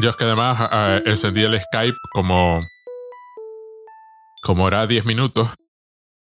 Yo 0.00 0.10
es 0.10 0.16
que 0.16 0.24
además 0.24 0.58
eh, 0.72 1.02
encendí 1.06 1.42
el 1.42 1.60
Skype 1.60 1.98
como. 2.12 2.66
como 4.42 4.66
era 4.68 4.86
10 4.86 5.04
minutos. 5.04 5.54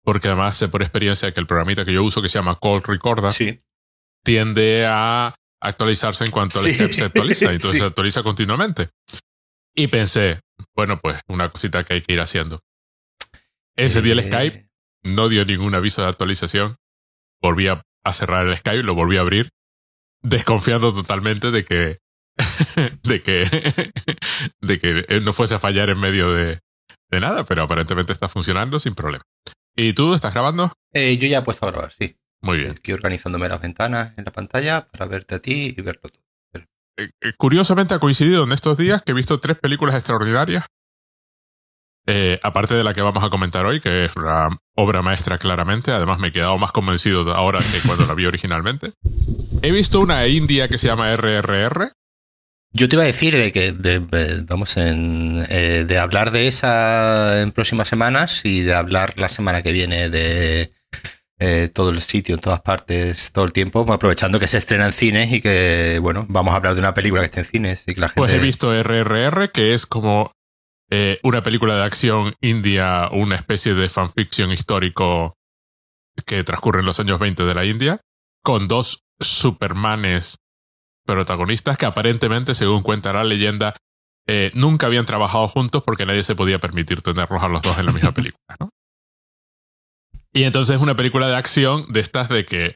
Porque 0.04 0.28
además 0.28 0.56
sé 0.56 0.68
por 0.68 0.82
experiencia 0.82 1.32
que 1.32 1.40
el 1.40 1.46
programita 1.48 1.84
que 1.84 1.92
yo 1.92 2.04
uso, 2.04 2.22
que 2.22 2.28
se 2.28 2.38
llama 2.38 2.56
Call 2.60 2.82
Recorder, 2.84 3.32
Sí. 3.32 3.58
tiende 4.24 4.86
a 4.88 5.34
actualizarse 5.60 6.24
en 6.24 6.30
cuanto 6.30 6.60
el 6.60 6.66
Sí. 6.66 6.74
Skype 6.74 6.92
se 6.92 7.04
actualiza. 7.04 7.44
Entonces 7.52 7.72
Sí. 7.72 7.78
se 7.78 7.84
actualiza 7.84 8.22
continuamente. 8.22 8.88
Y 9.74 9.88
pensé, 9.88 10.40
bueno, 10.76 11.00
pues 11.00 11.20
una 11.28 11.48
cosita 11.48 11.82
que 11.82 11.94
hay 11.94 12.02
que 12.02 12.12
ir 12.12 12.20
haciendo. 12.20 12.60
Ese 13.74 14.00
día 14.00 14.12
el 14.12 14.20
Eh, 14.20 14.24
Skype 14.24 14.68
no 15.02 15.28
dio 15.28 15.44
ningún 15.44 15.74
aviso 15.74 16.02
de 16.02 16.08
actualización. 16.08 16.76
Volví 17.42 17.66
a, 17.66 17.82
a 18.04 18.12
cerrar 18.12 18.46
el 18.46 18.56
Skype, 18.56 18.84
lo 18.84 18.94
volví 18.94 19.16
a 19.16 19.22
abrir, 19.22 19.50
desconfiando 20.22 20.92
totalmente 20.94 21.50
de 21.50 21.64
que 21.64 21.98
de 23.02 23.22
que 23.22 23.44
de 24.60 24.78
que 24.78 25.04
él 25.08 25.24
no 25.24 25.32
fuese 25.32 25.54
a 25.54 25.58
fallar 25.58 25.90
en 25.90 25.98
medio 25.98 26.32
de, 26.34 26.60
de 27.10 27.20
nada, 27.20 27.44
pero 27.44 27.62
aparentemente 27.62 28.12
está 28.12 28.28
funcionando 28.28 28.78
sin 28.78 28.94
problema. 28.94 29.24
¿Y 29.76 29.92
tú 29.92 30.14
estás 30.14 30.32
grabando? 30.32 30.72
eh, 30.92 31.16
yo 31.18 31.28
ya 31.28 31.38
he 31.38 31.42
puesto 31.42 31.66
a 31.66 31.70
grabar, 31.70 31.92
sí. 31.92 32.16
Muy 32.42 32.58
bien. 32.58 32.72
Aquí 32.72 32.92
organizándome 32.92 33.48
las 33.48 33.60
ventanas 33.60 34.12
en 34.16 34.24
la 34.24 34.32
pantalla 34.32 34.86
para 34.88 35.06
verte 35.06 35.34
a 35.36 35.38
ti 35.40 35.74
y 35.76 35.80
verlo 35.82 36.02
todo. 36.02 36.22
Eh, 36.98 37.10
eh, 37.22 37.32
Curiosamente 37.36 37.94
ha 37.94 37.98
coincidido 37.98 38.44
en 38.44 38.52
estos 38.52 38.78
días 38.78 39.02
que 39.02 39.12
he 39.12 39.14
visto 39.14 39.38
tres 39.40 39.58
películas 39.58 39.94
extraordinarias. 39.94 40.64
Eh, 42.08 42.38
aparte 42.42 42.74
de 42.74 42.84
la 42.84 42.94
que 42.94 43.02
vamos 43.02 43.24
a 43.24 43.30
comentar 43.30 43.66
hoy, 43.66 43.80
que 43.80 44.04
es 44.04 44.16
una 44.16 44.56
obra 44.76 45.02
maestra 45.02 45.38
claramente. 45.38 45.90
Además 45.92 46.20
me 46.20 46.28
he 46.28 46.32
quedado 46.32 46.56
más 46.56 46.70
convencido 46.72 47.34
ahora 47.34 47.58
que 47.58 47.86
cuando 47.86 48.06
la 48.06 48.14
vi 48.14 48.26
originalmente. 48.26 48.92
He 49.62 49.72
visto 49.72 50.00
una 50.00 50.26
india 50.28 50.68
que 50.68 50.78
se 50.78 50.86
llama 50.86 51.12
RRR. 51.16 51.90
Yo 52.76 52.88
te 52.88 52.96
iba 52.96 53.04
a 53.04 53.06
decir 53.06 53.34
de 53.34 53.50
que 53.52 53.72
de- 53.72 54.00
de- 54.00 54.42
vamos 54.42 54.76
en, 54.76 55.44
eh, 55.48 55.84
de 55.86 55.98
hablar 55.98 56.30
de 56.30 56.46
esa 56.46 57.40
en 57.40 57.50
próximas 57.52 57.88
semanas 57.88 58.42
y 58.44 58.60
de 58.62 58.74
hablar 58.74 59.14
la 59.16 59.28
semana 59.28 59.62
que 59.62 59.72
viene 59.72 60.10
de 60.10 60.72
eh, 61.38 61.68
todo 61.72 61.90
el 61.90 62.00
sitio, 62.00 62.34
en 62.34 62.40
todas 62.40 62.60
partes, 62.62 63.30
todo 63.32 63.44
el 63.44 63.52
tiempo, 63.52 63.90
aprovechando 63.92 64.38
que 64.40 64.46
se 64.46 64.56
estrena 64.58 64.86
en 64.86 64.92
cines 64.92 65.32
y 65.32 65.40
que, 65.42 65.98
bueno, 66.00 66.24
vamos 66.28 66.52
a 66.52 66.56
hablar 66.56 66.74
de 66.74 66.80
una 66.80 66.94
película 66.94 67.20
que 67.22 67.26
esté 67.26 67.40
en 67.40 67.46
cines 67.46 67.82
y 67.86 67.94
que 67.94 68.00
la 68.00 68.08
gente... 68.08 68.20
Pues 68.20 68.32
he 68.32 68.38
visto 68.38 68.72
RRR, 68.72 69.50
que 69.52 69.74
es 69.74 69.84
como 69.86 70.32
eh, 70.90 71.18
una 71.22 71.42
película 71.42 71.74
de 71.76 71.82
acción 71.84 72.34
india, 72.40 73.08
una 73.12 73.36
especie 73.36 73.74
de 73.74 73.88
fanfiction 73.90 74.50
histórico 74.50 75.34
que 76.26 76.42
transcurre 76.42 76.80
en 76.80 76.86
los 76.86 77.00
años 77.00 77.18
20 77.18 77.44
de 77.44 77.54
la 77.54 77.64
India, 77.66 78.00
con 78.42 78.66
dos 78.68 79.00
supermanes 79.20 80.36
protagonistas 81.06 81.78
que 81.78 81.86
aparentemente, 81.86 82.54
según 82.54 82.82
cuenta 82.82 83.12
la 83.12 83.24
leyenda, 83.24 83.74
eh, 84.28 84.50
nunca 84.54 84.88
habían 84.88 85.06
trabajado 85.06 85.46
juntos 85.48 85.82
porque 85.84 86.04
nadie 86.04 86.22
se 86.22 86.34
podía 86.34 86.58
permitir 86.58 87.00
tenerlos 87.00 87.42
a 87.42 87.48
los 87.48 87.62
dos 87.62 87.78
en 87.78 87.86
la 87.86 87.92
misma 87.92 88.12
película, 88.12 88.56
¿no? 88.60 88.68
Y 90.32 90.44
entonces 90.44 90.76
es 90.76 90.82
una 90.82 90.96
película 90.96 91.28
de 91.28 91.36
acción 91.36 91.86
de 91.90 92.00
estas 92.00 92.28
de 92.28 92.44
que, 92.44 92.74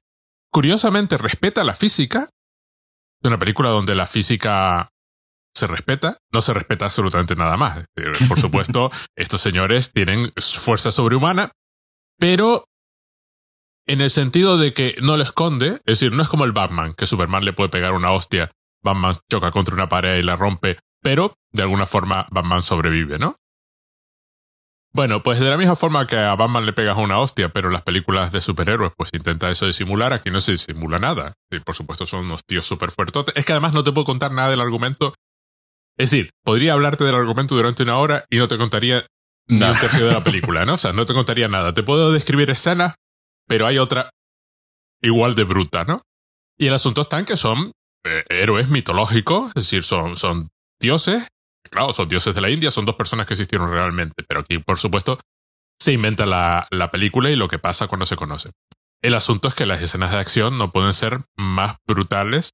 curiosamente, 0.50 1.18
respeta 1.18 1.62
la 1.62 1.74
física. 1.74 2.28
Es 3.22 3.28
una 3.28 3.38
película 3.38 3.68
donde 3.68 3.94
la 3.94 4.06
física 4.06 4.88
se 5.54 5.66
respeta, 5.66 6.16
no 6.32 6.40
se 6.40 6.54
respeta 6.54 6.86
absolutamente 6.86 7.36
nada 7.36 7.58
más. 7.58 7.84
Por 8.28 8.40
supuesto, 8.40 8.90
estos 9.16 9.42
señores 9.42 9.92
tienen 9.92 10.32
fuerza 10.38 10.90
sobrehumana, 10.90 11.52
pero 12.18 12.64
en 13.92 14.00
el 14.00 14.10
sentido 14.10 14.58
de 14.58 14.72
que 14.72 14.94
no 15.02 15.16
lo 15.16 15.22
esconde, 15.22 15.68
es 15.68 15.98
decir, 16.00 16.12
no 16.12 16.22
es 16.22 16.28
como 16.28 16.44
el 16.44 16.52
Batman, 16.52 16.94
que 16.94 17.06
Superman 17.06 17.44
le 17.44 17.52
puede 17.52 17.68
pegar 17.70 17.92
una 17.92 18.10
hostia, 18.12 18.50
Batman 18.82 19.14
choca 19.30 19.50
contra 19.50 19.74
una 19.74 19.88
pared 19.88 20.18
y 20.18 20.22
la 20.22 20.36
rompe, 20.36 20.78
pero 21.02 21.32
de 21.52 21.62
alguna 21.62 21.86
forma 21.86 22.26
Batman 22.30 22.62
sobrevive, 22.62 23.18
¿no? 23.18 23.36
Bueno, 24.92 25.22
pues 25.22 25.38
de 25.38 25.48
la 25.48 25.56
misma 25.56 25.76
forma 25.76 26.04
que 26.06 26.16
a 26.16 26.34
Batman 26.34 26.66
le 26.66 26.72
pegas 26.72 26.96
una 26.98 27.18
hostia, 27.20 27.50
pero 27.50 27.70
las 27.70 27.82
películas 27.82 28.32
de 28.32 28.40
superhéroes 28.40 28.92
pues 28.96 29.10
intenta 29.12 29.48
eso 29.48 29.66
de 29.66 29.72
simular, 29.72 30.12
aquí 30.12 30.30
no 30.30 30.40
se 30.40 30.58
simula 30.58 30.98
nada. 30.98 31.32
Y 31.50 31.60
por 31.60 31.76
supuesto 31.76 32.06
son 32.06 32.24
unos 32.26 32.44
tíos 32.44 32.66
súper 32.66 32.90
fuertotes. 32.90 33.36
Es 33.36 33.44
que 33.44 33.52
además 33.52 33.72
no 33.72 33.84
te 33.84 33.92
puedo 33.92 34.04
contar 34.04 34.32
nada 34.32 34.50
del 34.50 34.60
argumento. 34.60 35.14
Es 35.96 36.10
decir, 36.10 36.30
podría 36.44 36.72
hablarte 36.72 37.04
del 37.04 37.14
argumento 37.14 37.54
durante 37.54 37.84
una 37.84 37.98
hora 37.98 38.24
y 38.30 38.38
no 38.38 38.48
te 38.48 38.58
contaría 38.58 39.06
ni 39.46 39.60
No. 39.60 39.70
un 39.70 39.78
tercio 39.78 40.06
de 40.06 40.12
la 40.12 40.24
película, 40.24 40.64
¿no? 40.64 40.74
O 40.74 40.78
sea, 40.78 40.92
no 40.92 41.04
te 41.04 41.14
contaría 41.14 41.46
nada. 41.46 41.72
Te 41.72 41.84
puedo 41.84 42.10
describir 42.12 42.50
escenas, 42.50 42.96
pero 43.50 43.66
hay 43.66 43.78
otra 43.78 44.10
igual 45.02 45.34
de 45.34 45.42
bruta, 45.42 45.84
¿no? 45.84 46.02
Y 46.56 46.68
el 46.68 46.72
asunto 46.72 47.00
está 47.00 47.18
en 47.18 47.24
que 47.24 47.36
son 47.36 47.72
eh, 48.04 48.22
héroes 48.28 48.68
mitológicos, 48.68 49.48
es 49.48 49.64
decir, 49.64 49.82
son, 49.82 50.16
son 50.16 50.50
dioses. 50.80 51.26
Claro, 51.68 51.92
son 51.92 52.08
dioses 52.08 52.32
de 52.32 52.42
la 52.42 52.48
India, 52.48 52.70
son 52.70 52.84
dos 52.84 52.94
personas 52.94 53.26
que 53.26 53.34
existieron 53.34 53.68
realmente, 53.68 54.22
pero 54.28 54.40
aquí, 54.40 54.58
por 54.60 54.78
supuesto, 54.78 55.18
se 55.80 55.92
inventa 55.92 56.26
la, 56.26 56.68
la 56.70 56.92
película 56.92 57.28
y 57.28 57.34
lo 57.34 57.48
que 57.48 57.58
pasa 57.58 57.88
cuando 57.88 58.06
se 58.06 58.14
conoce. 58.14 58.52
El 59.02 59.14
asunto 59.14 59.48
es 59.48 59.54
que 59.54 59.66
las 59.66 59.82
escenas 59.82 60.12
de 60.12 60.18
acción 60.18 60.56
no 60.56 60.70
pueden 60.70 60.92
ser 60.92 61.24
más 61.36 61.74
brutales, 61.88 62.50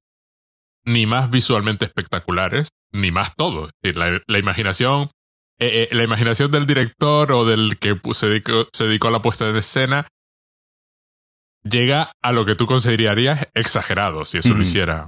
ni 0.83 1.05
más 1.05 1.29
visualmente 1.29 1.85
espectaculares, 1.85 2.69
ni 2.91 3.11
más 3.11 3.35
todo. 3.35 3.65
Es 3.65 3.71
decir, 3.83 3.97
la, 3.97 4.19
la 4.25 4.39
imaginación, 4.39 5.11
eh, 5.59 5.89
eh, 5.91 5.95
la 5.95 6.03
imaginación 6.03 6.49
del 6.49 6.65
director 6.65 7.31
o 7.33 7.45
del 7.45 7.77
que 7.77 8.01
se 8.13 8.29
dedicó, 8.29 9.07
a 9.07 9.11
la 9.11 9.21
puesta 9.21 9.47
en 9.47 9.57
escena 9.57 10.07
llega 11.63 12.11
a 12.21 12.31
lo 12.31 12.45
que 12.45 12.55
tú 12.55 12.65
considerarías 12.65 13.47
exagerado 13.53 14.25
si 14.25 14.37
eso 14.37 14.53
lo 14.53 14.61
hiciera. 14.61 15.07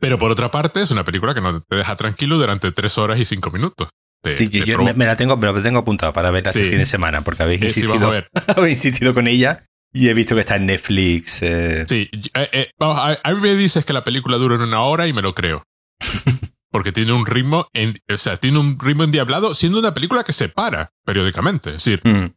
Pero 0.00 0.18
por 0.18 0.30
otra 0.30 0.50
parte, 0.50 0.82
es 0.82 0.90
una 0.90 1.04
película 1.04 1.34
que 1.34 1.40
no 1.40 1.60
te 1.60 1.76
deja 1.76 1.96
tranquilo 1.96 2.36
durante 2.36 2.70
tres 2.72 2.98
horas 2.98 3.18
y 3.18 3.24
cinco 3.24 3.50
minutos. 3.50 3.88
Te- 4.22 4.36
Sí, 4.36 4.48
yo, 4.48 4.64
te 4.64 4.70
yo 4.70 4.76
provo- 4.76 4.86
me, 4.86 4.94
me 4.94 5.06
la 5.06 5.16
tengo, 5.16 5.36
me 5.36 5.50
la 5.50 5.62
tengo 5.62 5.78
apuntada 5.80 6.12
para 6.12 6.30
verla 6.30 6.50
este 6.50 6.64
Sí. 6.64 6.68
fin 6.70 6.78
de 6.78 6.86
semana, 6.86 7.22
porque 7.22 7.42
habéis 7.42 7.62
Eh, 7.62 7.70
sí, 7.70 7.80
insistido, 7.80 8.10
ver. 8.10 8.28
habéis 8.56 8.74
insistido 8.84 9.14
con 9.14 9.26
ella 9.26 9.64
y 9.92 10.08
he 10.08 10.14
visto 10.14 10.34
que 10.34 10.42
está 10.42 10.56
en 10.56 10.66
Netflix. 10.66 11.42
eh, 11.42 11.84
Sí, 11.88 12.10
eh, 12.34 12.48
eh, 12.52 12.70
vamos, 12.78 12.98
a, 12.98 13.16
a 13.22 13.34
mí 13.34 13.40
me 13.40 13.54
dices 13.54 13.84
que 13.84 13.92
la 13.92 14.04
película 14.04 14.36
dura 14.36 14.56
una 14.56 14.82
hora 14.82 15.06
y 15.06 15.12
me 15.12 15.22
lo 15.22 15.34
creo. 15.34 15.62
Porque 16.70 16.92
tiene 16.92 17.12
un 17.12 17.24
ritmo, 17.24 17.68
en- 17.72 17.96
o 18.12 18.18
sea, 18.18 18.36
tiene 18.36 18.58
un 18.58 18.78
ritmo 18.78 19.04
endiablado, 19.04 19.54
siendo 19.54 19.78
una 19.78 19.94
película 19.94 20.24
que 20.24 20.32
se 20.34 20.50
para 20.50 20.90
periódicamente. 21.06 21.70
Es 21.76 21.84
decir, 21.84 22.00
mm, 22.04 22.32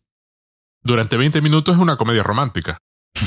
durante 0.83 1.17
20 1.17 1.41
minutos 1.41 1.75
es 1.75 1.81
una 1.81 1.97
comedia 1.97 2.23
romántica. 2.23 2.77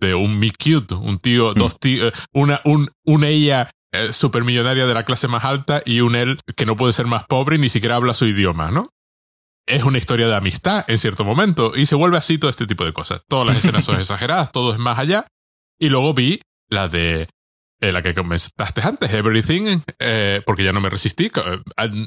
De 0.00 0.14
un 0.14 0.38
me 0.38 0.50
cute, 0.52 0.94
un 0.94 1.18
tío, 1.18 1.54
dos 1.54 1.80
tíos, 1.80 2.12
una, 2.32 2.60
un, 2.64 2.90
una 3.04 3.28
ella 3.28 3.70
eh, 3.92 4.12
supermillonaria 4.12 4.86
de 4.86 4.94
la 4.94 5.04
clase 5.04 5.26
más 5.28 5.44
alta 5.44 5.82
y 5.84 6.00
un 6.02 6.14
él 6.14 6.38
que 6.56 6.66
no 6.66 6.76
puede 6.76 6.92
ser 6.92 7.06
más 7.06 7.24
pobre 7.24 7.56
y 7.56 7.58
ni 7.58 7.68
siquiera 7.68 7.96
habla 7.96 8.14
su 8.14 8.26
idioma, 8.26 8.70
¿no? 8.70 8.90
Es 9.66 9.82
una 9.82 9.98
historia 9.98 10.28
de 10.28 10.36
amistad 10.36 10.84
en 10.88 10.98
cierto 10.98 11.24
momento 11.24 11.72
y 11.74 11.86
se 11.86 11.94
vuelve 11.94 12.16
así 12.16 12.38
todo 12.38 12.50
este 12.50 12.66
tipo 12.66 12.84
de 12.84 12.92
cosas. 12.92 13.22
Todas 13.28 13.48
las 13.48 13.58
escenas 13.58 13.84
son 13.84 13.96
exageradas, 14.00 14.52
todo 14.52 14.72
es 14.72 14.78
más 14.78 14.98
allá. 14.98 15.26
Y 15.80 15.88
luego 15.88 16.14
vi 16.14 16.40
la 16.70 16.88
de 16.88 17.28
eh, 17.80 17.92
la 17.92 18.02
que 18.02 18.14
comentaste 18.14 18.82
antes, 18.82 19.12
Everything, 19.12 19.80
eh, 19.98 20.42
porque 20.46 20.64
ya 20.64 20.72
no 20.72 20.80
me 20.80 20.90
resistí. 20.90 21.26
eh, 21.26 21.60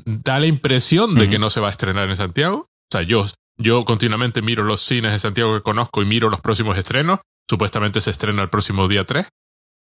Da 0.05 0.39
la 0.39 0.47
impresión 0.47 1.15
de 1.15 1.29
que 1.29 1.39
no 1.39 1.49
se 1.49 1.59
va 1.59 1.67
a 1.67 1.71
estrenar 1.71 2.09
en 2.09 2.15
Santiago. 2.15 2.57
O 2.61 2.91
sea, 2.91 3.01
yo, 3.03 3.25
yo 3.61 3.85
continuamente 3.85 4.41
miro 4.41 4.63
los 4.63 4.81
cines 4.81 5.11
de 5.11 5.19
Santiago 5.19 5.53
que 5.53 5.61
conozco 5.61 6.01
y 6.01 6.05
miro 6.05 6.29
los 6.29 6.41
próximos 6.41 6.77
estrenos. 6.77 7.19
Supuestamente 7.49 8.01
se 8.01 8.11
estrena 8.11 8.41
el 8.41 8.49
próximo 8.49 8.87
día 8.87 9.05
3, 9.05 9.27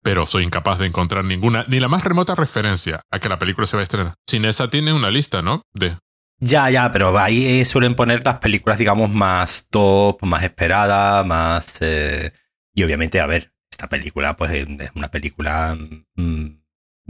pero 0.04 0.26
soy 0.26 0.44
incapaz 0.44 0.80
de 0.80 0.88
encontrar 0.88 1.26
ninguna, 1.26 1.66
ni 1.68 1.80
la 1.80 1.88
más 1.88 2.04
remota 2.04 2.36
referencia 2.36 3.02
a 3.12 3.20
que 3.20 3.30
la 3.30 3.38
película 3.38 3.68
se 3.68 3.78
va 3.78 3.82
a 3.82 3.84
estrenar. 3.84 4.14
Cinesa 4.30 4.70
tiene 4.70 4.94
una 4.94 5.12
lista, 5.12 5.42
¿no? 5.42 5.62
De 5.74 5.96
Ya, 6.40 6.70
ya, 6.70 6.92
pero 6.92 7.18
ahí 7.20 7.60
eh, 7.60 7.66
suelen 7.66 7.96
poner 7.96 8.26
las 8.26 8.40
películas, 8.40 8.78
digamos, 8.78 9.12
más 9.12 9.68
top, 9.70 10.24
más 10.24 10.44
esperadas, 10.44 11.26
más... 11.26 11.78
eh, 11.82 12.34
y 12.74 12.84
obviamente, 12.84 13.20
a 13.20 13.28
ver, 13.28 13.54
esta 13.70 13.90
película, 13.90 14.36
pues 14.36 14.52
es 14.52 14.68
una 14.96 15.10
película 15.10 15.78
mm, 16.16 16.61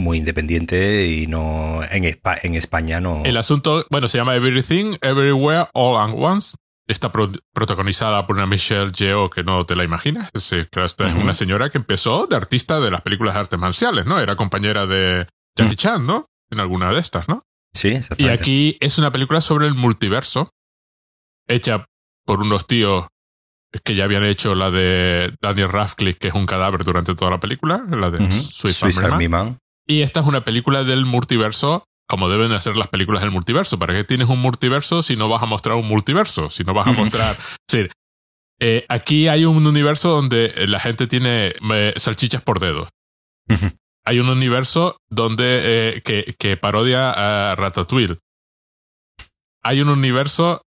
muy 0.02 0.18
independiente 0.18 1.08
y 1.08 1.28
no... 1.28 1.82
En, 1.92 2.04
Espa- 2.04 2.40
en 2.44 2.56
España 2.56 3.00
no... 3.00 3.24
El 3.24 3.38
asunto, 3.38 3.86
bueno, 3.90 4.08
se 4.08 4.18
llama 4.18 4.36
Everything, 4.36 4.96
Everywhere, 5.02 5.68
All 5.74 5.98
at 6.02 6.14
Once. 6.16 6.56
Está 6.88 7.12
pro- 7.12 7.32
protagonizada 7.54 8.26
por 8.26 8.36
una 8.36 8.46
Michelle 8.48 8.92
Yeoh 8.92 9.30
que 9.30 9.44
no 9.44 9.66
te 9.66 9.76
la 9.76 9.84
imaginas. 9.86 10.30
Claro, 10.72 10.86
esta 10.86 11.08
es 11.08 11.16
una 11.16 11.34
señora 11.34 11.70
que 11.70 11.78
empezó 11.78 12.28
de 12.28 12.36
artista 12.36 12.80
de 12.82 12.92
las 12.92 13.02
películas 13.02 13.36
de 13.36 13.40
artes 13.42 13.60
marciales, 13.60 14.06
¿no? 14.06 14.20
Era 14.20 14.36
compañera 14.36 14.86
de 14.88 15.26
Jackie 15.58 15.74
Mm. 15.74 15.78
Chan, 15.78 16.06
¿no? 16.06 16.26
En 16.50 16.60
alguna 16.60 16.92
de 16.92 17.00
estas, 17.00 17.30
¿no? 17.30 17.44
Sí, 17.74 17.90
Y 17.90 17.92
exactamente. 17.94 18.42
aquí 18.42 18.78
es 18.82 18.98
una 18.98 19.12
película 19.12 19.40
sobre 19.40 19.68
el 19.68 19.76
multiverso, 19.76 20.50
hecha 21.48 21.86
por 22.26 22.42
unos 22.42 22.68
tíos 22.68 23.08
que 23.86 23.96
ya 23.96 24.04
habían 24.04 24.26
hecho 24.26 24.54
la 24.54 24.70
de 24.70 25.34
Daniel 25.42 25.70
Radcliffe, 25.70 26.20
que 26.20 26.28
es 26.28 26.34
un 26.34 26.46
cadáver 26.46 26.84
durante 26.84 27.16
toda 27.16 27.32
la 27.32 27.40
película, 27.40 27.84
la 27.90 28.10
de 28.10 28.18
Ujú. 28.22 28.32
Swiss, 28.32 28.76
Swiss 28.78 28.98
Army 28.98 29.02
Man. 29.02 29.14
Army 29.14 29.28
Man. 29.30 29.58
Y 29.88 30.02
esta 30.02 30.20
es 30.22 30.26
una 30.26 30.44
película 30.44 30.84
del 30.84 31.06
multiverso, 31.06 31.86
como 32.08 32.30
deben 32.30 32.52
hacer 32.52 32.78
las 32.78 32.88
películas 32.88 33.22
del 33.22 33.32
multiverso. 33.32 33.80
¿Para 33.80 33.94
qué 33.94 34.04
tienes 34.04 34.30
un 34.30 34.40
multiverso 34.40 35.02
si 35.02 35.16
no 35.16 35.30
vas 35.30 35.42
a 35.42 35.48
mostrar 35.48 35.76
un 35.76 35.88
multiverso? 35.88 36.50
Si 36.50 36.64
no 36.64 36.74
vas 36.74 36.88
a 36.88 36.94
mostrar... 36.94 37.32
Es 37.32 37.58
decir, 37.68 37.92
eh, 38.60 38.86
aquí 38.90 39.28
hay 39.28 39.46
un 39.46 39.66
universo 39.66 40.10
donde 40.10 40.54
la 40.68 40.80
gente 40.80 41.08
tiene 41.08 41.54
eh, 41.74 41.94
salchichas 41.98 42.42
por 42.44 42.60
dedos. 42.60 42.90
Ujú. 43.50 43.68
hay 44.06 44.20
un 44.20 44.30
universo 44.30 44.98
donde 45.10 45.96
eh, 45.98 46.02
que, 46.04 46.36
que 46.38 46.58
parodia 46.58 47.52
a 47.52 47.56
Ratatouille. 47.56 48.20
Hay 49.64 49.82
un 49.82 49.90
universo 49.90 50.62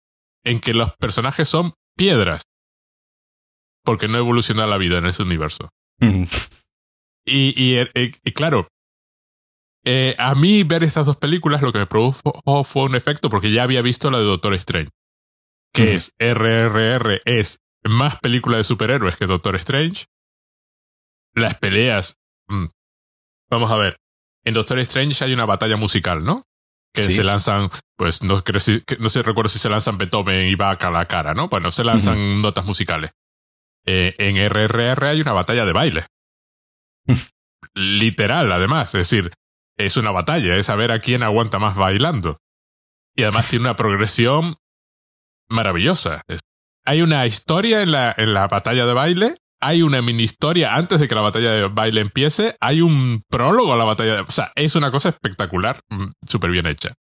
en 0.44 0.60
que 0.60 0.74
los 0.74 0.92
personajes 0.96 1.48
son 1.48 1.74
piedras. 1.96 2.42
Porque 3.84 4.08
no 4.08 4.18
evoluciona 4.18 4.66
la 4.66 4.78
vida 4.78 4.98
en 4.98 5.06
ese 5.06 5.22
universo. 5.22 5.68
y, 6.00 6.28
y, 7.26 7.78
y, 7.94 8.32
claro, 8.32 8.68
eh, 9.84 10.14
a 10.18 10.34
mí 10.34 10.62
ver 10.62 10.84
estas 10.84 11.06
dos 11.06 11.16
películas 11.16 11.62
lo 11.62 11.72
que 11.72 11.78
me 11.78 11.86
produjo 11.86 12.64
fue 12.64 12.84
un 12.84 12.94
efecto 12.94 13.28
porque 13.28 13.50
ya 13.50 13.64
había 13.64 13.82
visto 13.82 14.10
la 14.10 14.18
de 14.18 14.24
Doctor 14.24 14.54
Strange. 14.54 14.90
Que 15.72 15.94
es 15.94 16.12
RRR, 16.18 17.22
es 17.24 17.60
más 17.84 18.18
película 18.18 18.58
de 18.58 18.64
superhéroes 18.64 19.16
que 19.16 19.26
Doctor 19.26 19.56
Strange. 19.56 20.06
Las 21.34 21.54
peleas. 21.54 22.16
Mm, 22.48 22.66
vamos 23.50 23.70
a 23.70 23.76
ver. 23.76 23.96
En 24.44 24.54
Doctor 24.54 24.78
Strange 24.80 25.24
hay 25.24 25.32
una 25.32 25.46
batalla 25.46 25.76
musical, 25.76 26.24
¿no? 26.24 26.44
Que 26.94 27.04
se 27.04 27.24
lanzan, 27.24 27.70
pues 27.96 28.22
no, 28.22 28.44
creo 28.44 28.60
si, 28.60 28.82
no 29.00 29.08
sé, 29.08 29.22
recuerdo 29.22 29.48
si 29.48 29.58
se 29.58 29.70
lanzan 29.70 29.96
Beethoven 29.96 30.46
y 30.46 30.56
Bach 30.56 30.84
a 30.84 30.90
la 30.90 31.06
cara, 31.06 31.32
¿no? 31.32 31.48
Bueno, 31.48 31.72
se 31.72 31.84
lanzan 31.84 32.42
notas 32.42 32.66
musicales. 32.66 33.12
Eh, 33.86 34.14
en 34.18 34.36
RRR 34.36 35.06
hay 35.06 35.20
una 35.22 35.32
batalla 35.32 35.64
de 35.64 35.72
baile. 35.72 36.04
Literal, 37.74 38.52
además. 38.52 38.94
Es 38.94 39.08
decir, 39.08 39.32
es 39.86 39.96
una 39.96 40.10
batalla, 40.10 40.56
es 40.56 40.66
saber 40.66 40.92
a 40.92 40.98
quién 40.98 41.22
aguanta 41.22 41.58
más 41.58 41.76
bailando. 41.76 42.38
Y 43.14 43.22
además 43.22 43.48
tiene 43.48 43.66
una 43.66 43.76
progresión 43.76 44.56
maravillosa. 45.48 46.22
hay 46.84 47.02
una 47.02 47.26
historia 47.26 47.82
en 47.82 47.92
la, 47.92 48.14
en 48.16 48.32
la 48.32 48.48
batalla 48.48 48.86
de 48.86 48.94
baile, 48.94 49.36
hay 49.60 49.82
una 49.82 50.02
mini 50.02 50.24
historia 50.24 50.74
antes 50.74 50.98
de 50.98 51.06
que 51.06 51.14
la 51.14 51.20
batalla 51.20 51.52
de 51.52 51.68
baile 51.68 52.00
empiece, 52.00 52.56
hay 52.60 52.80
un 52.80 53.22
prólogo 53.28 53.72
a 53.72 53.76
la 53.76 53.84
batalla 53.84 54.16
de... 54.16 54.20
O 54.22 54.30
sea, 54.30 54.50
es 54.56 54.74
una 54.74 54.90
cosa 54.90 55.10
espectacular, 55.10 55.78
mm, 55.88 56.06
súper 56.26 56.50
bien 56.50 56.66
hecha. 56.66 56.94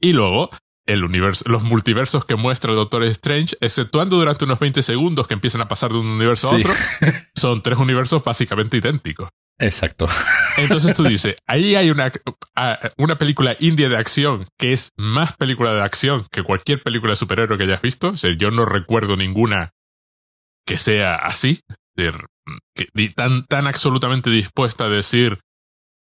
Y 0.00 0.12
luego, 0.12 0.50
el 0.86 1.02
universo, 1.02 1.44
los 1.48 1.64
multiversos 1.64 2.24
que 2.24 2.36
muestra 2.36 2.70
el 2.70 2.76
Doctor 2.76 3.02
Strange, 3.04 3.56
exceptuando 3.60 4.16
durante 4.16 4.44
unos 4.44 4.60
20 4.60 4.82
segundos 4.82 5.26
que 5.26 5.34
empiezan 5.34 5.60
a 5.60 5.68
pasar 5.68 5.90
de 5.90 5.98
un 5.98 6.06
universo 6.06 6.50
a 6.50 6.56
otro, 6.56 6.72
son 7.36 7.62
tres 7.62 7.78
universos 7.78 8.22
básicamente 8.22 8.76
idénticos. 8.76 9.28
Exacto. 9.58 10.06
Entonces 10.56 10.94
tú 10.94 11.04
dices, 11.04 11.36
ahí 11.46 11.74
hay 11.74 11.90
una, 11.90 12.12
una 12.96 13.18
película 13.18 13.56
india 13.58 13.88
de 13.88 13.96
acción 13.96 14.46
que 14.58 14.72
es 14.72 14.90
más 14.96 15.36
película 15.36 15.72
de 15.72 15.82
acción 15.82 16.26
que 16.30 16.42
cualquier 16.42 16.82
película 16.82 17.12
de 17.12 17.16
superhéroe 17.16 17.58
que 17.58 17.64
hayas 17.64 17.82
visto. 17.82 18.08
O 18.08 18.16
sea, 18.16 18.34
yo 18.36 18.50
no 18.50 18.64
recuerdo 18.64 19.16
ninguna 19.16 19.70
que 20.66 20.78
sea 20.78 21.16
así, 21.16 21.60
que, 22.74 23.08
tan, 23.14 23.46
tan 23.46 23.66
absolutamente 23.66 24.30
dispuesta 24.30 24.84
a 24.84 24.88
decir, 24.88 25.40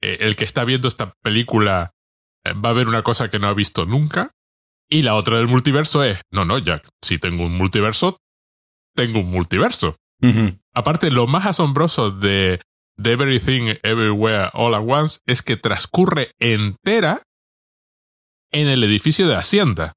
eh, 0.00 0.18
el 0.20 0.36
que 0.36 0.44
está 0.44 0.64
viendo 0.64 0.88
esta 0.88 1.12
película 1.22 1.90
eh, 2.44 2.52
va 2.54 2.70
a 2.70 2.74
ver 2.74 2.88
una 2.88 3.02
cosa 3.02 3.28
que 3.28 3.38
no 3.38 3.48
ha 3.48 3.54
visto 3.54 3.84
nunca. 3.84 4.30
Y 4.88 5.02
la 5.02 5.14
otra 5.14 5.38
del 5.38 5.48
multiverso 5.48 6.04
es, 6.04 6.20
no, 6.30 6.44
no, 6.44 6.58
Jack, 6.58 6.86
si 7.02 7.18
tengo 7.18 7.46
un 7.46 7.56
multiverso, 7.56 8.18
tengo 8.94 9.20
un 9.20 9.30
multiverso. 9.30 9.96
Aparte, 10.72 11.10
lo 11.10 11.26
más 11.26 11.44
asombroso 11.44 12.10
de 12.10 12.60
The 13.02 13.12
Everything 13.12 13.76
Everywhere 13.82 14.50
All 14.52 14.74
at 14.74 14.84
Once 14.86 15.20
es 15.26 15.42
que 15.42 15.56
transcurre 15.56 16.30
entera 16.38 17.22
en 18.52 18.68
el 18.68 18.84
edificio 18.84 19.26
de 19.26 19.34
Hacienda. 19.34 19.92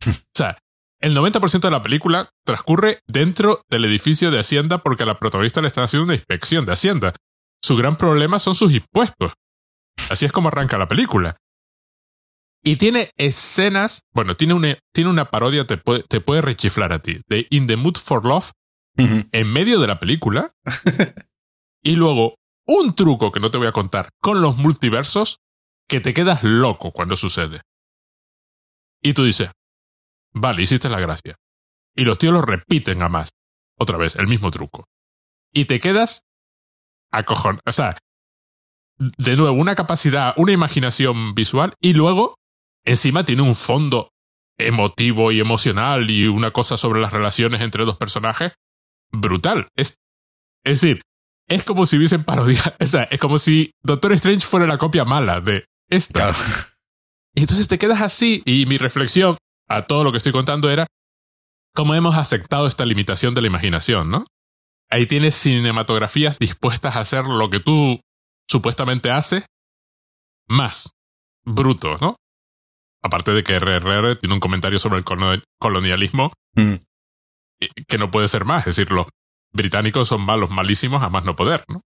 o 0.06 0.12
sea, 0.34 0.58
el 1.00 1.16
90% 1.16 1.60
de 1.60 1.70
la 1.70 1.82
película 1.82 2.28
transcurre 2.44 3.00
dentro 3.06 3.62
del 3.70 3.84
edificio 3.84 4.30
de 4.30 4.40
Hacienda 4.40 4.78
porque 4.78 5.02
a 5.02 5.06
la 5.06 5.18
protagonista 5.18 5.60
le 5.60 5.68
están 5.68 5.84
haciendo 5.84 6.04
una 6.04 6.14
inspección 6.14 6.66
de 6.66 6.72
Hacienda. 6.72 7.14
Su 7.62 7.76
gran 7.76 7.96
problema 7.96 8.38
son 8.38 8.54
sus 8.54 8.72
impuestos. 8.72 9.32
Así 10.10 10.24
es 10.24 10.32
como 10.32 10.48
arranca 10.48 10.78
la 10.78 10.88
película. 10.88 11.36
Y 12.62 12.76
tiene 12.76 13.10
escenas, 13.16 14.02
bueno, 14.12 14.34
tiene 14.34 14.54
una, 14.54 14.76
tiene 14.92 15.10
una 15.10 15.26
parodia, 15.26 15.64
te 15.64 15.76
puede, 15.76 16.02
te 16.02 16.20
puede 16.20 16.42
rechiflar 16.42 16.92
a 16.92 16.98
ti, 16.98 17.20
de 17.28 17.46
In 17.50 17.66
the 17.66 17.76
Mood 17.76 17.96
for 17.96 18.24
Love, 18.24 18.50
en 18.96 19.52
medio 19.52 19.78
de 19.78 19.86
la 19.86 20.00
película, 20.00 20.50
Y 21.86 21.94
luego, 21.94 22.34
un 22.66 22.96
truco 22.96 23.30
que 23.30 23.38
no 23.38 23.52
te 23.52 23.58
voy 23.58 23.68
a 23.68 23.72
contar 23.72 24.08
con 24.20 24.42
los 24.42 24.56
multiversos 24.56 25.38
que 25.88 26.00
te 26.00 26.12
quedas 26.12 26.42
loco 26.42 26.90
cuando 26.90 27.14
sucede. 27.14 27.60
Y 29.00 29.14
tú 29.14 29.22
dices, 29.22 29.52
vale, 30.32 30.62
hiciste 30.62 30.88
la 30.88 30.98
gracia. 30.98 31.36
Y 31.94 32.04
los 32.04 32.18
tíos 32.18 32.34
lo 32.34 32.42
repiten 32.42 33.02
a 33.02 33.08
más. 33.08 33.28
Otra 33.78 33.98
vez, 33.98 34.16
el 34.16 34.26
mismo 34.26 34.50
truco. 34.50 34.86
Y 35.52 35.66
te 35.66 35.78
quedas 35.78 36.22
acojón. 37.12 37.60
O 37.64 37.70
sea, 37.70 37.96
de 38.98 39.36
nuevo, 39.36 39.56
una 39.56 39.76
capacidad, 39.76 40.34
una 40.36 40.50
imaginación 40.50 41.36
visual 41.36 41.72
y 41.80 41.92
luego, 41.92 42.34
encima 42.84 43.24
tiene 43.24 43.42
un 43.42 43.54
fondo 43.54 44.10
emotivo 44.58 45.30
y 45.30 45.38
emocional 45.38 46.10
y 46.10 46.26
una 46.26 46.50
cosa 46.50 46.76
sobre 46.76 47.00
las 47.00 47.12
relaciones 47.12 47.60
entre 47.60 47.84
dos 47.84 47.96
personajes 47.96 48.54
brutal. 49.12 49.68
Es, 49.76 49.98
es 50.64 50.80
decir, 50.80 51.05
es 51.48 51.64
como 51.64 51.86
si 51.86 51.96
hubiesen 51.96 52.24
parodiado, 52.24 52.74
o 52.80 52.86
sea, 52.86 53.04
es 53.04 53.20
como 53.20 53.38
si 53.38 53.70
Doctor 53.82 54.12
Strange 54.12 54.46
fuera 54.46 54.66
la 54.66 54.78
copia 54.78 55.04
mala 55.04 55.40
de 55.40 55.64
esta. 55.88 56.32
Y 57.34 57.40
entonces 57.40 57.68
te 57.68 57.78
quedas 57.78 58.00
así 58.00 58.42
y 58.44 58.66
mi 58.66 58.78
reflexión 58.78 59.36
a 59.68 59.82
todo 59.82 60.04
lo 60.04 60.12
que 60.12 60.18
estoy 60.18 60.32
contando 60.32 60.70
era 60.70 60.86
cómo 61.74 61.94
hemos 61.94 62.16
aceptado 62.16 62.66
esta 62.66 62.86
limitación 62.86 63.34
de 63.34 63.42
la 63.42 63.48
imaginación, 63.48 64.10
¿no? 64.10 64.24
Ahí 64.90 65.06
tienes 65.06 65.34
cinematografías 65.34 66.38
dispuestas 66.38 66.96
a 66.96 67.00
hacer 67.00 67.26
lo 67.26 67.50
que 67.50 67.60
tú 67.60 68.00
supuestamente 68.48 69.10
haces, 69.10 69.44
más 70.48 70.92
bruto, 71.44 71.96
¿no? 72.00 72.16
Aparte 73.02 73.32
de 73.32 73.44
que 73.44 73.58
RRR 73.58 74.16
tiene 74.16 74.34
un 74.34 74.40
comentario 74.40 74.78
sobre 74.78 74.98
el 74.98 75.04
colonialismo 75.60 76.32
mm. 76.54 76.74
que 77.86 77.98
no 77.98 78.10
puede 78.10 78.28
ser 78.28 78.44
más, 78.44 78.66
es 78.66 78.76
decir, 78.76 78.92
los 78.92 79.06
británicos 79.56 80.08
son 80.08 80.22
malos, 80.22 80.50
malísimos, 80.50 81.02
a 81.02 81.08
más 81.08 81.24
no 81.24 81.34
poder, 81.34 81.64
¿no? 81.68 81.82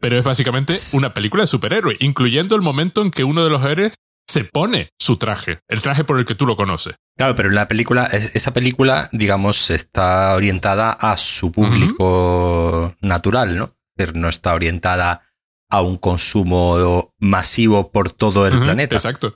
Pero 0.00 0.18
es 0.18 0.24
básicamente 0.24 0.76
una 0.94 1.14
película 1.14 1.44
de 1.44 1.46
superhéroe, 1.46 1.96
incluyendo 2.00 2.56
el 2.56 2.62
momento 2.62 3.02
en 3.02 3.10
que 3.10 3.24
uno 3.24 3.44
de 3.44 3.50
los 3.50 3.64
héroes 3.64 3.94
se 4.28 4.44
pone 4.44 4.88
su 4.98 5.16
traje, 5.16 5.60
el 5.68 5.80
traje 5.80 6.04
por 6.04 6.18
el 6.18 6.24
que 6.24 6.34
tú 6.34 6.46
lo 6.46 6.56
conoces. 6.56 6.96
Claro, 7.16 7.34
pero 7.34 7.50
en 7.50 7.54
la 7.54 7.68
película, 7.68 8.06
esa 8.06 8.52
película, 8.52 9.08
digamos, 9.12 9.70
está 9.70 10.34
orientada 10.34 10.90
a 10.90 11.16
su 11.16 11.52
público 11.52 12.94
natural, 13.00 13.56
¿no? 13.56 13.74
no 14.14 14.28
está 14.28 14.54
orientada 14.54 15.22
a 15.70 15.80
un 15.80 15.96
consumo 15.96 17.12
masivo 17.18 17.92
por 17.92 18.10
todo 18.10 18.46
el 18.46 18.58
planeta. 18.58 18.96
Exacto. 18.96 19.34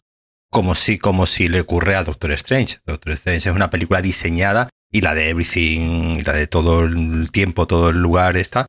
Como 0.51 0.75
si, 0.75 0.99
como 0.99 1.27
si 1.27 1.49
le 1.49 1.61
ocurre 1.61 1.97
a 1.97 2.05
Doctor 2.05 2.33
Strange. 2.33 2.79
Doctor 2.87 3.13
Strange 3.13 3.49
es 3.49 3.55
una 3.55 3.71
película 3.71 4.03
diseñada 4.03 4.69
y 4.91 5.01
la 5.01 5.15
de 5.15 5.31
Everything, 5.31 6.23
la 6.25 6.33
de 6.33 6.47
todo 6.47 6.85
el 6.85 7.31
tiempo, 7.31 7.67
todo 7.67 7.91
el 7.91 8.01
lugar 8.01 8.37
está, 8.37 8.67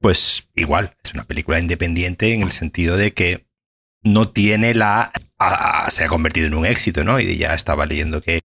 pues 0.00 0.48
igual, 0.54 0.94
es 1.04 1.14
una 1.14 1.24
película 1.24 1.58
independiente 1.58 2.32
en 2.32 2.42
el 2.42 2.52
sentido 2.52 2.96
de 2.96 3.12
que 3.12 3.46
no 4.02 4.28
tiene 4.28 4.74
la... 4.74 5.10
se 5.88 6.04
ha 6.04 6.08
convertido 6.08 6.46
en 6.46 6.54
un 6.54 6.66
éxito, 6.66 7.04
¿no? 7.04 7.20
Y 7.20 7.36
ya 7.36 7.54
estaba 7.54 7.86
leyendo 7.86 8.20
que, 8.20 8.40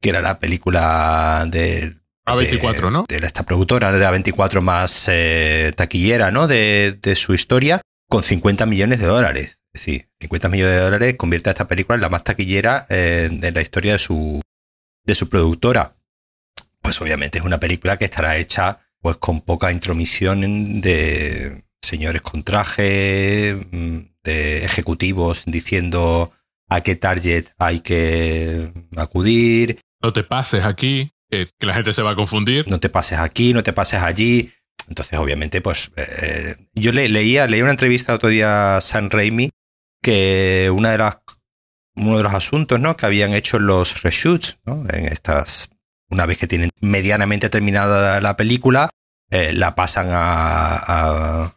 que 0.00 0.08
era 0.08 0.20
la 0.20 0.38
película 0.38 1.46
de... 1.48 1.96
A24, 2.24 2.92
¿no? 2.92 3.04
De 3.08 3.16
esta 3.16 3.42
productora 3.42 3.90
de 3.90 4.06
A24 4.06 4.60
más 4.60 5.08
eh, 5.10 5.72
taquillera, 5.74 6.30
¿no? 6.30 6.46
De, 6.46 6.96
de 7.02 7.16
su 7.16 7.34
historia, 7.34 7.80
con 8.08 8.22
50 8.22 8.64
millones 8.66 9.00
de 9.00 9.06
dólares. 9.06 9.62
Sí, 9.74 10.04
50 10.20 10.48
millones 10.48 10.74
de 10.76 10.82
dólares 10.82 11.16
convierte 11.16 11.50
a 11.50 11.52
esta 11.52 11.66
película 11.66 11.96
en 11.96 12.02
la 12.02 12.10
más 12.10 12.22
taquillera 12.22 12.86
eh, 12.90 13.28
de 13.32 13.52
la 13.52 13.62
historia 13.62 13.94
de 13.94 13.98
su, 13.98 14.40
de 15.04 15.14
su 15.14 15.28
productora 15.28 15.96
pues 16.82 17.00
obviamente 17.00 17.38
es 17.38 17.44
una 17.44 17.60
película 17.60 17.96
que 17.96 18.04
estará 18.04 18.36
hecha 18.36 18.80
pues 19.00 19.16
con 19.16 19.40
poca 19.40 19.72
intromisión 19.72 20.80
de 20.80 21.64
señores 21.82 22.22
con 22.22 22.42
traje, 22.42 23.56
mm, 23.70 23.98
de 24.22 24.64
ejecutivos 24.64 25.44
diciendo 25.46 26.32
a 26.68 26.80
qué 26.80 26.94
target 26.94 27.46
hay 27.58 27.80
que 27.80 28.72
acudir. 28.96 29.80
No 30.00 30.12
te 30.12 30.22
pases 30.22 30.64
aquí, 30.64 31.12
que 31.30 31.48
la 31.60 31.74
gente 31.74 31.92
se 31.92 32.02
va 32.02 32.12
a 32.12 32.16
confundir. 32.16 32.68
No 32.68 32.78
te 32.78 32.88
pases 32.88 33.18
aquí, 33.18 33.52
no 33.52 33.62
te 33.62 33.72
pases 33.72 34.02
allí. 34.02 34.52
Entonces, 34.88 35.18
obviamente, 35.18 35.60
pues 35.60 35.90
eh, 35.96 36.56
yo 36.74 36.92
le, 36.92 37.08
leía, 37.08 37.46
leía 37.46 37.62
una 37.62 37.72
entrevista 37.72 38.14
otro 38.14 38.28
día 38.28 38.76
a 38.76 38.80
San 38.80 39.10
Raimi 39.10 39.50
que 40.02 40.70
una 40.74 40.90
de 40.92 40.98
las 40.98 41.18
uno 41.94 42.16
de 42.16 42.22
los 42.22 42.32
asuntos 42.32 42.80
¿no? 42.80 42.96
que 42.96 43.06
habían 43.06 43.34
hecho 43.34 43.58
los 43.58 44.02
reshoots 44.02 44.58
¿no? 44.64 44.84
en 44.90 45.06
estas 45.06 45.70
una 46.12 46.26
vez 46.26 46.38
que 46.38 46.46
tienen 46.46 46.70
medianamente 46.80 47.48
terminada 47.48 48.20
la 48.20 48.36
película, 48.36 48.90
eh, 49.30 49.52
la 49.52 49.74
pasan 49.74 50.08
a, 50.10 51.54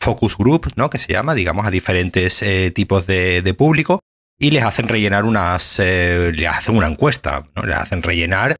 focus 0.00 0.38
group, 0.38 0.72
¿no? 0.76 0.88
Que 0.88 0.96
se 0.96 1.12
llama, 1.12 1.34
digamos, 1.34 1.66
a 1.66 1.70
diferentes 1.70 2.40
eh, 2.42 2.70
tipos 2.70 3.06
de, 3.06 3.54
público 3.58 4.00
y 4.38 4.50
les 4.50 4.64
hacen 4.64 4.88
rellenar 4.88 5.24
unas, 5.24 5.78
eh, 5.80 6.32
les 6.34 6.48
hacen 6.48 6.76
una 6.76 6.86
encuesta, 6.86 7.44
¿no? 7.54 7.62
Les 7.64 7.76
hacen 7.76 8.02
rellenar 8.02 8.56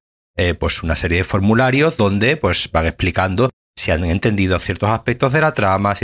pues 0.59 0.83
una 0.83 0.97
serie 0.97 1.17
de 1.17 1.25
formularios 1.25 1.97
donde 1.97 2.37
pues 2.37 2.71
van 2.71 2.85
explicando 2.85 3.49
si 3.75 3.91
han 3.91 4.05
entendido 4.05 4.59
ciertos 4.59 4.91
aspectos 4.91 5.33
de 5.33 5.41
la 5.41 5.55
trama 5.55 5.95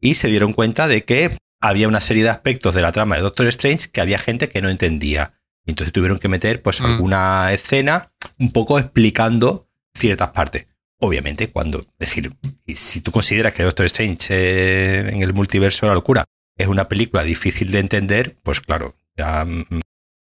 y 0.00 0.14
se 0.14 0.28
dieron 0.28 0.54
cuenta 0.54 0.88
de 0.88 1.04
que 1.04 1.36
había 1.60 1.86
una 1.86 2.00
serie 2.00 2.22
de 2.22 2.30
aspectos 2.30 2.74
de 2.74 2.80
la 2.80 2.92
trama 2.92 3.16
de 3.16 3.20
Doctor 3.20 3.46
Strange 3.48 3.90
que 3.92 4.00
había 4.00 4.18
gente 4.18 4.48
que 4.48 4.62
no 4.62 4.70
entendía. 4.70 5.34
Y 5.66 5.70
entonces 5.70 5.92
tuvieron 5.92 6.18
que 6.18 6.28
meter 6.28 6.62
pues 6.62 6.80
Mm. 6.80 6.84
alguna 6.86 7.52
escena 7.52 8.08
un 8.38 8.52
poco 8.52 8.78
explicando 8.78 9.68
ciertas 9.94 10.30
partes. 10.30 10.66
Obviamente, 11.00 11.50
cuando, 11.50 11.80
es 11.80 11.86
decir, 11.98 12.32
si 12.66 13.00
tú 13.00 13.10
consideras 13.12 13.52
que 13.52 13.62
Doctor 13.62 13.86
Strange 13.86 14.28
eh, 14.30 15.08
en 15.10 15.22
el 15.22 15.32
multiverso 15.32 15.86
de 15.86 15.90
la 15.90 15.94
locura 15.94 16.24
es 16.56 16.68
una 16.68 16.88
película 16.88 17.22
difícil 17.24 17.70
de 17.72 17.80
entender, 17.80 18.36
pues 18.42 18.60
claro, 18.60 18.96
ya 19.16 19.44
mm, 19.44 19.80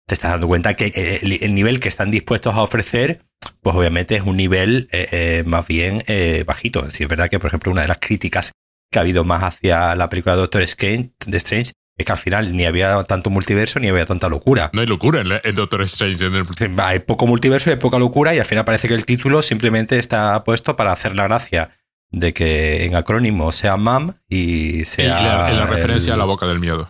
te 0.07 0.15
estás 0.15 0.31
dando 0.31 0.47
cuenta 0.47 0.73
que 0.75 1.19
el, 1.21 1.43
el 1.43 1.53
nivel 1.55 1.79
que 1.79 1.87
están 1.89 2.11
dispuestos 2.11 2.53
a 2.55 2.61
ofrecer, 2.61 3.25
pues 3.61 3.75
obviamente 3.75 4.15
es 4.15 4.21
un 4.23 4.37
nivel 4.37 4.89
eh, 4.91 5.07
eh, 5.11 5.43
más 5.45 5.65
bien 5.67 6.03
eh, 6.07 6.43
bajito. 6.45 6.79
Es 6.79 6.87
decir, 6.87 7.05
es 7.05 7.09
verdad 7.09 7.29
que, 7.29 7.39
por 7.39 7.47
ejemplo, 7.47 7.71
una 7.71 7.81
de 7.81 7.87
las 7.87 7.99
críticas 7.99 8.51
que 8.91 8.99
ha 8.99 9.01
habido 9.01 9.23
más 9.23 9.43
hacia 9.43 9.95
la 9.95 10.09
película 10.09 10.35
de 10.35 10.41
Doctor 10.41 10.61
Strange, 10.63 11.11
de 11.25 11.37
Strange 11.37 11.71
es 11.97 12.05
que 12.05 12.11
al 12.11 12.17
final 12.17 12.55
ni 12.55 12.65
había 12.65 13.01
tanto 13.03 13.29
multiverso 13.29 13.79
ni 13.79 13.87
había 13.87 14.05
tanta 14.05 14.27
locura. 14.29 14.69
No 14.73 14.81
hay 14.81 14.87
locura 14.87 15.21
en, 15.21 15.29
la- 15.29 15.41
en 15.43 15.55
Doctor 15.55 15.81
Strange. 15.83 16.25
En 16.25 16.35
el, 16.35 16.79
Hay 16.79 16.99
poco 16.99 17.25
multiverso 17.27 17.69
y 17.69 17.73
hay 17.73 17.79
poca 17.79 17.99
locura 17.99 18.35
y 18.35 18.39
al 18.39 18.45
final 18.45 18.65
parece 18.65 18.87
que 18.87 18.93
el 18.93 19.05
título 19.05 19.41
simplemente 19.41 19.97
está 19.97 20.43
puesto 20.43 20.75
para 20.75 20.91
hacer 20.91 21.15
la 21.15 21.23
gracia 21.23 21.71
de 22.11 22.33
que 22.33 22.85
en 22.85 22.95
acrónimo 22.95 23.51
sea 23.51 23.77
MAM 23.77 24.13
y 24.29 24.79
en 24.79 24.85
sea... 24.85 25.21
la, 25.21 25.49
en 25.51 25.57
la 25.57 25.65
referencia 25.67 26.09
el- 26.13 26.15
a 26.15 26.17
la 26.17 26.25
boca 26.25 26.45
del 26.47 26.59
miedo. 26.59 26.89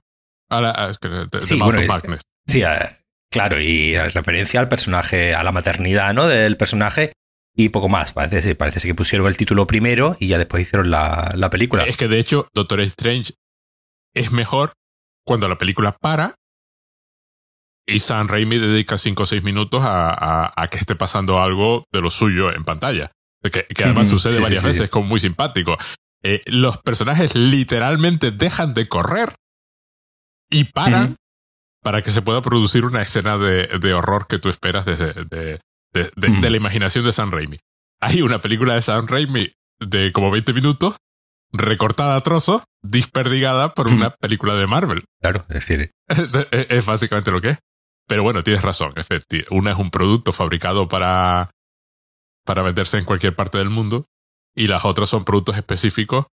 A 0.50 0.62
la, 0.62 0.71
a- 0.71 0.88
de, 0.91 1.27
de 1.31 1.41
Sí, 1.41 1.59
bueno, 1.59 1.79
of 1.79 2.03
y-. 2.07 2.51
Sí, 2.51 2.63
eh, 2.63 2.77
claro, 3.31 3.59
y 3.62 3.93
la 3.93 4.07
referencia 4.09 4.59
al 4.59 4.69
personaje, 4.69 5.33
a 5.35 5.43
la 5.43 5.51
maternidad, 5.51 6.13
¿no? 6.13 6.27
Del 6.27 6.57
personaje 6.57 7.12
y 7.55 7.69
poco 7.69 7.89
más. 7.89 8.12
Parece, 8.12 8.55
parece 8.55 8.88
que 8.88 8.93
pusieron 8.95 9.27
el 9.27 9.38
título 9.38 9.65
primero 9.67 10.15
y 10.19 10.27
ya 10.27 10.38
después 10.39 10.63
hicieron 10.63 10.89
la, 10.91 11.31
la 11.35 11.50
película. 11.50 11.83
Es 11.85 11.95
que 11.97 12.07
de 12.07 12.19
hecho, 12.19 12.47
Doctor 12.53 12.81
Strange 12.81 13.33
es 14.13 14.31
mejor 14.31 14.74
cuando 15.25 15.48
la 15.48 15.58
película 15.58 15.91
para 16.00 16.36
y 17.88 18.00
Sam 18.00 18.27
Raimi 18.27 18.58
dedica 18.58 18.98
5 18.98 19.24
o 19.24 19.25
6 19.25 19.44
minutos 19.44 19.84
a, 19.84 20.10
a- 20.10 20.53
a 20.55 20.67
que 20.67 20.77
esté 20.77 20.96
pasando 20.96 21.39
algo 21.41 21.84
de 21.94 22.01
lo 22.01 22.10
suyo 22.10 22.51
en 22.53 22.63
pantalla. 22.63 23.12
Que, 23.44 23.65
que 23.67 23.84
además 23.84 24.08
sucede 24.08 24.34
sí, 24.34 24.38
sí, 24.38 24.44
varias 24.44 24.62
sí. 24.63 24.67
veces, 24.70 24.89
como 24.89 25.05
muy 25.08 25.20
simpático. 25.20 25.77
Eh, 26.24 26.41
los 26.48 26.79
personajes 26.79 27.36
literalmente 27.36 28.32
dejan 28.32 28.74
de 28.74 28.88
correr 28.88 29.36
y 30.50 30.63
paran 30.63 31.15
para 31.84 32.01
que 32.01 32.10
se 32.10 32.24
pueda 32.24 32.41
producir 32.41 32.86
una 32.86 33.03
escena 33.03 33.38
de, 33.38 33.67
de 33.67 33.94
horror 33.94 34.25
que 34.27 34.39
tú 34.39 34.50
esperas 34.50 34.86
desde 34.86 35.13
de, 35.13 35.60
de- 35.94 36.12
de- 36.15 36.27
Ujú. 36.32 36.41
de 36.41 36.50
la 36.50 36.58
imaginación 36.58 37.05
de 37.05 37.13
Sam 37.13 37.29
Raimi. 37.29 37.60
Hay 38.01 38.24
una 38.24 38.39
película 38.39 38.74
de 38.74 38.82
Sam 38.82 39.05
Raimi 39.08 39.51
de 39.79 40.12
como 40.12 40.32
20 40.32 40.53
minutos, 40.53 40.98
recortada 41.57 42.15
a 42.15 42.21
trozos, 42.21 42.63
desperdigada 42.83 43.74
por 43.74 43.88
una 43.89 44.09
película 44.12 44.53
de 44.55 44.67
Marvel. 44.67 45.03
Claro, 45.21 45.45
es 45.50 45.55
decir, 45.55 45.91
Es, 46.07 46.35
es- 46.35 46.47
es 46.69 46.85
básicamente 46.85 47.31
lo 47.31 47.41
que 47.41 47.50
es. 47.51 47.59
Pero 48.07 48.21
bueno, 48.24 48.43
tienes 48.43 48.62
razón. 48.63 48.91
efecti- 48.93 49.45
Una 49.50 49.71
es 49.71 49.77
un 49.77 49.89
producto 49.89 50.31
fabricado 50.31 50.88
para, 50.88 51.50
para 52.45 52.62
venderse 52.62 52.97
en 52.97 53.05
cualquier 53.05 53.35
parte 53.35 53.57
del 53.57 53.69
mundo 53.69 54.03
y 54.55 54.67
las 54.67 54.85
otras 54.85 55.09
son 55.09 55.25
productos 55.25 55.57
específicos 55.57 56.25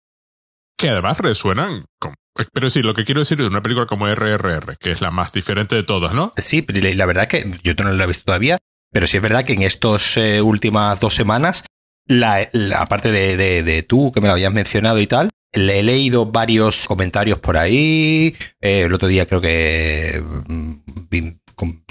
que 0.78 0.90
además 0.90 1.18
resuenan. 1.18 1.84
Con, 1.98 2.14
pero 2.52 2.68
sí, 2.70 2.82
lo 2.82 2.92
que 2.94 3.04
quiero 3.04 3.20
decir 3.20 3.40
es 3.40 3.46
una 3.46 3.62
película 3.62 3.86
como 3.86 4.06
RRR, 4.08 4.76
que 4.78 4.92
es 4.92 5.00
la 5.00 5.10
más 5.10 5.32
diferente 5.32 5.74
de 5.74 5.82
todas, 5.82 6.12
¿no? 6.14 6.32
Sí, 6.36 6.62
pero 6.62 6.80
la 6.94 7.06
verdad 7.06 7.28
que 7.28 7.50
yo 7.62 7.72
no 7.82 7.92
la 7.92 8.04
he 8.04 8.06
visto 8.06 8.24
todavía, 8.24 8.58
pero 8.90 9.06
sí 9.06 9.16
es 9.16 9.22
verdad 9.22 9.44
que 9.44 9.52
en 9.54 9.62
estas 9.62 10.16
últimas 10.42 11.00
dos 11.00 11.14
semanas, 11.14 11.64
la, 12.06 12.48
la- 12.52 12.78
aparte 12.82 13.10
de, 13.12 13.36
de- 13.36 13.62
de 13.62 13.82
tú 13.82 14.12
que 14.12 14.20
me 14.20 14.26
lo 14.28 14.34
habías 14.34 14.52
mencionado 14.52 15.00
y 15.00 15.06
tal, 15.06 15.30
le 15.54 15.80
he 15.80 15.82
leído 15.82 16.26
varios 16.26 16.86
comentarios 16.86 17.38
por 17.38 17.56
ahí. 17.56 18.34
eh, 18.60 18.82
el 18.86 18.92
otro 18.94 19.08
día 19.08 19.26
creo 19.26 19.40
que 19.40 20.22
mm, 20.48 20.72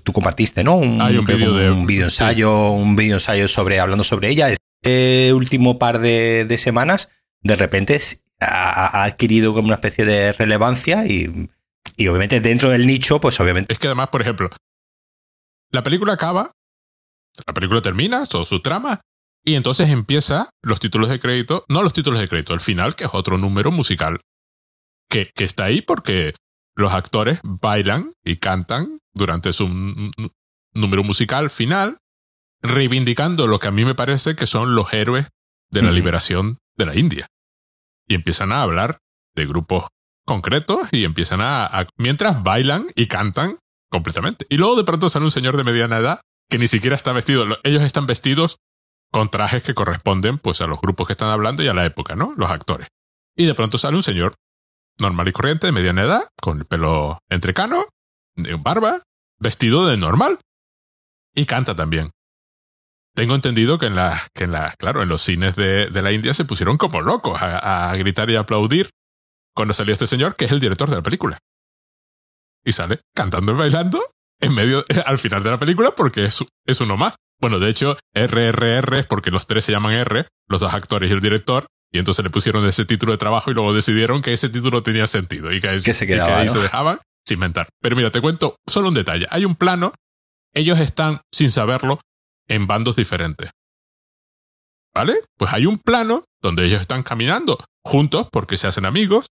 tú 0.03 0.13
compartiste, 0.13 0.63
¿no? 0.63 0.75
Un, 0.75 1.01
Hay 1.01 1.17
un 1.17 1.25
vídeo 1.25 1.53
de- 1.53 2.03
ensayo, 2.03 2.71
un 2.71 2.95
vídeo 2.95 3.15
ensayo 3.15 3.47
sobre 3.47 3.79
hablando 3.79 4.03
sobre 4.03 4.29
ella. 4.29 4.49
Este 4.49 5.31
último 5.33 5.77
par 5.77 5.99
de, 5.99 6.45
de 6.47 6.57
semanas, 6.57 7.09
de 7.41 7.55
repente 7.55 7.99
ha, 8.39 8.97
ha 9.01 9.03
adquirido 9.03 9.53
como 9.53 9.65
una 9.67 9.75
especie 9.75 10.05
de 10.05 10.33
relevancia 10.33 11.05
y, 11.05 11.47
y 11.97 12.07
obviamente 12.07 12.39
dentro 12.41 12.71
del 12.71 12.87
nicho, 12.87 13.21
pues 13.21 13.39
obviamente 13.39 13.73
Es 13.73 13.79
que 13.79 13.87
además, 13.87 14.07
por 14.09 14.21
ejemplo, 14.23 14.49
la 15.71 15.83
película 15.83 16.13
acaba, 16.13 16.51
la 17.45 17.53
película 17.53 17.81
termina, 17.81 18.25
todo 18.25 18.43
su 18.43 18.59
trama, 18.61 19.01
y 19.43 19.55
entonces 19.55 19.89
empieza 19.89 20.49
los 20.63 20.79
títulos 20.79 21.09
de 21.09 21.19
crédito, 21.19 21.65
no 21.69 21.81
los 21.83 21.93
títulos 21.93 22.19
de 22.19 22.27
crédito, 22.27 22.53
el 22.53 22.59
final, 22.59 22.95
que 22.95 23.05
es 23.05 23.09
otro 23.13 23.37
número 23.37 23.71
musical, 23.71 24.19
que, 25.09 25.31
que 25.35 25.43
está 25.43 25.65
ahí 25.65 25.81
porque 25.81 26.33
los 26.75 26.93
actores 26.93 27.39
bailan 27.43 28.11
y 28.23 28.37
cantan 28.37 28.99
durante 29.13 29.51
su 29.53 29.67
número 30.73 31.03
musical 31.03 31.49
final, 31.49 31.97
reivindicando 32.61 33.47
lo 33.47 33.59
que 33.59 33.67
a 33.67 33.71
mí 33.71 33.83
me 33.85 33.95
parece 33.95 34.35
que 34.35 34.45
son 34.45 34.75
los 34.75 34.93
héroes 34.93 35.27
de 35.71 35.81
la 35.81 35.91
liberación 35.91 36.57
de 36.77 36.85
la 36.85 36.97
India. 36.97 37.27
Y 38.07 38.15
empiezan 38.15 38.51
a 38.51 38.61
hablar 38.61 38.97
de 39.35 39.45
grupos 39.45 39.87
concretos 40.25 40.87
y 40.91 41.03
empiezan 41.03 41.41
a, 41.41 41.65
a- 41.65 41.87
mientras 41.97 42.41
bailan 42.43 42.87
y 42.95 43.07
cantan 43.07 43.57
completamente. 43.89 44.45
Y 44.49 44.57
luego 44.57 44.75
de 44.75 44.83
pronto 44.83 45.09
sale 45.09 45.25
un 45.25 45.31
señor 45.31 45.57
de 45.57 45.63
mediana 45.63 45.97
edad 45.97 46.21
que 46.49 46.57
ni 46.57 46.67
siquiera 46.67 46.95
está 46.95 47.11
vestido. 47.13 47.45
Lo- 47.45 47.57
Ellos 47.63 47.81
están 47.81 48.05
vestidos 48.05 48.57
con 49.11 49.29
trajes 49.29 49.63
que 49.63 49.73
corresponden 49.73 50.37
pues 50.37 50.61
a 50.61 50.67
los 50.67 50.79
grupos 50.79 51.07
que 51.07 51.13
están 51.13 51.29
hablando 51.29 51.61
y 51.63 51.67
a 51.67 51.73
la 51.73 51.85
época, 51.85 52.15
¿no? 52.15 52.33
Los 52.37 52.49
actores. 52.49 52.87
Y 53.35 53.45
de 53.45 53.53
pronto 53.53 53.77
sale 53.77 53.97
un 53.97 54.03
señor 54.03 54.33
normal 54.99 55.27
y 55.27 55.31
corriente 55.31 55.67
de 55.67 55.73
mediana 55.73 56.03
edad, 56.03 56.27
con 56.41 56.59
el 56.59 56.65
pelo 56.65 57.19
entrecano, 57.29 57.85
barba, 58.59 59.01
vestido 59.39 59.87
de 59.87 59.97
normal. 59.97 60.39
Y 61.35 61.45
canta 61.45 61.75
también. 61.75 62.11
Tengo 63.13 63.35
entendido 63.35 63.77
que 63.77 63.87
en 63.87 63.95
la, 63.95 64.21
que 64.33 64.45
en 64.45 64.51
la, 64.51 64.73
claro, 64.77 65.01
en 65.01 65.09
los 65.09 65.21
cines 65.21 65.55
de, 65.55 65.87
de 65.87 66.01
la 66.01 66.11
India 66.11 66.33
se 66.33 66.45
pusieron 66.45 66.77
como 66.77 67.01
locos 67.01 67.37
a, 67.41 67.93
gritar 67.97 68.29
y 68.29 68.35
aplaudir 68.35 68.89
cuando 69.53 69.73
salió 69.73 69.91
este 69.91 70.07
señor, 70.07 70.35
que 70.35 70.45
es 70.45 70.51
el 70.51 70.61
director 70.61 70.89
de 70.89 70.95
la 70.95 71.01
película. 71.01 71.37
Y 72.63 72.71
sale 72.71 73.01
cantando 73.13 73.51
y 73.51 73.55
bailando 73.55 74.01
en 74.41 74.53
medio, 74.53 74.83
al 75.05 75.17
final 75.17 75.43
de 75.43 75.51
la 75.51 75.57
película, 75.57 75.91
porque 75.91 76.25
es, 76.25 76.43
es 76.65 76.81
uno 76.81 76.97
más. 76.97 77.15
Bueno, 77.39 77.59
de 77.59 77.69
hecho, 77.69 77.97
RRR 78.13 78.99
es 78.99 79.05
porque 79.05 79.31
los 79.31 79.47
tres 79.47 79.65
se 79.65 79.71
llaman 79.71 79.93
R, 79.93 80.27
los 80.47 80.61
dos 80.61 80.73
actores 80.73 81.09
y 81.09 81.13
el 81.13 81.21
director, 81.21 81.65
y 81.91 81.99
entonces 81.99 82.23
le 82.23 82.29
pusieron 82.29 82.65
ese 82.67 82.85
título 82.85 83.11
de 83.11 83.17
trabajo 83.17 83.51
y 83.51 83.53
luego 83.53 83.73
decidieron 83.73 84.21
que 84.21 84.33
ese 84.33 84.49
título 84.49 84.83
tenía 84.83 85.07
sentido 85.07 85.51
y 85.51 85.59
que, 85.59 85.79
se 85.79 85.91
y 85.91 86.07
que 86.07 86.13
quedaba, 86.13 86.39
ahí 86.39 86.47
¿no? 86.47 86.53
se 86.53 86.59
dejaban 86.59 86.99
sin 87.25 87.35
inventar. 87.35 87.67
Pero 87.81 87.95
mira, 87.95 88.11
te 88.11 88.21
cuento 88.21 88.55
solo 88.67 88.89
un 88.89 88.93
detalle. 88.93 89.27
Hay 89.29 89.45
un 89.45 89.55
plano, 89.55 89.93
ellos 90.53 90.79
están, 90.79 91.21
sin 91.33 91.51
saberlo, 91.51 91.99
en 92.47 92.67
bandos 92.67 92.95
diferentes. 92.95 93.49
¿Vale? 94.93 95.13
Pues 95.37 95.53
hay 95.53 95.65
un 95.65 95.79
plano 95.79 96.25
donde 96.41 96.65
ellos 96.65 96.81
están 96.81 97.03
caminando 97.03 97.63
juntos 97.83 98.27
porque 98.31 98.57
se 98.57 98.67
hacen 98.67 98.85
amigos 98.85 99.27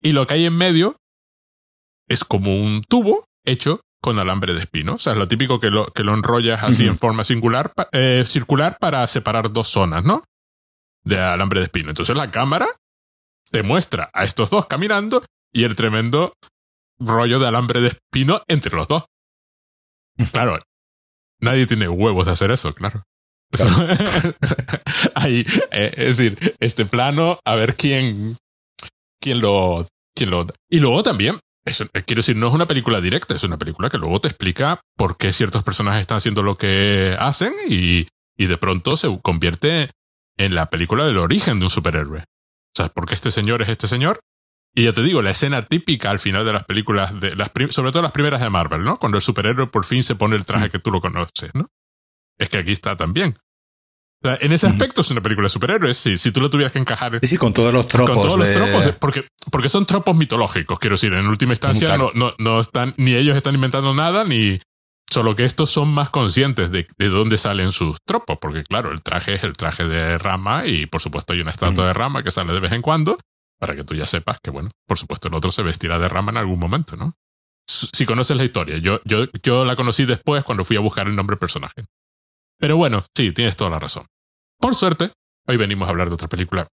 y 0.00 0.12
lo 0.12 0.26
que 0.26 0.34
hay 0.34 0.46
en 0.46 0.56
medio 0.56 0.96
es 2.08 2.24
como 2.24 2.56
un 2.56 2.82
tubo 2.88 3.24
hecho 3.44 3.80
con 4.06 4.20
alambre 4.20 4.54
de 4.54 4.60
espino. 4.60 4.94
O 4.94 4.98
sea, 4.98 5.14
es 5.14 5.18
lo 5.18 5.26
típico 5.26 5.58
que 5.58 5.68
lo, 5.68 5.86
que 5.86 6.04
lo 6.04 6.14
enrollas 6.14 6.62
así 6.62 6.86
en 6.86 6.96
forma 6.96 7.24
singular, 7.24 7.72
eh, 7.90 8.22
circular 8.24 8.78
para 8.78 9.04
separar 9.08 9.52
dos 9.52 9.66
zonas, 9.66 10.04
¿no? 10.04 10.22
De 11.02 11.18
alambre 11.18 11.58
de 11.58 11.66
espino. 11.66 11.88
Entonces 11.88 12.16
la 12.16 12.30
cámara 12.30 12.68
te 13.50 13.64
muestra 13.64 14.08
a 14.12 14.22
estos 14.22 14.48
dos 14.50 14.66
caminando 14.66 15.24
y 15.52 15.64
el 15.64 15.74
tremendo 15.74 16.34
rollo 17.00 17.40
de 17.40 17.48
alambre 17.48 17.80
de 17.80 17.88
espino 17.88 18.42
entre 18.46 18.76
los 18.76 18.86
dos. 18.86 19.04
Claro, 20.32 20.56
nadie 21.40 21.66
tiene 21.66 21.88
huevos 21.88 22.26
de 22.26 22.32
hacer 22.32 22.52
eso, 22.52 22.72
claro. 22.74 23.02
Ahí, 25.16 25.44
eh, 25.72 25.94
es 25.96 26.18
decir, 26.18 26.54
este 26.60 26.86
plano, 26.86 27.40
a 27.44 27.56
ver 27.56 27.74
quién, 27.74 28.36
quién 29.20 29.40
lo, 29.40 29.84
quién 30.14 30.30
lo. 30.30 30.46
Y 30.70 30.78
luego 30.78 31.02
también, 31.02 31.40
eso, 31.66 31.84
eh, 31.92 32.02
quiero 32.02 32.20
decir, 32.20 32.36
no 32.36 32.48
es 32.48 32.54
una 32.54 32.66
película 32.66 33.00
directa, 33.00 33.34
es 33.34 33.44
una 33.44 33.58
película 33.58 33.90
que 33.90 33.98
luego 33.98 34.20
te 34.20 34.28
explica 34.28 34.80
por 34.96 35.16
qué 35.16 35.32
ciertos 35.32 35.64
personajes 35.64 36.00
están 36.00 36.18
haciendo 36.18 36.42
lo 36.42 36.54
que 36.54 37.16
hacen 37.18 37.52
y, 37.68 38.06
y 38.36 38.46
de 38.46 38.56
pronto 38.56 38.96
se 38.96 39.08
convierte 39.20 39.90
en 40.38 40.54
la 40.54 40.70
película 40.70 41.04
del 41.04 41.18
origen 41.18 41.58
de 41.58 41.64
un 41.64 41.70
superhéroe. 41.70 42.20
O 42.20 42.74
sea, 42.76 42.88
porque 42.88 43.14
este 43.14 43.32
señor 43.32 43.62
es 43.62 43.68
este 43.68 43.88
señor. 43.88 44.20
Y 44.74 44.84
ya 44.84 44.92
te 44.92 45.02
digo, 45.02 45.22
la 45.22 45.30
escena 45.30 45.62
típica 45.62 46.10
al 46.10 46.18
final 46.18 46.44
de 46.44 46.52
las 46.52 46.64
películas, 46.64 47.18
de 47.18 47.34
las 47.34 47.50
sobre 47.70 47.90
todo 47.90 48.02
las 48.02 48.12
primeras 48.12 48.42
de 48.42 48.50
Marvel, 48.50 48.84
¿no? 48.84 48.98
Cuando 48.98 49.16
el 49.16 49.22
superhéroe 49.22 49.66
por 49.68 49.86
fin 49.86 50.02
se 50.02 50.14
pone 50.14 50.36
el 50.36 50.44
traje 50.44 50.68
que 50.68 50.78
tú 50.78 50.90
lo 50.90 51.00
conoces, 51.00 51.50
¿no? 51.54 51.66
Es 52.38 52.50
que 52.50 52.58
aquí 52.58 52.72
está 52.72 52.94
también. 52.94 53.34
O 54.26 54.28
sea, 54.30 54.38
en 54.40 54.52
ese 54.52 54.66
aspecto 54.66 55.02
es 55.02 55.10
una 55.12 55.20
película 55.20 55.46
de 55.46 55.50
superhéroes. 55.50 55.96
Si, 55.96 56.18
si 56.18 56.32
tú 56.32 56.40
lo 56.40 56.50
tuvieras 56.50 56.72
que 56.72 56.80
encajar 56.80 57.18
Sí, 57.22 57.28
sí, 57.28 57.36
con 57.36 57.52
todos 57.52 57.72
los 57.72 57.86
tropos. 57.86 58.10
con 58.14 58.22
todos 58.22 58.38
los 58.38 58.50
tropos, 58.50 58.96
porque, 58.98 59.26
porque 59.52 59.68
son 59.68 59.86
tropos 59.86 60.16
mitológicos, 60.16 60.78
quiero 60.80 60.94
decir. 60.94 61.12
En 61.14 61.28
última 61.28 61.52
instancia, 61.52 61.86
Claro. 61.88 62.10
no, 62.14 62.30
no, 62.30 62.34
no 62.38 62.60
están, 62.60 62.92
ni 62.96 63.14
ellos 63.14 63.36
están 63.36 63.54
inventando 63.54 63.94
nada, 63.94 64.24
ni. 64.24 64.60
Solo 65.08 65.36
que 65.36 65.44
estos 65.44 65.70
son 65.70 65.88
más 65.94 66.10
conscientes 66.10 66.72
de, 66.72 66.86
de 66.98 67.08
dónde 67.08 67.38
salen 67.38 67.70
sus 67.70 67.98
tropos, 68.04 68.38
porque 68.40 68.64
claro, 68.64 68.90
el 68.90 69.02
traje 69.02 69.34
es 69.34 69.44
el 69.44 69.52
traje 69.52 69.86
de 69.86 70.18
Rama 70.18 70.66
y 70.66 70.86
por 70.86 71.00
supuesto 71.00 71.32
hay 71.32 71.40
una 71.40 71.52
estatua 71.52 71.86
de 71.86 71.92
Rama 71.92 72.24
que 72.24 72.32
sale 72.32 72.52
de 72.52 72.58
vez 72.58 72.72
en 72.72 72.82
cuando 72.82 73.16
para 73.60 73.76
que 73.76 73.84
tú 73.84 73.94
ya 73.94 74.04
sepas 74.04 74.40
que, 74.42 74.50
bueno, 74.50 74.70
por 74.86 74.98
supuesto, 74.98 75.28
el 75.28 75.34
otro 75.34 75.52
se 75.52 75.62
vestirá 75.62 75.98
de 76.00 76.08
rama 76.08 76.32
en 76.32 76.36
algún 76.38 76.58
momento, 76.58 76.96
¿no? 76.96 77.14
Si 77.66 78.04
conoces 78.04 78.36
la 78.36 78.44
historia, 78.44 78.76
yo, 78.78 79.00
yo, 79.04 79.26
yo 79.42 79.64
la 79.64 79.76
conocí 79.76 80.04
después 80.04 80.44
cuando 80.44 80.64
fui 80.64 80.76
a 80.76 80.80
buscar 80.80 81.06
el 81.06 81.16
nombre 81.16 81.34
del 81.34 81.38
personaje. 81.38 81.84
Pero 82.58 82.76
bueno, 82.76 83.02
sí, 83.16 83.32
tienes 83.32 83.56
toda 83.56 83.70
la 83.70 83.78
razón. 83.78 84.04
Por 84.58 84.74
suerte, 84.74 85.10
hoy 85.46 85.56
venimos 85.56 85.86
a 85.86 85.90
hablar 85.90 86.08
de 86.08 86.14
otra 86.14 86.28
película. 86.28 86.66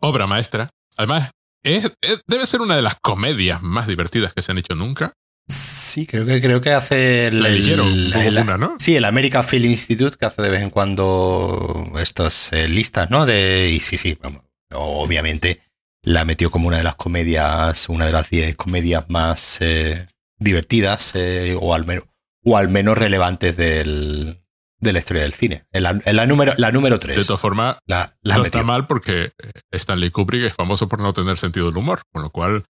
Obra 0.00 0.26
maestra. 0.26 0.68
Además, 0.96 1.30
es, 1.62 1.92
debe 2.26 2.46
ser 2.46 2.60
una 2.60 2.76
de 2.76 2.82
las 2.82 2.96
comedias 3.00 3.62
más 3.62 3.86
divertidas 3.86 4.34
que 4.34 4.42
se 4.42 4.52
han 4.52 4.58
hecho 4.58 4.74
nunca. 4.74 5.12
Sí, 5.48 6.06
creo 6.06 6.26
que 6.26 6.42
creo 6.42 6.60
que 6.60 6.72
hace 6.72 7.28
el, 7.28 7.44
el, 7.44 8.58
¿no? 8.58 8.76
Sí, 8.78 8.96
el 8.96 9.04
American 9.06 9.42
Film 9.42 9.70
Institute 9.70 10.16
que 10.18 10.26
hace 10.26 10.42
de 10.42 10.50
vez 10.50 10.60
en 10.60 10.68
cuando 10.68 11.90
estas 11.98 12.52
eh, 12.52 12.68
listas, 12.68 13.08
¿no? 13.10 13.24
De 13.24 13.70
y 13.72 13.80
sí, 13.80 13.96
sí, 13.96 14.18
vamos, 14.20 14.42
obviamente 14.74 15.62
la 16.02 16.24
metió 16.24 16.50
como 16.50 16.68
una 16.68 16.78
de 16.78 16.82
las 16.82 16.96
comedias, 16.96 17.88
una 17.88 18.06
de 18.06 18.12
las 18.12 18.30
10 18.30 18.56
comedias 18.56 19.04
más 19.08 19.58
eh, 19.60 20.06
divertidas 20.38 21.12
eh, 21.14 21.56
o, 21.58 21.74
al 21.74 21.86
menos, 21.86 22.04
o 22.44 22.56
al 22.56 22.68
menos 22.68 22.96
relevantes 22.96 23.56
del, 23.56 24.40
de 24.80 24.92
la 24.92 24.98
historia 25.00 25.22
del 25.22 25.32
cine. 25.32 25.64
En 25.72 25.82
la, 25.82 26.26
número, 26.26 26.54
la 26.56 26.72
número 26.72 26.98
3. 26.98 27.16
De 27.16 27.24
todas 27.24 27.40
formas, 27.40 27.76
la, 27.86 28.16
no 28.22 28.44
está 28.44 28.62
mal 28.62 28.86
porque 28.86 29.32
Stanley 29.70 30.10
Kubrick 30.10 30.44
es 30.44 30.54
famoso 30.54 30.88
por 30.88 31.00
no 31.00 31.12
tener 31.12 31.36
sentido 31.38 31.66
del 31.66 31.76
humor, 31.76 32.02
con 32.12 32.22
lo 32.22 32.30
cual... 32.30 32.64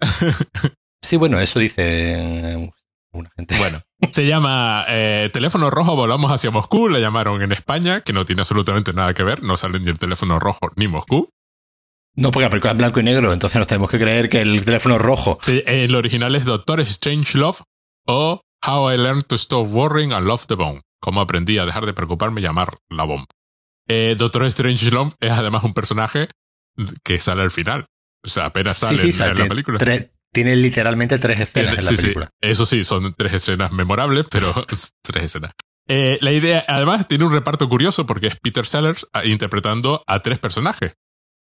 sí, 1.02 1.16
bueno, 1.16 1.40
eso 1.40 1.58
dice 1.58 2.72
una 3.12 3.30
gente. 3.36 3.56
Bueno, 3.58 3.80
se 4.12 4.26
llama 4.26 4.84
eh, 4.88 5.30
Teléfono 5.32 5.70
Rojo, 5.70 5.96
volamos 5.96 6.30
hacia 6.30 6.50
Moscú, 6.50 6.88
la 6.88 6.98
llamaron 6.98 7.42
en 7.42 7.52
España, 7.52 8.00
que 8.02 8.12
no 8.12 8.24
tiene 8.24 8.42
absolutamente 8.42 8.92
nada 8.92 9.14
que 9.14 9.24
ver, 9.24 9.42
no 9.42 9.56
sale 9.56 9.80
ni 9.80 9.88
el 9.88 9.98
teléfono 9.98 10.38
rojo 10.38 10.70
ni 10.76 10.88
Moscú. 10.88 11.30
No, 12.14 12.30
porque 12.32 12.44
la 12.44 12.50
película 12.50 12.72
es 12.72 12.78
blanco 12.78 13.00
y 13.00 13.04
negro, 13.04 13.32
entonces 13.32 13.58
nos 13.58 13.68
tenemos 13.68 13.90
que 13.90 13.98
creer 13.98 14.28
que 14.28 14.40
el 14.40 14.64
teléfono 14.64 14.98
rojo. 14.98 15.38
Sí, 15.42 15.62
el 15.66 15.94
original 15.94 16.34
es 16.34 16.44
Doctor 16.44 16.80
Strange 16.80 17.38
Love 17.38 17.62
o 18.06 18.40
How 18.66 18.92
I 18.92 18.96
Learned 18.96 19.24
to 19.24 19.36
Stop 19.36 19.68
Worrying 19.68 20.12
and 20.12 20.26
Love 20.26 20.46
the 20.46 20.56
Bomb. 20.56 20.80
Cómo 21.00 21.20
aprendí 21.20 21.58
a 21.58 21.66
dejar 21.66 21.86
de 21.86 21.94
preocuparme 21.94 22.40
y 22.40 22.44
llamar 22.44 22.76
la 22.90 23.04
bomba. 23.04 23.26
Eh, 23.88 24.14
Doctor 24.18 24.44
Strange 24.44 24.90
Love 24.90 25.14
es 25.20 25.30
además 25.30 25.64
un 25.64 25.74
personaje 25.74 26.28
que 27.02 27.18
sale 27.20 27.42
al 27.42 27.50
final. 27.50 27.86
O 28.24 28.28
sea, 28.28 28.46
apenas 28.46 28.78
sale 28.78 29.00
en, 29.00 29.38
la 29.38 29.46
película. 29.46 29.78
tiene 30.32 30.56
literalmente 30.56 31.18
tres 31.18 31.40
escenas 31.40 31.78
en 31.78 31.84
la 31.84 31.90
película. 31.90 32.28
Eso 32.40 32.66
sí, 32.66 32.84
son 32.84 33.12
tres 33.14 33.34
escenas 33.34 33.72
memorables, 33.72 34.26
pero 34.30 34.52
tres 35.02 35.24
escenas. 35.24 35.52
Eh, 35.88 36.18
la 36.20 36.32
idea, 36.32 36.64
además, 36.68 37.08
tiene 37.08 37.24
un 37.24 37.32
reparto 37.32 37.68
curioso 37.68 38.04
porque 38.04 38.26
es 38.26 38.36
Peter 38.42 38.66
Sellers 38.66 39.06
ah, 39.14 39.24
interpretando 39.24 40.02
a 40.06 40.20
tres 40.20 40.38
personajes. 40.38 40.94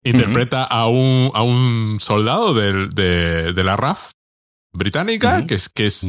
Interpreta 0.03 0.65
a, 0.65 0.87
un, 0.87 1.31
a 1.35 1.43
un 1.43 1.99
soldado 2.01 2.55
de, 2.55 2.87
de, 2.89 3.65
la 3.65 3.77
RAF 3.77 4.13
británica, 4.73 5.47
que 5.47 5.57
es, 5.57 5.69
que 5.69 5.85
es 5.85 6.09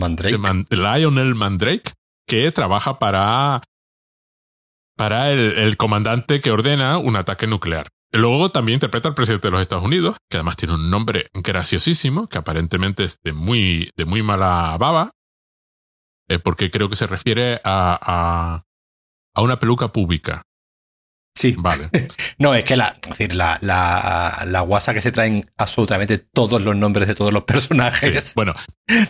Lionel 0.69 1.35
Mandrake, 1.35 1.91
que 2.31 2.49
trabaja 2.53 2.97
para, 2.97 3.61
para 4.95 5.31
el, 5.31 5.75
comandante 5.75 6.39
que 6.39 6.51
ordena 6.51 6.97
un 6.97 7.17
ataque 7.17 7.45
nuclear. 7.45 7.89
Luego 8.13 8.49
también 8.51 8.77
interpreta 8.77 9.09
al 9.09 9.15
presidente 9.15 9.49
de 9.49 9.51
los 9.51 9.61
Estados 9.61 9.83
Unidos, 9.83 10.15
que 10.29 10.37
además 10.37 10.55
tiene 10.55 10.75
un 10.75 10.89
nombre 10.89 11.27
graciosísimo, 11.33 12.27
que 12.27 12.37
aparentemente 12.37 13.03
es 13.03 13.17
de 13.21 13.33
muy, 13.33 13.91
de 13.97 14.05
muy 14.05 14.23
mala 14.23 14.77
baba, 14.79 15.11
eh, 16.29 16.39
porque 16.39 16.71
creo 16.71 16.87
que 16.87 16.95
se 16.95 17.05
refiere 17.05 17.59
a, 17.65 18.63
a 19.35 19.41
una 19.41 19.59
peluca 19.59 19.89
pública. 19.89 20.41
Sí. 21.35 21.55
Vale. 21.57 21.89
no, 22.39 22.53
es 22.53 22.63
que 22.65 22.75
la, 22.75 22.97
decir, 23.07 23.33
la, 23.33 23.57
la, 23.61 24.43
la 24.47 24.61
guasa 24.61 24.93
que 24.93 25.01
se 25.01 25.11
traen 25.11 25.49
absolutamente 25.57 26.17
todos 26.17 26.61
los 26.61 26.75
nombres 26.75 27.07
de 27.07 27.15
todos 27.15 27.33
los 27.33 27.43
personajes. 27.43 28.33
bueno. 28.35 28.53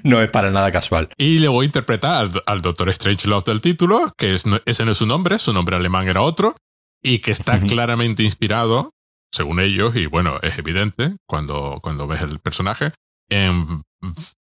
No 0.04 0.22
es 0.22 0.30
para 0.30 0.52
nada 0.52 0.72
casual. 0.72 1.10
Y 1.18 1.40
luego 1.40 1.64
interpreta 1.64 2.20
al, 2.20 2.30
al 2.46 2.62
Doctor 2.62 2.90
Strange 2.90 3.28
Love 3.28 3.46
del 3.46 3.62
título, 3.62 4.14
que 4.16 4.36
es, 4.36 4.44
ese 4.66 4.86
no 4.86 4.92
es 4.92 4.98
su 5.00 5.08
nombre, 5.08 5.40
su 5.40 5.54
nombre 5.54 5.76
alemán 5.76 6.08
era 6.08 6.22
otro, 6.22 6.56
y 7.02 7.18
que 7.18 7.32
está 7.32 7.60
claramente 7.60 8.22
inspirado, 8.22 8.92
según 9.34 9.60
ellos, 9.60 9.96
y 9.96 10.06
bueno, 10.06 10.38
es 10.44 10.56
evidente 10.60 11.16
cuando, 11.26 11.80
cuando 11.82 12.06
ves 12.06 12.22
el 12.22 12.40
personaje, 12.40 12.92
en, 13.28 13.82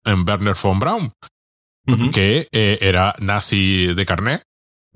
en 0.04 0.24
Werner 0.26 0.56
von 0.62 0.78
Braun, 0.78 1.08
que 2.12 2.48
eh, 2.50 2.78
era 2.80 3.12
nazi 3.20 3.92
de 3.94 4.06
carnet 4.06 4.42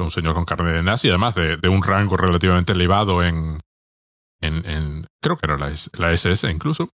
un 0.03 0.11
señor 0.11 0.35
con 0.35 0.45
carne 0.45 0.73
de 0.73 0.83
nazi, 0.83 1.09
además 1.09 1.35
de, 1.35 1.57
de 1.57 1.69
un 1.69 1.83
rango 1.83 2.17
relativamente 2.17 2.73
elevado 2.73 3.23
en, 3.23 3.59
en, 4.41 5.07
creo 5.23 5.37
que 5.37 5.47
era 5.47 5.57
la, 5.57 5.73
la, 5.99 6.13
SS 6.13 6.51
incluso, 6.51 6.91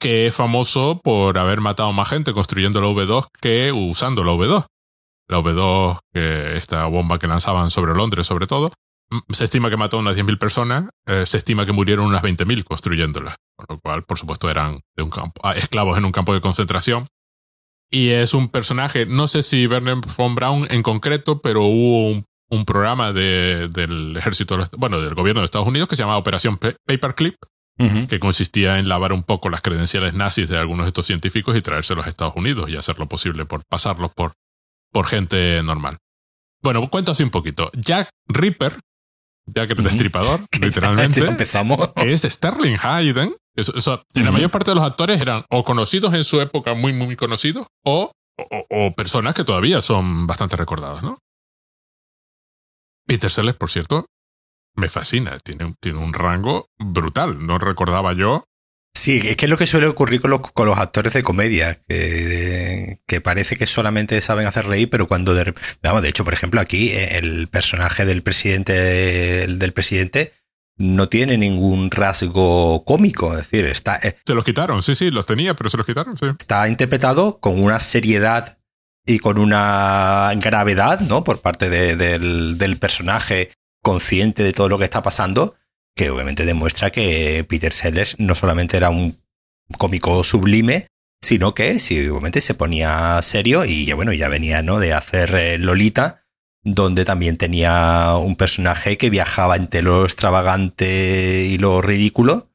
que 0.00 0.26
es 0.26 0.34
famoso 0.34 1.00
por 1.02 1.38
haber 1.38 1.60
matado 1.60 1.92
más 1.92 2.08
gente 2.08 2.32
construyendo 2.32 2.80
la 2.80 2.88
V2 2.88 3.28
que 3.40 3.72
usando 3.72 4.24
la 4.24 4.32
V2. 4.32 4.66
La 5.30 5.40
V2, 5.40 5.98
que 6.12 6.56
esta 6.56 6.86
bomba 6.86 7.18
que 7.18 7.26
lanzaban 7.26 7.70
sobre 7.70 7.94
Londres 7.94 8.26
sobre 8.26 8.46
todo, 8.46 8.72
se 9.30 9.44
estima 9.44 9.70
que 9.70 9.76
mató 9.76 9.96
a 9.96 10.00
unas 10.00 10.16
10.000 10.16 10.38
personas, 10.38 10.88
eh, 11.06 11.26
se 11.26 11.38
estima 11.38 11.66
que 11.66 11.72
murieron 11.72 12.06
unas 12.06 12.22
20.000 12.22 12.64
construyéndola, 12.64 13.36
con 13.56 13.66
lo 13.68 13.80
cual, 13.80 14.04
por 14.04 14.18
supuesto, 14.18 14.50
eran 14.50 14.80
ah, 15.42 15.52
esclavos 15.52 15.98
en 15.98 16.04
un 16.04 16.12
campo 16.12 16.34
de 16.34 16.40
concentración 16.40 17.06
y 17.90 18.10
es 18.10 18.34
un 18.34 18.48
personaje, 18.48 19.06
no 19.06 19.28
sé 19.28 19.42
si 19.42 19.66
Werner 19.66 19.96
von 20.16 20.34
Braun 20.34 20.66
en 20.70 20.82
concreto, 20.82 21.40
pero 21.40 21.64
hubo 21.64 22.10
un, 22.10 22.24
un 22.50 22.64
programa 22.64 23.12
de, 23.12 23.68
del 23.68 24.16
ejército, 24.16 24.58
bueno, 24.76 25.00
del 25.00 25.14
gobierno 25.14 25.40
de 25.40 25.46
Estados 25.46 25.68
Unidos 25.68 25.88
que 25.88 25.96
se 25.96 26.02
llamaba 26.02 26.18
Operación 26.18 26.58
Paperclip, 26.58 27.36
que 28.08 28.18
consistía 28.18 28.80
en 28.80 28.88
lavar 28.88 29.12
un 29.12 29.22
poco 29.22 29.50
las 29.50 29.62
credenciales 29.62 30.12
nazis 30.12 30.48
de 30.48 30.58
algunos 30.58 30.86
de 30.86 30.88
estos 30.88 31.06
científicos 31.06 31.56
y 31.56 31.62
traérselos 31.62 32.06
a 32.06 32.08
Estados 32.08 32.34
Unidos 32.34 32.68
y 32.68 32.76
hacer 32.76 32.98
lo 32.98 33.06
posible 33.06 33.44
por 33.44 33.62
pasarlos 33.70 34.10
por, 34.12 34.32
por 34.90 35.06
gente 35.06 35.62
normal. 35.62 35.98
Bueno, 36.60 36.84
cuento 36.90 37.12
así 37.12 37.22
un 37.22 37.30
poquito. 37.30 37.70
Jack 37.74 38.10
Ripper, 38.26 38.74
Jack 39.46 39.70
el 39.78 39.84
Destripador, 39.84 40.40
literalmente, 40.60 41.20
empezamos. 41.28 41.78
es 41.96 42.22
Sterling 42.22 42.78
Hayden, 42.82 43.32
eso, 43.58 44.04
La 44.14 44.30
mayor 44.30 44.50
parte 44.50 44.70
de 44.70 44.76
los 44.76 44.84
actores 44.84 45.20
eran 45.20 45.44
o 45.50 45.64
conocidos 45.64 46.14
en 46.14 46.24
su 46.24 46.40
época, 46.40 46.74
muy, 46.74 46.92
muy 46.92 47.16
conocidos, 47.16 47.66
o, 47.84 48.12
o, 48.70 48.92
personas 48.92 49.34
que 49.34 49.44
todavía 49.44 49.82
son 49.82 50.26
bastante 50.26 50.56
recordadas, 50.56 51.02
¿no? 51.02 51.18
Peter 53.06 53.30
Sellers, 53.30 53.56
por 53.56 53.70
cierto, 53.70 54.06
me 54.76 54.88
fascina. 54.88 55.38
Tiene, 55.38 55.74
tiene 55.80 55.98
un 55.98 56.12
rango 56.12 56.68
brutal. 56.78 57.44
No 57.44 57.58
recordaba 57.58 58.12
yo. 58.12 58.44
Sí, 58.94 59.20
es 59.24 59.36
que 59.36 59.46
es 59.46 59.50
lo 59.50 59.56
que 59.56 59.66
suele 59.66 59.86
ocurrir 59.86 60.20
con 60.20 60.30
los, 60.30 60.40
con 60.40 60.66
los 60.66 60.78
actores 60.78 61.12
de 61.12 61.22
comedia, 61.22 61.78
que, 61.88 62.98
que, 63.06 63.20
parece 63.20 63.56
que 63.56 63.66
solamente 63.66 64.20
saben 64.20 64.46
hacer 64.46 64.66
reír, 64.66 64.90
pero 64.90 65.06
cuando... 65.06 65.34
De, 65.34 65.54
vamos, 65.82 66.02
de 66.02 66.08
hecho, 66.08 66.24
por 66.24 66.34
ejemplo, 66.34 66.60
aquí 66.60 66.90
eh, 66.90 67.16
el 67.16 67.48
personaje 67.48 68.04
del 68.04 68.22
presidente, 68.22 68.72
del 68.72 69.72
presidente 69.72 70.32
no 70.78 71.08
tiene 71.08 71.36
ningún 71.36 71.90
rasgo 71.90 72.84
cómico, 72.84 73.32
es 73.32 73.38
decir, 73.38 73.66
está... 73.66 73.96
Eh, 73.96 74.16
se 74.24 74.34
los 74.34 74.44
quitaron, 74.44 74.82
sí, 74.82 74.94
sí, 74.94 75.10
los 75.10 75.26
tenía, 75.26 75.54
pero 75.54 75.68
se 75.68 75.76
los 75.76 75.84
quitaron, 75.84 76.16
sí. 76.16 76.26
Está 76.38 76.68
interpretado 76.68 77.40
con 77.40 77.60
una 77.60 77.80
seriedad 77.80 78.58
y 79.04 79.18
con 79.18 79.38
una 79.38 80.32
gravedad, 80.36 81.00
¿no? 81.00 81.24
Por 81.24 81.40
parte 81.40 81.68
del, 81.68 82.56
del 82.58 82.76
personaje 82.78 83.50
consciente 83.82 84.42
de 84.42 84.52
todo 84.52 84.68
lo 84.68 84.78
que 84.78 84.84
está 84.84 85.02
pasando, 85.02 85.56
que 85.96 86.10
obviamente 86.10 86.44
demuestra 86.44 86.90
que 86.90 87.44
Peter 87.48 87.72
Sellers 87.72 88.18
no 88.20 88.34
solamente 88.34 88.76
era 88.76 88.90
un 88.90 89.20
cómico 89.78 90.22
sublime, 90.22 90.86
sino 91.20 91.54
que 91.54 91.80
sí, 91.80 92.08
obviamente 92.08 92.40
se 92.40 92.54
ponía 92.54 93.20
serio 93.22 93.64
y 93.64 93.86
ya 93.86 93.96
bueno, 93.96 94.12
ya 94.12 94.28
venía, 94.28 94.62
¿no? 94.62 94.78
De 94.78 94.92
hacer 94.92 95.34
eh, 95.34 95.58
Lolita 95.58 96.22
donde 96.74 97.04
también 97.04 97.36
tenía 97.36 98.14
un 98.16 98.36
personaje 98.36 98.96
que 98.96 99.10
viajaba 99.10 99.56
entre 99.56 99.82
lo 99.82 100.04
extravagante 100.04 101.46
y 101.46 101.58
lo 101.58 101.80
ridículo. 101.80 102.50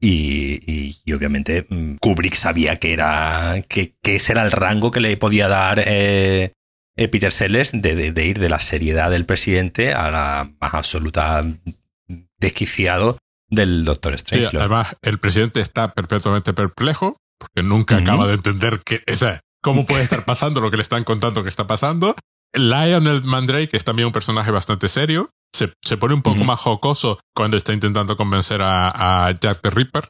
Y, 0.00 1.02
obviamente 1.14 1.66
mm, 1.68 1.96
Kubrick 1.96 2.34
sabía 2.34 2.76
que 2.78 2.92
era 2.92 3.62
que, 3.68 3.94
ese 4.02 4.32
era 4.32 4.42
el 4.42 4.52
rango 4.52 4.90
que 4.90 5.00
le 5.00 5.16
podía 5.16 5.48
dar 5.48 5.82
eh, 5.86 6.52
eh, 6.96 7.08
Peter 7.08 7.32
Sellers 7.32 7.70
de, 7.72 8.24
ir 8.24 8.38
de 8.38 8.48
la 8.48 8.60
seriedad 8.60 9.10
del 9.10 9.24
presidente 9.24 9.94
a 9.94 10.10
la 10.10 10.50
más 10.60 10.74
absoluta 10.74 11.42
desquiciado 12.38 13.16
del 13.48 13.84
Doctor 13.84 14.14
Strange. 14.14 14.58
además, 14.58 14.96
el 15.00 15.18
presidente 15.18 15.60
está 15.60 15.92
perpetuamente 15.92 16.52
perplejo 16.52 17.16
porque 17.38 17.62
nunca 17.62 17.96
acaba 17.96 18.26
de 18.26 18.34
entender 18.34 18.80
que, 18.84 19.02
cómo 19.62 19.86
puede 19.86 20.02
estar 20.02 20.24
pasando 20.24 20.60
lo 20.60 20.70
que 20.70 20.76
le 20.76 20.82
están 20.82 21.04
contando 21.04 21.42
que 21.42 21.48
está 21.48 21.66
pasando. 21.66 22.14
Lionel 22.54 23.24
Mandrake 23.24 23.76
es 23.76 23.84
también 23.84 24.06
un 24.06 24.12
personaje 24.12 24.50
bastante 24.50 24.88
serio. 24.88 25.30
Se, 25.54 25.72
se 25.84 25.96
pone 25.96 26.14
un 26.14 26.22
poco 26.22 26.44
más 26.44 26.60
jocoso 26.60 27.18
cuando 27.34 27.56
está 27.56 27.72
intentando 27.72 28.16
convencer 28.16 28.60
a, 28.62 29.32
Jack 29.40 29.60
the 29.60 29.70
Ripper. 29.70 30.08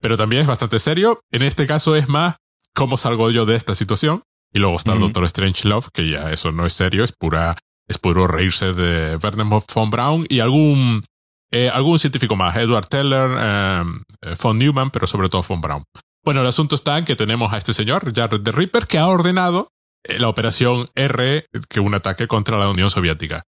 Pero 0.00 0.16
también 0.16 0.42
es 0.42 0.48
bastante 0.48 0.78
serio. 0.78 1.20
En 1.30 1.42
este 1.42 1.66
caso 1.66 1.96
es 1.96 2.08
más 2.08 2.36
cómo 2.74 2.96
salgo 2.96 3.30
yo 3.30 3.46
de 3.46 3.56
esta 3.56 3.74
situación. 3.74 4.22
Y 4.52 4.58
luego 4.60 4.76
está 4.76 4.92
el 4.92 5.00
Doctor 5.00 5.24
Strange 5.24 5.68
Love, 5.68 5.88
que 5.92 6.08
ya 6.08 6.30
eso 6.30 6.52
no 6.52 6.64
es 6.64 6.74
serio, 6.74 7.02
es 7.02 7.12
pura, 7.12 7.56
es 7.88 7.98
puro 7.98 8.28
reírse 8.28 8.72
de 8.72 9.16
Werner 9.16 9.46
von 9.46 9.90
Braun 9.90 10.26
y 10.28 10.38
algún 10.38 11.02
eh, 11.50 11.70
algún 11.70 11.98
científico 12.00 12.34
más, 12.34 12.56
Edward 12.56 12.86
Teller, 12.86 13.30
eh, 13.38 14.34
von 14.42 14.58
Neumann, 14.58 14.90
pero 14.90 15.06
sobre 15.06 15.28
todo 15.28 15.42
von 15.42 15.60
Braun. 15.60 15.84
Bueno, 16.24 16.40
el 16.40 16.46
asunto 16.46 16.74
está 16.74 16.98
en 16.98 17.04
que 17.04 17.16
tenemos 17.16 17.52
a 17.52 17.58
este 17.58 17.74
señor, 17.74 18.12
Jared 18.14 18.42
the 18.42 18.50
Ripper, 18.50 18.86
que 18.86 18.98
ha 18.98 19.06
ordenado 19.06 19.68
la 20.04 20.28
operación 20.28 20.86
R, 20.94 21.46
que 21.68 21.80
un 21.80 21.94
ataque 21.94 22.26
contra 22.26 22.58
la 22.58 22.68
Unión 22.68 22.90
Soviética. 22.90 23.44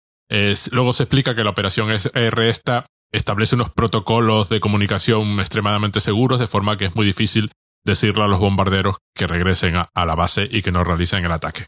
luego 0.73 0.93
se 0.93 1.05
explica 1.05 1.35
que 1.35 1.45
la 1.45 1.51
operación 1.51 1.89
R 1.91 2.49
esta 2.49 2.87
establece 3.13 3.57
unos 3.57 3.71
protocolos 3.71 4.49
de 4.49 4.61
comunicación 4.61 5.41
extremadamente 5.41 6.01
seguros, 6.01 6.39
de 6.39 6.47
forma 6.47 6.77
que 6.77 6.85
es 6.87 6.95
muy 6.95 7.05
difícil 7.07 7.51
decirle 7.85 8.23
a 8.25 8.29
los 8.29 8.41
bombarderos 8.41 8.97
que 9.15 9.27
regresen 9.27 9.77
a, 9.77 9.91
la 9.95 10.15
base 10.15 10.49
y 10.51 10.63
que 10.63 10.73
no 10.73 10.85
realicen 10.85 11.23
el 11.25 11.33
ataque. 11.33 11.67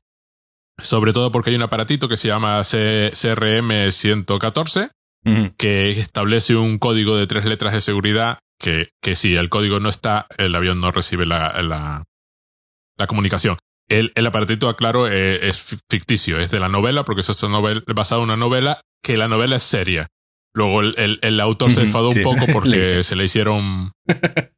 Sobre 0.80 1.12
todo 1.12 1.30
porque 1.32 1.50
hay 1.50 1.56
un 1.56 1.62
aparatito 1.62 2.08
que 2.08 2.16
se 2.16 2.28
llama 2.28 2.60
CRM-114, 2.60 4.90
que 5.56 5.90
establece 5.90 6.56
un 6.56 6.78
código 6.78 7.14
de 7.16 7.28
tres 7.28 7.44
letras 7.44 7.72
de 7.72 7.80
seguridad 7.80 8.40
que, 8.58 8.88
que 9.00 9.14
si 9.14 9.36
el 9.36 9.50
código 9.50 9.78
no 9.80 9.88
está, 9.88 10.26
el 10.36 10.54
avión 10.54 10.78
no 10.80 10.92
recibe 10.92 11.24
la, 11.26 11.62
la, 11.62 12.04
la 12.96 13.06
comunicación. 13.06 13.56
El, 13.92 14.12
el, 14.14 14.26
aparatito, 14.26 14.68
aclaro, 14.68 15.06
eh, 15.08 15.48
es 15.48 15.76
ficticio, 15.90 16.38
es 16.38 16.50
de 16.50 16.60
la 16.60 16.68
novela, 16.68 17.04
porque 17.04 17.20
eso 17.20 17.32
es 17.32 17.84
basado 17.94 18.22
en 18.22 18.30
una 18.30 18.36
novela, 18.36 18.80
que 19.02 19.16
la 19.16 19.28
novela 19.28 19.56
es 19.56 19.62
seria. 19.62 20.08
Luego 20.54 20.80
el, 20.80 21.18
el, 21.22 21.40
autor 21.40 21.70
se 21.70 21.82
enfadó 21.82 22.08
un 22.08 22.22
poco 22.22 22.46
porque 22.52 23.04
se 23.04 23.16
le 23.16 23.24
hicieron 23.24 23.92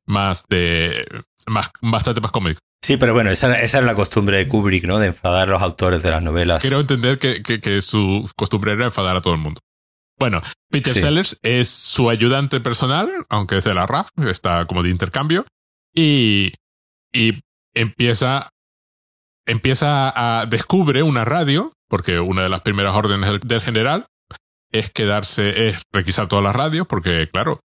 más 0.06 0.44
de. 0.48 1.06
más, 1.46 1.70
bastante 1.80 2.20
más 2.20 2.32
cómico. 2.32 2.58
Sí, 2.84 2.96
pero 2.96 3.14
bueno, 3.14 3.30
esa, 3.30 3.58
esa 3.60 3.78
era 3.78 3.86
la 3.86 3.94
costumbre 3.94 4.36
de 4.36 4.46
Kubrick, 4.46 4.84
¿no? 4.84 4.98
De 4.98 5.06
enfadar 5.06 5.48
a 5.48 5.52
los 5.52 5.62
autores 5.62 6.02
de 6.02 6.10
las 6.10 6.22
novelas. 6.22 6.60
Quiero 6.60 6.80
entender 6.80 7.18
que, 7.18 7.42
que, 7.42 7.60
que 7.60 7.80
su 7.80 8.28
costumbre 8.36 8.72
era 8.72 8.86
enfadar 8.86 9.16
a 9.16 9.20
todo 9.20 9.34
el 9.34 9.40
mundo. 9.40 9.60
Bueno, 10.18 10.42
Peter 10.70 10.92
Sellers 10.92 11.38
es 11.42 11.68
su 11.68 12.08
ayudante 12.08 12.60
personal, 12.60 13.10
aunque 13.28 13.56
es 13.56 13.64
de 13.64 13.74
la 13.74 13.86
RAF, 13.86 14.10
está 14.28 14.64
como 14.66 14.82
de 14.82 14.90
intercambio, 14.90 15.44
y, 15.94 16.52
y 17.12 17.32
empieza, 17.74 18.50
empieza 19.46 20.12
a 20.40 20.46
descubre 20.46 21.02
una 21.02 21.24
radio, 21.24 21.72
porque 21.88 22.20
una 22.20 22.42
de 22.42 22.48
las 22.48 22.62
primeras 22.62 22.96
órdenes 22.96 23.40
del, 23.42 23.60
general 23.60 24.06
es 24.72 24.90
quedarse, 24.90 25.68
es 25.68 25.82
requisar 25.92 26.28
todas 26.28 26.44
las 26.44 26.54
radios, 26.54 26.86
porque 26.86 27.28
claro, 27.32 27.60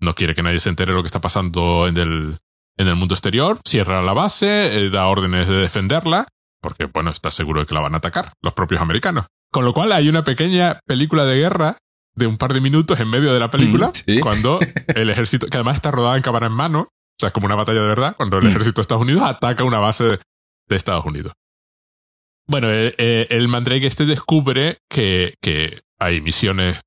no 0.00 0.14
quiere 0.14 0.34
que 0.34 0.42
nadie 0.42 0.60
se 0.60 0.68
entere 0.68 0.92
de 0.92 0.96
lo 0.96 1.02
que 1.02 1.08
está 1.08 1.20
pasando 1.20 1.86
en 1.86 1.96
el, 1.96 2.38
en 2.76 2.88
el 2.88 2.96
mundo 2.96 3.14
exterior, 3.14 3.58
cierra 3.66 4.02
la 4.02 4.12
base, 4.12 4.78
eh, 4.78 4.90
da 4.90 5.06
órdenes 5.06 5.48
de 5.48 5.56
defenderla, 5.56 6.26
porque 6.60 6.86
bueno, 6.86 7.10
está 7.10 7.30
seguro 7.30 7.60
de 7.60 7.66
que 7.66 7.74
la 7.74 7.80
van 7.80 7.94
a 7.94 7.98
atacar 7.98 8.32
los 8.42 8.54
propios 8.54 8.80
americanos. 8.80 9.26
Con 9.52 9.64
lo 9.64 9.72
cual 9.72 9.92
hay 9.92 10.08
una 10.08 10.24
pequeña 10.24 10.78
película 10.86 11.24
de 11.24 11.36
guerra 11.36 11.76
de 12.14 12.26
un 12.26 12.36
par 12.36 12.52
de 12.52 12.60
minutos 12.60 13.00
en 13.00 13.08
medio 13.08 13.32
de 13.32 13.40
la 13.40 13.50
película, 13.50 13.92
mm, 14.06 14.20
cuando 14.20 14.58
el 14.94 15.10
ejército, 15.10 15.46
que 15.46 15.56
además 15.56 15.76
está 15.76 15.90
rodada 15.90 16.16
en 16.16 16.22
cámara 16.22 16.46
en 16.46 16.52
mano, 16.52 16.80
o 16.80 17.18
sea, 17.18 17.28
es 17.28 17.32
como 17.32 17.46
una 17.46 17.54
batalla 17.54 17.80
de 17.80 17.88
verdad, 17.88 18.14
cuando 18.16 18.38
el 18.38 18.44
mm. 18.44 18.48
ejército 18.48 18.76
de 18.76 18.82
Estados 18.82 19.02
Unidos 19.02 19.22
ataca 19.22 19.64
una 19.64 19.78
base 19.78 20.18
de, 20.70 20.76
Estados 20.76 21.04
Unidos. 21.04 21.32
Bueno, 22.46 22.70
eh, 22.70 22.94
eh, 22.98 23.26
el, 23.30 23.48
Mandrake 23.48 23.86
este 23.86 24.06
descubre 24.06 24.78
que, 24.88 25.34
que 25.42 25.80
hay 25.98 26.20
misiones 26.20 26.80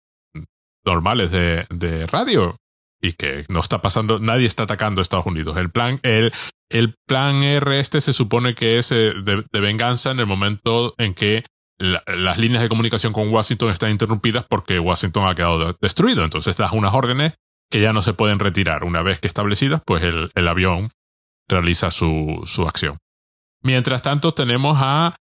normales 0.86 1.32
de, 1.32 1.66
de, 1.70 2.08
radio 2.08 2.56
y 3.02 3.14
que 3.14 3.44
no 3.50 3.60
está 3.60 3.82
pasando, 3.82 4.20
nadie 4.20 4.48
está 4.48 4.64
atacando 4.64 5.00
a 5.00 5.04
Estados 5.04 5.26
Unidos. 5.26 5.58
El 5.58 5.70
plan, 5.70 6.00
el, 6.04 6.34
el 6.70 6.96
plan 7.08 7.44
R 7.44 7.80
este 7.80 8.02
se 8.02 8.14
supone 8.14 8.56
que 8.56 8.78
es 8.78 8.92
eh, 8.92 9.14
de 9.14 9.60
venganza 9.60 10.12
en 10.12 10.20
el 10.20 10.26
momento 10.26 10.96
en 10.98 11.14
que 11.14 11.44
las 11.80 12.38
líneas 12.38 12.62
de 12.62 12.70
comunicación 12.70 13.14
con 13.14 13.30
Washington 13.30 13.72
están 13.72 13.92
interrumpidas 13.92 14.46
porque 14.50 14.80
Washington 14.80 15.28
ha 15.28 15.36
quedado 15.36 15.76
destruido. 15.82 16.24
Entonces 16.24 16.56
das 16.58 16.72
unas 16.72 16.94
órdenes 16.94 17.34
que 17.70 17.82
ya 17.82 17.94
no 17.94 18.02
se 18.02 18.14
pueden 18.14 18.40
retirar. 18.40 18.84
Una 18.84 19.02
vez 19.02 19.20
que 19.20 19.28
establecidas, 19.28 19.82
pues 19.86 20.04
el, 20.04 20.32
el 20.36 20.48
avión 20.48 20.90
realiza 21.50 21.92
su, 21.92 22.42
su, 22.46 22.68
acción. 22.68 22.98
Mientras 23.64 24.02
tanto, 24.02 24.34
tenemos 24.34 24.78
a, 24.80 25.16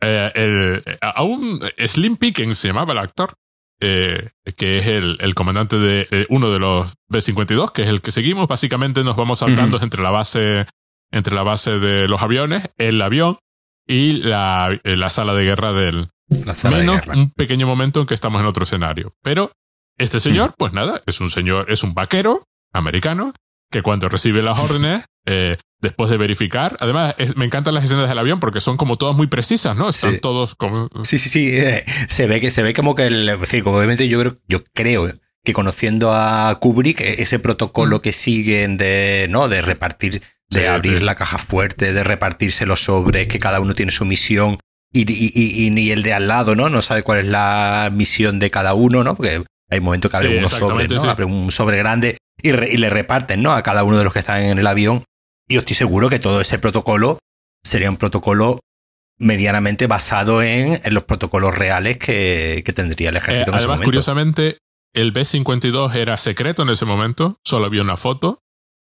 eh, 0.00 0.32
el, 0.34 0.98
a 1.00 1.22
un 1.22 1.60
Slim 1.78 2.16
Pickens, 2.16 2.58
se 2.58 2.68
llamaba 2.68 2.92
el 2.92 2.98
actor, 2.98 3.34
eh, 3.80 4.30
que 4.56 4.78
es 4.78 4.86
el, 4.86 5.16
el 5.20 5.34
comandante 5.34 5.76
de 5.78 6.06
eh, 6.10 6.26
uno 6.28 6.50
de 6.50 6.58
los 6.58 6.94
B-52, 7.08 7.72
que 7.72 7.82
es 7.82 7.88
el 7.88 8.00
que 8.00 8.12
seguimos. 8.12 8.46
Básicamente 8.46 9.04
nos 9.04 9.16
vamos 9.16 9.40
saltando 9.40 9.80
entre 9.82 10.02
la 10.02 10.10
base 10.10 10.66
entre 11.12 11.34
la 11.34 11.42
base 11.42 11.78
de 11.78 12.08
los 12.08 12.22
aviones, 12.22 12.70
el 12.78 13.00
avión 13.02 13.38
y 13.86 14.12
la, 14.12 14.78
eh, 14.84 14.96
la 14.96 15.10
sala 15.10 15.34
de 15.34 15.44
guerra 15.44 15.72
del... 15.72 16.10
La 16.28 16.54
sala 16.54 16.78
menos 16.78 17.00
un 17.08 17.32
pequeño 17.32 17.66
momento 17.66 18.00
en 18.00 18.06
que 18.06 18.14
estamos 18.14 18.40
en 18.40 18.46
otro 18.46 18.62
escenario. 18.62 19.12
Pero 19.22 19.50
este 19.98 20.20
señor, 20.20 20.54
pues 20.56 20.72
nada, 20.72 21.02
es 21.06 21.20
un 21.20 21.28
señor, 21.28 21.70
es 21.72 21.82
un 21.82 21.94
vaquero 21.94 22.44
americano 22.72 23.34
que 23.68 23.82
cuando 23.82 24.08
recibe 24.08 24.42
las 24.42 24.60
órdenes, 24.60 25.06
eh, 25.26 25.56
después 25.80 26.10
de 26.10 26.16
verificar, 26.16 26.76
además 26.80 27.14
me 27.36 27.44
encantan 27.44 27.74
las 27.74 27.84
escenas 27.84 28.08
del 28.08 28.18
avión 28.18 28.40
porque 28.40 28.60
son 28.60 28.76
como 28.76 28.96
todas 28.96 29.16
muy 29.16 29.26
precisas, 29.26 29.76
¿no? 29.76 29.88
Están 29.90 30.20
todos 30.20 30.54
como... 30.54 30.88
Sí, 31.02 31.18
sí, 31.18 31.28
sí, 31.28 31.48
eh, 31.52 31.84
se 32.08 32.26
ve 32.26 32.40
que 32.40 32.50
se 32.50 32.62
ve 32.62 32.72
como 32.74 32.94
que 32.94 33.06
el, 33.06 33.26
decir, 33.40 33.62
obviamente 33.66 34.08
yo 34.08 34.20
creo, 34.20 34.34
yo 34.46 34.64
creo 34.74 35.08
que 35.42 35.52
conociendo 35.52 36.12
a 36.12 36.58
Kubrick, 36.60 37.00
e, 37.00 37.22
ese 37.22 37.38
protocolo 37.38 37.98
mm. 37.98 38.00
que 38.00 38.12
siguen 38.12 38.76
de, 38.76 39.26
¿no? 39.30 39.48
De 39.48 39.62
repartir 39.62 40.22
de 40.50 40.68
abrir 40.68 41.02
la 41.02 41.14
caja 41.14 41.38
fuerte, 41.38 41.92
de 41.92 42.04
repartirse 42.04 42.66
los 42.66 42.84
sobres, 42.84 43.28
que 43.28 43.38
cada 43.38 43.60
uno 43.60 43.74
tiene 43.74 43.92
su 43.92 44.04
misión 44.04 44.58
y, 44.92 45.04
y, 45.08 45.90
el 45.92 46.02
de 46.02 46.12
al 46.12 46.26
lado, 46.26 46.56
¿no? 46.56 46.68
No 46.68 46.82
sabe 46.82 47.04
cuál 47.04 47.20
es 47.20 47.26
la 47.26 47.90
misión 47.92 48.40
de 48.40 48.50
cada 48.50 48.74
uno, 48.74 49.04
¿no? 49.04 49.14
Porque 49.14 49.44
hay 49.70 49.80
momentos 49.80 50.10
que 50.10 50.16
abren 50.16 50.38
unos 50.38 50.50
sobres, 50.50 50.90
¿no? 50.90 51.02
Abren 51.02 51.30
un 51.30 51.52
sobre 51.52 51.78
grande 51.78 52.16
y, 52.42 52.52
le 52.52 52.90
reparten, 52.90 53.42
¿no? 53.42 53.52
A 53.52 53.62
cada 53.62 53.84
uno 53.84 53.96
de 53.98 54.04
los 54.04 54.12
que 54.12 54.18
están 54.18 54.42
en 54.42 54.58
el 54.58 54.66
avión. 54.66 55.04
Y 55.50 55.54
yo 55.54 55.60
estoy 55.60 55.74
seguro 55.74 56.08
que 56.08 56.20
todo 56.20 56.40
ese 56.40 56.60
protocolo 56.60 57.18
sería 57.64 57.90
un 57.90 57.96
protocolo 57.96 58.60
medianamente 59.18 59.88
basado 59.88 60.42
en, 60.42 60.80
los 60.92 61.02
protocolos 61.02 61.56
reales 61.58 61.98
que, 61.98 62.62
tendría 62.72 63.08
el 63.08 63.16
ejército 63.16 63.50
en 63.50 63.58
ese 63.58 63.66
momento. 63.66 63.84
curiosamente, 63.84 64.58
el 64.94 65.10
B-52 65.10 65.92
era 65.96 66.18
secreto 66.18 66.62
en 66.62 66.68
ese 66.68 66.84
momento, 66.84 67.36
solo 67.44 67.66
había 67.66 67.82
una 67.82 67.96
foto 67.96 68.38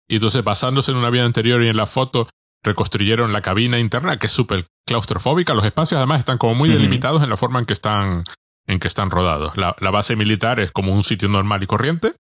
y 0.09 0.16
entonces, 0.16 0.44
basándose 0.44 0.92
en 0.92 0.98
una 0.98 1.11
vida 1.11 1.25
anterior 1.25 1.64
y 1.64 1.68
en 1.68 1.77
la 1.77 1.87
foto, 1.87 2.29
reconstruyeron 2.62 3.33
la 3.33 3.42
cabina 3.42 3.81
interna, 3.81 4.18
que 4.18 4.29
es 4.29 4.33
súper 4.33 4.66
claustrofóbica. 4.87 5.55
Los 5.55 5.64
espacios 5.64 5.98
además 5.98 6.20
están 6.20 6.38
como 6.38 6.55
muy 6.55 6.68
delimitados 6.68 7.25
en 7.25 7.31
la 7.31 7.37
forma 7.37 7.59
en 7.59 7.64
que 7.64 7.72
están, 7.72 8.22
en 8.68 8.79
que 8.79 8.87
están 8.87 9.11
rodados. 9.11 9.57
La, 9.57 9.75
la, 9.81 9.90
base 9.90 10.14
militar 10.14 10.61
es 10.61 10.70
como 10.70 10.94
un 10.94 11.03
sitio 11.03 11.29
normal 11.29 11.64
y 11.64 11.66
corriente, 11.66 12.14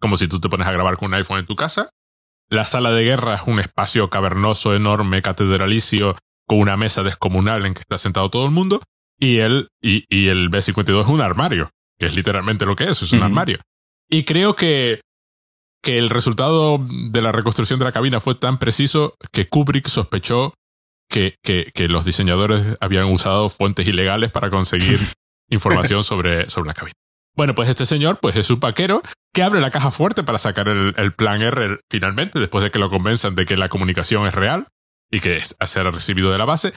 como 0.00 0.16
si 0.16 0.28
tú 0.28 0.38
te 0.38 0.48
pones 0.48 0.68
a 0.68 0.72
grabar 0.72 0.98
con 0.98 1.08
un 1.08 1.14
iPhone 1.14 1.40
en 1.40 1.46
tu 1.46 1.56
casa. 1.56 1.90
La 2.50 2.64
sala 2.64 2.92
de 2.92 3.04
guerra 3.04 3.34
es 3.34 3.42
un 3.46 3.60
espacio 3.60 4.08
cavernoso, 4.10 4.74
enorme, 4.74 5.22
catedralicio, 5.22 6.16
con 6.46 6.60
una 6.60 6.76
mesa 6.76 7.02
descomunal 7.02 7.66
en 7.66 7.74
que 7.74 7.80
está 7.80 7.98
sentado 7.98 8.30
todo 8.30 8.46
el 8.46 8.52
mundo. 8.52 8.80
Y 9.18 9.38
el, 9.38 9.68
y, 9.82 10.04
y 10.08 10.28
el 10.28 10.48
B-52 10.48 11.00
es 11.02 11.08
un 11.08 11.20
armario, 11.20 11.70
que 11.98 12.06
es 12.06 12.14
literalmente 12.14 12.64
lo 12.64 12.76
que 12.76 12.84
es, 12.84 13.02
es 13.02 13.12
un 13.12 13.22
armario. 13.22 13.58
Y 14.08 14.24
creo 14.24 14.56
que 14.56 15.00
que 15.82 15.98
el 15.98 16.10
resultado 16.10 16.78
de 16.80 17.22
la 17.22 17.32
reconstrucción 17.32 17.78
de 17.78 17.84
la 17.84 17.92
cabina 17.92 18.20
fue 18.20 18.34
tan 18.34 18.58
preciso 18.58 19.14
que 19.32 19.48
Kubrick 19.48 19.88
sospechó 19.88 20.54
que, 21.08 21.36
que, 21.42 21.70
que 21.72 21.88
los 21.88 22.04
diseñadores 22.04 22.76
habían 22.80 23.06
usado 23.06 23.48
fuentes 23.48 23.86
ilegales 23.86 24.30
para 24.30 24.50
conseguir 24.50 24.98
información 25.48 26.04
sobre, 26.04 26.50
sobre 26.50 26.68
la 26.68 26.74
cabina. 26.74 26.94
Bueno, 27.36 27.54
pues 27.54 27.68
este 27.68 27.86
señor 27.86 28.18
pues 28.20 28.36
es 28.36 28.50
un 28.50 28.60
paquero 28.60 29.02
que 29.38 29.44
abre 29.44 29.60
la 29.60 29.70
caja 29.70 29.92
fuerte 29.92 30.24
para 30.24 30.36
sacar 30.36 30.66
el, 30.66 30.94
el 30.96 31.12
plan 31.12 31.40
R 31.40 31.78
finalmente, 31.88 32.40
después 32.40 32.64
de 32.64 32.72
que 32.72 32.80
lo 32.80 32.90
convenzan 32.90 33.36
de 33.36 33.46
que 33.46 33.56
la 33.56 33.68
comunicación 33.68 34.26
es 34.26 34.34
real 34.34 34.66
y 35.12 35.20
que 35.20 35.40
será 35.64 35.92
recibido 35.92 36.32
de 36.32 36.38
la 36.38 36.44
base. 36.44 36.72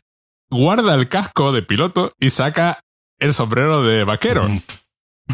Guarda 0.48 0.94
el 0.94 1.10
casco 1.10 1.54
de 1.54 1.64
piloto 1.64 2.14
y 2.20 2.30
saca 2.30 2.80
el 3.18 3.34
sombrero 3.34 3.82
de 3.82 4.04
vaquero, 4.04 4.48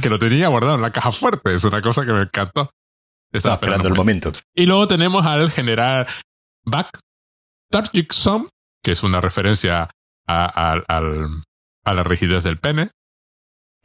que 0.01 0.09
lo 0.09 0.19
tenía 0.19 0.47
guardado 0.47 0.75
en 0.75 0.81
la 0.81 0.93
caja 0.93 1.11
fuerte. 1.11 1.53
Es 1.53 1.65
una 1.65 1.81
cosa 1.81 2.05
que 2.05 2.13
me 2.13 2.21
encantó. 2.21 2.71
Estaba 3.33 3.55
esperando 3.55 3.89
el 3.89 3.95
momento. 3.95 4.31
Y 4.55 4.65
luego 4.65 4.87
tenemos 4.87 5.25
al 5.25 5.51
general 5.51 6.07
Buck 6.63 6.97
Tarjikson, 7.69 8.47
que 8.81 8.93
es 8.93 9.03
una 9.03 9.19
referencia 9.19 9.89
a, 10.29 10.79
a, 10.87 11.93
la 11.93 12.03
rigidez 12.03 12.45
del 12.45 12.57
pene, 12.57 12.91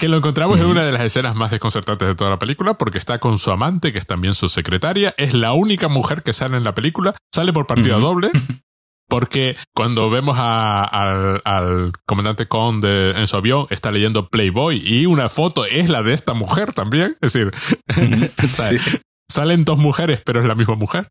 que 0.03 0.09
lo 0.09 0.17
encontramos 0.17 0.59
en 0.59 0.67
una 0.67 0.83
de 0.83 0.91
las 0.91 1.03
escenas 1.03 1.37
más 1.37 1.53
desconcertantes 1.53 2.09
de 2.09 2.17
toda 2.17 2.29
la 2.29 2.39
película, 2.41 2.75
porque 2.75 2.99
está 2.99 3.21
con 3.21 3.39
su 3.39 3.53
amante, 3.53 3.93
que 3.93 4.01
es 4.01 4.07
también 4.09 4.35
su 4.35 4.49
secretaria, 4.49 5.15
es 5.17 5.33
la 5.33 5.53
única 5.53 5.87
mujer 5.87 6.25
que 6.25 6.33
sale 6.33 6.57
en 6.57 6.65
la 6.65 6.75
película, 6.75 7.15
sale 7.33 7.53
por 7.53 7.69
partida 7.69 7.99
doble, 7.99 8.33
porque 9.09 9.55
cuando 9.73 10.11
vemos 10.11 10.37
al, 10.41 11.93
comandante 12.05 12.49
Conde 12.49 13.13
en 13.13 13.29
su 13.29 13.37
avión, 13.37 13.67
está 13.71 13.93
leyendo 13.93 14.29
Playboy 14.29 14.83
y 14.85 15.07
una 15.07 15.29
foto 15.29 15.67
es 15.67 15.89
la 15.89 16.03
de 16.03 16.15
esta 16.15 16.35
mujer 16.35 16.73
también, 16.73 17.17
es 17.21 17.33
decir, 17.33 17.53
Salen 19.31 19.65
dos 19.65 19.79
mujeres, 19.79 20.21
pero 20.27 20.41
es 20.41 20.47
la 20.47 20.57
misma 20.57 20.75
mujer. 20.75 21.07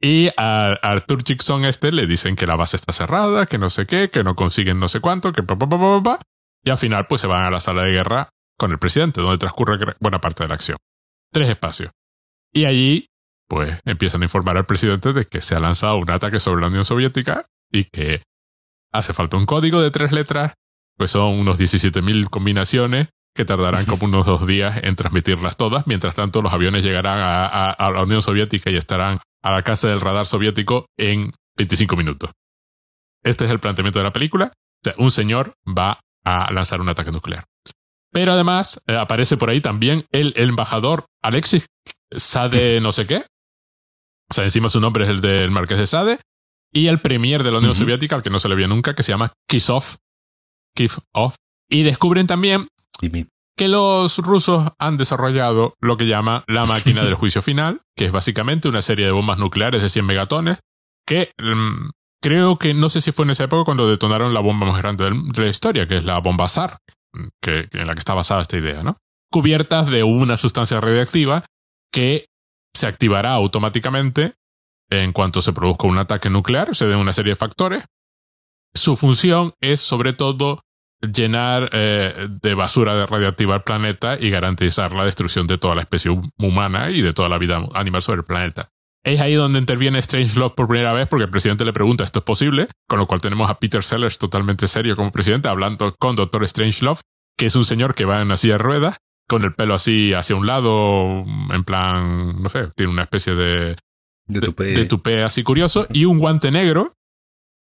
Y 0.00 0.30
a, 0.38 0.72
Arthur 0.80 1.22
Jackson 1.22 1.66
este 1.66 1.92
le 1.92 2.06
dicen 2.06 2.34
que 2.34 2.46
la 2.46 2.56
base 2.56 2.78
está 2.78 2.94
cerrada, 2.94 3.44
que 3.44 3.58
no 3.58 3.68
sé 3.68 3.84
qué, 3.86 4.08
que 4.08 4.24
no 4.24 4.34
consiguen 4.34 4.80
no 4.80 4.88
sé 4.88 5.00
cuánto, 5.00 5.32
que 5.32 5.42
pa, 5.42 5.58
pa, 5.58 5.68
pa, 5.68 6.02
pa, 6.02 6.18
Y 6.64 6.70
al 6.70 6.78
final 6.78 7.06
pues 7.06 7.20
se 7.20 7.26
van 7.26 7.44
a 7.44 7.50
la 7.50 7.60
sala 7.60 7.82
de 7.82 7.92
guerra 7.92 8.28
con 8.58 8.70
el 8.70 8.78
presidente, 8.78 9.20
donde 9.20 9.38
transcurre 9.38 9.78
buena 10.00 10.20
parte 10.20 10.44
de 10.44 10.48
la 10.48 10.54
acción. 10.54 10.78
tres 11.32 11.48
espacios. 11.48 11.90
Y 12.52 12.66
allí, 12.66 13.06
pues, 13.48 13.80
empiezan 13.86 14.22
a 14.22 14.26
informar 14.26 14.56
al 14.58 14.66
presidente 14.66 15.12
de 15.12 15.24
que 15.24 15.40
se 15.40 15.54
ha 15.54 15.60
lanzado 15.60 15.96
un 15.96 16.10
ataque 16.10 16.38
sobre 16.38 16.60
la 16.60 16.68
Unión 16.68 16.84
Soviética 16.84 17.46
y 17.70 17.84
que 17.84 18.22
hace 18.92 19.14
falta 19.14 19.38
un 19.38 19.46
código 19.46 19.80
de 19.80 19.90
tres 19.90 20.12
letras, 20.12 20.52
pues 20.98 21.10
son 21.10 21.38
unos 21.38 21.58
17.000 21.58 22.28
combinaciones 22.28 23.08
que 23.34 23.44
tardarán 23.44 23.86
como 23.86 24.04
unos 24.04 24.26
dos 24.26 24.46
días 24.46 24.80
en 24.82 24.94
transmitirlas 24.94 25.56
todas. 25.56 25.86
Mientras 25.86 26.14
tanto, 26.14 26.42
los 26.42 26.52
aviones 26.52 26.84
llegarán 26.84 27.18
a, 27.18 27.76
la 27.78 28.02
Unión 28.02 28.20
Soviética 28.20 28.70
y 28.70 28.76
estarán 28.76 29.18
a 29.42 29.50
la 29.50 29.62
casa 29.62 29.88
del 29.88 30.00
radar 30.00 30.26
soviético 30.26 30.86
en 30.98 31.32
25 31.56 31.96
minutos. 31.96 32.30
Este 33.24 33.46
es 33.46 33.50
el 33.50 33.60
planteamiento 33.60 33.98
de 33.98 34.04
la 34.04 34.12
película. 34.12 34.52
O 34.52 34.84
sea, 34.84 34.94
un 34.98 35.10
señor 35.10 35.54
va 35.66 36.00
a 36.24 36.52
lanzar 36.52 36.80
un 36.80 36.88
ataque 36.88 37.10
nuclear. 37.10 37.44
Pero 38.12 38.32
además 38.32 38.82
eh, 38.86 38.96
aparece 38.96 39.36
por 39.36 39.50
ahí 39.50 39.60
también 39.60 40.04
el, 40.12 40.34
embajador 40.36 41.06
Alexis 41.22 41.66
Sade 42.10 42.80
no 42.80 42.92
sé 42.92 43.06
qué. 43.06 43.24
O 44.30 44.34
sea, 44.34 44.44
encima 44.44 44.68
su 44.68 44.80
nombre 44.80 45.04
es 45.04 45.10
el 45.10 45.20
del 45.20 45.50
marqués 45.50 45.78
de 45.78 45.86
Sade. 45.86 46.18
Y 46.74 46.86
el 46.86 47.00
premier 47.00 47.42
de 47.42 47.52
la 47.52 47.58
Unión 47.58 47.74
Soviética, 47.74 48.16
al 48.16 48.22
que 48.22 48.30
no 48.30 48.40
se 48.40 48.48
le 48.48 48.54
vio 48.54 48.66
nunca, 48.66 48.94
que 48.94 49.02
se 49.02 49.12
llama 49.12 49.32
Kisov. 49.46 49.96
Kifov. 50.74 51.34
Y 51.68 51.82
descubren 51.82 52.26
también 52.26 52.66
que 53.56 53.68
los 53.68 54.18
rusos 54.18 54.72
han 54.78 54.96
desarrollado 54.96 55.74
lo 55.80 55.96
que 55.96 56.06
llama 56.06 56.44
la 56.46 56.64
máquina 56.64 57.04
del 57.04 57.14
juicio 57.14 57.42
final, 57.42 57.82
que 57.96 58.06
es 58.06 58.12
básicamente 58.12 58.68
una 58.68 58.80
serie 58.80 59.04
de 59.04 59.12
bombas 59.12 59.38
nucleares 59.38 59.82
de 59.82 59.90
100 59.90 60.06
megatones, 60.06 60.60
que 61.06 61.32
mm, 61.38 61.90
creo 62.22 62.56
que 62.56 62.72
no 62.72 62.88
sé 62.88 63.00
si 63.00 63.12
fue 63.12 63.24
en 63.24 63.32
esa 63.32 63.44
época 63.44 63.64
cuando 63.64 63.88
detonaron 63.88 64.32
la 64.32 64.40
bomba 64.40 64.66
más 64.66 64.80
grande 64.80 65.10
de 65.10 65.42
la 65.42 65.48
historia, 65.48 65.86
que 65.86 65.98
es 65.98 66.04
la 66.04 66.18
bomba 66.18 66.48
SAR, 66.48 66.78
que, 67.42 67.68
en 67.72 67.86
la 67.86 67.92
que 67.92 67.98
está 67.98 68.14
basada 68.14 68.42
esta 68.42 68.56
idea, 68.56 68.82
¿no? 68.82 68.96
Cubiertas 69.30 69.88
de 69.88 70.02
una 70.02 70.36
sustancia 70.36 70.80
radiactiva 70.80 71.44
que 71.92 72.26
se 72.74 72.86
activará 72.86 73.32
automáticamente 73.32 74.34
en 74.90 75.12
cuanto 75.12 75.42
se 75.42 75.52
produzca 75.52 75.86
un 75.86 75.98
ataque 75.98 76.30
nuclear, 76.30 76.74
se 76.74 76.86
den 76.86 76.98
una 76.98 77.12
serie 77.12 77.32
de 77.32 77.36
factores. 77.36 77.84
Su 78.74 78.96
función 78.96 79.52
es 79.60 79.80
sobre 79.80 80.12
todo 80.12 80.60
llenar 81.02 81.70
eh, 81.72 82.28
de 82.42 82.54
basura 82.54 83.06
radiactiva 83.06 83.56
el 83.56 83.62
planeta 83.62 84.16
y 84.18 84.30
garantizar 84.30 84.92
la 84.92 85.04
destrucción 85.04 85.46
de 85.46 85.58
toda 85.58 85.74
la 85.74 85.82
especie 85.82 86.10
humana 86.38 86.90
y 86.90 87.02
de 87.02 87.12
toda 87.12 87.28
la 87.28 87.38
vida 87.38 87.66
animal 87.74 88.02
sobre 88.02 88.20
el 88.20 88.24
planeta. 88.24 88.68
Es 89.04 89.20
ahí 89.20 89.34
donde 89.34 89.58
interviene 89.58 90.00
Strangelove 90.00 90.54
por 90.54 90.68
primera 90.68 90.92
vez 90.92 91.08
porque 91.08 91.24
el 91.24 91.30
presidente 91.30 91.64
le 91.64 91.72
pregunta 91.72 92.04
esto 92.04 92.20
es 92.20 92.24
posible, 92.24 92.68
con 92.88 93.00
lo 93.00 93.06
cual 93.06 93.20
tenemos 93.20 93.50
a 93.50 93.58
Peter 93.58 93.82
Sellers 93.82 94.18
totalmente 94.18 94.68
serio 94.68 94.94
como 94.94 95.10
presidente 95.10 95.48
hablando 95.48 95.94
con 95.98 96.14
Doctor 96.14 96.48
Strangelove, 96.48 97.00
que 97.36 97.46
es 97.46 97.56
un 97.56 97.64
señor 97.64 97.94
que 97.94 98.04
va 98.04 98.20
en 98.20 98.26
una 98.26 98.36
silla 98.36 98.54
de 98.54 98.58
ruedas, 98.58 98.98
con 99.28 99.42
el 99.42 99.54
pelo 99.54 99.74
así 99.74 100.12
hacia 100.12 100.36
un 100.36 100.46
lado, 100.46 101.24
en 101.50 101.64
plan, 101.64 102.40
no 102.40 102.48
sé, 102.48 102.68
tiene 102.76 102.92
una 102.92 103.02
especie 103.02 103.34
de, 103.34 103.76
de, 104.26 104.86
tupé. 104.86 105.22
así 105.24 105.42
curioso, 105.42 105.86
y 105.92 106.04
un 106.04 106.18
guante 106.20 106.52
negro 106.52 106.94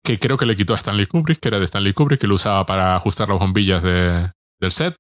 que 0.05 0.19
creo 0.19 0.37
que 0.37 0.47
le 0.47 0.55
quitó 0.55 0.75
a 0.75 0.77
Stanley 0.77 1.07
Kubrick, 1.07 1.41
que 1.41 1.49
era 1.49 1.59
de 1.59 1.65
Stanley 1.65 1.95
Kubrick, 1.95 2.21
que 2.21 2.27
lo 2.27 2.35
usaba 2.35 2.65
para 2.67 2.95
ajustar 2.95 3.29
las 3.29 3.39
bombillas 3.39 3.83
de, 3.83 4.31
del 4.61 4.71
set 4.71 4.95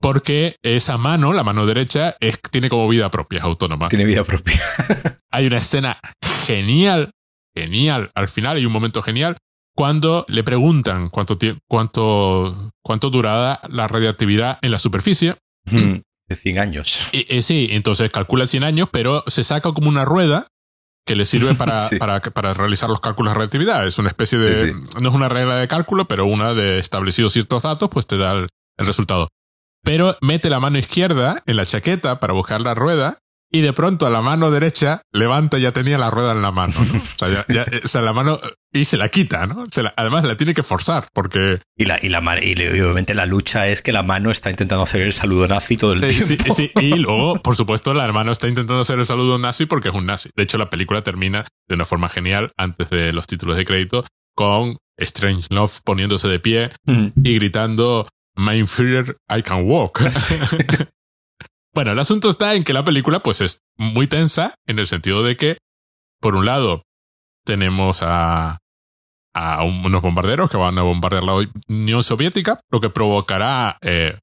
porque 0.00 0.56
esa 0.62 0.96
mano, 0.96 1.32
la 1.32 1.42
mano 1.42 1.66
derecha, 1.66 2.16
es, 2.20 2.40
tiene 2.50 2.68
como 2.68 2.88
vida 2.88 3.10
propia, 3.10 3.38
es 3.38 3.44
autónoma. 3.44 3.88
Tiene 3.88 4.04
vida 4.04 4.24
propia. 4.24 4.60
hay 5.30 5.46
una 5.46 5.58
escena 5.58 5.98
genial, 6.46 7.10
genial. 7.54 8.10
Al 8.14 8.28
final 8.28 8.56
hay 8.56 8.66
un 8.66 8.72
momento 8.72 9.02
genial 9.02 9.36
cuando 9.76 10.24
le 10.28 10.42
preguntan 10.42 11.08
cuánto, 11.08 11.38
cuánto, 11.68 12.72
cuánto 12.82 13.10
durará 13.10 13.60
la 13.68 13.88
radiactividad 13.88 14.58
en 14.62 14.70
la 14.70 14.78
superficie. 14.78 15.36
De 15.70 16.36
100 16.36 16.58
años. 16.58 17.10
Y, 17.12 17.42
sí, 17.42 17.68
entonces 17.70 18.10
calcula 18.10 18.46
100 18.46 18.64
años, 18.64 18.88
pero 18.92 19.24
se 19.26 19.44
saca 19.44 19.72
como 19.72 19.88
una 19.88 20.04
rueda 20.04 20.46
que 21.06 21.16
le 21.16 21.24
sirve 21.24 21.54
para, 21.54 21.88
para, 21.98 22.20
para, 22.20 22.54
realizar 22.54 22.88
los 22.88 23.00
cálculos 23.00 23.32
de 23.32 23.34
radiactividad. 23.34 23.86
Es 23.86 23.98
una 23.98 24.08
especie 24.08 24.38
de... 24.38 24.74
no 25.00 25.08
es 25.08 25.14
una 25.14 25.28
regla 25.28 25.56
de 25.56 25.66
cálculo, 25.68 26.06
pero 26.06 26.26
una 26.26 26.54
de 26.54 26.78
establecidos 26.78 27.32
ciertos 27.32 27.62
datos, 27.62 27.88
pues 27.90 28.06
te 28.06 28.18
da 28.18 28.34
el 28.34 28.48
resultado 28.78 29.28
pero 29.88 30.18
mete 30.20 30.50
la 30.50 30.60
mano 30.60 30.76
izquierda 30.76 31.42
en 31.46 31.56
la 31.56 31.64
chaqueta 31.64 32.20
para 32.20 32.34
buscar 32.34 32.60
la 32.60 32.74
rueda 32.74 33.20
y 33.50 33.62
de 33.62 33.72
pronto 33.72 34.06
a 34.06 34.10
la 34.10 34.20
mano 34.20 34.50
derecha 34.50 35.00
levanta 35.12 35.58
y 35.58 35.62
ya 35.62 35.72
tenía 35.72 35.96
la 35.96 36.10
rueda 36.10 36.32
en 36.32 36.42
la 36.42 36.52
mano. 36.52 36.74
O, 36.78 37.26
sea, 37.26 37.46
ya, 37.48 37.64
o, 37.82 37.88
sea, 37.88 38.02
la 38.02 38.12
mano 38.12 38.38
y 38.70 38.84
se 38.84 38.98
la 38.98 39.08
quita, 39.08 39.46
¿no? 39.46 39.64
además 39.96 40.24
la 40.24 40.36
tiene 40.36 40.52
que 40.52 40.62
forzar 40.62 41.08
porque... 41.14 41.62
Y, 41.74 41.86
la, 41.86 41.98
y, 42.02 42.10
la, 42.10 42.20
y 42.44 42.52
obviamente 42.52 43.14
la 43.14 43.24
lucha 43.24 43.66
es 43.66 43.80
que 43.80 43.92
la 43.92 44.02
mano 44.02 44.30
está 44.30 44.50
intentando 44.50 44.84
hacer 44.84 45.00
el 45.00 45.14
saludo 45.14 45.48
nazi 45.48 45.78
todo 45.78 45.94
el 45.94 46.00
tiempo. 46.00 46.26
Sí, 46.26 46.36
sí, 46.54 46.70
y 46.76 46.94
luego, 46.96 47.42
por 47.42 47.56
supuesto, 47.56 47.94
la 47.94 48.12
mano 48.12 48.30
está 48.30 48.46
intentando 48.46 48.82
hacer 48.82 48.98
el 48.98 49.06
saludo 49.06 49.38
nazi 49.38 49.64
porque 49.64 49.88
es 49.88 49.94
un 49.94 50.04
nazi. 50.04 50.28
De 50.36 50.42
hecho, 50.42 50.58
la 50.58 50.68
película 50.68 51.02
termina 51.02 51.46
de 51.66 51.74
una 51.76 51.86
forma 51.86 52.10
genial 52.10 52.50
antes 52.58 52.90
de 52.90 53.14
los 53.14 53.26
títulos 53.26 53.56
de 53.56 53.64
crédito 53.64 54.04
con 54.34 54.76
Strange 54.98 55.46
Love 55.50 55.80
poniéndose 55.82 56.28
de 56.28 56.40
pie 56.40 56.70
mm. 56.84 57.06
y 57.24 57.34
gritando 57.36 58.06
My 58.38 58.64
Fear 58.64 59.16
I 59.28 59.42
Can 59.42 59.68
Walk. 59.68 60.00
bueno, 61.74 61.92
el 61.92 61.98
asunto 61.98 62.30
está 62.30 62.54
en 62.54 62.64
que 62.64 62.72
la 62.72 62.84
película 62.84 63.20
pues 63.20 63.40
es 63.40 63.58
muy 63.76 64.06
tensa 64.06 64.54
en 64.66 64.78
el 64.78 64.86
sentido 64.86 65.22
de 65.22 65.36
que, 65.36 65.58
por 66.20 66.36
un 66.36 66.46
lado, 66.46 66.82
tenemos 67.44 68.02
a, 68.02 68.58
a 69.34 69.64
unos 69.64 70.02
bombarderos 70.02 70.50
que 70.50 70.56
van 70.56 70.78
a 70.78 70.82
bombardear 70.82 71.24
la 71.24 71.46
Unión 71.68 72.02
Soviética, 72.04 72.60
lo 72.70 72.80
que 72.80 72.90
provocará 72.90 73.76
eh, 73.80 74.18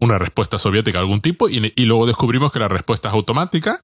una 0.00 0.18
respuesta 0.18 0.58
soviética 0.58 0.98
de 0.98 1.02
algún 1.02 1.20
tipo, 1.20 1.48
y, 1.48 1.60
luego 1.84 2.06
descubrimos 2.06 2.52
que 2.52 2.58
la 2.58 2.68
respuesta 2.68 3.08
es 3.08 3.14
automática. 3.14 3.80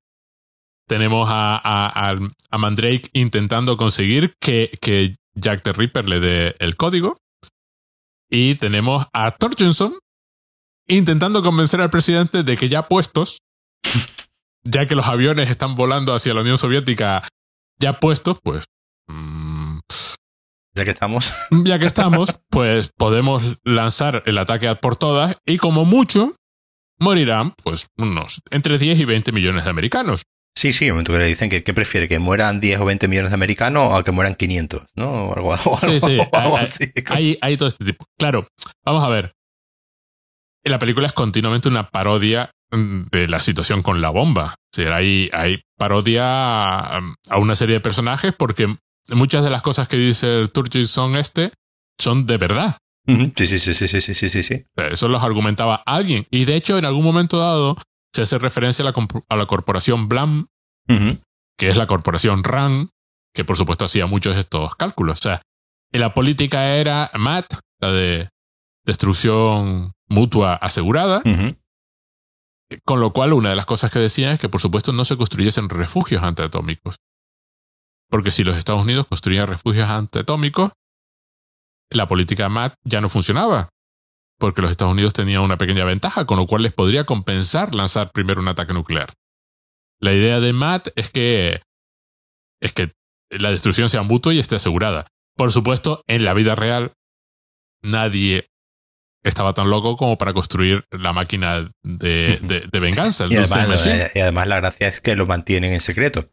Tenemos 0.88 1.28
a, 1.30 1.60
a, 1.62 2.16
a 2.50 2.58
Mandrake 2.58 3.08
intentando 3.12 3.76
conseguir 3.76 4.34
que, 4.40 4.70
que 4.80 5.16
Jack 5.34 5.62
the 5.62 5.72
Ripper 5.72 6.08
le 6.08 6.20
dé 6.20 6.56
el 6.58 6.76
código. 6.76 7.16
Y 8.30 8.56
tenemos 8.56 9.06
a 9.12 9.30
Torchenson 9.30 9.98
intentando 10.88 11.42
convencer 11.42 11.80
al 11.80 11.90
presidente 11.90 12.42
de 12.42 12.56
que 12.56 12.68
ya 12.68 12.88
puestos, 12.88 13.40
ya 14.64 14.86
que 14.86 14.94
los 14.94 15.06
aviones 15.06 15.50
están 15.50 15.74
volando 15.74 16.14
hacia 16.14 16.34
la 16.34 16.42
Unión 16.42 16.58
Soviética, 16.58 17.26
ya 17.78 17.94
puestos, 17.94 18.38
pues... 18.42 18.64
Mm, 19.08 19.78
ya 20.74 20.84
que 20.84 20.90
estamos. 20.90 21.32
Ya 21.64 21.78
que 21.78 21.86
estamos, 21.86 22.40
pues 22.50 22.90
podemos 22.96 23.42
lanzar 23.64 24.22
el 24.26 24.38
ataque 24.38 24.74
por 24.76 24.96
todas 24.96 25.36
y 25.46 25.58
como 25.58 25.84
mucho 25.84 26.34
morirán, 26.98 27.52
pues, 27.62 27.88
unos 27.96 28.40
entre 28.50 28.78
10 28.78 29.00
y 29.00 29.04
20 29.04 29.32
millones 29.32 29.64
de 29.64 29.70
americanos. 29.70 30.22
Sí, 30.56 30.72
sí, 30.72 30.90
momento 30.90 31.12
que 31.12 31.18
le 31.18 31.26
dicen 31.26 31.50
que, 31.50 31.60
prefiere, 31.74 32.08
que 32.08 32.18
mueran 32.18 32.60
10 32.60 32.80
o 32.80 32.86
20 32.86 33.08
millones 33.08 33.30
de 33.30 33.34
americanos 33.34 33.92
o 33.92 34.02
que 34.02 34.10
mueran 34.10 34.34
500, 34.34 34.86
¿no? 34.94 35.26
O 35.26 35.34
algo, 35.34 35.54
sí, 35.80 36.00
sí, 36.00 36.18
hay, 37.10 37.36
Hay, 37.42 37.56
todo 37.58 37.68
este 37.68 37.84
tipo. 37.84 38.06
Claro, 38.18 38.46
vamos 38.82 39.04
a 39.04 39.08
ver. 39.08 39.34
La 40.64 40.78
película 40.78 41.06
es 41.06 41.12
continuamente 41.12 41.68
una 41.68 41.90
parodia 41.90 42.50
de 42.72 43.28
la 43.28 43.40
situación 43.42 43.82
con 43.82 44.00
la 44.00 44.08
bomba. 44.08 44.54
O 44.54 44.74
sea, 44.74 44.96
hay, 44.96 45.28
hay 45.34 45.60
parodia 45.76 46.24
a 46.86 47.38
una 47.38 47.54
serie 47.54 47.74
de 47.74 47.80
personajes 47.80 48.32
porque 48.36 48.74
muchas 49.10 49.44
de 49.44 49.50
las 49.50 49.62
cosas 49.62 49.88
que 49.88 49.98
dice 49.98 50.40
el 50.40 50.86
son 50.86 51.16
este 51.16 51.52
son 52.00 52.24
de 52.24 52.38
verdad. 52.38 52.78
Sí, 53.06 53.46
sí, 53.46 53.58
sí, 53.58 53.74
sí, 53.74 53.86
sí, 53.86 54.00
sí, 54.00 54.28
sí, 54.28 54.42
sí. 54.42 54.64
Eso 54.90 55.08
los 55.08 55.22
argumentaba 55.22 55.82
alguien. 55.86 56.24
Y 56.30 56.44
de 56.44 56.56
hecho, 56.56 56.76
en 56.78 56.86
algún 56.86 57.04
momento 57.04 57.38
dado, 57.38 57.76
se 58.16 58.22
hace 58.22 58.38
referencia 58.38 58.82
a 58.82 58.90
la, 58.90 59.08
a 59.28 59.36
la 59.36 59.46
corporación 59.46 60.08
Blam, 60.08 60.48
que 60.88 61.68
es 61.68 61.76
la 61.76 61.86
corporación 61.86 62.44
RAN, 62.44 62.90
que 63.34 63.44
por 63.44 63.56
supuesto 63.56 63.84
hacía 63.84 64.06
muchos 64.06 64.34
de 64.34 64.40
estos 64.40 64.74
cálculos. 64.74 65.18
O 65.18 65.22
sea, 65.22 65.42
la 65.92 66.14
política 66.14 66.76
era 66.76 67.10
MAT, 67.14 67.46
la 67.80 67.92
de 67.92 68.28
destrucción 68.86 69.92
mutua 70.08 70.54
asegurada, 70.54 71.22
con 72.84 73.00
lo 73.00 73.12
cual 73.12 73.34
una 73.34 73.50
de 73.50 73.56
las 73.56 73.66
cosas 73.66 73.92
que 73.92 73.98
decían 73.98 74.32
es 74.32 74.40
que 74.40 74.48
por 74.48 74.60
supuesto 74.60 74.92
no 74.92 75.04
se 75.04 75.16
construyesen 75.16 75.68
refugios 75.68 76.22
antiatómicos. 76.22 76.96
Porque 78.08 78.30
si 78.30 78.44
los 78.44 78.56
Estados 78.56 78.82
Unidos 78.82 79.06
construían 79.06 79.46
refugios 79.46 79.88
antiatómicos, 79.88 80.72
la 81.90 82.06
política 82.06 82.48
MAT 82.48 82.74
ya 82.84 83.00
no 83.00 83.08
funcionaba 83.08 83.68
porque 84.38 84.62
los 84.62 84.70
Estados 84.70 84.92
Unidos 84.92 85.12
tenían 85.12 85.42
una 85.42 85.58
pequeña 85.58 85.84
ventaja, 85.84 86.26
con 86.26 86.36
lo 86.36 86.46
cual 86.46 86.62
les 86.62 86.72
podría 86.72 87.04
compensar 87.04 87.74
lanzar 87.74 88.12
primero 88.12 88.40
un 88.40 88.48
ataque 88.48 88.74
nuclear. 88.74 89.12
La 90.00 90.12
idea 90.12 90.40
de 90.40 90.52
Matt 90.52 90.88
es 90.96 91.10
que, 91.10 91.60
es 92.60 92.72
que 92.72 92.92
la 93.30 93.50
destrucción 93.50 93.88
sea 93.88 94.02
mutua 94.02 94.34
y 94.34 94.38
esté 94.38 94.56
asegurada. 94.56 95.06
Por 95.36 95.52
supuesto, 95.52 96.02
en 96.06 96.24
la 96.24 96.34
vida 96.34 96.54
real, 96.54 96.92
nadie 97.82 98.48
estaba 99.22 99.54
tan 99.54 99.70
loco 99.70 99.96
como 99.96 100.18
para 100.18 100.32
construir 100.32 100.84
la 100.90 101.12
máquina 101.12 101.70
de, 101.82 102.38
de, 102.70 102.80
venganza. 102.80 103.26
y, 103.30 103.36
además, 103.36 103.86
y, 104.14 104.20
además, 104.20 104.46
la 104.46 104.56
gracia 104.56 104.88
es 104.88 105.00
que 105.00 105.16
lo 105.16 105.26
mantienen 105.26 105.72
en 105.72 105.80
secreto. 105.80 106.30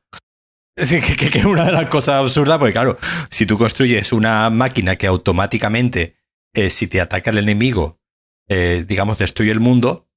Es 0.76 0.90
que, 0.90 1.30
que, 1.30 1.38
es 1.38 1.46
una 1.46 1.66
de 1.66 1.72
las 1.72 1.88
cosas 1.88 2.16
absurdas, 2.16 2.58
porque 2.58 2.74
claro, 2.74 2.98
si 3.30 3.46
tú 3.46 3.58
construyes 3.58 4.12
una 4.12 4.50
máquina 4.50 4.96
que 4.96 5.08
automáticamente 5.08 6.18
eh, 6.54 6.70
si 6.70 6.88
te 6.88 7.02
ataca 7.02 7.32
el 7.32 7.38
enemigo, 7.38 8.00
eh, 8.48 8.86
digamos, 8.88 9.18
destruye 9.18 9.52
el 9.52 9.60
mundo, 9.60 10.08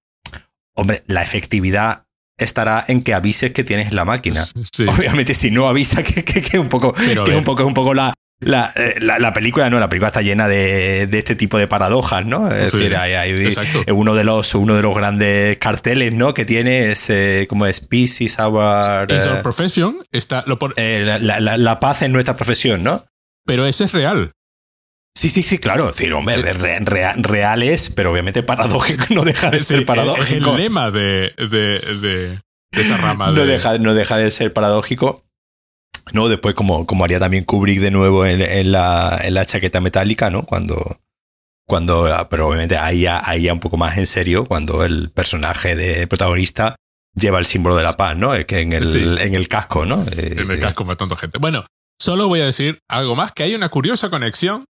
hombre, 0.75 1.03
la 1.07 1.23
efectividad 1.23 2.07
estará 2.39 2.85
en 2.89 3.03
que 3.03 3.15
avises 3.15 3.53
que 3.53 3.65
tienes 3.65 3.93
la 3.93 4.05
máquina. 4.05 4.45
Obviamente, 4.89 5.35
si 5.35 5.51
no 5.51 5.69
avisa, 5.69 6.03
que, 6.05 6.25
es 6.39 6.55
un 6.55 6.69
poco, 6.69 6.93
que 6.93 7.13
es 7.13 7.37
un 7.37 7.45
poco, 7.45 7.63
es 7.63 7.67
un 7.67 7.75
poco 7.75 7.95
la, 7.95 8.15
eh, 8.43 8.97
la, 9.01 9.19
la, 9.19 9.33
película 9.33 9.71
no, 9.71 9.81
la 9.81 9.89
película 9.89 10.09
está 10.09 10.21
llena 10.21 10.47
de, 10.47 11.07
de 11.07 11.19
este 11.19 11.37
tipo 11.37 11.57
de 11.57 11.67
paradojas, 11.67 12.27
¿no? 12.27 12.49
Es 12.53 12.73
decir, 12.73 12.95
hay, 12.95 13.33
uno 13.91 14.15
de 14.15 14.25
los 14.25 14.55
uno 14.55 14.75
de 14.75 14.83
los 14.83 14.95
grandes 14.95 15.57
carteles, 15.57 16.13
¿no? 16.13 16.35
Que 16.35 16.45
tiene 16.45 16.91
es 16.91 17.09
eh, 17.09 17.47
como 17.49 17.67
Species 17.67 18.39
Our, 18.39 19.07
our 19.11 19.43
profession 19.43 19.97
está 20.13 20.45
lo 20.47 20.59
la, 20.77 21.19
la, 21.19 21.57
la, 21.57 21.81
paz 21.81 22.03
en 22.03 22.13
nuestra 22.13 22.37
profesión, 22.37 22.85
¿no? 22.85 23.07
Pero 23.47 23.65
ese 23.65 23.85
es 23.85 23.93
real. 23.93 24.33
Sí, 25.17 25.31
sí, 25.31 25.43
sí, 25.43 25.57
claro. 25.57 25.87
decir, 25.87 26.13
hombre, 26.13 26.37
real, 26.43 27.63
es, 27.63 27.89
pero 27.89 28.13
obviamente 28.13 28.43
paradójico 28.43 29.07
no 29.15 29.25
deja 29.25 29.51
de 29.51 29.63
ser 29.63 29.87
paradójico. 29.87 30.51
El 30.51 30.57
lema 30.59 30.91
de, 30.91 31.33
de, 31.39 31.81
de, 32.03 32.39
esa 32.73 32.99
rama. 32.99 33.31
no, 33.31 33.47
deja, 33.47 33.79
no 33.79 33.95
deja 33.95 34.19
de 34.19 34.31
ser 34.31 34.53
paradójico. 34.53 35.25
¿no? 36.13 36.29
Después, 36.29 36.55
como, 36.55 36.87
como 36.87 37.05
haría 37.05 37.19
también 37.19 37.45
Kubrick 37.45 37.81
de 37.81 37.91
nuevo 37.91 38.27
en, 38.27 38.43
en, 38.43 38.71
la, 38.73 39.19
en 39.23 39.33
la 39.33 39.47
chaqueta 39.47 39.81
metálica, 39.81 40.29
¿no? 40.29 40.45
Cuando, 40.45 41.01
cuando, 41.67 42.07
pero 42.29 42.49
obviamente 42.49 42.77
ahí 42.77 43.01
ya, 43.01 43.23
ahí 43.25 43.49
un 43.49 43.59
poco 43.59 43.79
más 43.79 43.97
en 43.97 44.07
serio, 44.07 44.45
cuando 44.45 44.85
el 44.85 45.11
personaje 45.11 45.75
de 45.75 46.07
protagonista 46.07 46.77
lleva 47.15 47.39
el 47.39 47.47
símbolo 47.47 47.75
de 47.75 47.83
la 47.83 47.97
paz, 47.97 48.17
¿no? 48.17 48.33
Que 48.47 48.61
en 48.61 48.75
el, 48.75 49.19
en 49.19 49.35
el 49.35 49.49
casco, 49.49 49.87
¿no? 49.87 50.05
En 50.13 50.51
el 50.51 50.61
casco 50.61 50.85
matando 50.85 51.17
gente. 51.17 51.39
Bueno, 51.39 51.65
solo 51.99 52.29
voy 52.29 52.41
a 52.41 52.47
decir 52.47 52.81
algo 52.87 53.17
más, 53.17 53.33
que 53.33 53.45
hay 53.45 53.55
una 53.55 53.71
curiosa 53.71 54.11
conexión 54.11 54.65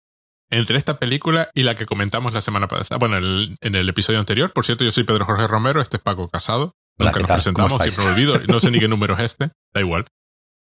entre 0.51 0.79
esta 0.79 0.99
película 0.99 1.51
y 1.55 1.63
la 1.63 1.75
que 1.75 1.87
comentamos 1.87 2.33
la 2.33 2.41
semana 2.41 2.69
pasada, 2.69 2.99
bueno, 2.99 3.19
en 3.19 3.75
el 3.75 3.89
episodio 3.89 4.19
anterior. 4.19 4.53
Por 4.53 4.65
cierto, 4.65 4.85
yo 4.85 4.93
soy 4.93 5.05
Pedro 5.05 5.25
Jorge 5.25 5.47
Romero, 5.47 5.81
este 5.81 5.97
es 5.97 6.03
Paco 6.03 6.29
Casado. 6.29 6.75
Nunca 6.99 7.19
nos 7.21 7.31
presentamos, 7.31 7.83
siempre 7.83 8.05
me 8.05 8.11
olvido, 8.13 8.39
no 8.49 8.61
sé 8.61 8.71
ni 8.71 8.79
qué 8.79 8.89
número 8.89 9.15
es 9.17 9.23
este, 9.23 9.51
da 9.75 9.81
igual. 9.81 10.07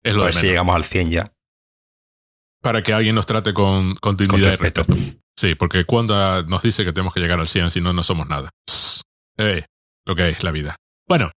Es 0.03 0.15
lo 0.15 0.23
a 0.23 0.25
ver 0.27 0.35
si 0.35 0.47
llegamos 0.47 0.77
al 0.77 0.85
100 0.85 1.11
ya. 1.11 1.33
Para 2.63 2.83
que 2.83 2.93
alguien 2.93 3.15
nos 3.15 3.27
trate 3.27 3.55
con, 3.55 3.95
con 3.97 4.17
dignidad 4.17 4.53
y 4.53 4.57
respeto. 4.57 4.85
Sí, 5.39 5.55
porque 5.55 5.87
cuando 5.87 6.43
nos 6.43 6.63
dice 6.63 6.85
que 6.85 6.93
tenemos 6.93 7.15
que 7.15 7.21
llegar 7.21 7.41
al 7.41 7.49
100, 7.49 7.71
si 7.71 7.81
no, 7.81 7.95
no 7.95 8.03
somos 8.03 8.29
nada. 8.29 8.51
Eh, 9.39 9.65
lo 10.05 10.15
que 10.15 10.29
es 10.29 10.45
la 10.45 10.51
vida. 10.51 10.77
Bueno, 11.09 11.31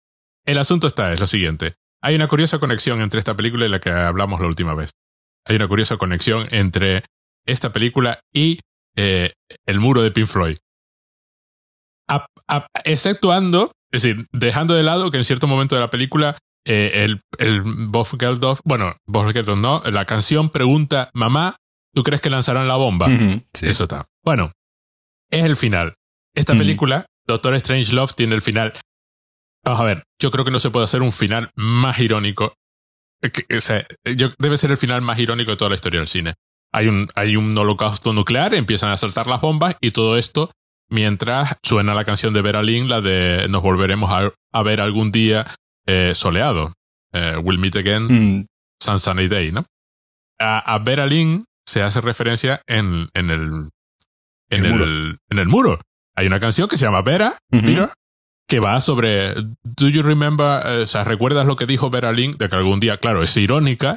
el 0.46 0.58
asunto 0.58 0.88
está, 0.88 1.14
es 1.14 1.22
lo 1.22 1.28
siguiente. 1.28 1.76
Hay 2.02 2.16
una 2.16 2.28
curiosa 2.28 2.60
conexión 2.60 3.02
entre 3.02 3.20
esta 3.20 3.36
película 3.36 3.66
y 3.66 3.70
la 3.70 3.80
que 3.80 3.90
hablamos 3.90 4.42
la 4.42 4.48
última 4.48 4.74
vez. 4.76 4.92
Hay 5.46 5.56
una 5.56 5.70
curiosa 5.70 5.96
conexión 5.96 6.48
entre 6.52 7.06
esta 7.46 7.72
película 7.72 8.20
y 8.34 8.60
eh, 8.96 9.34
el 9.66 9.80
muro 9.80 10.02
de 10.02 10.12
Pink 10.12 10.28
Floyd. 10.28 10.58
exceptuando, 12.84 13.72
es 13.92 14.04
decir, 14.04 14.28
dejando 14.32 14.74
de 14.74 14.84
lado 14.84 15.12
que 15.12 15.18
en 15.18 15.26
cierto 15.26 15.48
momento 15.48 15.76
de 15.76 15.82
la 15.82 15.90
película 15.90 16.38
eh, 16.66 17.04
el, 17.04 17.22
el 17.40 17.62
Bob 17.62 18.08
Geldof, 18.20 18.62
bueno, 18.64 18.96
Bob 19.06 19.32
Geldof 19.34 19.60
no, 19.60 19.82
la 19.92 20.06
canción 20.06 20.50
pregunta, 20.50 21.10
mamá, 21.14 21.58
¿tú 21.94 22.04
crees 22.04 22.22
que 22.22 22.30
lanzarán 22.30 22.68
la 22.68 22.76
bomba? 22.76 23.08
Eso 23.62 23.84
está. 23.84 24.06
Bueno, 24.24 24.52
es 25.30 25.44
el 25.44 25.58
final. 25.58 25.96
Esta 26.36 26.54
película, 26.54 27.06
Doctor 27.28 27.54
Strange 27.56 27.94
Love, 27.94 28.16
tiene 28.16 28.36
el 28.36 28.42
final. 28.42 28.74
Vamos 29.64 29.82
a 29.82 29.84
ver, 29.84 30.04
yo 30.20 30.32
creo 30.32 30.44
que 30.44 30.52
no 30.52 30.60
se 30.60 30.72
puede 30.72 30.86
hacer 30.86 31.02
un 31.02 31.12
final 31.12 31.50
más 31.56 32.00
irónico. 32.00 32.56
o 33.56 33.62
sea, 33.62 33.86
yo, 34.16 34.30
debe 34.40 34.58
ser 34.58 34.72
el 34.72 34.78
final 34.78 35.02
más 35.02 35.20
irónico 35.20 35.52
de 35.52 35.58
toda 35.58 35.70
la 35.70 35.76
historia 35.76 36.00
del 36.00 36.08
cine. 36.08 36.34
Hay 36.74 36.88
un, 36.88 37.08
hay 37.16 37.36
un 37.36 37.56
holocausto 37.58 38.14
nuclear, 38.14 38.54
empiezan 38.54 38.92
a 38.92 38.98
saltar 38.98 39.28
las 39.28 39.42
bombas 39.42 39.78
y 39.80 39.92
todo 39.92 40.18
esto 40.18 40.52
mientras 40.90 41.58
suena 41.64 41.94
la 41.94 42.04
canción 42.04 42.34
de 42.34 42.42
Vera 42.42 42.62
Lynn, 42.62 42.90
la 42.90 43.02
de 43.02 43.48
Nos 43.50 43.62
volveremos 43.62 44.12
a 44.52 44.64
ver 44.64 44.82
algún 44.82 45.12
día 45.12 45.46
eh, 45.86 46.14
soleado. 46.16 46.74
Eh, 47.14 47.38
we'll 47.38 47.60
Meet 47.60 47.76
Again, 47.76 48.04
mm. 48.06 48.46
Sun 48.82 49.00
Sunny 49.00 49.28
Day, 49.28 49.52
¿no? 49.52 49.66
A, 50.40 50.60
a 50.60 50.80
Vera 50.80 51.06
Lynn 51.06 51.46
se 51.66 51.84
hace 51.84 52.02
referencia 52.02 52.62
en, 52.68 53.08
en 53.14 53.30
el, 53.30 53.70
en 54.50 54.66
el, 54.66 55.18
en 55.30 55.40
el 55.40 55.48
muro. 55.48 55.80
Hay 56.16 56.28
una 56.28 56.40
canción 56.40 56.68
que 56.68 56.78
se 56.78 56.86
llama 56.86 57.02
Vera, 57.02 57.38
mira, 57.50 57.94
que 58.48 58.60
va 58.60 58.82
sobre 58.82 59.34
Do 59.64 59.90
you 59.90 60.02
remember, 60.02 60.62
eh, 60.66 60.82
o 60.84 60.88
sea, 60.88 61.04
¿recuerdas 61.04 61.48
lo 61.48 61.56
que 61.56 61.66
dijo 61.66 61.90
Vera 61.90 62.12
Lynn? 62.12 62.32
De 62.32 62.50
que 62.50 62.56
algún 62.56 62.80
día, 62.80 62.98
claro, 62.98 63.24
es 63.24 63.36
irónica. 63.38 63.96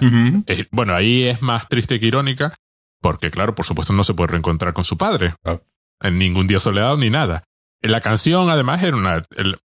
bueno, 0.71 0.95
ahí 0.95 1.25
es 1.25 1.43
más 1.43 1.69
triste 1.69 1.99
que 1.99 2.07
irónica, 2.07 2.55
porque 3.07 3.31
claro, 3.31 3.55
por 3.55 3.65
supuesto 3.65 3.93
no 3.93 4.03
se 4.03 4.15
puede 4.15 4.33
reencontrar 4.33 4.75
con 4.75 4.83
su 4.83 4.99
padre. 4.99 5.37
Ah. 5.45 5.61
En 6.01 6.19
ningún 6.19 6.49
día 6.49 6.59
soleado 6.59 6.97
ni 6.97 7.09
nada. 7.09 7.45
La 7.81 8.01
canción, 8.01 8.51
además, 8.51 8.83
era 8.83 8.97
una, 8.97 9.23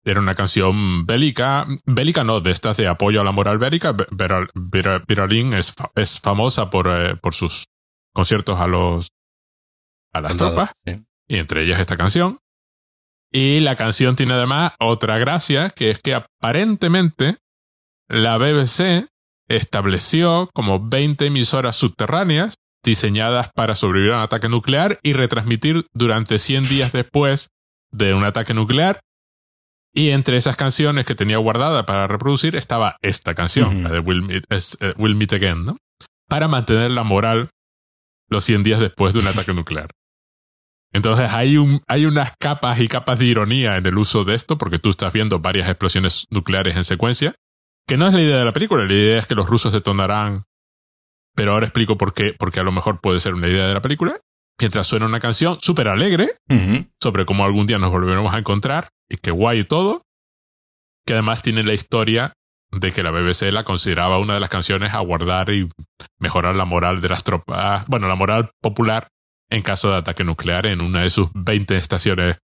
era 0.05 0.21
una 0.21 0.35
canción 0.35 1.05
bélica, 1.05 1.67
bélica 1.85 2.25
no, 2.25 2.41
de 2.41 2.51
estas 2.51 2.79
de 2.79 2.89
apoyo 2.89 3.21
a 3.21 3.25
la 3.25 3.33
moral 3.33 3.59
bélica. 3.59 3.95
Beralín 5.07 5.53
es, 5.53 5.75
es 5.97 6.19
famosa 6.19 6.71
por, 6.71 6.89
eh, 6.89 7.15
por 7.17 7.35
sus 7.35 7.67
conciertos 8.15 8.59
a 8.59 8.67
los 8.69 9.11
a 10.15 10.23
las 10.23 10.39
tropas, 10.39 10.73
y 11.29 11.37
entre 11.37 11.65
ellas 11.65 11.79
esta 11.79 11.99
canción. 11.99 12.39
Y 13.31 13.61
la 13.61 13.77
canción 13.77 14.17
tiene 14.17 14.33
además 14.33 14.73
otra 14.81 15.19
gracia, 15.19 15.69
que 15.69 15.91
es 15.91 16.01
que 16.01 16.15
aparentemente 16.15 17.37
la 18.09 18.39
BBC 18.39 19.09
estableció 19.47 20.49
como 20.55 20.81
20 20.81 21.27
emisoras 21.27 21.77
subterráneas 21.77 22.55
diseñadas 22.87 23.51
para 23.55 23.75
sobrevivir 23.75 24.15
a 24.15 24.17
un 24.17 24.23
ataque 24.23 24.49
nuclear 24.49 24.99
y 25.03 25.13
retransmitir 25.13 25.87
durante 25.93 26.39
100 26.39 26.63
días 26.63 26.93
después 26.93 27.49
de 27.93 28.15
un 28.15 28.25
ataque 28.25 28.55
nuclear. 28.55 29.01
Y 29.93 30.11
entre 30.11 30.37
esas 30.37 30.57
canciones 30.57 31.07
que 31.07 31.15
tenía 31.15 31.39
guardada 31.39 31.85
para 31.85 32.07
reproducir 32.07 32.57
estaba 32.57 32.97
esta 33.03 33.35
canción, 33.35 33.83
la 33.83 33.91
de 33.91 34.01
Will 34.01 34.23
Meet, 34.23 34.45
eh, 34.51 34.95
Will 34.97 35.17
Meet 35.17 35.35
Again, 35.35 35.65
¿no? 35.65 35.77
Para 36.29 36.49
mantener 36.49 36.91
la 36.91 37.03
moral 37.03 37.51
los 38.29 38.45
100 38.45 38.63
días 38.63 38.81
después 38.81 39.15
de 39.15 39.21
un 39.21 39.27
ataque 39.27 39.53
nuclear. 39.55 39.89
Entonces 40.93 41.31
hay, 41.31 41.57
un, 41.57 41.83
hay 41.89 42.07
unas 42.07 42.33
capas 42.39 42.81
y 42.81 42.89
capas 42.89 43.19
de 43.19 43.27
ironía 43.27 43.77
en 43.77 43.87
el 43.87 43.99
uso 43.99 44.25
de 44.25 44.35
esto, 44.35 44.57
porque 44.57 44.79
tú 44.79 44.91
estás 44.91 45.13
viendo 45.13 45.41
varias 45.41 45.69
explosiones 45.69 46.27
nucleares 46.31 46.77
en 46.77 46.85
secuencia, 46.85 47.35
que 47.87 47.97
no 47.97 48.07
es 48.07 48.15
la 48.15 48.23
idea 48.23 48.39
de 48.39 48.45
la 48.45 48.53
película, 48.53 48.85
la 48.85 48.93
idea 48.93 49.19
es 49.19 49.27
que 49.27 49.35
los 49.35 49.49
rusos 49.49 49.73
detonarán, 49.73 50.45
pero 51.37 51.53
ahora 51.53 51.67
explico 51.67 51.97
por 51.97 52.15
qué, 52.15 52.35
porque 52.37 52.59
a 52.59 52.65
lo 52.65 52.73
mejor 52.73 53.01
puede 53.01 53.21
ser 53.21 53.35
una 53.35 53.47
idea 53.47 53.69
de 53.69 53.75
la 53.75 53.83
película, 53.83 54.19
mientras 54.59 54.87
suena 54.87 55.07
una 55.07 55.21
canción 55.21 55.59
súper 55.61 55.89
alegre 55.89 56.29
sobre 57.01 57.27
cómo 57.27 57.45
algún 57.45 57.67
día 57.67 57.79
nos 57.79 57.91
volveremos 57.91 58.35
a 58.35 58.39
encontrar 58.39 58.89
y 59.09 59.19
qué 59.19 59.31
guay 59.31 59.61
y 59.61 59.65
todo, 59.65 60.03
que 61.07 61.13
además 61.13 61.43
tiene 61.43 61.63
la 61.63 61.75
historia 61.75 62.33
de 62.73 62.91
que 62.91 63.03
la 63.03 63.11
BBC 63.11 63.53
la 63.53 63.65
consideraba 63.65 64.19
una 64.19 64.35
de 64.35 64.41
las 64.41 64.49
canciones 64.49 64.95
a 64.95 65.01
guardar 65.01 65.51
y 65.51 65.69
mejorar 66.19 66.57
la 66.57 66.65
moral 66.65 67.01
de 67.01 67.09
las 67.11 67.23
tropas, 67.23 67.87
bueno, 67.87 68.09
la 68.09 68.17
moral 68.17 68.51
popular 68.61 69.09
en 69.51 69.63
caso 69.63 69.91
de 69.91 69.99
ataque 69.99 70.25
nuclear 70.25 70.67
en 70.67 70.83
una 70.83 71.03
de 71.03 71.11
sus 71.11 71.31
20 71.35 71.77
estaciones 71.77 72.39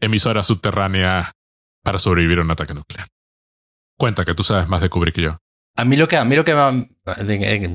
emisoras 0.00 0.46
subterráneas 0.46 1.32
para 1.82 1.98
sobrevivir 1.98 2.38
a 2.38 2.42
un 2.42 2.50
ataque 2.50 2.72
nuclear. 2.72 3.08
Cuenta 3.98 4.24
que 4.24 4.34
tú 4.34 4.44
sabes 4.44 4.68
más 4.68 4.80
de 4.80 4.88
Kubrick 4.88 5.16
que 5.16 5.22
yo. 5.22 5.38
A 5.78 5.84
mí 5.84 5.94
lo 5.94 6.08
que, 6.08 6.16
a 6.16 6.24
mí 6.24 6.34
lo 6.34 6.44
que 6.44 6.50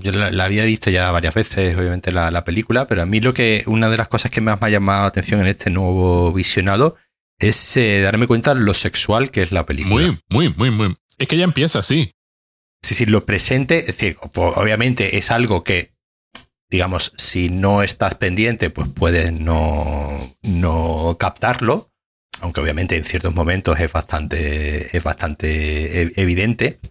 yo 0.02 0.12
la, 0.12 0.44
había 0.44 0.66
visto 0.66 0.90
ya 0.90 1.10
varias 1.12 1.34
veces, 1.34 1.78
obviamente, 1.78 2.12
la, 2.12 2.44
película, 2.44 2.86
pero 2.86 3.02
a 3.02 3.06
mí 3.06 3.22
lo 3.22 3.34
que, 3.34 3.64
una 3.66 3.90
de 3.90 3.96
las 3.96 4.10
cosas 4.10 4.30
que 4.30 4.42
más 4.42 4.60
me 4.60 4.68
ha 4.68 4.70
llamado 4.72 5.04
la 5.04 5.08
atención 5.08 5.40
en 5.40 5.48
este 5.48 5.70
nuevo 5.70 6.34
visionado 6.34 6.98
es 7.40 7.78
eh, 7.78 8.02
darme 8.02 8.28
cuenta 8.28 8.56
lo 8.56 8.74
sexual 8.74 9.32
que 9.32 9.42
es 9.42 9.54
la 9.54 9.66
película. 9.66 10.06
Muy, 10.06 10.20
muy, 10.30 10.54
muy, 10.54 10.70
muy. 10.70 10.96
Es 11.18 11.30
que 11.30 11.38
ya 11.38 11.46
empieza 11.46 11.80
así. 11.80 12.12
Sí, 12.82 12.94
sí, 12.94 13.06
lo 13.06 13.26
presente, 13.26 13.80
es 13.80 13.88
decir, 13.88 14.18
obviamente 14.34 15.18
es 15.18 15.32
algo 15.32 15.64
que, 15.64 15.94
digamos, 16.70 17.14
si 17.16 17.48
no 17.48 17.84
estás 17.84 18.16
pendiente, 18.16 18.70
pues 18.70 18.90
puedes 18.94 19.32
no, 19.32 20.36
no 20.42 21.16
captarlo, 21.18 21.90
aunque 22.42 22.60
obviamente 22.60 22.98
en 22.98 23.06
ciertos 23.06 23.34
momentos 23.34 23.80
es 23.80 23.94
bastante, 23.94 24.98
es 24.98 25.02
bastante 25.02 26.02
e, 26.02 26.12
evidente 26.18 26.82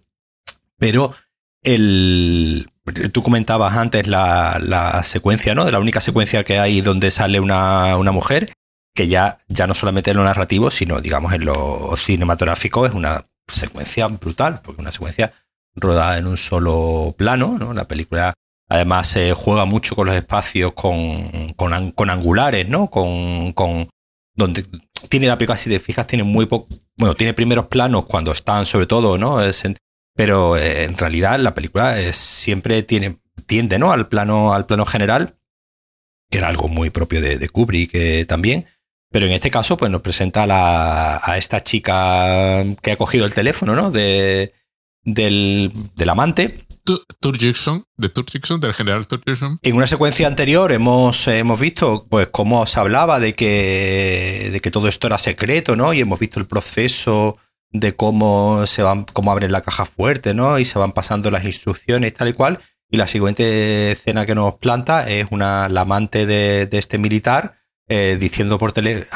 pero 0.83 1.15
el, 1.63 2.69
tú 3.13 3.23
comentabas 3.23 3.77
antes 3.77 4.09
la, 4.09 4.61
la, 4.61 5.05
secuencia, 5.05 5.55
¿no? 5.55 5.65
De 5.65 5.71
la 5.71 5.79
única 5.79 6.01
secuencia 6.01 6.43
que 6.43 6.59
hay 6.59 6.81
donde 6.81 7.13
sale 7.13 7.39
una, 7.39 7.97
una, 7.97 8.11
mujer, 8.11 8.53
que 8.93 9.07
ya, 9.07 9.39
ya 9.47 9.69
no 9.69 9.75
solamente 9.75 10.11
en 10.11 10.17
lo 10.17 10.25
narrativo, 10.25 10.73
sino 10.73 11.01
digamos 11.01 11.35
en 11.35 11.45
lo 11.45 11.95
cinematográfico 11.97 12.85
es 12.85 12.95
una 12.95 13.25
secuencia 13.47 14.09
brutal, 14.09 14.61
porque 14.65 14.81
una 14.81 14.91
secuencia 14.91 15.33
rodada 15.77 16.19
en 16.19 16.27
un 16.27 16.37
solo 16.37 17.15
plano, 17.17 17.59
¿no? 17.61 17.73
La 17.75 17.85
película 17.85 18.35
además 18.69 19.07
se 19.07 19.35
juega 19.35 19.65
mucho 19.67 19.95
con 19.95 20.09
los 20.09 20.17
espacios 20.17 20.73
con, 20.73 21.53
con, 21.55 21.93
con 21.93 22.11
angulares, 22.11 22.69
¿no? 22.69 22.91
Con, 22.91 23.53
con 23.53 23.89
donde 24.35 24.65
tiene 25.09 25.29
la 25.29 25.39
película, 25.39 25.59
si 25.59 25.71
te 25.71 25.79
fijas, 25.79 26.09
tiene 26.09 26.25
muy 26.25 26.47
poco, 26.47 26.67
bueno, 26.97 27.15
tiene 27.15 27.35
primeros 27.35 27.69
planos 27.69 28.07
cuando 28.07 28.33
están 28.33 28.67
sobre 28.67 28.87
todo, 28.87 29.17
¿no? 29.17 29.41
Pero 30.15 30.57
eh, 30.57 30.85
en 30.85 30.97
realidad 30.97 31.39
la 31.39 31.55
película 31.55 31.99
es, 31.99 32.17
siempre 32.17 32.83
tiene, 32.83 33.19
tiende 33.47 33.79
¿no? 33.79 33.93
al, 33.93 34.09
plano, 34.09 34.53
al 34.53 34.67
plano 34.67 34.85
general, 34.85 35.37
que 36.31 36.39
era 36.39 36.49
algo 36.49 36.69
muy 36.69 36.91
propio 36.91 37.21
de, 37.21 37.49
Kubrick 37.49 37.91
eh, 37.95 38.25
también, 38.25 38.67
Pero 39.11 39.27
en 39.27 39.33
este 39.33 39.51
caso, 39.51 39.77
pues 39.77 39.91
nos 39.91 40.03
presenta 40.03 40.45
a, 40.45 40.47
la, 40.47 41.21
a 41.23 41.37
esta 41.37 41.63
chica 41.63 42.65
que 42.83 42.93
ha 42.93 42.97
cogido 42.97 43.27
el 43.27 43.35
teléfono, 43.35 43.75
¿no? 43.75 43.91
De, 43.91 44.55
del, 45.05 45.73
del 45.95 46.09
amante. 46.09 46.65
Turgison, 47.21 47.85
de 47.97 48.09
Turgison, 48.09 48.59
del 48.61 48.75
general 48.75 49.07
Turgison. 49.07 49.57
En 49.63 49.77
una 49.77 49.87
secuencia 49.87 50.27
anterior 50.27 50.73
hemos, 50.73 51.29
hemos 51.29 51.61
visto 51.61 52.07
pues 52.11 52.29
cómo 52.29 52.67
se 52.67 52.81
hablaba 52.81 53.21
de 53.21 53.35
que, 53.35 54.49
de 54.51 54.61
que 54.61 54.71
todo 54.73 54.89
esto 54.89 55.07
era 55.07 55.19
secreto, 55.19 55.77
¿no? 55.77 55.93
Y 55.93 56.01
hemos 56.01 56.19
visto 56.19 56.41
el 56.41 56.47
proceso 56.47 57.39
de 57.73 57.97
cómo 57.97 58.67
se 58.67 58.83
van, 58.83 59.05
cómo 59.05 59.33
abren 59.33 59.53
la 59.53 59.63
caja 59.63 59.85
fuerte, 59.85 60.35
¿no? 60.35 60.59
Y 60.59 60.65
se 60.65 60.79
van 60.79 60.93
pasando 60.93 61.31
las 61.31 61.45
instrucciones 61.45 62.13
tal 62.13 62.29
y 62.29 62.33
cual. 62.33 62.59
Y 62.91 62.99
la 62.99 63.07
siguiente 63.07 63.93
escena 63.93 64.27
que 64.27 64.35
nos 64.35 64.55
planta 64.57 65.09
es 65.09 65.27
una, 65.31 65.69
la 65.69 65.83
amante 65.83 66.27
de, 66.27 66.67
de 66.67 66.79
este 66.79 66.99
militar 66.99 67.63
eh, 67.89 68.17
diciendo 68.19 68.59
por 68.59 68.73
tele. 68.73 69.07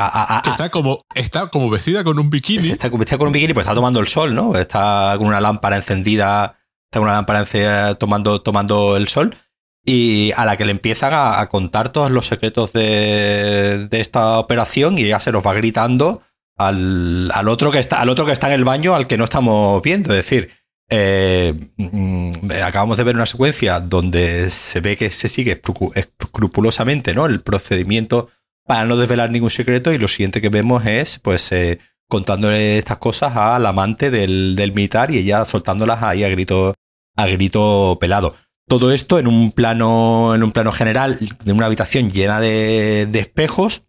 está, 0.44 0.70
como, 0.70 0.98
está 1.14 1.48
como 1.48 1.70
vestida 1.70 2.04
con 2.04 2.18
un 2.18 2.28
bikini. 2.28 2.68
Está 2.68 2.88
vestida 2.88 3.16
con 3.16 3.28
un 3.28 3.32
bikini, 3.32 3.54
pues 3.54 3.64
está 3.64 3.74
tomando 3.74 4.00
el 4.00 4.08
sol, 4.08 4.34
¿no? 4.34 4.54
Está 4.56 5.14
con 5.16 5.28
una 5.28 5.40
lámpara 5.40 5.76
encendida, 5.76 6.58
está 6.84 6.98
con 6.98 7.04
una 7.04 7.14
lámpara 7.14 7.40
encendida 7.40 7.94
tomando, 7.94 8.42
tomando 8.42 8.96
el 8.96 9.08
sol. 9.08 9.36
Y 9.84 10.32
a 10.36 10.44
la 10.44 10.56
que 10.56 10.64
le 10.64 10.72
empiezan 10.72 11.12
a, 11.14 11.46
contar 11.48 11.90
todos 11.90 12.10
los 12.10 12.26
secretos 12.26 12.72
de, 12.72 13.86
de, 13.88 14.00
esta 14.00 14.40
operación 14.40 14.98
y 14.98 15.04
ella 15.04 15.20
se 15.20 15.30
los 15.30 15.46
va 15.46 15.54
gritando 15.54 16.22
al, 16.56 17.30
al, 17.32 17.48
otro 17.48 17.70
que 17.70 17.78
está, 17.78 18.00
al 18.00 18.08
otro 18.08 18.26
que 18.26 18.32
está 18.32 18.48
en 18.48 18.54
el 18.54 18.64
baño 18.64 18.94
al 18.94 19.06
que 19.06 19.18
no 19.18 19.24
estamos 19.24 19.82
viendo. 19.82 20.10
Es 20.12 20.18
decir, 20.18 20.50
eh, 20.88 21.52
mm, 21.76 22.50
acabamos 22.64 22.96
de 22.96 23.04
ver 23.04 23.16
una 23.16 23.26
secuencia 23.26 23.80
donde 23.80 24.50
se 24.50 24.80
ve 24.80 24.96
que 24.96 25.10
se 25.10 25.28
sigue 25.28 25.60
escrupulosamente 25.94 27.12
¿no? 27.12 27.26
el 27.26 27.40
procedimiento 27.40 28.28
para 28.64 28.84
no 28.84 28.96
desvelar 28.96 29.30
ningún 29.30 29.50
secreto 29.50 29.92
y 29.92 29.98
lo 29.98 30.08
siguiente 30.08 30.40
que 30.40 30.48
vemos 30.48 30.86
es 30.86 31.18
pues 31.18 31.50
eh, 31.52 31.78
contándole 32.08 32.78
estas 32.78 32.98
cosas 32.98 33.36
al 33.36 33.66
amante 33.66 34.10
del, 34.10 34.54
del, 34.56 34.72
militar 34.72 35.10
y 35.10 35.18
ella 35.18 35.44
soltándolas 35.44 36.02
ahí 36.02 36.22
a 36.22 36.28
grito, 36.28 36.74
a 37.16 37.26
grito 37.26 37.98
pelado. 38.00 38.34
Todo 38.68 38.92
esto 38.92 39.18
en 39.18 39.28
un 39.28 39.52
plano, 39.52 40.34
en 40.34 40.42
un 40.42 40.52
plano 40.52 40.72
general 40.72 41.18
de 41.44 41.52
una 41.52 41.66
habitación 41.66 42.10
llena 42.10 42.40
de, 42.40 43.06
de 43.06 43.18
espejos 43.18 43.85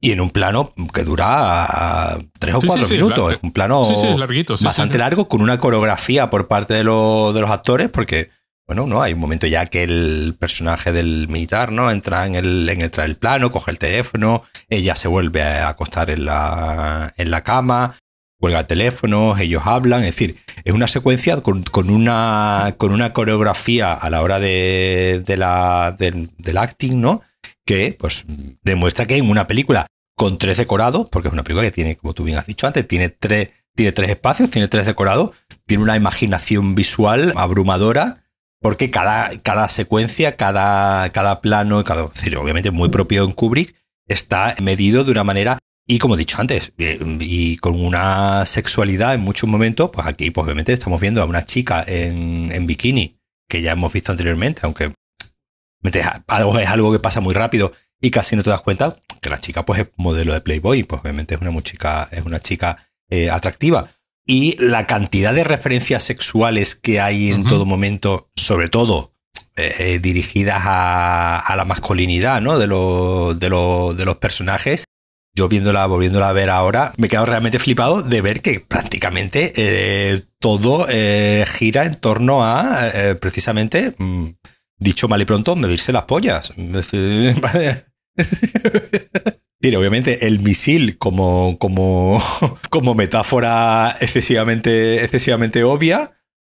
y 0.00 0.12
en 0.12 0.20
un 0.20 0.30
plano 0.30 0.72
que 0.92 1.02
dura 1.02 2.18
tres 2.38 2.54
o 2.54 2.60
cuatro 2.60 2.88
minutos. 2.88 3.34
es 3.34 3.38
un 3.42 3.52
plano 3.52 3.82
bastante 4.62 4.98
largo 4.98 5.28
con 5.28 5.42
una 5.42 5.58
coreografía 5.58 6.30
por 6.30 6.46
parte 6.46 6.74
de, 6.74 6.80
de 6.80 6.84
los 6.84 7.50
actores 7.50 7.88
porque 7.88 8.30
bueno, 8.68 8.86
no, 8.86 9.00
hay 9.00 9.14
un 9.14 9.20
momento 9.20 9.46
ya 9.46 9.64
que 9.64 9.82
el 9.82 10.36
personaje 10.38 10.92
del 10.92 11.26
militar, 11.28 11.72
¿no? 11.72 11.90
Entra 11.90 12.26
en 12.26 12.34
el, 12.34 12.68
en 12.68 12.82
el, 12.82 13.16
plano, 13.16 13.50
coge 13.50 13.70
el 13.70 13.78
teléfono, 13.78 14.42
ella 14.68 14.94
se 14.94 15.08
vuelve 15.08 15.42
a 15.42 15.70
acostar 15.70 16.10
en 16.10 16.26
la, 16.26 17.14
en 17.16 17.30
la 17.30 17.42
cama, 17.42 17.96
cuelga 18.38 18.60
el 18.60 18.66
teléfono, 18.66 19.34
ellos 19.38 19.62
hablan, 19.64 20.00
es 20.00 20.14
decir, 20.14 20.36
es 20.64 20.74
una 20.74 20.86
secuencia 20.86 21.40
con, 21.40 21.64
una, 21.88 22.74
con 22.76 22.92
una 22.92 23.14
coreografía 23.14 23.94
a 23.94 24.10
la 24.10 24.20
hora 24.20 24.38
de, 24.38 25.22
de 25.24 25.36
la, 25.38 25.96
del, 25.98 26.58
acting, 26.58 27.00
¿no? 27.00 27.22
Que 27.68 27.94
pues 27.98 28.24
demuestra 28.62 29.06
que 29.06 29.18
en 29.18 29.28
una 29.28 29.46
película 29.46 29.86
con 30.16 30.38
tres 30.38 30.56
decorados, 30.56 31.06
porque 31.10 31.28
es 31.28 31.34
una 31.34 31.44
película 31.44 31.66
que 31.66 31.70
tiene, 31.70 31.98
como 31.98 32.14
tú 32.14 32.24
bien 32.24 32.38
has 32.38 32.46
dicho 32.46 32.66
antes, 32.66 32.88
tiene 32.88 33.10
tres, 33.10 33.50
tiene 33.76 33.92
tres 33.92 34.08
espacios, 34.08 34.50
tiene 34.50 34.68
tres 34.68 34.86
decorados, 34.86 35.32
tiene 35.66 35.82
una 35.82 35.94
imaginación 35.94 36.74
visual 36.74 37.34
abrumadora 37.36 38.24
porque 38.62 38.90
cada, 38.90 39.36
cada 39.42 39.68
secuencia, 39.68 40.36
cada, 40.36 41.10
cada 41.10 41.42
plano, 41.42 41.84
cada, 41.84 42.04
obviamente 42.04 42.70
muy 42.70 42.88
propio 42.88 43.24
en 43.24 43.32
Kubrick, 43.32 43.74
está 44.06 44.54
medido 44.62 45.04
de 45.04 45.10
una 45.10 45.24
manera 45.24 45.58
y 45.86 45.98
como 45.98 46.14
he 46.14 46.18
dicho 46.18 46.40
antes, 46.40 46.72
eh, 46.78 46.98
y 47.20 47.58
con 47.58 47.78
una 47.78 48.46
sexualidad 48.46 49.12
en 49.12 49.20
muchos 49.20 49.48
momentos, 49.48 49.90
pues 49.92 50.06
aquí 50.06 50.30
pues 50.30 50.44
obviamente 50.46 50.72
estamos 50.72 51.02
viendo 51.02 51.20
a 51.20 51.26
una 51.26 51.44
chica 51.44 51.84
en, 51.86 52.50
en 52.50 52.66
bikini, 52.66 53.18
que 53.46 53.60
ya 53.60 53.72
hemos 53.72 53.92
visto 53.92 54.10
anteriormente, 54.10 54.62
aunque 54.64 54.92
algo, 56.26 56.58
es 56.58 56.68
algo 56.68 56.92
que 56.92 56.98
pasa 56.98 57.20
muy 57.20 57.34
rápido 57.34 57.72
y 58.00 58.10
casi 58.10 58.36
no 58.36 58.42
te 58.42 58.50
das 58.50 58.60
cuenta 58.60 58.94
que 59.20 59.30
la 59.30 59.40
chica 59.40 59.64
pues 59.64 59.80
es 59.80 59.88
modelo 59.96 60.32
de 60.32 60.40
Playboy, 60.40 60.84
pues 60.84 61.02
obviamente 61.02 61.34
es 61.34 61.40
una, 61.40 61.60
chica, 61.62 62.08
es 62.12 62.24
una 62.24 62.40
chica 62.40 62.88
eh, 63.10 63.30
atractiva 63.30 63.88
y 64.28 64.56
la 64.62 64.86
cantidad 64.86 65.32
de 65.32 65.42
referencias 65.42 66.04
sexuales 66.04 66.74
que 66.74 67.00
hay 67.00 67.30
en 67.30 67.44
todo 67.44 67.64
momento, 67.64 68.28
sobre 68.36 68.68
todo 68.68 69.14
eh, 69.56 69.74
eh, 69.78 69.98
dirigidas 70.00 70.60
a, 70.64 71.54
la 71.56 71.64
masculinidad 71.64 72.42
¿no? 72.42 72.58
de, 72.58 72.66
de, 72.66 73.48
de 73.48 74.04
los 74.04 74.16
personajes, 74.18 74.84
yo 75.34 75.48
viéndola, 75.48 75.86
volviéndola 75.86 76.28
a 76.28 76.32
ver 76.34 76.50
ahora, 76.50 76.92
me 76.98 77.06
he 77.06 77.10
quedado 77.10 77.24
realmente 77.24 77.58
flipado 77.58 78.02
de 78.02 78.20
ver 78.20 78.42
que 78.42 78.60
prácticamente 78.60 79.54
eh, 79.56 80.24
todo 80.38 80.86
gira 81.46 81.86
en 81.86 81.94
torno 81.94 82.44
a 82.44 82.90
precisamente, 83.20 83.94
mm, 83.96 84.26
dicho 84.78 85.08
mal 85.08 85.22
y 85.22 85.24
pronto, 85.24 85.56
medirse 85.56 85.92
las 85.92 86.04
pollas. 86.04 86.52
Mire, 89.60 89.76
obviamente 89.76 90.28
el 90.28 90.38
misil 90.38 90.98
como, 90.98 91.58
como, 91.58 92.22
como 92.70 92.94
metáfora 92.94 93.96
excesivamente, 94.00 95.02
excesivamente 95.02 95.64
obvia, 95.64 96.12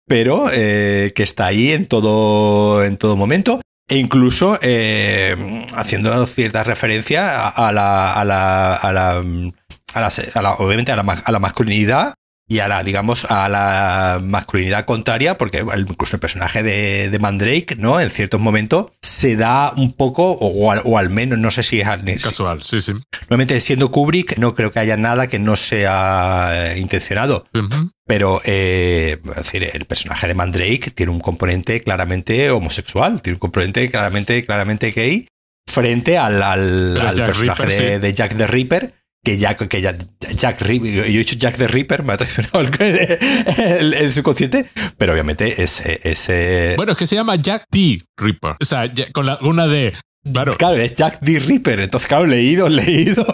pero 0.07 0.49
eh, 0.53 1.13
que 1.15 1.23
está 1.23 1.47
ahí 1.47 1.71
en 1.71 1.87
todo, 1.87 2.85
en 2.85 2.97
todo 2.97 3.17
momento. 3.17 3.61
E 3.91 3.97
incluso 3.97 4.59
eh, 4.61 5.65
haciendo 5.75 6.27
ciertas 6.27 6.67
referencias 6.67 7.25
a, 7.25 7.73
la, 7.73 8.13
a, 8.13 8.25
la, 8.25 8.75
a, 8.75 8.93
la, 8.93 9.23
a, 9.95 10.43
la, 10.43 10.53
obviamente 10.55 10.93
a 10.93 10.97
la, 10.97 11.03
a 11.03 11.33
la 11.33 11.39
masculinidad 11.39 12.13
y 12.49 12.61
a 12.61 12.69
la, 12.69 12.83
digamos, 12.83 13.27
a 13.27 13.49
la 13.51 14.21
masculinidad 14.23 14.87
contraria, 14.87 15.37
porque 15.37 15.65
incluso 15.77 16.17
el 16.17 16.21
personaje 16.21 16.63
de, 16.63 17.11
de 17.11 17.19
Mandrake, 17.19 17.77
¿no? 17.77 18.01
En 18.01 18.09
ciertos 18.09 18.41
momentos 18.41 18.87
se 19.03 19.37
da 19.37 19.73
un 19.77 19.93
poco, 19.93 20.33
o, 20.33 20.75
o, 20.75 20.99
al 20.99 21.11
menos, 21.11 21.39
no 21.39 21.51
sé 21.51 21.63
si 21.63 21.81
es 21.81 21.89
casual, 22.23 22.63
sí, 22.63 22.81
sí. 22.81 22.93
Normalmente 23.29 23.61
siendo 23.61 23.91
Kubrick, 23.91 24.39
no 24.39 24.55
creo 24.55 24.73
que 24.73 24.79
haya 24.79 24.97
nada 24.97 25.27
que 25.27 25.39
no 25.39 25.57
sea 25.57 26.49
eh, 26.53 26.79
intencionado. 26.79 27.47
Pero, 28.07 28.41
eh, 28.47 29.19
es 29.23 29.37
decir, 29.37 29.71
el 29.71 29.85
personaje 29.85 30.27
de 30.27 30.35
Mandrake 30.35 30.91
tiene 30.95 31.13
un 31.13 31.21
componente 31.21 31.83
claramente 31.83 32.51
homosexual, 32.51 33.21
tiene 33.21 33.35
un 33.35 33.41
componente 33.41 33.91
claramente, 33.91 34.43
claramente 34.45 34.91
gay 34.93 35.29
frente 35.69 36.17
al, 36.17 36.43
al, 36.43 37.15
personaje 37.15 37.99
de, 37.99 38.15
Jack 38.15 38.37
the 38.37 38.47
Ripper, 38.47 38.95
que 39.29 39.37
Jack, 39.37 39.69
que 39.69 39.83
Jack, 39.83 40.61
Ripper, 40.63 40.91
yo 40.91 41.05
he 41.05 41.09
dicho 41.09 41.37
Jack 41.37 41.59
the 41.59 41.69
Ripper, 41.69 42.03
me 42.03 42.15
ha 42.15 42.17
traicionado 42.17 42.61
el, 42.61 44.13
subconsciente, 44.13 44.67
pero 44.97 45.13
obviamente 45.13 45.63
ese, 45.63 46.01
ese... 46.03 46.73
Bueno, 46.77 46.93
es 46.93 46.99
que 46.99 47.07
se 47.07 47.15
llama 47.15 47.37
Jack 47.37 47.67
T. 47.71 47.99
Ripper. 48.17 48.57
O 48.59 48.65
sea, 48.65 48.91
con 49.13 49.27
la, 49.27 49.39
una 49.43 49.67
de... 49.67 49.93
Claro. 50.33 50.55
claro, 50.57 50.77
es 50.77 50.95
Jack 50.95 51.21
the 51.23 51.41
Ripper. 51.41 51.81
Entonces, 51.81 52.09
claro, 52.09 52.25
leído, 52.25 52.71
leído. 52.71 53.27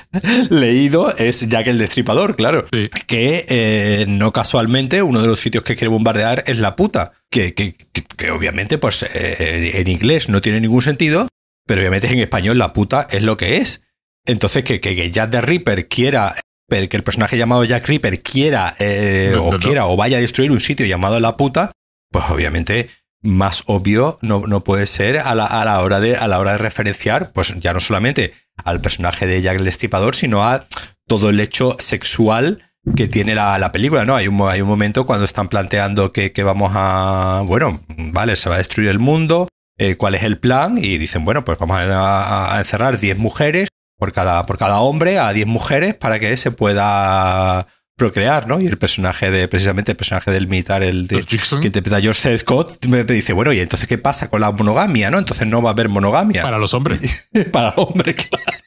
leído 0.50 1.14
es 1.14 1.46
Jack 1.46 1.66
el 1.66 1.78
Destripador, 1.78 2.34
claro. 2.36 2.66
Que 3.06 3.44
eh, 3.48 4.06
no 4.08 4.32
casualmente 4.32 5.02
uno 5.02 5.20
de 5.20 5.28
los 5.28 5.38
sitios 5.38 5.64
que 5.64 5.76
quiere 5.76 5.88
bombardear 5.88 6.44
es 6.46 6.58
la 6.58 6.76
puta. 6.76 7.12
Que, 7.30 7.52
que, 7.52 7.74
que, 8.16 8.30
obviamente, 8.30 8.78
pues 8.78 9.02
eh, 9.02 9.72
en 9.74 9.88
inglés 9.88 10.30
no 10.30 10.40
tiene 10.40 10.60
ningún 10.60 10.82
sentido, 10.82 11.28
pero 11.66 11.82
obviamente 11.82 12.06
en 12.06 12.20
español 12.20 12.58
la 12.58 12.72
puta 12.72 13.06
es 13.10 13.22
lo 13.22 13.36
que 13.36 13.58
es. 13.58 13.82
Entonces, 14.26 14.64
que, 14.64 14.80
que, 14.80 15.10
Jack 15.10 15.30
the 15.30 15.40
Ripper 15.40 15.88
quiera, 15.88 16.34
que 16.68 16.96
el 16.96 17.04
personaje 17.04 17.38
llamado 17.38 17.64
Jack 17.64 17.86
Ripper 17.86 18.22
quiera, 18.22 18.74
eh, 18.78 19.34
o 19.38 19.50
quiera, 19.58 19.86
o 19.86 19.96
vaya 19.96 20.18
a 20.18 20.20
destruir 20.20 20.50
un 20.50 20.60
sitio 20.60 20.84
llamado 20.86 21.20
La 21.20 21.36
Puta, 21.36 21.72
pues 22.10 22.24
obviamente 22.30 22.88
más 23.22 23.64
obvio 23.66 24.18
no, 24.22 24.46
no 24.46 24.62
puede 24.62 24.86
ser 24.86 25.18
a 25.18 25.34
la, 25.34 25.46
a 25.46 25.64
la, 25.64 25.80
hora 25.80 26.00
de, 26.00 26.16
a 26.16 26.28
la 26.28 26.38
hora 26.38 26.52
de 26.52 26.58
referenciar, 26.58 27.32
pues 27.32 27.54
ya 27.58 27.72
no 27.72 27.80
solamente 27.80 28.34
al 28.64 28.80
personaje 28.80 29.26
de 29.26 29.42
Jack 29.42 29.56
el 29.56 29.64
Destripador, 29.64 30.14
sino 30.14 30.44
a 30.44 30.66
todo 31.06 31.30
el 31.30 31.40
hecho 31.40 31.76
sexual 31.78 32.70
que 32.94 33.08
tiene 33.08 33.34
la, 33.34 33.58
la 33.58 33.72
película, 33.72 34.04
¿no? 34.04 34.14
Hay 34.14 34.28
un, 34.28 34.40
hay 34.48 34.60
un 34.60 34.68
momento 34.68 35.06
cuando 35.06 35.24
están 35.24 35.48
planteando 35.48 36.12
que, 36.12 36.32
que, 36.32 36.44
vamos 36.44 36.72
a, 36.74 37.42
bueno, 37.44 37.80
vale, 38.12 38.36
se 38.36 38.48
va 38.48 38.54
a 38.54 38.58
destruir 38.58 38.88
el 38.88 39.00
mundo, 39.00 39.48
eh, 39.76 39.96
cuál 39.96 40.14
es 40.14 40.22
el 40.22 40.38
plan, 40.38 40.78
y 40.78 40.96
dicen, 40.96 41.24
bueno, 41.24 41.44
pues 41.44 41.58
vamos 41.58 41.78
a, 41.78 42.54
a 42.54 42.58
encerrar 42.60 42.98
10 42.98 43.18
mujeres 43.18 43.68
por 43.98 44.12
cada, 44.12 44.46
por 44.46 44.58
cada 44.58 44.80
hombre 44.80 45.18
a 45.18 45.32
10 45.32 45.46
mujeres 45.46 45.94
para 45.94 46.18
que 46.18 46.36
se 46.36 46.50
pueda 46.50 47.66
procrear, 47.96 48.46
¿no? 48.46 48.60
Y 48.60 48.66
el 48.66 48.76
personaje 48.76 49.30
de, 49.30 49.48
precisamente 49.48 49.92
el 49.92 49.96
personaje 49.96 50.30
del 50.30 50.46
militar, 50.46 50.82
el 50.82 51.06
de, 51.06 51.22
que 51.24 51.66
interpreta 51.66 52.00
George 52.00 52.38
Scott, 52.38 52.84
me 52.86 53.04
dice, 53.04 53.32
bueno, 53.32 53.52
¿y 53.52 53.60
entonces 53.60 53.88
qué 53.88 53.96
pasa 53.96 54.28
con 54.28 54.42
la 54.42 54.52
monogamia, 54.52 55.10
no? 55.10 55.18
Entonces 55.18 55.46
no 55.46 55.62
va 55.62 55.70
a 55.70 55.72
haber 55.72 55.88
monogamia. 55.88 56.42
Para 56.42 56.58
los 56.58 56.74
hombres. 56.74 57.30
Para 57.52 57.74
los 57.74 57.88
hombres, 57.88 58.14
claro. 58.30 58.58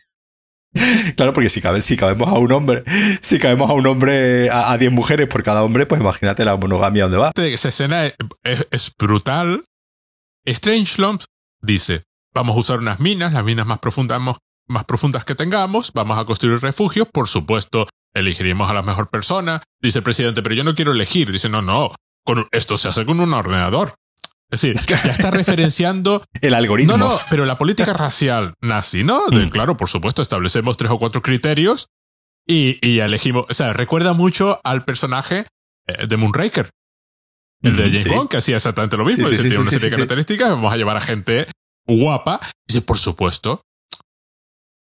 Claro, 1.16 1.34
porque 1.34 1.50
si, 1.50 1.62
cabe, 1.62 1.82
si 1.82 1.98
cabemos 1.98 2.30
a 2.30 2.38
un 2.38 2.52
hombre, 2.52 2.84
si 3.22 3.40
cabemos 3.40 3.70
a 3.70 3.74
un 3.74 3.88
hombre 3.88 4.50
a 4.52 4.78
10 4.78 4.92
mujeres 4.92 5.28
por 5.28 5.44
cada 5.44 5.64
hombre, 5.64 5.86
pues 5.86 6.00
imagínate 6.00 6.46
la 6.46 6.58
monogamia 6.58 7.04
donde 7.04 7.18
va. 7.18 7.32
Esa 7.36 7.70
escena 7.70 8.06
es, 8.06 8.16
es 8.70 8.92
brutal. 8.98 9.66
Strange 10.46 11.02
Lumps 11.02 11.26
dice, 11.62 12.04
vamos 12.34 12.56
a 12.56 12.60
usar 12.60 12.80
unas 12.80 13.00
minas, 13.00 13.34
las 13.34 13.44
minas 13.44 13.66
más 13.66 13.80
profundas, 13.80 14.22
más 14.70 14.86
profundas 14.86 15.26
que 15.26 15.36
tengamos, 15.36 15.92
vamos 15.94 16.18
a 16.18 16.26
construir 16.26 16.60
refugios, 16.60 17.08
por 17.12 17.28
supuesto, 17.28 17.88
elegiríamos 18.14 18.70
a 18.70 18.74
la 18.74 18.84
mejor 18.84 19.10
persona. 19.10 19.62
Dice 19.82 20.00
el 20.00 20.04
presidente, 20.04 20.42
pero 20.42 20.56
yo 20.56 20.64
no 20.64 20.76
quiero 20.76 20.92
elegir. 20.92 21.32
Dice, 21.32 21.50
no, 21.50 21.62
no, 21.62 21.92
con, 22.26 22.48
esto 22.52 22.78
se 22.78 22.88
hace 22.88 23.06
con 23.06 23.20
un 23.20 23.34
ordenador. 23.34 23.96
Es 24.52 24.62
decir, 24.62 24.80
ya 24.88 24.96
está 24.96 25.32
referenciando 25.32 26.24
el 26.42 26.54
algoritmo. 26.54 26.98
No, 26.98 27.10
no, 27.10 27.20
pero 27.30 27.46
la 27.46 27.58
política 27.58 27.94
racial 27.94 28.54
nazi, 28.62 29.04
¿no? 29.04 29.28
De, 29.28 29.50
claro, 29.50 29.78
por 29.78 29.90
supuesto, 29.90 30.22
establecemos 30.22 30.78
tres 30.78 30.92
o 30.92 30.98
cuatro 30.98 31.22
criterios 31.22 31.88
y, 32.48 32.78
y 32.88 33.00
elegimos. 33.00 33.46
O 33.50 33.54
sea, 33.54 33.74
recuerda 33.74 34.14
mucho 34.14 34.60
al 34.64 34.86
personaje 34.86 35.46
eh, 35.88 36.08
de 36.08 36.18
Moonraker. 36.18 36.70
El 37.62 37.76
de 37.76 37.84
James 37.84 38.08
Bond, 38.08 38.30
que 38.30 38.38
hacía 38.38 38.56
exactamente 38.56 38.96
lo 38.96 39.04
mismo. 39.04 39.28
dice, 39.28 39.42
tiene 39.42 39.58
una 39.58 39.70
serie 39.70 39.90
de 39.90 39.96
características, 39.96 40.50
vamos 40.50 40.72
a 40.72 40.78
llevar 40.78 40.96
a 40.96 41.02
gente 41.02 41.46
guapa. 41.86 42.40
Dice, 42.66 42.82
por 42.82 42.98
supuesto, 42.98 43.62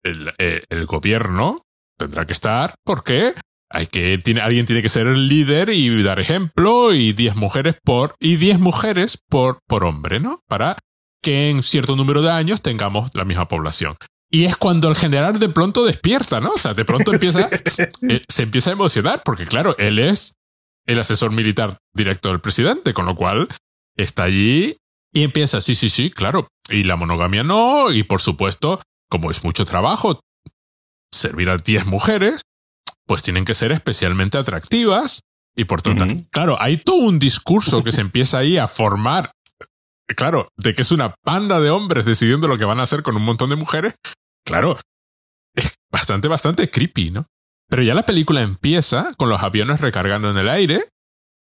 el, 0.05 0.33
eh, 0.39 0.65
el 0.69 0.87
gobierno 0.87 1.63
tendrá 1.99 2.27
que 2.27 2.33
estar 2.33 2.75
porque 2.85 3.35
hay 3.71 3.87
que, 3.87 4.19
tiene, 4.19 4.41
alguien 4.41 4.67
tiene 4.67 4.83
que 4.83 4.89
ser 4.89 5.07
el 5.07 5.29
líder 5.29 5.71
y 5.71 6.03
dar 6.03 6.21
ejemplo 6.21 6.93
y 6.93 7.13
10 7.13 7.37
mujeres 7.37 7.77
por, 7.83 8.15
y 8.21 8.37
10 8.37 8.59
mujeres 8.61 9.19
por, 9.29 9.59
por 9.67 9.85
hombre, 9.85 10.21
¿no? 10.21 10.41
Para 10.47 10.77
que 11.23 11.49
en 11.49 11.63
cierto 11.63 11.97
número 11.97 12.21
de 12.21 12.31
años 12.31 12.61
tengamos 12.61 13.11
la 13.15 13.25
misma 13.25 13.49
población. 13.49 13.97
Y 14.31 14.45
es 14.45 14.57
cuando 14.57 14.89
el 14.89 14.97
general 14.97 15.39
de 15.39 15.49
pronto 15.49 15.85
despierta, 15.85 16.41
¿no? 16.41 16.51
O 16.51 16.59
sea, 16.59 16.75
de 16.75 16.85
pronto 16.85 17.13
empieza, 17.15 17.49
eh, 18.09 18.23
se 18.29 18.43
empieza 18.43 18.71
a 18.71 18.73
emocionar 18.75 19.23
porque 19.25 19.47
claro, 19.47 19.77
él 19.79 19.99
es 19.99 20.35
el 20.87 20.99
asesor 20.99 21.31
militar 21.31 21.79
directo 21.95 22.29
del 22.29 22.41
presidente, 22.41 22.93
con 22.93 23.07
lo 23.07 23.15
cual 23.15 23.49
está 23.97 24.25
allí 24.25 24.77
y 25.13 25.23
empieza, 25.23 25.61
sí, 25.61 25.75
sí, 25.75 25.89
sí, 25.89 26.11
claro. 26.11 26.47
Y 26.69 26.85
la 26.85 26.97
monogamia 26.97 27.43
no, 27.43 27.93
y 27.93 28.03
por 28.03 28.21
supuesto, 28.21 28.81
como 29.13 29.31
es 29.31 29.45
mucho 29.45 29.67
trabajo, 29.67 30.21
servir 31.13 31.51
a 31.51 31.59
10 31.59 31.85
mujeres, 31.85 32.41
pues 33.07 33.23
tienen 33.23 33.45
que 33.45 33.55
ser 33.55 33.71
especialmente 33.71 34.39
atractivas. 34.39 35.21
Y 35.55 35.65
por 35.65 35.83
tanto, 35.83 36.07
claro, 36.31 36.57
hay 36.59 36.79
todo 36.79 36.97
un 36.97 37.19
discurso 37.19 37.85
que 37.85 37.93
se 37.93 38.01
empieza 38.09 38.39
ahí 38.39 38.57
a 38.57 38.67
formar, 38.67 39.31
claro, 40.17 40.49
de 40.57 40.73
que 40.73 40.81
es 40.81 40.93
una 40.93 41.15
panda 41.23 41.61
de 41.61 41.69
hombres 41.69 42.07
decidiendo 42.07 42.49
lo 42.49 42.57
que 42.57 42.65
van 42.65 42.81
a 42.81 42.85
hacer 42.85 43.03
con 43.03 43.15
un 43.15 43.23
montón 43.23 43.51
de 43.51 43.57
mujeres. 43.57 43.97
Claro, 44.47 44.79
es 45.55 45.75
bastante, 45.91 46.29
bastante 46.29 46.71
creepy, 46.71 47.11
¿no? 47.11 47.27
Pero 47.69 47.83
ya 47.83 47.93
la 47.93 48.07
película 48.07 48.41
empieza 48.41 49.13
con 49.19 49.29
los 49.29 49.43
aviones 49.43 49.83
recargando 49.83 50.31
en 50.31 50.39
el 50.39 50.49
aire. 50.49 50.89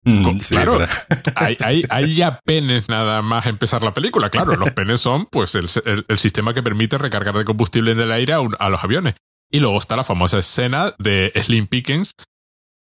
Mm, 0.04 0.38
claro, 0.50 0.80
hay, 1.36 1.58
hay, 1.60 1.84
hay, 1.89 2.16
ya 2.16 2.39
penes 2.45 2.88
nada 2.88 3.22
más 3.22 3.45
empezar 3.47 3.84
la 3.84 3.93
película. 3.93 4.30
Claro, 4.30 4.56
los 4.56 4.72
penes 4.72 5.02
son 5.02 5.26
pues 5.26 5.56
el, 5.56 5.68
el, 6.08 6.18
sistema 6.18 6.54
que 6.54 6.64
permite 6.64 6.97
recargar 6.97 7.38
de 7.38 7.43
combustible 7.43 7.91
en 7.91 8.00
el 8.00 8.12
aire 8.12 8.34
a, 8.34 8.39
a 8.60 8.70
los 8.70 8.84
aviones. 8.84 9.16
Y 9.52 9.60
luego 9.60 9.78
está 9.78 9.95
la 9.95 10.04
famosa 10.04 10.39
escena 10.39 10.93
de 11.00 11.34
Slim 11.36 11.68
Pickens 11.68 12.14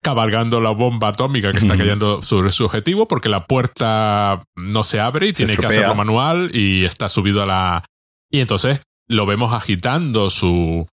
cabalgando 0.02 0.60
la 0.60 0.70
bomba 0.70 1.08
atómica 1.08 1.52
que 1.52 1.58
está 1.58 1.76
cayendo 1.76 2.22
sobre 2.22 2.52
su 2.52 2.64
objetivo 2.64 3.06
porque 3.06 3.28
la 3.28 3.46
puerta 3.46 4.42
no 4.56 4.82
se 4.82 4.98
abre 4.98 5.28
y 5.28 5.32
tiene 5.32 5.56
que 5.56 5.66
hacerlo 5.66 5.94
manual 5.94 6.50
y 6.54 6.84
está 6.84 7.08
subido 7.08 7.42
a 7.42 7.46
la... 7.46 7.84
Y 8.30 8.40
entonces 8.40 8.80
lo 9.08 9.26
vemos 9.26 9.52
agitando 9.52 10.30
su, 10.30 10.86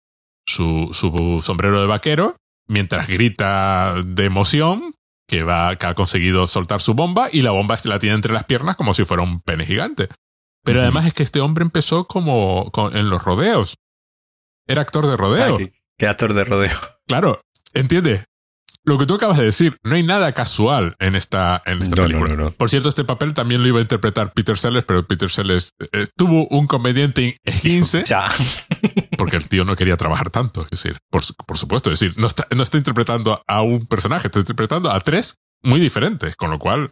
su, 0.45 0.89
su 0.91 1.41
sombrero 1.41 1.79
de 1.79 1.87
vaquero 1.87 2.35
mientras 2.67 3.07
grita 3.07 3.95
de 4.05 4.25
emoción 4.25 4.93
que, 5.27 5.43
va, 5.43 5.75
que 5.75 5.85
ha 5.85 5.93
conseguido 5.93 6.47
soltar 6.47 6.81
su 6.81 6.93
bomba 6.93 7.27
y 7.31 7.41
la 7.41 7.51
bomba 7.51 7.77
la 7.83 7.99
tiene 7.99 8.15
entre 8.15 8.33
las 8.33 8.45
piernas 8.45 8.75
como 8.75 8.93
si 8.93 9.05
fuera 9.05 9.23
un 9.23 9.41
pene 9.41 9.65
gigante. 9.65 10.09
Pero 10.63 10.81
además 10.81 11.05
es 11.05 11.13
que 11.13 11.23
este 11.23 11.39
hombre 11.39 11.63
empezó 11.63 12.07
como 12.07 12.71
en 12.93 13.09
los 13.09 13.23
rodeos. 13.23 13.77
Era 14.67 14.81
actor 14.81 15.07
de 15.07 15.15
rodeo. 15.15 15.57
¿qué, 15.97 16.07
actor 16.07 16.33
de 16.33 16.43
rodeo? 16.43 16.75
Claro, 17.07 17.39
entiende. 17.73 18.25
Lo 18.83 18.97
que 18.97 19.05
tú 19.05 19.15
acabas 19.15 19.37
de 19.37 19.45
decir, 19.45 19.77
no 19.83 19.95
hay 19.95 20.03
nada 20.03 20.33
casual 20.33 20.97
en 20.99 21.15
esta, 21.15 21.63
en 21.65 21.81
esta 21.81 21.95
película. 21.95 22.51
Por 22.51 22.69
cierto, 22.69 22.89
este 22.89 23.05
papel 23.05 23.33
también 23.33 23.61
lo 23.61 23.67
iba 23.69 23.79
a 23.79 23.81
interpretar 23.81 24.33
Peter 24.33 24.57
Sellers, 24.57 24.83
pero 24.83 25.07
Peter 25.07 25.29
Sellers 25.29 25.69
eh, 25.93 26.05
tuvo 26.17 26.47
un 26.49 26.67
comediante 26.67 27.37
15 27.61 28.03
ya. 28.05 28.29
porque 29.17 29.37
el 29.37 29.49
tío 29.49 29.65
no 29.65 29.75
quería 29.75 29.97
trabajar 29.97 30.29
tanto. 30.29 30.61
Es 30.61 30.69
decir, 30.69 30.97
por, 31.09 31.21
por 31.45 31.57
supuesto, 31.57 31.91
es 31.91 31.99
decir, 31.99 32.17
no 32.17 32.27
está, 32.27 32.47
no 32.55 32.63
está 32.63 32.77
interpretando 32.77 33.41
a 33.47 33.61
un 33.61 33.85
personaje, 33.85 34.27
está 34.27 34.39
interpretando 34.39 34.91
a 34.91 34.99
tres 34.99 35.35
muy 35.63 35.79
diferentes, 35.79 36.35
con 36.35 36.51
lo 36.51 36.59
cual. 36.59 36.91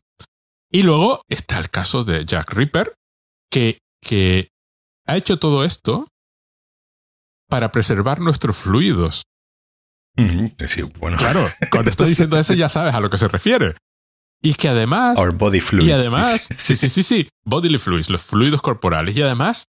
Y 0.72 0.82
luego 0.82 1.22
está 1.30 1.58
el 1.58 1.70
caso 1.70 2.04
de 2.04 2.26
Jack 2.26 2.52
Ripper, 2.54 2.94
que, 3.50 3.80
que 4.02 4.50
ha 5.08 5.16
hecho 5.16 5.38
todo 5.38 5.64
esto 5.64 6.06
para 7.48 7.72
preservar 7.72 8.20
nuestros 8.20 8.58
fluidos. 8.58 9.24
bueno. 11.00 11.18
Claro, 11.18 11.46
cuando 11.72 11.90
estoy 11.90 12.10
diciendo 12.10 12.38
eso 12.38 12.54
ya 12.54 12.70
sabes 12.70 12.94
a 12.94 13.00
lo 13.00 13.10
que 13.10 13.18
se 13.18 13.28
refiere. 13.28 13.76
Y 14.42 14.54
que 14.54 14.70
además. 14.70 15.18
Our 15.18 15.32
body 15.32 15.60
fluids. 15.60 15.88
Y 15.88 15.92
además. 15.92 16.50
sí, 16.58 16.76
sí, 16.76 16.90
sí, 16.90 17.04
sí. 17.04 17.30
Bodily 17.46 17.80
fluids, 17.80 18.10
los 18.10 18.24
fluidos 18.24 18.62
corporales. 18.62 19.16
Y 19.16 19.22
además 19.22 19.66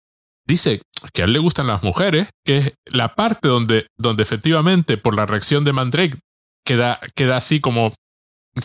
dice 0.45 0.81
que 1.13 1.21
a 1.21 1.25
él 1.25 1.33
le 1.33 1.39
gustan 1.39 1.67
las 1.67 1.83
mujeres, 1.83 2.29
que 2.45 2.57
es 2.57 2.73
la 2.85 3.15
parte 3.15 3.47
donde, 3.47 3.87
donde 3.97 4.23
efectivamente 4.23 4.97
por 4.97 5.15
la 5.15 5.25
reacción 5.25 5.63
de 5.63 5.73
Mandrake 5.73 6.17
queda, 6.65 6.99
queda 7.15 7.37
así 7.37 7.59
como 7.59 7.93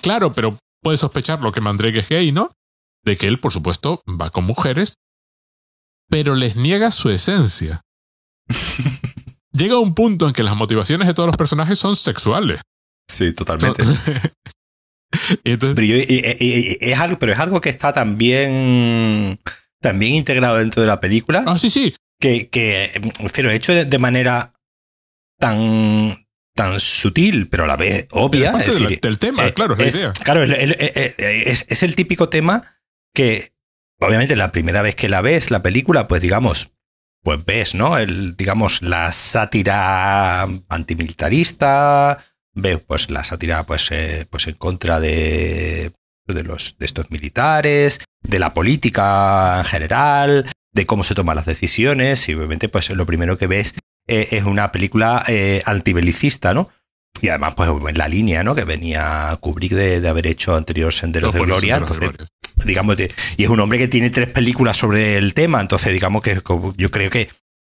claro, 0.03 0.33
pero 0.33 0.57
puede 0.83 0.99
sospechar 0.99 1.43
lo 1.43 1.53
que 1.53 1.61
Mandrake 1.61 2.01
es 2.01 2.09
gay, 2.09 2.33
¿no? 2.33 2.53
De 3.05 3.17
que 3.17 3.27
él, 3.27 3.41
por 3.41 3.53
supuesto, 3.53 4.03
va 4.09 4.31
con 4.31 4.45
mujeres, 4.45 4.95
pero 6.09 6.35
les 6.35 6.57
niega 6.57 6.91
su 6.91 7.11
esencia. 7.11 7.81
Llega 9.53 9.79
un 9.79 9.95
punto 9.95 10.27
en 10.27 10.33
que 10.33 10.43
las 10.43 10.57
motivaciones 10.57 11.09
de 11.09 11.15
todos 11.15 11.27
los 11.27 11.37
personajes 11.37 11.79
son 11.79 11.97
sexuales. 11.97 12.61
Sí, 13.11 13.33
totalmente. 13.33 13.83
pero, 15.43 15.95
es 15.97 16.99
algo, 16.99 17.19
pero 17.19 17.33
es 17.33 17.39
algo 17.39 17.61
que 17.61 17.71
está 17.71 17.93
también, 17.93 19.41
también 19.81 20.15
integrado 20.15 20.57
dentro 20.57 20.83
de 20.83 20.89
la 20.89 21.01
película. 21.01 21.43
Ah, 21.47 21.59
sí, 21.59 21.69
sí. 21.69 21.95
Que, 22.21 22.49
que 22.49 23.01
pero 23.35 23.51
hecho 23.51 23.73
de, 23.73 23.99
manera 23.99 24.53
tan, 25.39 26.27
tan 26.55 26.79
sutil, 26.79 27.49
pero 27.49 27.65
a 27.65 27.67
la 27.67 27.77
vez 27.77 28.07
obvia. 28.11 28.53
Es 28.59 29.01
del, 29.01 29.19
tema, 29.19 29.47
eh, 29.47 29.55
claro, 29.55 29.75
es, 29.75 29.95
la 29.95 30.01
idea. 30.01 30.13
Claro, 30.13 30.43
es, 30.43 31.65
es, 31.69 31.83
el 31.83 31.95
típico 31.95 32.29
tema 32.29 32.79
que, 33.15 33.55
obviamente, 33.99 34.37
la 34.37 34.53
primera 34.53 34.83
vez 34.83 34.95
que 34.95 35.09
la 35.09 35.23
ves, 35.23 35.51
la 35.51 35.63
película, 35.63 36.09
pues 36.09 36.21
digamos, 36.21 36.71
pues 37.23 37.45
ves, 37.45 37.75
¿no? 37.75 37.99
El, 37.99 38.37
digamos, 38.37 38.83
la 38.83 39.13
sátira 39.13 40.43
antimilitarista, 40.69 42.19
ves 42.55 42.81
pues 42.87 43.11
la 43.11 43.25
sátira 43.25 43.65
pues, 43.65 43.91
eh, 43.91 44.27
pues 44.31 44.47
en 44.47 44.55
contra 44.55 45.01
de, 45.01 45.93
de, 46.27 46.43
los, 46.43 46.77
de 46.79 46.87
estos 46.87 47.11
militares, 47.11 48.01
de 48.23 48.39
la 48.39 48.55
política 48.55 49.59
en 49.59 49.65
general, 49.65 50.51
de 50.73 50.87
cómo 50.87 51.05
se 51.05 51.15
toman 51.15 51.37
las 51.37 51.47
decisiones, 51.47 52.29
y 52.29 52.35
obviamente 52.35 52.69
pues 52.69 52.91
lo 52.91 53.07
primero 53.07 53.39
que 53.39 53.47
ves 53.47 53.75
eh, 54.07 54.29
es 54.33 54.45
una 54.45 54.73
película 54.73 55.25
eh, 55.29 55.63
antibelicista, 55.67 56.55
¿no? 56.55 56.69
Y 57.23 57.29
además, 57.29 57.55
pues 57.55 57.69
en 57.69 57.99
la 57.99 58.09
línea, 58.09 58.43
¿no? 58.43 58.55
Que 58.55 58.65
venía 58.65 59.37
Kubrick 59.41 59.73
de, 59.73 60.01
de 60.01 60.09
haber 60.09 60.27
hecho 60.27 60.57
anterior 60.57 60.93
Senderos 60.93 61.35
de 61.35 61.41
Gloria. 61.41 61.77
Entonces, 61.77 62.11
digamos, 62.65 62.97
y 63.37 63.45
es 63.45 63.49
un 63.49 63.61
hombre 63.61 63.79
que 63.79 63.89
tiene 63.89 64.11
tres 64.11 64.29
películas 64.29 64.77
sobre 64.77 65.17
el 65.17 65.35
tema, 65.35 65.61
entonces 65.61 65.93
digamos 65.93 66.23
que 66.23 66.41
yo 66.77 66.91
creo 66.91 67.11
que 67.11 67.29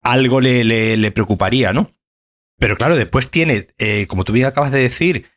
algo 0.03 0.41
le, 0.41 0.63
le, 0.63 1.11
preocuparía, 1.11 1.73
¿no? 1.73 1.91
Pero 2.57 2.75
claro, 2.77 2.95
después 2.95 3.29
tiene, 3.29 3.67
eh, 3.77 4.07
como 4.07 4.23
tú 4.23 4.33
bien 4.33 4.45
acabas 4.45 4.71
de 4.71 4.79
decir, 4.79 5.29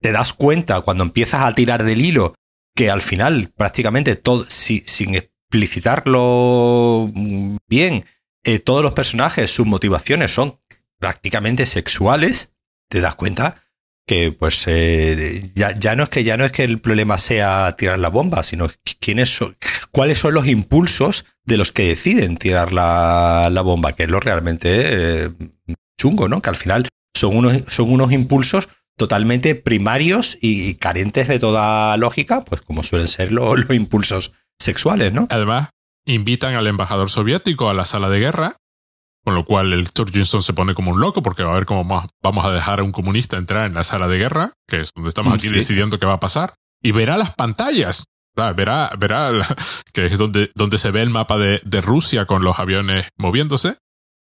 te 0.00 0.12
das 0.12 0.32
cuenta 0.32 0.80
cuando 0.82 1.04
empiezas 1.04 1.42
a 1.42 1.54
tirar 1.54 1.84
del 1.84 2.02
hilo 2.02 2.34
que 2.74 2.90
al 2.90 3.02
final 3.02 3.50
prácticamente 3.56 4.16
todo, 4.16 4.44
sin 4.48 5.14
explicitarlo 5.46 7.10
bien, 7.68 8.04
eh, 8.44 8.58
todos 8.58 8.82
los 8.82 8.92
personajes, 8.92 9.50
sus 9.50 9.66
motivaciones 9.66 10.32
son 10.32 10.58
prácticamente 10.98 11.66
sexuales, 11.66 12.50
te 12.88 13.00
das 13.00 13.14
cuenta 13.14 13.62
que 14.06 14.30
pues 14.32 14.64
eh, 14.68 15.50
ya, 15.54 15.76
ya, 15.76 15.96
no 15.96 16.04
es 16.04 16.08
que 16.08 16.22
ya 16.22 16.36
no 16.36 16.44
es 16.44 16.52
que 16.52 16.62
el 16.62 16.80
problema 16.80 17.18
sea 17.18 17.74
tirar 17.76 17.98
la 17.98 18.08
bomba, 18.08 18.42
sino 18.42 18.68
quiénes 19.00 19.34
son, 19.34 19.56
cuáles 19.90 20.18
son 20.18 20.34
los 20.34 20.46
impulsos 20.46 21.26
de 21.44 21.56
los 21.56 21.72
que 21.72 21.88
deciden 21.88 22.36
tirar 22.36 22.72
la, 22.72 23.48
la 23.50 23.62
bomba, 23.62 23.94
que 23.94 24.04
es 24.04 24.10
lo 24.10 24.20
realmente 24.20 24.68
eh, 24.70 25.30
chungo, 26.00 26.28
¿no? 26.28 26.40
Que 26.40 26.50
al 26.50 26.56
final 26.56 26.88
son 27.16 27.36
unos, 27.36 27.64
son 27.66 27.92
unos 27.92 28.12
impulsos 28.12 28.68
totalmente 28.96 29.54
primarios 29.54 30.38
y 30.40 30.74
carentes 30.74 31.28
de 31.28 31.38
toda 31.38 31.96
lógica, 31.96 32.44
pues 32.44 32.62
como 32.62 32.82
suelen 32.82 33.08
ser 33.08 33.32
los 33.32 33.68
impulsos 33.70 34.32
sexuales, 34.60 35.12
¿no? 35.12 35.26
Además, 35.30 35.70
invitan 36.06 36.54
al 36.54 36.66
embajador 36.66 37.10
soviético 37.10 37.68
a 37.68 37.74
la 37.74 37.84
sala 37.84 38.08
de 38.08 38.18
guerra 38.20 38.56
con 39.26 39.34
lo 39.34 39.44
cual 39.44 39.72
el 39.72 39.88
Sturgeon 39.88 40.24
se 40.24 40.52
pone 40.52 40.72
como 40.72 40.92
un 40.92 41.00
loco 41.00 41.20
porque 41.20 41.42
va 41.42 41.50
a 41.50 41.56
ver 41.56 41.66
cómo 41.66 42.06
vamos 42.22 42.44
a 42.44 42.52
dejar 42.52 42.78
a 42.78 42.84
un 42.84 42.92
comunista 42.92 43.36
entrar 43.36 43.66
en 43.66 43.74
la 43.74 43.82
sala 43.82 44.06
de 44.06 44.18
guerra, 44.18 44.52
que 44.68 44.82
es 44.82 44.90
donde 44.94 45.08
estamos 45.08 45.34
aquí 45.34 45.48
decidiendo 45.48 45.98
qué 45.98 46.06
va 46.06 46.12
a 46.12 46.20
pasar, 46.20 46.54
y 46.80 46.92
verá 46.92 47.16
las 47.16 47.34
pantallas. 47.34 48.04
Verá, 48.36 48.92
verá 48.96 49.32
que 49.92 50.06
es 50.06 50.16
donde, 50.16 50.52
donde 50.54 50.78
se 50.78 50.92
ve 50.92 51.02
el 51.02 51.10
mapa 51.10 51.38
de, 51.38 51.60
de 51.64 51.80
Rusia 51.80 52.24
con 52.24 52.44
los 52.44 52.60
aviones 52.60 53.08
moviéndose. 53.18 53.78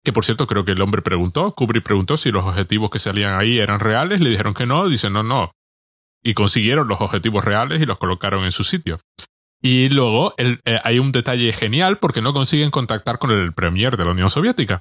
que 0.02 0.14
por 0.14 0.24
cierto 0.24 0.46
creo 0.46 0.64
que 0.64 0.72
el 0.72 0.80
hombre 0.80 1.02
preguntó, 1.02 1.52
Kubrick 1.52 1.84
preguntó 1.84 2.16
si 2.16 2.32
los 2.32 2.46
objetivos 2.46 2.88
que 2.88 2.98
salían 2.98 3.38
ahí 3.38 3.58
eran 3.58 3.80
reales, 3.80 4.22
le 4.22 4.30
dijeron 4.30 4.54
que 4.54 4.64
no, 4.64 4.88
dicen 4.88 5.12
no, 5.12 5.22
no. 5.22 5.50
Y 6.24 6.32
consiguieron 6.32 6.88
los 6.88 7.02
objetivos 7.02 7.44
reales 7.44 7.82
y 7.82 7.84
los 7.84 7.98
colocaron 7.98 8.44
en 8.44 8.52
su 8.52 8.64
sitio. 8.64 8.98
Y 9.66 9.88
luego 9.88 10.32
el, 10.36 10.60
eh, 10.64 10.78
hay 10.84 11.00
un 11.00 11.10
detalle 11.10 11.52
genial 11.52 11.98
porque 11.98 12.22
no 12.22 12.32
consiguen 12.32 12.70
contactar 12.70 13.18
con 13.18 13.32
el 13.32 13.52
premier 13.52 13.96
de 13.96 14.04
la 14.04 14.12
Unión 14.12 14.30
Soviética. 14.30 14.80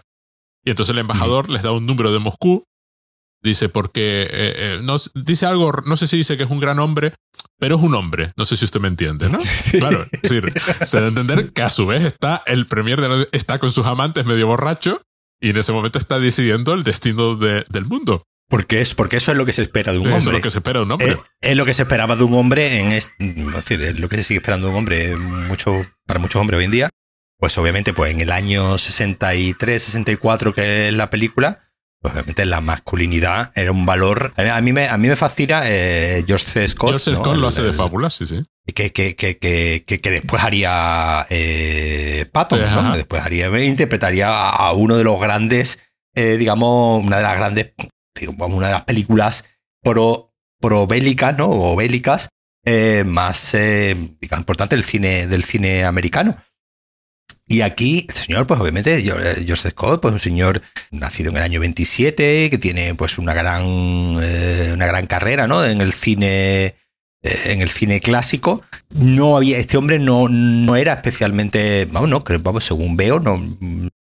Y 0.64 0.70
entonces 0.70 0.94
el 0.94 1.00
embajador 1.00 1.50
les 1.50 1.64
da 1.64 1.72
un 1.72 1.88
número 1.88 2.12
de 2.12 2.20
Moscú. 2.20 2.64
Dice, 3.42 3.68
porque 3.68 4.22
eh, 4.22 4.28
eh, 4.32 4.80
no, 4.84 4.98
dice 5.16 5.48
algo, 5.48 5.72
no 5.88 5.98
sé 5.98 6.08
si 6.08 6.18
dice 6.18 6.38
que 6.38 6.44
es 6.44 6.52
un 6.52 6.60
gran 6.60 6.78
hombre, 6.78 7.14
pero 7.58 7.78
es 7.78 7.82
un 7.82 7.96
hombre. 7.96 8.32
No 8.38 8.46
sé 8.46 8.58
si 8.58 8.66
usted 8.66 8.80
me 8.80 8.88
entiende, 8.88 9.28
¿no? 9.28 9.40
Claro, 9.80 10.06
es 10.12 10.22
decir, 10.22 10.54
se 10.86 10.98
debe 10.98 11.10
entender 11.10 11.52
que 11.52 11.64
a 11.64 11.72
su 11.72 11.88
vez 11.88 12.04
está 12.04 12.44
el 12.46 12.68
premier 12.68 13.02
de 13.02 13.10
la, 13.10 13.26
está 13.32 13.58
con 13.58 13.72
sus 13.72 13.88
amantes 13.88 14.24
medio 14.28 14.46
borracho 14.46 15.02
y 15.42 15.50
en 15.50 15.58
ese 15.58 15.72
momento 15.72 15.98
está 15.98 16.20
decidiendo 16.20 16.76
el 16.76 16.84
destino 16.84 17.34
de, 17.34 17.66
del 17.70 17.86
mundo. 17.86 18.22
Porque, 18.48 18.82
es, 18.82 18.94
porque 18.94 19.18
eso 19.18 19.32
es 19.32 19.38
lo 19.38 19.46
que 19.46 19.54
se 19.54 19.64
espera 19.64 19.92
de 19.92 20.00
un 20.00 20.08
hombre. 20.08 20.20
Es 20.20 20.26
lo 20.26 20.42
que 20.42 20.52
se 20.52 20.60
espera 20.60 20.80
de 20.80 20.86
un 20.86 20.92
hombre. 20.92 21.12
Es, 21.12 21.18
es, 21.42 21.58
lo 21.58 21.66
que 21.66 21.74
se 21.74 21.82
esperaba 21.82 22.16
de 22.16 22.24
un 22.24 22.34
hombre 22.36 22.80
en 22.80 22.92
es 22.92 23.12
decir, 23.18 23.82
es 23.82 24.00
lo 24.00 24.08
que 24.08 24.18
se 24.18 24.24
sigue 24.24 24.38
esperando 24.38 24.68
de 24.68 24.74
un 24.74 24.80
hombre 24.80 25.16
mucho, 25.16 25.86
para 26.06 26.20
muchos 26.20 26.40
hombres 26.40 26.60
hoy 26.60 26.66
en 26.66 26.72
día. 26.72 26.90
Pues 27.38 27.58
obviamente, 27.58 27.94
pues 27.94 28.12
en 28.12 28.22
el 28.22 28.32
año 28.32 28.78
63, 28.78 29.82
64 29.82 30.54
que 30.54 30.88
es 30.88 30.94
la 30.94 31.10
película, 31.10 31.66
pues 32.06 32.14
obviamente 32.14 32.46
la 32.46 32.62
masculinidad 32.62 33.52
era 33.56 33.72
un 33.72 33.88
valor. 33.88 34.32
A 34.38 34.62
mí 34.62 34.72
me, 34.72 34.88
a 34.88 34.98
mí 34.98 35.08
me 35.08 35.16
fascina 35.16 35.64
eh, 35.66 36.24
George 36.28 36.46
C. 36.46 36.68
Scott. 36.68 36.90
George. 36.90 37.12
¿no? 37.12 37.18
Scott 37.18 37.34
el, 37.34 37.42
lo 37.42 37.48
hace 37.48 37.64
de 37.64 37.74
fábula, 37.74 38.12
sí, 38.12 38.28
sí. 38.28 38.44
Que, 38.74 38.92
que, 38.92 39.16
que, 39.16 39.38
que, 39.38 39.84
que, 39.84 40.12
después 40.12 40.44
haría 40.44 41.26
eh, 41.30 42.28
Patton, 42.32 42.62
¿no? 42.62 42.96
Después 42.96 43.24
haría, 43.24 43.48
interpretaría 43.64 44.50
a 44.50 44.72
uno 44.74 44.98
de 44.98 45.04
los 45.04 45.20
grandes, 45.20 45.80
eh, 46.14 46.38
digamos, 46.38 47.04
una 47.04 47.18
de 47.18 47.24
las 47.24 47.36
grandes, 47.38 47.74
digamos, 48.20 48.52
una 48.52 48.68
de 48.68 48.74
las 48.74 48.84
películas 48.84 49.46
pro, 49.82 50.34
pro 50.60 50.88
bélicas, 50.88 51.38
¿no? 51.38 51.50
O 51.50 51.76
bélicas 51.76 52.30
eh, 52.66 53.04
más 53.06 53.52
digamos, 53.54 54.42
importantes 54.42 54.78
del 54.78 54.86
cine, 54.86 55.28
del 55.28 55.44
cine 55.44 55.84
americano. 55.86 56.36
Y 57.48 57.62
aquí, 57.62 58.06
este 58.10 58.22
señor, 58.22 58.48
pues 58.48 58.60
obviamente, 58.60 59.02
George 59.02 59.70
Scott, 59.70 60.02
pues 60.02 60.14
un 60.14 60.20
señor 60.20 60.64
nacido 60.90 61.30
en 61.30 61.38
el 61.38 61.44
año 61.44 61.60
27, 61.60 62.50
que 62.50 62.58
tiene 62.58 62.96
pues 62.96 63.20
una 63.20 63.36
gran, 63.36 63.62
eh, 64.20 64.72
una 64.74 64.88
gran 64.88 65.06
carrera, 65.06 65.48
¿no? 65.48 65.64
En 65.64 65.80
el 65.80 65.94
cine, 65.94 66.66
eh, 66.66 66.76
en 67.22 67.62
el 67.62 67.70
cine 67.70 68.00
clásico. 68.00 68.64
No 68.90 69.38
había, 69.38 69.60
este 69.60 69.78
hombre 69.78 70.00
no, 70.00 70.28
no 70.28 70.76
era 70.76 70.94
especialmente, 70.94 71.86
vamos, 71.86 72.10
no, 72.10 72.24
creo, 72.24 72.40
vamos, 72.40 72.66
según 72.66 72.98
veo, 72.98 73.20
no, 73.20 73.40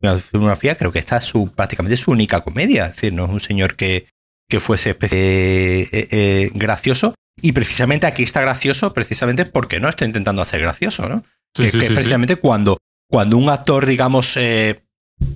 la 0.00 0.18
filmografía, 0.18 0.76
creo 0.76 0.92
que 0.92 0.98
esta 0.98 1.18
es 1.18 1.24
su, 1.24 1.52
prácticamente 1.52 1.96
su 1.96 2.10
única 2.10 2.40
comedia. 2.40 2.86
Es 2.86 2.92
decir, 2.92 3.12
no 3.12 3.24
es 3.24 3.30
un 3.30 3.40
señor 3.40 3.76
que, 3.76 4.06
que 4.48 4.60
fuese 4.60 4.96
eh, 5.00 5.88
eh, 5.92 6.50
gracioso. 6.54 7.14
Y 7.42 7.52
precisamente 7.52 8.06
aquí 8.06 8.22
está 8.22 8.40
gracioso, 8.40 8.92
precisamente 8.92 9.46
porque 9.46 9.80
no 9.80 9.88
está 9.88 10.04
intentando 10.04 10.42
hacer 10.42 10.60
gracioso, 10.60 11.08
¿no? 11.08 11.24
Sí, 11.56 11.64
que, 11.64 11.70
sí, 11.70 11.78
que 11.78 11.86
sí, 11.86 11.94
precisamente 11.94 12.36
cuando 12.36 12.78
cuando 13.10 13.36
un 13.36 13.50
actor, 13.50 13.86
digamos, 13.86 14.36
eh, 14.36 14.84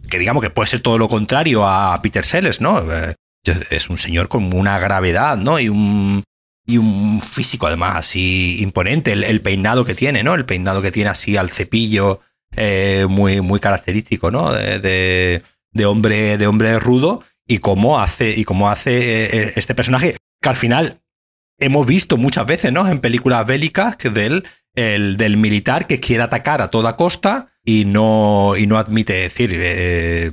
que 0.09 0.19
digamos 0.19 0.43
que 0.43 0.51
puede 0.51 0.69
ser 0.69 0.81
todo 0.81 0.97
lo 0.97 1.09
contrario 1.09 1.67
a 1.67 2.01
Peter 2.01 2.25
Sellers, 2.25 2.61
¿no? 2.61 2.81
Eh, 2.81 3.15
es 3.71 3.91
un 3.91 3.99
señor 3.99 4.29
con 4.29 4.55
una 4.55 4.79
gravedad, 4.79 5.37
¿no? 5.37 5.59
Y 5.59 5.69
un, 5.69 6.23
y 6.65 6.79
un 6.79 7.21
físico 7.21 7.67
además 7.67 7.97
así 7.97 8.63
imponente, 8.63 9.13
el, 9.13 9.25
el, 9.25 9.43
peinado 9.43 9.85
que 9.85 9.95
tiene, 9.95 10.23
¿no? 10.23 10.35
El 10.35 10.47
peinado 10.47 10.81
que 10.81 10.93
tiene 10.93 11.11
así 11.11 11.37
al 11.37 11.51
cepillo, 11.51 12.21
eh, 12.57 13.07
muy, 13.09 13.41
muy 13.41 13.61
característico, 13.61 14.31
¿no? 14.31 14.53
De, 14.53 15.43
de, 15.73 15.87
hombre, 15.87 16.39
de 16.39 16.47
hombre 16.47 16.79
rudo 16.79 17.23
y 17.47 17.59
cómo 17.59 18.01
hace, 18.01 18.35
y 18.37 18.45
cómo 18.45 18.71
hace 18.71 19.59
este 19.59 19.75
personaje 19.75 20.17
que 20.41 20.49
al 20.49 20.57
final 20.57 21.01
hemos 21.59 21.87
visto 21.87 22.17
muchas 22.17 22.47
veces, 22.47 22.73
¿no? 22.73 22.89
En 22.89 23.01
películas 23.01 23.47
bélicas 23.47 23.97
que 23.97 24.11
del, 24.11 24.45
el, 24.75 25.17
del 25.17 25.37
militar 25.37 25.87
que 25.87 26.01
quiere 26.01 26.23
atacar 26.23 26.63
a 26.63 26.69
toda 26.69 26.97
costa 26.97 27.53
y 27.65 27.85
no, 27.85 28.55
y 28.57 28.67
no 28.67 28.79
admite 28.79 29.15
decir. 29.15 29.51
Eh, 29.55 30.33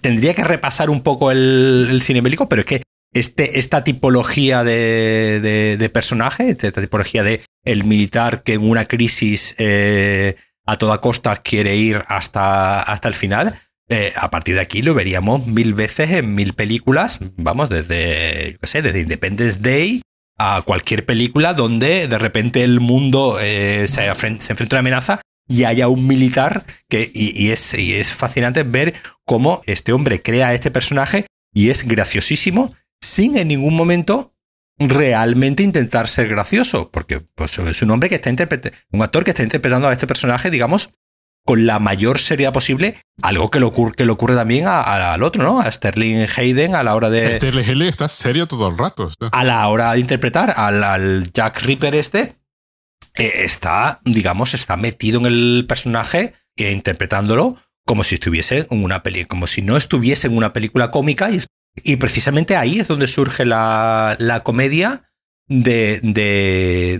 tendría 0.00 0.34
que 0.34 0.44
repasar 0.44 0.90
un 0.90 1.02
poco 1.02 1.30
el, 1.30 2.00
cine 2.02 2.20
bélico, 2.20 2.48
pero 2.48 2.60
es 2.60 2.66
que 2.66 2.82
este, 3.14 3.58
esta 3.58 3.84
tipología 3.84 4.64
de, 4.64 5.76
de, 5.78 5.88
personaje, 5.90 6.48
esta 6.48 6.80
tipología 6.80 7.22
de 7.22 7.42
el 7.64 7.84
militar 7.84 8.42
que 8.42 8.54
en 8.54 8.68
una 8.68 8.86
crisis 8.86 9.54
eh, 9.58 10.36
a 10.66 10.78
toda 10.78 11.00
costa 11.00 11.36
quiere 11.36 11.76
ir 11.76 12.02
hasta, 12.08 12.82
hasta 12.82 13.08
el 13.08 13.14
final, 13.14 13.58
eh, 13.88 14.12
a 14.16 14.30
partir 14.30 14.54
de 14.54 14.60
aquí 14.60 14.80
lo 14.82 14.94
veríamos 14.94 15.46
mil 15.46 15.74
veces 15.74 16.10
en 16.10 16.34
mil 16.34 16.54
películas, 16.54 17.18
vamos, 17.36 17.68
desde, 17.68 18.52
yo 18.52 18.58
qué 18.58 18.66
sé, 18.66 18.82
desde 18.82 19.00
Independence 19.00 19.60
Day 19.60 20.02
a 20.38 20.62
cualquier 20.64 21.04
película 21.04 21.52
donde 21.52 22.08
de 22.08 22.18
repente 22.18 22.62
el 22.64 22.80
mundo 22.80 23.38
eh, 23.40 23.86
se, 23.88 24.02
se, 24.14 24.52
enfrenta 24.52 24.76
a 24.76 24.78
una 24.78 24.80
amenaza 24.80 25.20
y 25.48 25.64
haya 25.64 25.88
un 25.88 26.06
militar 26.06 26.64
que 26.88 27.10
y, 27.12 27.50
es, 27.50 27.74
y 27.74 27.94
es 27.94 28.12
fascinante 28.12 28.62
ver 28.62 28.94
cómo 29.24 29.60
este 29.66 29.92
hombre 29.92 30.22
crea 30.22 30.54
este 30.54 30.70
personaje 30.70 31.26
y 31.52 31.70
es 31.70 31.86
graciosísimo 31.86 32.74
sin 33.00 33.36
en 33.36 33.48
ningún 33.48 33.74
momento 33.74 34.31
realmente 34.88 35.62
intentar 35.62 36.08
ser 36.08 36.28
gracioso, 36.28 36.90
porque 36.90 37.20
pues, 37.34 37.58
es 37.58 37.82
un 37.82 37.90
hombre 37.90 38.08
que 38.08 38.16
está 38.16 38.30
interpretando, 38.30 38.76
un 38.90 39.02
actor 39.02 39.24
que 39.24 39.30
está 39.30 39.42
interpretando 39.42 39.88
a 39.88 39.92
este 39.92 40.06
personaje, 40.06 40.50
digamos, 40.50 40.90
con 41.44 41.66
la 41.66 41.78
mayor 41.80 42.18
seriedad 42.18 42.52
posible, 42.52 42.96
algo 43.20 43.50
que 43.50 43.58
le 43.58 43.66
ocurre, 43.66 43.94
que 43.94 44.06
le 44.06 44.12
ocurre 44.12 44.34
también 44.34 44.66
a, 44.66 44.80
a, 44.80 45.14
al 45.14 45.22
otro, 45.22 45.42
¿no? 45.42 45.60
A 45.60 45.70
Sterling 45.70 46.26
Hayden 46.36 46.74
a 46.74 46.82
la 46.82 46.94
hora 46.94 47.10
de... 47.10 47.34
Sterling 47.34 47.64
Hayden 47.64 47.88
está 47.88 48.06
serio 48.08 48.46
todo 48.46 48.68
el 48.68 48.78
rato. 48.78 49.10
¿sí? 49.10 49.16
A 49.32 49.44
la 49.44 49.66
hora 49.68 49.92
de 49.92 50.00
interpretar 50.00 50.54
al, 50.56 50.84
al 50.84 51.24
Jack 51.32 51.62
Ripper 51.62 51.94
este, 51.96 52.36
eh, 53.14 53.32
está, 53.44 54.00
digamos, 54.04 54.54
está 54.54 54.76
metido 54.76 55.18
en 55.20 55.26
el 55.26 55.64
personaje, 55.68 56.34
eh, 56.56 56.70
interpretándolo 56.70 57.56
como 57.84 58.04
si 58.04 58.14
estuviese 58.14 58.66
en 58.70 58.84
una 58.84 59.02
peli, 59.02 59.24
como 59.24 59.46
si 59.46 59.62
no 59.62 59.76
estuviese 59.76 60.28
en 60.28 60.36
una 60.36 60.52
película 60.52 60.90
cómica 60.90 61.30
y, 61.30 61.42
y 61.76 61.96
precisamente 61.96 62.56
ahí 62.56 62.80
es 62.80 62.88
donde 62.88 63.06
surge 63.06 63.44
la, 63.44 64.16
la 64.18 64.42
comedia 64.42 65.10
de, 65.48 66.00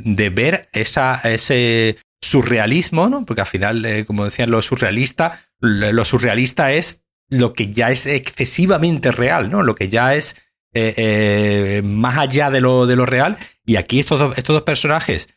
de, 0.04 0.30
ver 0.30 0.68
esa, 0.72 1.20
ese 1.24 1.96
surrealismo, 2.20 3.08
¿no? 3.08 3.24
Porque 3.24 3.42
al 3.42 3.46
final, 3.46 3.84
eh, 3.84 4.04
como 4.04 4.24
decían, 4.24 4.50
lo 4.50 4.62
surrealista, 4.62 5.40
lo 5.60 6.04
surrealista 6.04 6.72
es 6.72 7.02
lo 7.28 7.54
que 7.54 7.68
ya 7.68 7.90
es 7.90 8.06
excesivamente 8.06 9.12
real, 9.12 9.50
¿no? 9.50 9.62
Lo 9.62 9.74
que 9.74 9.88
ya 9.88 10.14
es 10.14 10.36
eh, 10.74 10.94
eh, 10.96 11.82
más 11.84 12.18
allá 12.18 12.50
de 12.50 12.60
lo, 12.60 12.86
de 12.86 12.96
lo 12.96 13.06
real. 13.06 13.38
Y 13.64 13.76
aquí 13.76 14.00
estos 14.00 14.18
dos, 14.18 14.38
estos 14.38 14.54
dos 14.54 14.62
personajes, 14.62 15.28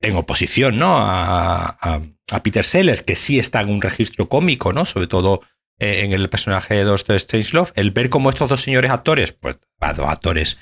en 0.00 0.16
oposición, 0.16 0.78
¿no? 0.78 0.98
A, 0.98 1.76
a, 1.80 2.00
a, 2.30 2.42
Peter 2.42 2.64
Sellers, 2.64 3.02
que 3.02 3.16
sí 3.16 3.38
está 3.38 3.60
en 3.60 3.70
un 3.70 3.80
registro 3.80 4.28
cómico, 4.28 4.72
¿no? 4.72 4.84
Sobre 4.84 5.06
todo 5.06 5.40
en 5.84 6.12
el 6.12 6.28
personaje 6.28 6.74
de 6.74 6.84
Doctor 6.84 7.18
Strangelove, 7.18 7.72
el 7.76 7.90
ver 7.90 8.10
cómo 8.10 8.30
estos 8.30 8.48
dos 8.48 8.60
señores 8.60 8.90
actores, 8.90 9.32
pues 9.32 9.58
dos 9.96 10.08
actores 10.08 10.58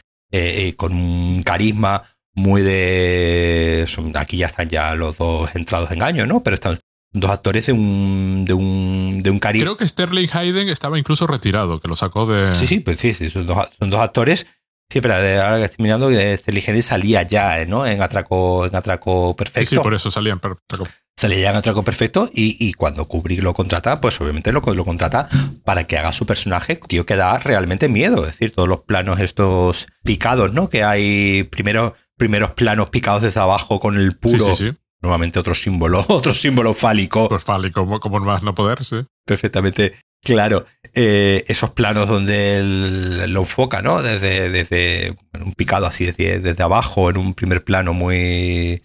con 0.77 0.93
un 0.93 1.43
carisma 1.43 2.03
muy 2.35 2.63
de. 2.63 3.85
Son, 3.89 4.17
aquí 4.17 4.39
ya 4.39 4.47
están 4.47 4.69
ya 4.69 4.95
los 4.95 5.17
dos 5.19 5.55
entrados 5.55 5.91
en 5.91 6.03
años, 6.03 6.27
¿no? 6.27 6.43
Pero 6.43 6.55
están 6.55 6.79
dos 7.13 7.31
actores 7.31 7.67
de 7.67 7.73
un. 7.73 8.45
de 8.47 8.55
un. 8.55 9.23
de 9.23 9.31
un 9.31 9.39
cariño. 9.39 9.65
Creo 9.65 9.77
que 9.77 9.87
Sterling 9.87 10.29
Hayden 10.33 10.69
estaba 10.69 10.99
incluso 10.99 11.27
retirado, 11.27 11.81
que 11.81 11.89
lo 11.89 11.97
sacó 11.97 12.27
de. 12.27 12.55
Sí, 12.55 12.67
sí, 12.67 12.81
pues 12.81 12.99
sí, 12.99 13.15
sí 13.15 13.31
son, 13.31 13.47
dos, 13.47 13.69
son 13.79 13.91
dos 13.91 14.01
actores. 14.01 14.47
Sí, 14.91 15.01
pero 15.01 15.15
ahora 15.15 15.57
que 15.57 15.65
estoy 15.65 15.83
mirando, 15.85 16.11
Sterling 16.11 16.63
Hayden 16.67 16.83
salía 16.83 17.23
ya, 17.23 17.65
¿no? 17.65 17.87
En 17.87 18.03
atraco, 18.03 18.67
en 18.67 18.77
atraco 18.77 19.35
perfecto. 19.37 19.71
Sí, 19.71 19.77
sí, 19.77 19.83
por 19.83 19.95
eso 19.95 20.11
salía 20.11 20.33
en 20.33 20.39
atraco. 20.39 20.87
Salía 21.17 21.39
ya 21.39 21.51
en 21.51 21.57
atraco 21.57 21.85
perfecto 21.85 22.31
y, 22.33 22.57
y 22.59 22.73
cuando 22.73 23.07
Kubrick 23.07 23.43
lo 23.43 23.55
contrata, 23.55 24.01
pues 24.01 24.21
obviamente 24.21 24.51
lo, 24.51 24.61
lo, 24.61 24.85
contrata 24.85 25.29
para 25.65 25.85
que 25.85 25.99
haga 25.99 26.13
su 26.13 26.27
personaje, 26.27 26.81
tío, 26.89 27.07
que 27.07 27.17
da 27.17 27.39
realmente 27.39 27.89
miedo. 27.89 28.23
Es 28.23 28.33
decir, 28.33 28.53
todos 28.53 28.69
los 28.69 28.81
planos 28.81 29.21
estos 29.21 29.87
picados, 30.03 30.53
¿no? 30.53 30.69
Que 30.69 30.85
hay 30.85 31.45
primero 31.45 31.95
primeros 32.17 32.53
planos 32.53 32.91
picados 32.91 33.23
desde 33.23 33.41
abajo 33.41 33.81
con 33.81 33.97
el 33.97 34.17
puro. 34.17 34.39
Sí, 34.39 34.57
sí, 34.57 34.71
sí. 34.71 34.77
Nuevamente 35.01 35.39
otro 35.39 35.55
símbolo, 35.55 36.05
otro 36.09 36.33
símbolo 36.35 36.73
fálico. 36.75 37.29
Pues 37.29 37.43
fálico, 37.43 38.01
como 38.01 38.21
más 38.21 38.43
no 38.43 38.55
poder, 38.55 38.85
sí. 38.85 39.05
Perfectamente 39.27 39.95
claro. 40.23 40.65
Eh, 40.95 41.45
esos 41.49 41.71
planos 41.71 42.09
donde 42.09 42.57
él 42.57 43.33
lo 43.33 43.41
enfoca, 43.41 43.83
¿no? 43.83 44.03
Desde, 44.03 44.51
desde 44.51 45.17
un 45.41 45.53
picado 45.55 45.87
así 45.87 46.05
desde, 46.05 46.39
desde 46.39 46.63
abajo, 46.63 47.11
en 47.11 47.17
un 47.17 47.35
primer 47.35 47.65
plano 47.65 47.93
muy, 47.93 48.83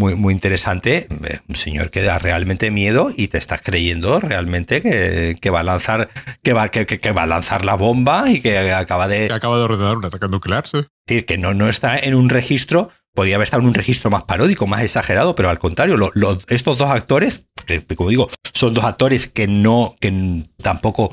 muy, 0.00 0.14
muy 0.14 0.32
interesante. 0.32 1.06
Un 1.46 1.56
señor 1.56 1.90
que 1.90 2.02
da 2.02 2.18
realmente 2.18 2.70
miedo 2.70 3.10
y 3.14 3.28
te 3.28 3.36
estás 3.36 3.60
creyendo 3.62 4.18
realmente 4.18 4.80
que, 4.80 5.36
que 5.38 5.50
va 5.50 5.60
a 5.60 5.62
lanzar, 5.62 6.08
que 6.42 6.54
va, 6.54 6.70
que, 6.70 6.86
que, 6.86 7.12
va 7.12 7.24
a 7.24 7.26
lanzar 7.26 7.66
la 7.66 7.74
bomba 7.74 8.30
y 8.30 8.40
que 8.40 8.72
acaba 8.72 9.08
de. 9.08 9.28
Que 9.28 9.34
acaba 9.34 9.58
de 9.58 9.64
ordenar 9.64 9.98
un 9.98 10.06
ataque 10.06 10.26
nuclear, 10.28 10.66
sí. 10.66 10.78
decir, 11.06 11.26
que 11.26 11.36
no, 11.36 11.52
no 11.52 11.68
está 11.68 11.98
en 11.98 12.14
un 12.14 12.30
registro, 12.30 12.88
podría 13.14 13.36
haber 13.36 13.44
estado 13.44 13.62
en 13.62 13.68
un 13.68 13.74
registro 13.74 14.10
más 14.10 14.22
paródico, 14.22 14.66
más 14.66 14.82
exagerado, 14.82 15.34
pero 15.34 15.50
al 15.50 15.58
contrario, 15.58 15.98
lo, 15.98 16.10
lo, 16.14 16.40
estos 16.48 16.78
dos 16.78 16.90
actores, 16.90 17.44
que 17.66 17.84
como 17.94 18.08
digo, 18.08 18.30
son 18.54 18.72
dos 18.72 18.84
actores 18.84 19.28
que 19.28 19.46
no, 19.46 19.96
que 20.00 20.46
tampoco 20.62 21.12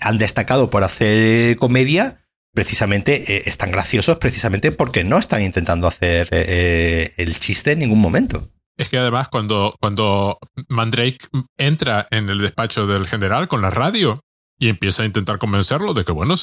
han 0.00 0.18
destacado 0.18 0.70
por 0.70 0.82
hacer 0.82 1.56
comedia, 1.56 2.21
precisamente 2.54 3.48
están 3.48 3.70
graciosos 3.70 4.18
precisamente 4.18 4.72
porque 4.72 5.04
no 5.04 5.18
están 5.18 5.42
intentando 5.42 5.86
hacer 5.86 6.28
el 6.32 7.38
chiste 7.38 7.72
en 7.72 7.80
ningún 7.80 8.00
momento. 8.00 8.48
Es 8.76 8.88
que 8.88 8.98
además 8.98 9.28
cuando, 9.28 9.74
cuando 9.80 10.38
Mandrake 10.68 11.18
entra 11.56 12.06
en 12.10 12.28
el 12.30 12.38
despacho 12.38 12.86
del 12.86 13.06
general 13.06 13.48
con 13.48 13.62
la 13.62 13.70
radio 13.70 14.20
y 14.58 14.68
empieza 14.68 15.02
a 15.02 15.06
intentar 15.06 15.38
convencerlo 15.38 15.94
de 15.94 16.04
que, 16.04 16.12
bueno, 16.12 16.34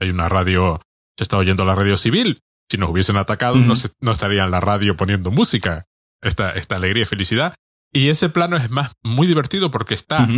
hay 0.00 0.10
una 0.10 0.28
radio, 0.28 0.80
se 1.16 1.24
está 1.24 1.36
oyendo 1.38 1.64
la 1.64 1.74
radio 1.74 1.96
civil. 1.96 2.40
Si 2.70 2.76
nos 2.76 2.90
hubiesen 2.90 3.16
atacado, 3.16 3.56
no, 3.56 3.74
no, 4.00 4.12
estaría 4.12 4.44
en 4.44 4.50
la 4.50 4.60
radio 4.60 4.96
poniendo 4.96 5.30
música. 5.30 5.86
Esta, 6.20 6.50
esta 6.52 6.76
alegría 6.76 7.04
y 7.04 7.06
felicidad. 7.06 7.54
Y 7.92 8.08
ese 8.08 8.28
plano 8.28 8.56
es 8.56 8.70
más 8.70 8.92
muy 9.02 9.26
divertido 9.26 9.70
porque 9.70 9.94
está 9.94 10.28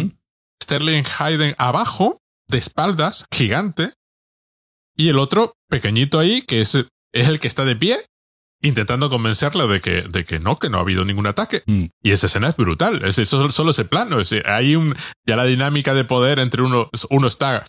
Sterling 0.62 1.02
Hayden 1.18 1.54
abajo, 1.58 2.18
de 2.48 2.58
espaldas, 2.58 3.24
gigante, 3.34 3.94
y 5.00 5.08
el 5.08 5.18
otro 5.18 5.54
pequeñito 5.68 6.18
ahí, 6.18 6.42
que 6.42 6.60
es, 6.60 6.74
es 6.74 7.28
el 7.28 7.40
que 7.40 7.48
está 7.48 7.64
de 7.64 7.74
pie, 7.74 8.04
intentando 8.62 9.08
convencerle 9.08 9.66
de 9.66 9.80
que, 9.80 10.02
de 10.02 10.24
que 10.24 10.38
no, 10.38 10.58
que 10.58 10.68
no 10.68 10.76
ha 10.76 10.82
habido 10.82 11.04
ningún 11.04 11.26
ataque. 11.26 11.62
Mm. 11.66 11.86
Y 12.02 12.10
esa 12.10 12.26
escena 12.26 12.48
es 12.48 12.56
brutal. 12.56 13.02
Es, 13.04 13.18
eso, 13.18 13.50
solo 13.50 13.70
ese 13.70 13.86
plano. 13.86 14.20
Es, 14.20 14.34
hay 14.44 14.76
un, 14.76 14.94
ya 15.26 15.36
la 15.36 15.44
dinámica 15.44 15.94
de 15.94 16.04
poder 16.04 16.38
entre 16.38 16.62
uno, 16.62 16.90
uno 17.08 17.28
está 17.28 17.66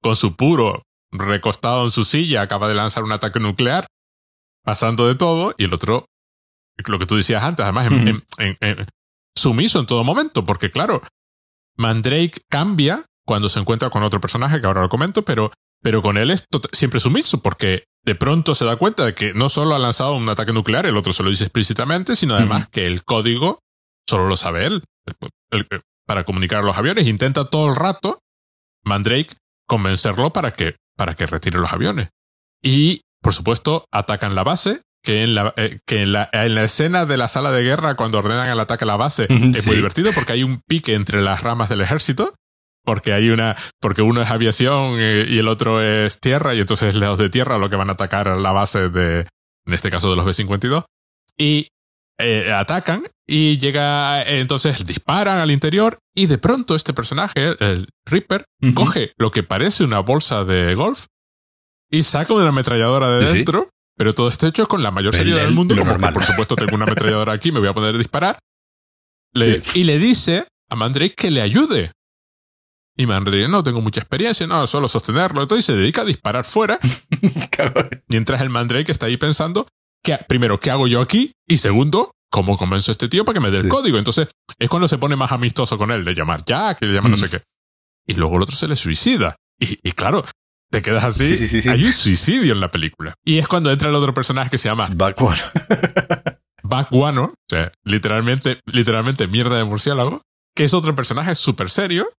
con 0.00 0.14
su 0.14 0.36
puro 0.36 0.82
recostado 1.10 1.84
en 1.84 1.90
su 1.90 2.04
silla, 2.04 2.42
acaba 2.42 2.68
de 2.68 2.74
lanzar 2.74 3.02
un 3.02 3.12
ataque 3.12 3.40
nuclear, 3.40 3.86
pasando 4.62 5.08
de 5.08 5.14
todo, 5.14 5.54
y 5.58 5.64
el 5.64 5.74
otro, 5.74 6.06
lo 6.86 6.98
que 6.98 7.06
tú 7.06 7.16
decías 7.16 7.42
antes, 7.42 7.64
además, 7.64 7.88
en, 8.38 8.86
sumiso 9.36 9.80
en 9.80 9.86
todo 9.86 10.04
momento, 10.04 10.44
porque 10.44 10.70
claro, 10.70 11.02
Mandrake 11.76 12.42
cambia 12.50 13.04
cuando 13.26 13.48
se 13.48 13.58
encuentra 13.58 13.90
con 13.90 14.02
otro 14.02 14.20
personaje, 14.20 14.60
que 14.60 14.66
ahora 14.66 14.82
lo 14.82 14.88
comento, 14.88 15.24
pero, 15.24 15.50
pero 15.82 16.02
con 16.02 16.16
él 16.16 16.30
es 16.30 16.46
siempre 16.72 17.00
sumiso, 17.00 17.40
porque 17.40 17.84
de 18.04 18.14
pronto 18.14 18.54
se 18.54 18.64
da 18.64 18.76
cuenta 18.76 19.04
de 19.04 19.14
que 19.14 19.34
no 19.34 19.48
solo 19.48 19.74
ha 19.74 19.78
lanzado 19.78 20.14
un 20.14 20.28
ataque 20.28 20.52
nuclear, 20.52 20.86
el 20.86 20.96
otro 20.96 21.12
se 21.12 21.22
lo 21.22 21.30
dice 21.30 21.44
explícitamente, 21.44 22.16
sino 22.16 22.34
además 22.34 22.68
que 22.68 22.86
el 22.86 23.04
código 23.04 23.60
solo 24.08 24.26
lo 24.26 24.36
sabe 24.36 24.66
él, 24.66 24.82
para 26.06 26.24
comunicar 26.24 26.60
a 26.60 26.66
los 26.66 26.76
aviones. 26.76 27.06
Intenta 27.06 27.44
todo 27.50 27.68
el 27.68 27.76
rato 27.76 28.20
Mandrake 28.84 29.34
convencerlo 29.66 30.32
para 30.32 30.52
que, 30.52 30.76
para 30.96 31.14
que 31.14 31.26
retire 31.26 31.58
los 31.58 31.72
aviones. 31.72 32.08
Y, 32.62 33.02
por 33.22 33.34
supuesto, 33.34 33.84
atacan 33.92 34.34
la 34.34 34.42
base, 34.42 34.80
que 35.04 35.22
en 35.22 35.34
la, 35.34 35.52
eh, 35.56 35.78
que 35.86 36.02
en 36.02 36.12
la, 36.12 36.28
en 36.32 36.54
la, 36.54 36.64
escena 36.64 37.04
de 37.04 37.18
la 37.18 37.28
sala 37.28 37.52
de 37.52 37.62
guerra, 37.62 37.94
cuando 37.94 38.18
ordenan 38.18 38.48
el 38.48 38.58
ataque 38.58 38.84
a 38.84 38.88
la 38.88 38.96
base, 38.96 39.26
es 39.28 39.66
muy 39.66 39.76
divertido 39.76 40.12
porque 40.12 40.32
hay 40.32 40.42
un 40.42 40.60
pique 40.66 40.94
entre 40.94 41.20
las 41.20 41.42
ramas 41.42 41.68
del 41.68 41.82
ejército 41.82 42.34
porque 42.88 43.12
hay 43.12 43.28
una, 43.28 43.54
porque 43.82 44.00
uno 44.00 44.22
es 44.22 44.30
aviación 44.30 44.94
y 44.94 45.36
el 45.36 45.46
otro 45.46 45.82
es 45.82 46.20
tierra, 46.20 46.54
y 46.54 46.60
entonces 46.60 46.94
los 46.94 47.18
de 47.18 47.28
tierra 47.28 47.58
lo 47.58 47.68
que 47.68 47.76
van 47.76 47.90
a 47.90 47.92
atacar 47.92 48.34
la 48.38 48.50
base 48.50 48.88
de, 48.88 49.26
en 49.66 49.74
este 49.74 49.90
caso 49.90 50.08
de 50.08 50.16
los 50.16 50.24
B-52, 50.24 50.86
y 51.36 51.68
eh, 52.18 52.50
atacan 52.50 53.06
y 53.26 53.58
llega, 53.58 54.22
entonces 54.22 54.86
disparan 54.86 55.36
al 55.36 55.50
interior 55.50 55.98
y 56.16 56.28
de 56.28 56.38
pronto 56.38 56.74
este 56.74 56.94
personaje, 56.94 57.54
el 57.60 57.88
Reaper, 58.06 58.46
coge 58.74 59.12
lo 59.18 59.30
que 59.32 59.42
parece 59.42 59.84
una 59.84 59.98
bolsa 59.98 60.46
de 60.46 60.74
golf 60.74 61.08
y 61.90 62.04
saca 62.04 62.32
una 62.32 62.48
ametralladora 62.48 63.10
de 63.10 63.30
dentro, 63.30 63.68
pero 63.98 64.14
todo 64.14 64.30
esto 64.30 64.46
hecho 64.46 64.66
con 64.66 64.82
la 64.82 64.90
mayor 64.90 65.14
seriedad 65.14 65.42
del 65.42 65.52
mundo, 65.52 65.76
como 65.76 65.94
que 65.94 66.06
por 66.08 66.24
supuesto 66.24 66.56
tengo 66.56 66.74
una 66.74 66.84
ametralladora 66.86 67.34
aquí, 67.34 67.52
me 67.52 67.58
voy 67.58 67.68
a 67.68 67.74
poner 67.74 67.94
a 67.94 67.98
disparar. 67.98 68.38
y 69.74 69.84
le 69.84 69.98
dice 69.98 70.46
a 70.70 70.74
Mandrake 70.74 71.14
que 71.14 71.30
le 71.30 71.42
ayude, 71.42 71.92
y 72.98 73.06
Mandrake, 73.06 73.48
no 73.48 73.62
tengo 73.62 73.80
mucha 73.80 74.00
experiencia, 74.00 74.46
no, 74.48 74.66
solo 74.66 74.88
sostenerlo. 74.88 75.40
Entonces 75.40 75.64
se 75.64 75.76
dedica 75.76 76.02
a 76.02 76.04
disparar 76.04 76.44
fuera. 76.44 76.80
mientras 78.08 78.42
el 78.42 78.50
Mandrake 78.50 78.90
está 78.90 79.06
ahí 79.06 79.16
pensando, 79.16 79.68
que, 80.02 80.18
primero, 80.28 80.58
¿qué 80.58 80.72
hago 80.72 80.88
yo 80.88 81.00
aquí? 81.00 81.30
Y 81.46 81.58
segundo, 81.58 82.10
¿cómo 82.28 82.58
convenzo 82.58 82.90
a 82.90 82.92
este 82.92 83.08
tío 83.08 83.24
para 83.24 83.34
que 83.34 83.40
me 83.40 83.52
dé 83.52 83.58
el 83.58 83.68
código? 83.68 83.98
Entonces 83.98 84.26
es 84.58 84.68
cuando 84.68 84.88
se 84.88 84.98
pone 84.98 85.14
más 85.14 85.30
amistoso 85.30 85.78
con 85.78 85.92
él, 85.92 86.04
de 86.04 86.12
llamar 86.12 86.44
Jack, 86.44 86.80
de 86.80 86.88
llamar 86.88 87.12
no 87.12 87.16
sé 87.16 87.30
qué. 87.30 87.40
Y 88.04 88.14
luego 88.14 88.34
el 88.34 88.42
otro 88.42 88.56
se 88.56 88.66
le 88.66 88.74
suicida. 88.74 89.36
Y, 89.60 89.78
y 89.88 89.92
claro, 89.92 90.24
te 90.68 90.82
quedas 90.82 91.04
así. 91.04 91.68
Hay 91.68 91.84
un 91.84 91.92
suicidio 91.92 92.52
en 92.52 92.58
la 92.58 92.72
película. 92.72 93.14
Y 93.24 93.38
es 93.38 93.46
cuando 93.46 93.70
entra 93.70 93.90
el 93.90 93.94
otro 93.94 94.12
personaje 94.12 94.50
que 94.50 94.58
se 94.58 94.68
llama 94.68 94.88
Backguano. 94.92 95.42
Backguano, 96.64 97.24
o 97.26 97.34
sea, 97.48 97.70
literalmente, 97.84 98.58
literalmente 98.66 99.28
mierda 99.28 99.56
de 99.56 99.62
murciélago, 99.62 100.20
que 100.56 100.64
es 100.64 100.74
otro 100.74 100.96
personaje 100.96 101.36
súper 101.36 101.70
serio 101.70 102.10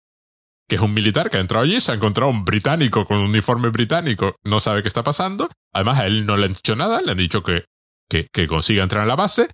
que 0.69 0.75
es 0.75 0.81
un 0.81 0.93
militar 0.93 1.29
que 1.29 1.37
ha 1.37 1.41
entrado 1.41 1.65
allí, 1.65 1.81
se 1.81 1.91
ha 1.91 1.95
encontrado 1.95 2.29
un 2.29 2.45
británico 2.45 3.05
con 3.05 3.17
un 3.17 3.25
uniforme 3.25 3.69
británico, 3.69 4.35
no 4.43 4.59
sabe 4.59 4.83
qué 4.83 4.87
está 4.87 5.03
pasando. 5.03 5.49
Además, 5.73 5.99
a 5.99 6.05
él 6.05 6.25
no 6.25 6.37
le 6.37 6.45
han 6.45 6.53
dicho 6.53 6.75
nada, 6.75 7.01
le 7.01 7.11
han 7.11 7.17
dicho 7.17 7.43
que, 7.43 7.65
que, 8.07 8.27
que 8.31 8.47
consiga 8.47 8.83
entrar 8.83 9.01
en 9.01 9.09
la 9.09 9.15
base. 9.15 9.49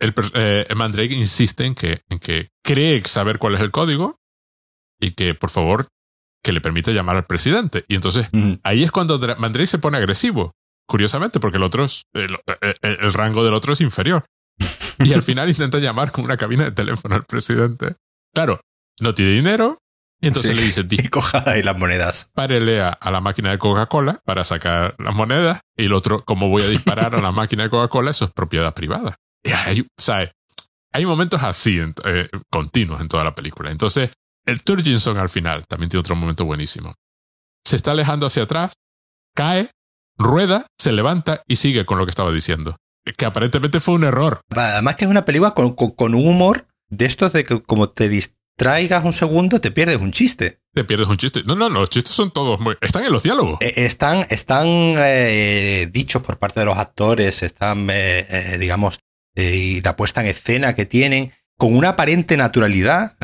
El, 0.00 0.12
eh, 0.34 0.66
Mandrake 0.74 1.14
insiste 1.14 1.64
en 1.64 1.74
que, 1.74 2.02
en 2.08 2.18
que 2.18 2.48
cree 2.64 3.02
saber 3.04 3.38
cuál 3.38 3.54
es 3.54 3.60
el 3.60 3.70
código 3.70 4.16
y 5.00 5.12
que, 5.12 5.34
por 5.34 5.50
favor, 5.50 5.86
que 6.42 6.52
le 6.52 6.60
permite 6.60 6.92
llamar 6.92 7.16
al 7.16 7.26
presidente. 7.26 7.84
Y 7.88 7.94
entonces, 7.94 8.28
ahí 8.64 8.82
es 8.82 8.90
cuando 8.90 9.18
Mandrake 9.38 9.66
se 9.68 9.78
pone 9.78 9.98
agresivo, 9.98 10.52
curiosamente, 10.86 11.40
porque 11.40 11.58
el 11.58 11.62
otro 11.62 11.84
es, 11.84 12.02
el, 12.14 12.36
el 12.82 13.12
rango 13.12 13.44
del 13.44 13.54
otro 13.54 13.72
es 13.72 13.80
inferior. 13.80 14.24
Y 15.00 15.12
al 15.12 15.22
final 15.22 15.48
intenta 15.48 15.78
llamar 15.78 16.10
con 16.10 16.24
una 16.24 16.36
cabina 16.36 16.64
de 16.64 16.72
teléfono 16.72 17.14
al 17.14 17.24
presidente. 17.24 17.94
Claro, 18.34 18.60
no 19.00 19.14
tiene 19.14 19.32
dinero, 19.32 19.78
y 20.20 20.28
entonces 20.28 20.56
le 20.56 20.62
dice, 20.62 20.84
y 20.90 21.08
coja 21.08 21.44
ahí 21.46 21.62
las 21.62 21.78
monedas. 21.78 22.30
Párele 22.34 22.80
a, 22.80 22.98
la 23.10 23.20
máquina 23.20 23.50
de 23.50 23.58
Coca-Cola 23.58 24.20
para 24.24 24.44
sacar 24.44 24.96
las 24.98 25.14
monedas. 25.14 25.60
Y 25.76 25.84
el 25.86 25.92
otro, 25.92 26.24
como 26.24 26.48
voy 26.48 26.62
a 26.62 26.68
disparar 26.68 27.14
a 27.14 27.20
la 27.20 27.32
máquina 27.32 27.64
de 27.64 27.70
Coca-Cola, 27.70 28.10
eso 28.10 28.24
es 28.24 28.32
propiedad 28.32 28.74
privada. 28.74 29.16
Y 29.44 29.50
hay, 29.50 29.86
¿sabe? 29.96 30.32
hay 30.92 31.06
momentos 31.06 31.42
así, 31.42 31.78
eh, 32.04 32.28
continuos 32.50 33.00
en 33.00 33.08
toda 33.08 33.24
la 33.24 33.34
película. 33.34 33.70
Entonces, 33.70 34.10
el 34.46 34.62
Turginson 34.62 35.18
al 35.18 35.28
final 35.28 35.66
también 35.66 35.90
tiene 35.90 36.00
otro 36.00 36.16
momento 36.16 36.44
buenísimo. 36.44 36.94
Se 37.64 37.76
está 37.76 37.92
alejando 37.92 38.26
hacia 38.26 38.44
atrás, 38.44 38.72
cae, 39.34 39.70
rueda, 40.16 40.66
se 40.78 40.92
levanta 40.92 41.42
y 41.46 41.56
sigue 41.56 41.84
con 41.84 41.98
lo 41.98 42.06
que 42.06 42.10
estaba 42.10 42.32
diciendo. 42.32 42.76
Que 43.16 43.26
aparentemente 43.26 43.80
fue 43.80 43.94
un 43.94 44.04
error. 44.04 44.40
Además 44.50 44.96
que 44.96 45.04
es 45.04 45.10
una 45.10 45.24
película 45.24 45.52
con, 45.52 45.74
con 45.74 46.14
un 46.14 46.26
humor 46.26 46.66
de 46.88 47.06
estos 47.06 47.32
de 47.32 47.44
que 47.44 47.62
como 47.62 47.88
te, 47.90 48.08
traigas 48.58 49.04
un 49.04 49.12
segundo, 49.12 49.60
te 49.60 49.70
pierdes 49.70 49.96
un 49.98 50.10
chiste. 50.10 50.60
Te 50.74 50.84
pierdes 50.84 51.06
un 51.06 51.16
chiste. 51.16 51.42
No, 51.46 51.54
no, 51.54 51.70
no, 51.70 51.80
los 51.80 51.90
chistes 51.90 52.12
son 52.12 52.32
todos 52.32 52.60
muy... 52.60 52.76
Están 52.80 53.04
en 53.04 53.12
los 53.12 53.22
diálogos. 53.22 53.58
Eh, 53.62 53.72
están 53.76 54.26
están 54.30 54.66
eh, 54.66 55.88
dichos 55.90 56.22
por 56.22 56.38
parte 56.38 56.60
de 56.60 56.66
los 56.66 56.76
actores, 56.76 57.42
están, 57.42 57.86
eh, 57.90 58.56
digamos, 58.58 58.98
y 59.34 59.80
la 59.80 59.94
puesta 59.94 60.20
en 60.20 60.26
escena 60.26 60.74
que 60.74 60.84
tienen, 60.84 61.32
con 61.56 61.74
una 61.74 61.90
aparente 61.90 62.36
naturalidad, 62.36 63.16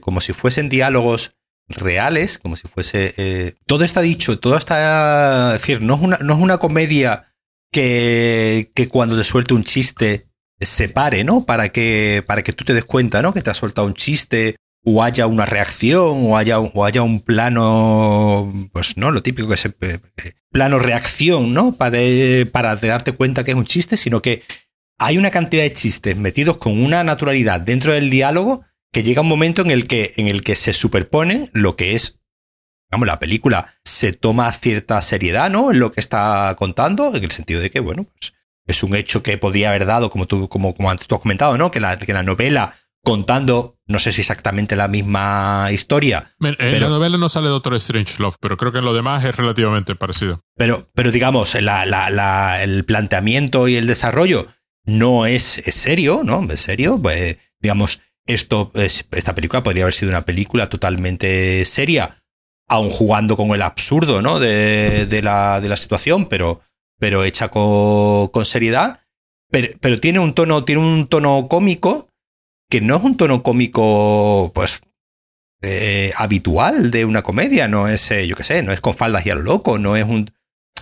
como 0.00 0.22
si 0.22 0.32
fuesen 0.32 0.70
diálogos 0.70 1.34
reales, 1.68 2.38
como 2.38 2.56
si 2.56 2.68
fuese... 2.68 3.54
todo 3.66 3.84
está 3.84 4.00
dicho, 4.00 4.38
todo 4.38 4.56
está... 4.56 5.54
Es 5.54 5.60
decir, 5.60 5.82
no 5.82 5.96
es 5.96 6.00
una, 6.00 6.18
no 6.18 6.32
es 6.32 6.40
una 6.40 6.56
comedia 6.56 7.34
que, 7.70 8.72
que 8.74 8.88
cuando 8.88 9.16
te 9.16 9.24
suelte 9.24 9.52
un 9.52 9.64
chiste 9.64 10.31
se 10.60 10.88
pare, 10.88 11.24
¿no? 11.24 11.44
Para 11.44 11.70
que, 11.70 12.22
para 12.26 12.42
que 12.42 12.52
tú 12.52 12.64
te 12.64 12.74
des 12.74 12.84
cuenta, 12.84 13.22
¿no? 13.22 13.32
Que 13.32 13.42
te 13.42 13.50
ha 13.50 13.54
soltado 13.54 13.86
un 13.86 13.94
chiste 13.94 14.56
o 14.84 15.02
haya 15.02 15.26
una 15.26 15.46
reacción 15.46 16.26
o 16.26 16.36
haya, 16.36 16.58
o 16.58 16.84
haya 16.84 17.02
un 17.02 17.20
plano, 17.20 18.52
pues 18.72 18.96
no, 18.96 19.10
lo 19.10 19.22
típico 19.22 19.48
que 19.48 19.54
es 19.54 19.66
eh, 19.66 20.00
plano 20.50 20.78
reacción, 20.78 21.54
¿no? 21.54 21.72
Para, 21.72 21.98
para 22.50 22.76
darte 22.76 23.12
cuenta 23.12 23.44
que 23.44 23.52
es 23.52 23.56
un 23.56 23.66
chiste, 23.66 23.96
sino 23.96 24.22
que 24.22 24.42
hay 24.98 25.18
una 25.18 25.30
cantidad 25.30 25.62
de 25.62 25.72
chistes 25.72 26.16
metidos 26.16 26.58
con 26.58 26.80
una 26.82 27.02
naturalidad 27.04 27.60
dentro 27.60 27.92
del 27.92 28.10
diálogo 28.10 28.64
que 28.92 29.02
llega 29.02 29.22
un 29.22 29.28
momento 29.28 29.62
en 29.62 29.70
el 29.70 29.88
que, 29.88 30.12
en 30.16 30.28
el 30.28 30.42
que 30.42 30.54
se 30.54 30.72
superponen 30.72 31.48
lo 31.52 31.76
que 31.76 31.94
es, 31.94 32.20
digamos, 32.90 33.06
la 33.06 33.18
película 33.18 33.74
se 33.84 34.12
toma 34.12 34.52
cierta 34.52 35.00
seriedad, 35.00 35.50
¿no? 35.50 35.70
En 35.70 35.78
lo 35.78 35.92
que 35.92 36.00
está 36.00 36.54
contando, 36.58 37.14
en 37.14 37.24
el 37.24 37.30
sentido 37.30 37.60
de 37.60 37.70
que, 37.70 37.80
bueno, 37.80 38.04
pues 38.04 38.34
es 38.66 38.82
un 38.82 38.94
hecho 38.94 39.22
que 39.22 39.38
podría 39.38 39.70
haber 39.70 39.86
dado, 39.86 40.10
como 40.10 40.26
tú, 40.26 40.48
como, 40.48 40.74
como 40.74 40.90
antes 40.90 41.06
tú 41.06 41.14
has 41.14 41.20
comentado, 41.20 41.58
¿no? 41.58 41.70
Que 41.70 41.80
la, 41.80 41.98
que 41.98 42.12
la 42.12 42.22
novela 42.22 42.74
contando, 43.04 43.78
no 43.86 43.98
sé 43.98 44.12
si 44.12 44.20
exactamente 44.20 44.76
la 44.76 44.88
misma 44.88 45.68
historia. 45.72 46.32
En 46.40 46.80
la 46.80 46.88
novela 46.88 47.18
no 47.18 47.28
sale 47.28 47.48
Doctor 47.48 47.74
Strange 47.74 48.22
Love, 48.22 48.36
pero 48.40 48.56
creo 48.56 48.72
que 48.72 48.78
en 48.78 48.84
lo 48.84 48.94
demás 48.94 49.24
es 49.24 49.36
relativamente 49.36 49.96
parecido. 49.96 50.44
Pero, 50.56 50.88
pero 50.94 51.10
digamos, 51.10 51.54
el 51.54 52.84
planteamiento 52.84 53.66
y 53.68 53.76
el 53.76 53.86
desarrollo 53.86 54.46
no 54.84 55.26
es, 55.26 55.42
serio, 55.42 56.22
¿no? 56.24 56.46
Es 56.50 56.60
serio. 56.60 56.98
Pues, 57.00 57.38
digamos, 57.60 58.00
esto, 58.26 58.70
esta 58.74 59.34
película 59.34 59.62
podría 59.64 59.84
haber 59.84 59.94
sido 59.94 60.10
una 60.10 60.24
película 60.24 60.68
totalmente 60.68 61.64
seria, 61.64 62.22
aun 62.68 62.90
jugando 62.90 63.36
con 63.36 63.50
el 63.50 63.62
absurdo, 63.62 64.22
¿no? 64.22 64.38
De, 64.38 65.06
de, 65.06 65.22
la, 65.22 65.60
de 65.60 65.68
la 65.68 65.76
situación, 65.76 66.26
pero 66.26 66.60
pero 67.02 67.24
hecha 67.24 67.48
con, 67.48 68.44
seriedad. 68.44 69.00
Pero, 69.50 69.98
tiene 69.98 70.20
un 70.20 70.34
tono, 70.34 70.64
tiene 70.64 70.82
un 70.82 71.08
tono 71.08 71.48
cómico 71.48 72.06
que 72.70 72.80
no 72.80 72.94
es 72.94 73.02
un 73.02 73.16
tono 73.16 73.42
cómico, 73.42 74.52
pues, 74.54 74.82
eh, 75.62 76.12
habitual 76.16 76.92
de 76.92 77.04
una 77.04 77.22
comedia, 77.22 77.66
no 77.66 77.88
es, 77.88 78.08
eh, 78.12 78.28
yo 78.28 78.36
qué 78.36 78.44
sé, 78.44 78.62
no 78.62 78.70
es 78.70 78.80
con 78.80 78.94
faldas 78.94 79.26
y 79.26 79.30
a 79.30 79.34
lo 79.34 79.42
loco, 79.42 79.78
no 79.78 79.96
es 79.96 80.04
un... 80.04 80.30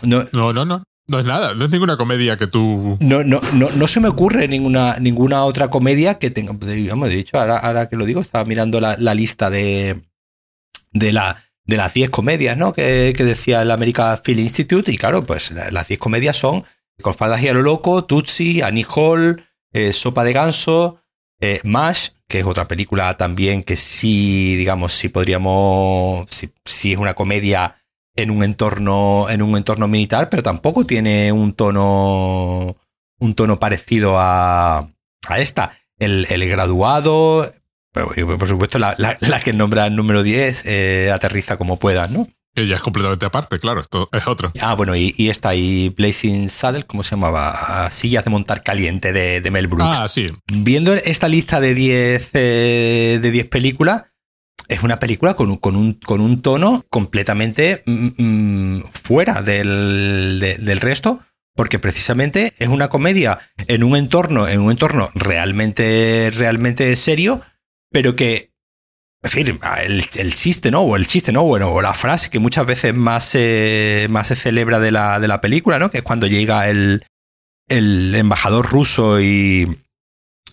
No, 0.03 0.27
no, 0.33 0.53
no, 0.53 0.67
no. 0.67 0.83
No 1.09 1.19
es 1.19 1.25
nada, 1.25 1.55
no 1.55 1.65
es 1.65 1.71
ninguna 1.71 1.97
comedia 1.97 2.37
que 2.37 2.47
tú. 2.47 2.99
No, 3.01 3.25
no, 3.25 3.41
no, 3.55 3.71
no 3.71 3.89
se 3.89 4.01
me 4.01 4.09
ocurre 4.09 4.47
ninguna, 4.47 4.99
ninguna 4.99 5.45
otra 5.45 5.69
comedia 5.69 6.19
que 6.19 6.31
tenga. 6.31 6.53
Digamos, 6.53 7.09
de 7.09 7.19
hecho, 7.19 7.41
ahora, 7.41 7.57
ahora 7.57 7.89
que 7.89 7.97
lo 7.97 8.05
digo, 8.05 8.21
estaba 8.21 8.45
mirando 8.45 8.79
la, 8.79 8.95
la 8.99 9.15
lista 9.15 9.49
de, 9.49 10.03
de, 10.93 11.13
la, 11.13 11.43
de 11.71 11.77
las 11.77 11.95
10 11.95 12.11
comedias, 12.11 12.59
¿no? 12.59 12.73
Que, 12.73 13.15
decía 13.17 13.63
el 13.63 13.71
American 13.71 14.19
Film 14.23 14.41
Institute. 14.41 14.91
Y 14.91 14.97
claro, 14.97 15.25
pues 15.25 15.53
las 15.53 15.89
10 15.89 15.99
comedias 15.99 16.37
son 16.37 16.65
Con 17.01 17.15
faldas 17.15 17.43
y 17.43 17.49
a 17.49 17.55
lo 17.55 17.63
loco, 17.63 18.05
Tutsi, 18.05 18.61
Annie 18.61 18.87
Hall, 18.95 19.47
eh, 19.73 19.95
Sopa 19.95 20.25
de 20.25 20.35
Ganso, 20.35 21.01
eh, 21.41 21.61
Mash, 21.65 22.09
que 22.29 22.41
es 22.41 22.45
otra 22.45 22.69
película 22.69 23.17
también 23.17 23.63
que 23.63 23.77
sí, 23.77 24.57
digamos, 24.57 24.93
sí 24.93 25.09
podríamos. 25.09 26.27
Sí, 26.29 26.51
sí 26.65 26.93
es 26.93 26.99
una 26.99 27.15
comedia 27.15 27.77
en 28.17 28.31
un 28.31 28.43
entorno, 28.43 29.31
en 29.31 29.41
un 29.41 29.57
entorno 29.57 29.89
militar, 29.89 30.29
pero 30.29 30.43
tampoco 30.43 30.85
tiene 30.85 31.33
un 31.33 31.55
tono, 31.55 32.77
un 33.19 33.35
tono 33.35 33.59
parecido 33.59 34.19
a, 34.19 34.91
a 35.29 35.39
esta. 35.39 35.79
El, 35.99 36.27
el 36.31 36.49
graduado, 36.49 37.51
por 37.93 38.49
supuesto, 38.49 38.79
la, 38.79 38.95
la, 38.99 39.17
la, 39.21 39.41
que 39.41 39.53
nombra 39.53 39.87
el 39.87 39.97
número 39.97 40.23
10 40.23 40.65
eh, 40.67 41.11
aterriza 41.13 41.57
como 41.57 41.79
pueda, 41.79 42.07
¿no? 42.07 42.29
Ya 42.55 42.77
es 42.77 42.83
completamente 42.83 43.25
aparte, 43.27 43.59
claro, 43.61 43.81
esto 43.81 44.09
es 44.13 44.27
otro. 44.27 44.53
Ah, 44.61 44.75
bueno, 44.75 44.97
y, 44.97 45.15
y 45.17 45.29
esta, 45.29 45.55
y 45.55 45.91
Blazing 45.91 46.51
Saddle, 46.51 46.85
¿cómo 46.85 47.03
se 47.05 47.11
llamaba? 47.11 47.89
Sillas 47.91 48.25
de 48.25 48.31
montar 48.31 48.63
caliente 48.63 49.13
de, 49.13 49.41
de 49.41 49.51
Mel 49.51 49.69
Brooks. 49.69 49.99
Ah, 50.01 50.09
sí. 50.09 50.31
Viendo 50.47 50.93
esta 50.93 51.29
lista 51.29 51.61
de 51.61 51.75
10 51.75 52.31
eh, 52.35 53.19
de 53.23 53.31
10 53.31 53.47
películas, 53.47 54.03
es 54.69 54.83
una 54.83 54.99
película 54.99 55.35
con 55.35 55.51
un, 55.51 55.57
con 55.59 55.77
un, 55.77 55.95
con 55.95 56.21
un 56.21 56.43
tono 56.43 56.85
completamente 56.91 57.83
mmm, 57.87 58.81
fuera 58.93 59.43
del, 59.43 60.39
de, 60.41 60.59
del 60.59 60.81
resto, 60.81 61.21
porque 61.55 61.79
precisamente 61.79 62.55
es 62.59 62.69
una 62.69 62.89
comedia 62.89 63.39
en 63.69 63.85
un 63.85 63.97
entorno, 63.97 64.49
en 64.49 64.61
un 64.61 64.71
entorno 64.71 65.09
realmente, 65.15 66.31
realmente 66.37 66.95
serio, 66.97 67.43
pero 67.91 68.17
que, 68.17 68.53
en 69.23 69.31
fin, 69.31 69.61
el, 69.85 70.05
el 70.17 70.35
chiste, 70.35 70.71
¿no? 70.71 70.81
O 70.81 70.97
el 70.97 71.07
chiste, 71.07 71.33
¿no? 71.33 71.43
Bueno, 71.43 71.71
o 71.71 71.83
la 71.83 71.95
frase 71.95 72.31
que 72.31 72.39
muchas 72.39 72.67
veces 72.67 72.95
más, 72.95 73.37
más 74.09 74.27
se 74.27 74.37
celebra 74.37 74.79
de 74.79 74.91
la, 74.93 75.21
de 75.21 75.29
la 75.29 75.41
película, 75.41 75.79
¿no? 75.79 75.91
Que 75.91 75.99
es 75.99 76.05
cuando 76.05 76.27
llega 76.27 76.69
el, 76.69 77.05
el 77.69 78.15
embajador 78.15 78.71
ruso 78.71 79.21
y 79.21 79.79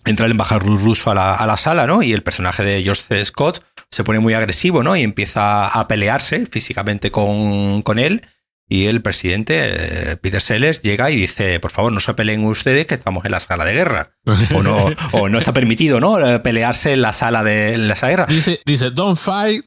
entra 0.05 0.25
el 0.25 0.31
embajador 0.31 0.65
ruso 0.65 1.11
a 1.11 1.15
la, 1.15 1.33
a 1.33 1.45
la 1.45 1.57
sala, 1.57 1.85
¿no? 1.88 2.01
Y 2.01 2.13
el 2.13 2.23
personaje 2.23 2.63
de 2.63 2.83
George. 2.83 3.25
Scott 3.25 3.63
se 3.91 4.03
pone 4.03 4.19
muy 4.19 4.33
agresivo, 4.33 4.83
¿no? 4.83 4.95
Y 4.95 5.03
empieza 5.03 5.67
a 5.67 5.88
pelearse 5.88 6.45
físicamente 6.45 7.11
con, 7.11 7.81
con 7.81 7.99
él. 7.99 8.21
Y 8.70 8.88
el 8.88 9.01
presidente, 9.01 10.11
eh, 10.11 10.18
Peter 10.18 10.41
Sellers, 10.41 10.82
llega 10.82 11.09
y 11.09 11.15
dice, 11.15 11.59
por 11.61 11.72
favor, 11.72 11.93
no 11.93 12.01
se 12.01 12.13
peleen 12.13 12.43
ustedes 12.43 12.86
que 12.86 12.95
estamos 12.95 13.24
en 13.24 13.32
la 13.32 13.39
sala 13.39 13.63
de 13.63 13.74
guerra. 13.74 14.11
O 14.53 14.61
no, 14.61 14.88
o 15.13 15.30
no 15.30 15.38
está 15.38 15.53
permitido, 15.53 15.99
¿no? 15.99 16.18
Pelearse 16.43 16.91
en 16.91 17.01
la 17.01 17.13
sala 17.13 17.43
de, 17.43 17.74
en 17.74 17.88
la 17.88 17.95
sala 17.95 18.09
de 18.09 18.15
guerra. 18.18 18.26
Dice, 18.28 18.59
dice, 18.65 18.91
don't 18.91 19.18
fight 19.18 19.65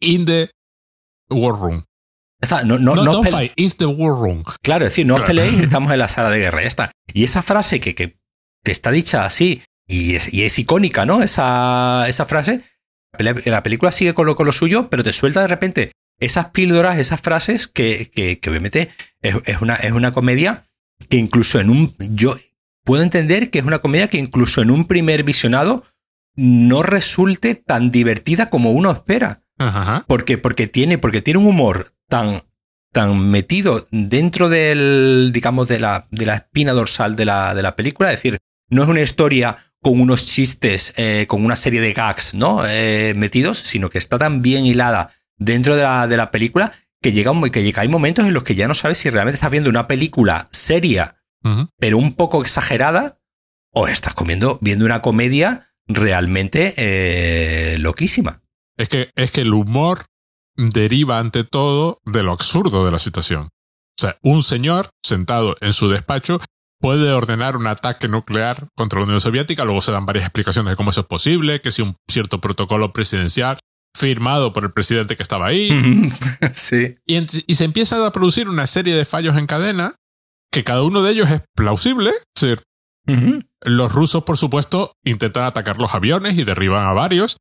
in 0.00 0.26
the 0.26 0.50
war 1.30 1.54
room. 1.58 1.84
Está, 2.42 2.62
no, 2.64 2.78
no, 2.78 2.94
No, 2.94 3.04
no 3.04 3.12
don't 3.14 3.28
fight, 3.28 3.52
it's 3.56 3.76
the 3.76 3.86
war 3.86 4.14
room. 4.14 4.42
Claro, 4.62 4.84
es 4.84 4.92
decir, 4.92 5.06
no 5.06 5.14
os 5.14 5.22
peleéis, 5.22 5.60
estamos 5.60 5.90
en 5.92 5.98
la 5.98 6.08
sala 6.08 6.30
de 6.30 6.40
guerra. 6.40 6.60
Ya 6.60 6.68
está. 6.68 6.90
Y 7.14 7.24
esa 7.24 7.42
frase 7.42 7.80
que, 7.80 7.94
que, 7.94 8.18
que 8.62 8.72
está 8.72 8.90
dicha 8.90 9.24
así, 9.24 9.62
y 9.88 10.16
es, 10.16 10.32
y 10.32 10.42
es 10.42 10.58
icónica, 10.58 11.06
¿no? 11.06 11.22
Esa, 11.22 12.04
esa 12.08 12.26
frase. 12.26 12.62
La 13.18 13.62
película 13.62 13.92
sigue 13.92 14.14
con 14.14 14.26
lo, 14.26 14.36
con 14.36 14.46
lo 14.46 14.52
suyo, 14.52 14.88
pero 14.88 15.02
te 15.02 15.12
suelta 15.12 15.40
de 15.40 15.48
repente 15.48 15.92
esas 16.20 16.50
píldoras, 16.50 16.98
esas 16.98 17.20
frases 17.20 17.66
que, 17.66 18.10
que, 18.14 18.38
que 18.38 18.50
obviamente 18.50 18.90
es, 19.22 19.36
es 19.46 19.60
una, 19.60 19.74
es 19.76 19.92
una 19.92 20.12
comedia 20.12 20.64
que 21.08 21.16
incluso 21.16 21.58
en 21.58 21.70
un. 21.70 21.94
Yo 22.10 22.36
puedo 22.84 23.02
entender 23.02 23.50
que 23.50 23.58
es 23.58 23.64
una 23.64 23.80
comedia 23.80 24.08
que 24.08 24.18
incluso 24.18 24.62
en 24.62 24.70
un 24.70 24.84
primer 24.84 25.24
visionado 25.24 25.84
no 26.36 26.82
resulte 26.82 27.54
tan 27.54 27.90
divertida 27.90 28.50
como 28.50 28.70
uno 28.70 28.90
espera. 28.90 29.42
Ajá. 29.58 30.04
Porque, 30.06 30.38
porque, 30.38 30.66
tiene, 30.66 30.98
porque 30.98 31.22
tiene 31.22 31.38
un 31.38 31.46
humor 31.46 31.94
tan, 32.08 32.42
tan 32.92 33.30
metido 33.30 33.86
dentro 33.90 34.48
del, 34.48 35.30
digamos, 35.32 35.68
de 35.68 35.80
la, 35.80 36.06
de 36.10 36.26
la 36.26 36.36
espina 36.36 36.72
dorsal 36.72 37.16
de 37.16 37.24
la, 37.26 37.54
de 37.54 37.62
la 37.62 37.76
película. 37.76 38.10
Es 38.10 38.16
decir, 38.16 38.38
no 38.70 38.82
es 38.82 38.88
una 38.88 39.02
historia 39.02 39.56
con 39.82 40.00
unos 40.00 40.26
chistes, 40.26 40.94
eh, 40.96 41.26
con 41.28 41.44
una 41.44 41.56
serie 41.56 41.80
de 41.80 41.92
gags, 41.92 42.34
¿no? 42.34 42.62
Eh, 42.66 43.14
metidos, 43.16 43.58
sino 43.58 43.90
que 43.90 43.98
está 43.98 44.18
tan 44.18 44.42
bien 44.42 44.66
hilada 44.66 45.10
dentro 45.40 45.74
de 45.74 45.82
la, 45.82 46.06
de 46.06 46.16
la 46.16 46.30
película 46.30 46.72
que 47.02 47.10
llega, 47.12 47.32
un- 47.32 47.50
que 47.50 47.62
llega, 47.64 47.82
hay 47.82 47.88
momentos 47.88 48.26
en 48.26 48.34
los 48.34 48.44
que 48.44 48.54
ya 48.54 48.68
no 48.68 48.74
sabes 48.74 48.98
si 48.98 49.10
realmente 49.10 49.34
estás 49.36 49.50
viendo 49.50 49.70
una 49.70 49.88
película 49.88 50.48
seria, 50.52 51.16
pero 51.78 51.96
un 51.98 52.14
poco 52.14 52.42
exagerada, 52.42 53.18
o 53.72 53.88
estás 53.88 54.14
comiendo, 54.14 54.58
viendo 54.60 54.84
una 54.84 55.00
comedia 55.00 55.72
realmente 55.88 56.74
eh, 56.76 57.78
loquísima. 57.78 58.42
Es 58.76 58.88
que, 58.88 59.10
es 59.16 59.30
que 59.30 59.40
el 59.40 59.54
humor 59.54 60.04
deriva 60.56 61.18
ante 61.18 61.44
todo 61.44 62.00
de 62.04 62.22
lo 62.22 62.32
absurdo 62.32 62.84
de 62.84 62.92
la 62.92 62.98
situación. 62.98 63.44
O 63.98 64.00
sea, 64.00 64.16
un 64.22 64.42
señor 64.42 64.90
sentado 65.02 65.56
en 65.60 65.72
su 65.72 65.88
despacho 65.88 66.40
puede 66.80 67.10
ordenar 67.12 67.56
un 67.56 67.66
ataque 67.66 68.08
nuclear 68.08 68.68
contra 68.76 68.98
la 68.98 69.04
Unión 69.06 69.20
Soviética, 69.20 69.64
luego 69.64 69.80
se 69.80 69.92
dan 69.92 70.06
varias 70.06 70.24
explicaciones 70.24 70.70
de 70.72 70.76
cómo 70.76 70.90
eso 70.90 71.02
es 71.02 71.06
posible, 71.06 71.60
que 71.60 71.72
si 71.72 71.82
un 71.82 71.96
cierto 72.10 72.40
protocolo 72.40 72.92
presidencial 72.92 73.58
firmado 73.96 74.52
por 74.52 74.64
el 74.64 74.72
presidente 74.72 75.16
que 75.16 75.22
estaba 75.22 75.46
ahí, 75.46 75.70
sí. 76.54 76.96
y, 77.06 77.54
se 77.54 77.64
empieza 77.64 78.06
a 78.06 78.12
producir 78.12 78.48
una 78.48 78.66
serie 78.66 78.94
de 78.94 79.04
fallos 79.04 79.36
en 79.36 79.46
cadena, 79.46 79.94
que 80.50 80.64
cada 80.64 80.82
uno 80.82 81.02
de 81.02 81.12
ellos 81.12 81.30
es 81.30 81.42
plausible. 81.54 82.10
Es 82.10 82.42
decir, 82.42 82.64
los 83.62 83.92
rusos, 83.92 84.24
por 84.24 84.36
supuesto, 84.36 84.92
intentan 85.04 85.44
atacar 85.44 85.78
los 85.78 85.94
aviones 85.94 86.38
y 86.38 86.44
derriban 86.44 86.86
a 86.86 86.92
varios. 86.92 87.36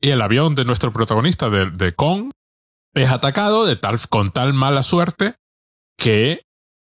Y 0.00 0.10
el 0.10 0.20
avión 0.20 0.54
de 0.54 0.64
nuestro 0.64 0.92
protagonista, 0.92 1.48
de, 1.50 1.70
de 1.70 1.92
Kong, 1.92 2.30
es 2.94 3.10
atacado 3.10 3.66
de 3.66 3.76
tal, 3.76 3.98
con 4.08 4.30
tal 4.30 4.52
mala 4.52 4.82
suerte 4.82 5.34
que 5.98 6.42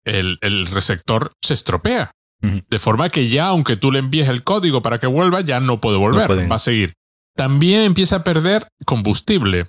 el, 0.05 0.37
el 0.41 0.67
receptor 0.67 1.31
se 1.41 1.53
estropea. 1.53 2.11
De 2.41 2.77
forma 2.77 3.07
que 3.07 3.29
ya, 3.29 3.47
aunque 3.47 3.77
tú 3.77 3.89
le 3.89 3.99
envíes 3.99 4.27
el 4.27 4.43
código 4.43 4.81
para 4.81 4.99
que 4.99 5.07
vuelva, 5.07 5.39
ya 5.39 5.61
no 5.61 5.79
puede 5.79 5.97
volver, 5.97 6.29
va 6.51 6.57
a 6.57 6.59
seguir. 6.59 6.93
También 7.35 7.81
empieza 7.81 8.17
a 8.17 8.23
perder 8.23 8.67
combustible 8.85 9.67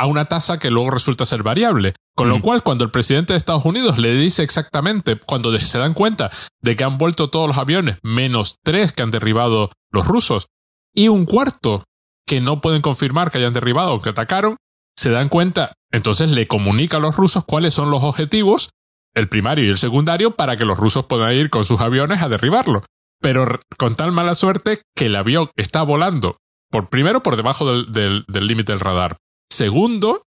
a 0.00 0.06
una 0.06 0.24
tasa 0.24 0.58
que 0.58 0.70
luego 0.70 0.90
resulta 0.90 1.26
ser 1.26 1.42
variable. 1.42 1.92
Con 2.16 2.30
lo 2.30 2.40
cual, 2.40 2.62
cuando 2.62 2.84
el 2.84 2.90
presidente 2.90 3.32
de 3.32 3.36
Estados 3.36 3.64
Unidos 3.64 3.98
le 3.98 4.14
dice 4.14 4.42
exactamente, 4.42 5.16
cuando 5.16 5.56
se 5.58 5.78
dan 5.78 5.94
cuenta 5.94 6.30
de 6.62 6.74
que 6.74 6.84
han 6.84 6.96
vuelto 6.96 7.28
todos 7.28 7.48
los 7.48 7.58
aviones, 7.58 7.98
menos 8.02 8.56
tres 8.62 8.92
que 8.92 9.02
han 9.02 9.10
derribado 9.10 9.70
los 9.90 10.06
rusos, 10.06 10.46
y 10.94 11.08
un 11.08 11.26
cuarto 11.26 11.84
que 12.26 12.40
no 12.40 12.60
pueden 12.60 12.82
confirmar 12.82 13.30
que 13.30 13.38
hayan 13.38 13.52
derribado 13.52 13.94
o 13.94 14.00
que 14.00 14.10
atacaron, 14.10 14.56
se 14.96 15.10
dan 15.10 15.28
cuenta, 15.28 15.72
entonces 15.90 16.30
le 16.30 16.46
comunica 16.46 16.96
a 16.96 17.00
los 17.00 17.16
rusos 17.16 17.44
cuáles 17.44 17.74
son 17.74 17.90
los 17.90 18.02
objetivos, 18.02 18.70
el 19.14 19.28
primario 19.28 19.66
y 19.66 19.68
el 19.68 19.78
secundario, 19.78 20.32
para 20.32 20.56
que 20.56 20.64
los 20.64 20.78
rusos 20.78 21.06
puedan 21.06 21.32
ir 21.34 21.50
con 21.50 21.64
sus 21.64 21.80
aviones 21.80 22.22
a 22.22 22.28
derribarlo. 22.28 22.84
Pero 23.20 23.46
con 23.78 23.96
tal 23.96 24.12
mala 24.12 24.34
suerte 24.34 24.82
que 24.94 25.06
el 25.06 25.16
avión 25.16 25.50
está 25.56 25.82
volando, 25.82 26.38
por 26.70 26.88
primero 26.88 27.22
por 27.22 27.36
debajo 27.36 27.82
del 27.84 28.24
límite 28.28 28.72
del 28.72 28.80
radar. 28.80 29.16
Segundo, 29.50 30.22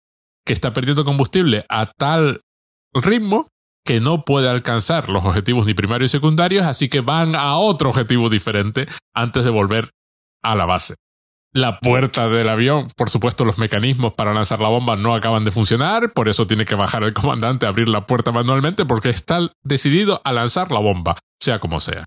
que 0.45 0.53
está 0.53 0.73
perdiendo 0.73 1.05
combustible 1.05 1.65
a 1.69 1.87
tal 1.87 2.41
ritmo 2.93 3.49
que 3.85 4.01
no 4.01 4.25
puede 4.25 4.49
alcanzar 4.49 5.09
los 5.09 5.25
objetivos 5.25 5.67
ni 5.67 5.75
primarios 5.75 6.11
y 6.11 6.17
secundarios, 6.17 6.65
así 6.65 6.89
que 6.89 7.01
van 7.01 7.35
a 7.35 7.57
otro 7.57 7.91
objetivo 7.91 8.29
diferente 8.29 8.87
antes 9.15 9.45
de 9.45 9.51
volver 9.51 9.91
a 10.43 10.55
la 10.55 10.67
base. 10.67 10.95
La 11.55 11.81
puerta 11.81 12.29
del 12.29 12.49
avión, 12.49 12.89
por 12.97 13.11
supuesto, 13.11 13.45
los 13.45 13.59
mecanismos 13.59 14.15
para 14.15 14.33
lanzar 14.33 14.61
la 14.61 14.69
bomba 14.69 14.97
no 14.97 15.15
acaban 15.15 15.45
de 15.45 15.51
funcionar, 15.51 16.13
por 16.13 16.29
eso 16.29 16.47
tiene 16.47 16.65
que 16.65 16.75
bajar 16.75 17.03
el 17.03 17.13
comandante 17.13 17.67
a 17.67 17.69
abrir 17.69 17.89
la 17.89 18.07
puerta 18.07 18.33
manualmente 18.33 18.87
porque 18.87 19.11
está 19.11 19.51
decidido 19.63 20.23
a 20.25 20.33
lanzar 20.33 20.71
la 20.71 20.79
bomba, 20.79 21.19
sea 21.41 21.59
como 21.59 21.81
sea. 21.81 22.05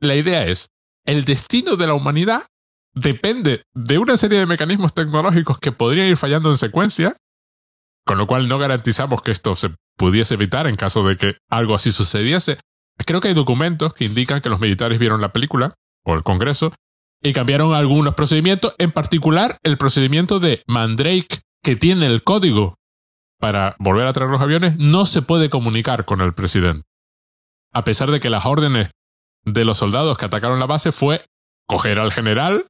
La 0.00 0.14
idea 0.14 0.44
es, 0.44 0.68
el 1.04 1.24
destino 1.24 1.76
de 1.76 1.86
la 1.86 1.94
humanidad 1.94 2.42
depende 2.96 3.62
de 3.74 3.98
una 3.98 4.16
serie 4.16 4.38
de 4.38 4.46
mecanismos 4.46 4.94
tecnológicos 4.94 5.58
que 5.58 5.70
podrían 5.70 6.08
ir 6.08 6.16
fallando 6.16 6.50
en 6.50 6.56
secuencia, 6.56 7.16
con 8.04 8.18
lo 8.18 8.26
cual 8.26 8.48
no 8.48 8.58
garantizamos 8.58 9.22
que 9.22 9.30
esto 9.30 9.54
se 9.54 9.70
pudiese 9.96 10.34
evitar 10.34 10.66
en 10.66 10.76
caso 10.76 11.06
de 11.06 11.16
que 11.16 11.36
algo 11.50 11.74
así 11.74 11.92
sucediese. 11.92 12.58
Creo 13.04 13.20
que 13.20 13.28
hay 13.28 13.34
documentos 13.34 13.92
que 13.92 14.06
indican 14.06 14.40
que 14.40 14.48
los 14.48 14.60
militares 14.60 14.98
vieron 14.98 15.20
la 15.20 15.32
película, 15.32 15.74
o 16.04 16.14
el 16.14 16.22
Congreso, 16.22 16.72
y 17.22 17.32
cambiaron 17.32 17.74
algunos 17.74 18.14
procedimientos, 18.14 18.74
en 18.78 18.90
particular 18.90 19.58
el 19.62 19.76
procedimiento 19.76 20.40
de 20.40 20.62
Mandrake, 20.66 21.42
que 21.62 21.76
tiene 21.76 22.06
el 22.06 22.22
código 22.22 22.76
para 23.38 23.76
volver 23.78 24.06
a 24.06 24.12
traer 24.14 24.30
los 24.30 24.40
aviones, 24.40 24.78
no 24.78 25.04
se 25.04 25.20
puede 25.20 25.50
comunicar 25.50 26.06
con 26.06 26.22
el 26.22 26.32
presidente. 26.32 26.86
A 27.72 27.84
pesar 27.84 28.10
de 28.10 28.20
que 28.20 28.30
las 28.30 28.46
órdenes 28.46 28.90
de 29.44 29.64
los 29.66 29.76
soldados 29.76 30.16
que 30.16 30.24
atacaron 30.24 30.58
la 30.58 30.66
base 30.66 30.92
fue 30.92 31.22
coger 31.66 31.98
al 31.98 32.12
general 32.12 32.66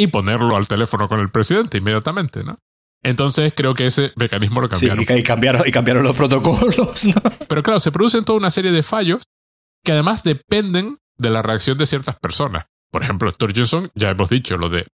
y 0.00 0.06
ponerlo 0.06 0.56
al 0.56 0.66
teléfono 0.66 1.08
con 1.08 1.20
el 1.20 1.30
presidente 1.30 1.78
inmediatamente, 1.78 2.42
¿no? 2.42 2.56
Entonces 3.02 3.52
creo 3.54 3.74
que 3.74 3.86
ese 3.86 4.12
mecanismo 4.16 4.60
lo 4.60 4.68
cambiaron. 4.68 5.04
Sí, 5.04 5.12
y, 5.12 5.22
cambiaron, 5.22 5.62
y 5.66 5.70
cambiaron 5.70 6.04
los 6.04 6.16
protocolos. 6.16 7.04
¿no? 7.04 7.22
Pero 7.48 7.62
claro, 7.62 7.80
se 7.80 7.92
producen 7.92 8.24
toda 8.24 8.38
una 8.38 8.50
serie 8.50 8.72
de 8.72 8.82
fallos 8.82 9.22
que 9.84 9.92
además 9.92 10.22
dependen 10.22 10.96
de 11.18 11.30
la 11.30 11.42
reacción 11.42 11.76
de 11.78 11.86
ciertas 11.86 12.16
personas. 12.18 12.66
Por 12.90 13.02
ejemplo, 13.02 13.30
Sturgeon, 13.30 13.90
ya 13.94 14.10
hemos 14.10 14.30
dicho 14.30 14.56
lo 14.56 14.68
de, 14.68 14.86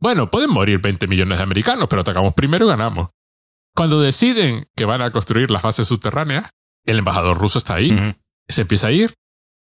bueno, 0.00 0.30
pueden 0.30 0.50
morir 0.50 0.80
20 0.80 1.06
millones 1.08 1.38
de 1.38 1.44
americanos, 1.44 1.88
pero 1.88 2.02
atacamos 2.02 2.34
primero 2.34 2.64
y 2.66 2.68
ganamos. 2.68 3.10
Cuando 3.74 4.00
deciden 4.00 4.66
que 4.76 4.86
van 4.86 5.02
a 5.02 5.12
construir 5.12 5.50
las 5.50 5.62
bases 5.62 5.86
subterráneas, 5.88 6.50
el 6.84 6.98
embajador 6.98 7.38
ruso 7.38 7.58
está 7.58 7.74
ahí. 7.74 7.96
Se 8.48 8.62
empieza 8.62 8.88
a 8.88 8.92
ir. 8.92 9.14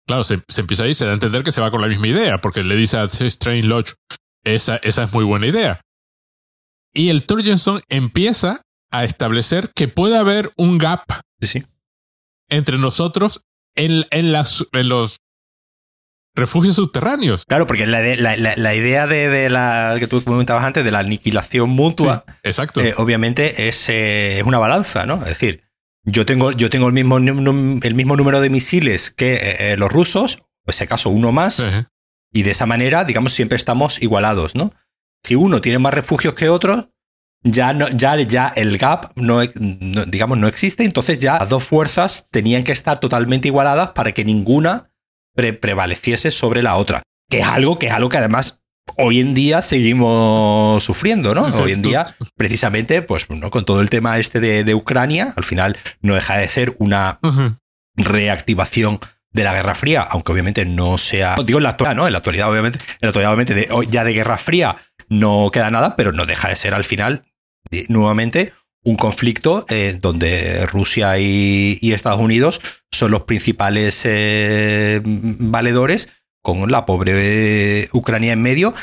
Claro, 0.07 0.23
se, 0.23 0.39
empieza 0.57 0.83
a 0.83 0.88
ir, 0.88 0.95
se 0.95 1.05
da 1.05 1.11
a 1.11 1.15
entender 1.15 1.41
que 1.41 1.51
se 1.51 1.61
va 1.61 1.71
con 1.71 1.81
la 1.81 1.88
misma 1.88 2.07
idea, 2.07 2.39
porque 2.39 2.63
le 2.63 2.75
dice 2.75 2.97
a 2.97 3.03
Strange 3.03 3.63
Lodge, 3.63 3.93
esa, 4.46 4.78
esa 4.78 5.04
es 5.04 5.14
muy 5.14 5.26
buena 5.26 5.48
idea. 5.48 5.82
Y 6.93 7.10
el 7.10 7.26
Turgenson 7.26 7.82
empieza 7.89 8.62
a 8.91 9.04
establecer 9.04 9.72
que 9.76 9.88
puede 9.89 10.18
haber 10.18 10.52
un 10.56 10.78
gap 10.78 11.04
entre 12.50 12.78
nosotros 12.78 13.41
en, 13.76 14.06
en, 14.12 14.32
las, 14.32 14.66
en 14.72 14.88
los 14.88 15.18
refugios 16.36 16.76
subterráneos. 16.76 17.46
Claro, 17.46 17.68
porque 17.68 17.86
la, 17.88 18.02
la, 18.02 18.76
idea 18.76 19.08
de, 19.08 19.50
la 19.50 19.96
que 20.00 20.08
tú 20.08 20.24
comentabas 20.24 20.64
antes, 20.64 20.84
de 20.84 20.91
la 20.91 21.00
aniquilación 21.00 21.70
mutua, 21.70 22.26
exacto. 22.43 22.82
Eh, 22.82 22.93
obviamente 22.98 23.68
es, 23.68 23.89
eh, 23.89 24.39
es, 24.39 24.43
una 24.43 24.60
balanza, 24.60 25.06
¿no? 25.06 25.16
Es 25.16 25.30
decir, 25.30 25.64
yo 26.04 26.26
tengo, 26.26 26.52
yo 26.52 26.70
tengo 26.70 26.88
el, 26.88 26.93
mismo, 26.93 27.18
el 27.18 27.93
mismo 27.96 28.16
número 28.16 28.39
de 28.39 28.50
misiles 28.50 29.12
que 29.12 29.56
eh, 29.60 29.78
los 29.78 29.91
rusos, 29.91 30.38
en 30.66 30.70
ese 30.70 30.88
caso 30.88 31.10
uno 31.10 31.32
más, 31.32 31.66
y 32.36 32.43
de 32.43 32.51
esa 32.51 32.65
manera, 32.65 33.05
digamos, 33.05 33.33
siempre 33.33 33.55
estamos 33.55 34.01
igualados, 34.01 34.55
¿no? 34.55 34.71
si 35.25 35.36
uno 35.36 35.59
tiene 35.59 35.79
más 35.79 35.93
refugios 35.93 36.36
que 36.36 36.49
otro, 36.49 36.91
ya, 37.41 37.73
no, 37.73 37.89
ya, 37.89 38.15
ya 38.21 38.53
el 38.55 38.77
gap 38.77 39.11
no, 39.15 39.41
digamos, 39.41 40.38
no 40.38 40.47
existe, 40.47 40.83
entonces 40.83 41.17
ya 41.17 41.39
las 41.39 41.49
dos 41.49 41.63
fuerzas 41.63 42.27
tenían 42.29 42.63
que 42.63 42.71
estar 42.71 42.99
totalmente 42.99 43.47
igualadas 43.47 43.89
para 43.89 44.11
que 44.11 44.23
ninguna 44.23 44.91
prevaleciese 45.33 46.29
sobre 46.29 46.61
la 46.61 46.75
otra. 46.75 47.01
Que 47.29 47.39
es 47.39 47.47
algo 47.47 47.79
que 47.79 47.88
es 47.88 47.91
algo 47.91 48.09
que 48.09 48.17
además 48.17 48.61
hoy 48.97 49.19
en 49.19 49.33
día 49.33 49.63
seguimos 49.63 50.83
sufriendo, 50.83 51.33
¿no? 51.33 51.45
hoy 51.45 51.71
en 51.71 51.81
día, 51.81 52.15
precisamente, 52.36 53.01
pues 53.01 53.27
¿no? 53.31 53.49
con 53.49 53.65
todo 53.65 53.81
el 53.81 53.89
tema 53.89 54.19
este 54.19 54.39
de, 54.39 54.75
Ucrania, 54.75 55.33
al 55.36 55.43
final 55.43 55.75
no 56.01 56.13
deja 56.13 56.38
de 56.38 56.47
ser 56.49 56.75
una 56.77 57.19
reactivación 57.95 58.99
de 59.36 59.43
la 59.43 59.53
Guerra 59.53 59.75
Fría, 59.75 60.01
aunque 60.01 60.31
obviamente 60.31 60.63
no 60.63 60.97
sea, 60.97 61.36
digo 61.45 61.59
en 61.59 61.63
la 61.63 61.71
actualidad, 61.71 61.95
¿no? 61.95 62.03
Obviamente, 62.03 62.79
en 62.79 62.97
la 63.01 63.09
actualidad, 63.09 63.33
obviamente, 63.33 63.53
de, 63.53 63.67
ya 63.89 64.05
de 64.05 64.13
Guerra 64.13 64.38
Fría 64.38 64.77
no 65.09 65.49
queda 65.51 65.69
nada, 65.69 65.97
pero 65.97 66.13
no 66.13 66.25
deja 66.25 66.47
de 66.47 66.55
ser 66.55 66.73
al 66.73 66.86
final 66.86 67.25
nuevamente 67.89 68.53
un 68.86 68.95
conflicto 68.95 69.65
eh, 69.69 69.97
donde 69.99 70.65
Rusia 70.67 71.19
y, 71.19 71.91
Estados 71.91 72.21
Unidos 72.21 72.61
son 72.91 73.11
los 73.11 73.23
principales 73.23 74.03
eh, 74.05 75.01
valedores, 75.03 76.07
con 76.41 76.71
la 76.71 76.86
pobre 76.86 77.89
Ucrania 77.91 78.31
en 78.31 78.41
medio. 78.41 78.73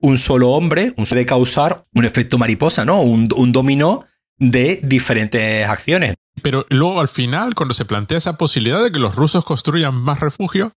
Un 0.00 0.18
solo 0.18 0.50
hombre 0.50 0.92
un, 0.98 1.04
de 1.04 1.24
causar 1.24 1.86
un 1.94 2.04
efecto 2.04 2.36
mariposa, 2.36 2.84
¿no? 2.84 3.00
Un, 3.00 3.26
un 3.34 3.52
dominó 3.52 4.04
de 4.38 4.80
diferentes 4.82 5.68
acciones. 5.68 6.14
Pero 6.42 6.66
luego 6.68 7.00
al 7.00 7.08
final, 7.08 7.54
cuando 7.54 7.74
se 7.74 7.84
plantea 7.84 8.18
esa 8.18 8.36
posibilidad 8.36 8.82
de 8.82 8.92
que 8.92 8.98
los 8.98 9.14
rusos 9.14 9.44
construyan 9.44 9.94
más 9.94 10.20
refugios, 10.20 10.72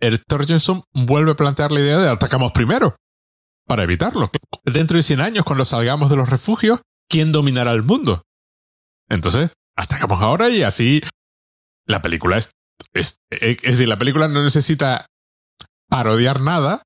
el 0.00 0.24
Torgenson 0.24 0.82
vuelve 0.92 1.32
a 1.32 1.36
plantear 1.36 1.72
la 1.72 1.80
idea 1.80 1.98
de 1.98 2.10
atacamos 2.10 2.52
primero 2.52 2.96
para 3.66 3.84
evitarlo. 3.84 4.30
Dentro 4.64 4.96
de 4.96 5.02
100 5.02 5.20
años, 5.20 5.44
cuando 5.44 5.64
salgamos 5.64 6.10
de 6.10 6.16
los 6.16 6.28
refugios, 6.28 6.80
¿quién 7.08 7.32
dominará 7.32 7.72
el 7.72 7.82
mundo? 7.82 8.22
Entonces, 9.08 9.50
atacamos 9.76 10.20
ahora 10.20 10.48
y 10.48 10.62
así 10.62 11.00
la 11.86 12.02
película 12.02 12.36
es, 12.36 12.50
es, 12.92 13.20
es, 13.30 13.62
decir, 13.62 13.88
la 13.88 13.98
película 13.98 14.28
no 14.28 14.42
necesita 14.42 15.06
parodiar 15.88 16.40
nada, 16.40 16.82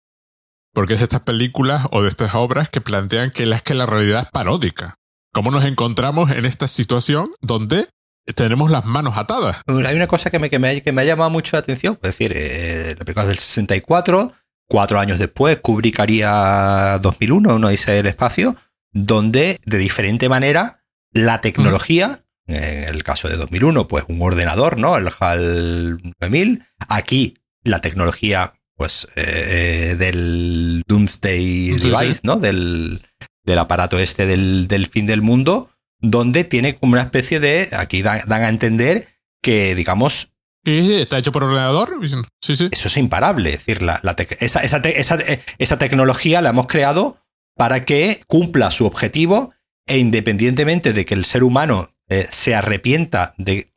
porque 0.73 0.95
es 0.95 1.01
de 1.01 1.05
estas 1.05 1.21
películas 1.21 1.87
o 1.91 2.03
de 2.03 2.09
estas 2.09 2.35
obras 2.35 2.69
que 2.69 2.81
plantean 2.81 3.31
que 3.31 3.47
la, 3.47 3.61
que 3.61 3.75
la 3.75 3.87
realidad 3.87 4.25
es 4.25 4.31
paródica. 4.31 4.97
¿Cómo 5.37 5.51
nos 5.51 5.67
encontramos 5.67 6.31
en 6.31 6.47
esta 6.47 6.67
situación 6.67 7.29
donde 7.43 7.91
tenemos 8.35 8.71
las 8.71 8.87
manos 8.87 9.19
atadas? 9.19 9.61
Hay 9.67 9.95
una 9.95 10.07
cosa 10.07 10.31
que 10.31 10.39
me, 10.39 10.49
que 10.49 10.59
me, 10.59 10.81
que 10.81 10.93
me 10.93 11.03
ha 11.03 11.05
llamado 11.05 11.29
mucho 11.29 11.57
la 11.57 11.59
atención, 11.61 11.93
es 11.97 12.01
decir, 12.01 12.33
eh, 12.35 12.95
la 12.99 13.05
película 13.05 13.27
del 13.27 13.37
64, 13.37 14.33
Cuatro 14.67 14.99
años 14.99 15.19
después, 15.19 15.59
Kubrick 15.61 16.01
haría 16.01 16.99
2001, 17.03 17.55
uno 17.55 17.69
dice 17.69 17.99
el 17.99 18.07
espacio, 18.07 18.57
donde 18.93 19.61
de 19.67 19.77
diferente 19.77 20.31
manera 20.31 20.83
la 21.13 21.43
tecnología, 21.43 22.19
en 22.47 22.95
el 22.95 23.05
caso 23.05 23.29
de 23.29 23.37
2001, 23.37 23.89
pues 23.89 24.05
un 24.09 24.23
ordenador, 24.23 24.79
¿no? 24.79 24.97
El 24.97 25.11
HAL 25.21 25.99
9000. 26.19 26.65
Aquí 26.89 27.37
la 27.63 27.83
tecnología, 27.83 28.55
pues, 28.75 29.07
eh, 29.17 29.91
eh, 29.91 29.97
del 29.97 30.83
Doomsday 30.89 31.73
Device, 31.73 32.21
¿no? 32.23 32.37
Del, 32.37 33.03
del, 33.47 33.59
aparato 33.59 33.99
este 33.99 34.27
del, 34.27 34.69
del, 34.69 34.87
fin 34.87 35.07
del 35.07 35.23
mundo, 35.23 35.71
donde 36.01 36.45
tiene 36.45 36.75
como 36.77 36.93
una 36.93 37.03
especie 37.03 37.41
de, 37.41 37.69
aquí 37.73 38.03
dan 38.03 38.31
a 38.31 38.49
entender 38.49 39.09
que, 39.43 39.75
digamos, 39.75 40.33
está 40.67 41.19
hecho 41.19 41.33
por 41.33 41.45
ordenador. 41.45 41.97
Sí, 42.41 42.57
sí. 42.57 42.69
Eso 42.71 42.89
es 42.89 42.97
imparable. 42.97 43.51
Es 43.51 43.59
decir, 43.59 43.83
la, 43.83 44.01
esa, 44.41 44.61
esa, 44.61 45.19
esa, 45.59 45.79
tecnología 45.79 46.43
la 46.43 46.51
hemos 46.51 46.67
creado 46.67 47.19
para 47.55 47.85
que 47.85 48.21
cumpla 48.27 48.71
su 48.71 48.85
objetivo 48.87 49.53
e 49.87 49.99
independientemente 49.99 50.93
de 50.93 51.05
que 51.05 51.15
el 51.15 51.25
ser 51.25 51.45
humano 51.45 51.89
eh, 52.09 52.27
se 52.31 52.55
arrepienta 52.55 53.35
de 53.39 53.73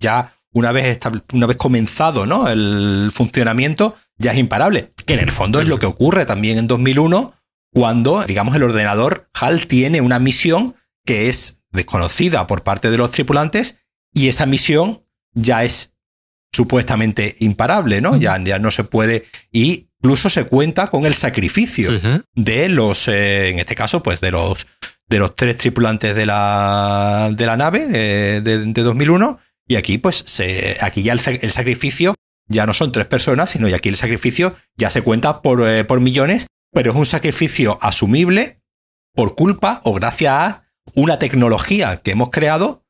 ya 0.00 0.32
una 0.52 0.72
vez, 0.72 0.98
una 1.32 1.46
vez 1.46 1.56
comenzado 1.56 2.24
¿no? 2.24 2.48
el 2.48 3.10
funcionamiento, 3.12 3.96
ya 4.16 4.32
es 4.32 4.38
imparable. 4.38 4.92
Que 5.04 5.14
en 5.14 5.20
el 5.20 5.32
fondo 5.32 5.60
es 5.60 5.66
lo 5.66 5.78
que 5.78 5.86
ocurre 5.86 6.24
también 6.24 6.58
en 6.58 6.66
2001 6.68 7.34
cuando, 7.78 8.24
digamos, 8.24 8.56
el 8.56 8.64
ordenador 8.64 9.30
HAL 9.34 9.68
tiene 9.68 10.00
una 10.00 10.18
misión 10.18 10.74
que 11.06 11.28
es 11.28 11.62
desconocida 11.70 12.48
por 12.48 12.64
parte 12.64 12.90
de 12.90 12.96
los 12.96 13.12
tripulantes 13.12 13.76
y 14.12 14.26
esa 14.26 14.46
misión 14.46 15.04
ya 15.32 15.62
es 15.62 15.92
supuestamente 16.52 17.36
imparable, 17.38 18.00
¿no? 18.00 18.16
Ya, 18.16 18.36
ya 18.42 18.58
no 18.58 18.72
se 18.72 18.82
puede. 18.82 19.26
Y 19.52 19.90
incluso 20.02 20.28
se 20.28 20.46
cuenta 20.46 20.90
con 20.90 21.06
el 21.06 21.14
sacrificio 21.14 22.00
de 22.34 22.68
los, 22.68 23.06
eh, 23.06 23.50
en 23.50 23.60
este 23.60 23.76
caso, 23.76 24.02
pues 24.02 24.20
de 24.20 24.32
los, 24.32 24.66
de 25.06 25.20
los 25.20 25.36
tres 25.36 25.56
tripulantes 25.56 26.16
de 26.16 26.26
la, 26.26 27.30
de 27.32 27.46
la 27.46 27.56
nave 27.56 27.86
de, 27.86 28.40
de, 28.40 28.82
2001. 28.82 29.38
Y 29.68 29.76
aquí, 29.76 29.98
pues, 29.98 30.24
se, 30.26 30.78
aquí 30.80 31.04
ya 31.04 31.12
el, 31.12 31.20
sacrificio 31.52 32.16
ya 32.48 32.66
no 32.66 32.74
son 32.74 32.90
tres 32.90 33.06
personas, 33.06 33.50
sino 33.50 33.68
y 33.68 33.74
aquí 33.74 33.88
el 33.88 33.94
sacrificio 33.94 34.56
ya 34.76 34.90
se 34.90 35.02
cuenta 35.02 35.42
por, 35.42 35.62
eh, 35.68 35.84
por 35.84 36.00
millones, 36.00 36.48
pero 36.72 36.92
es 36.92 36.96
un 36.96 37.06
sacrificio 37.06 37.78
asumible 37.82 38.60
por 39.14 39.34
culpa 39.34 39.80
o 39.84 39.94
gracias 39.94 40.32
a 40.32 40.64
una 40.94 41.18
tecnología 41.18 41.98
que 41.98 42.12
hemos 42.12 42.30
creado 42.30 42.84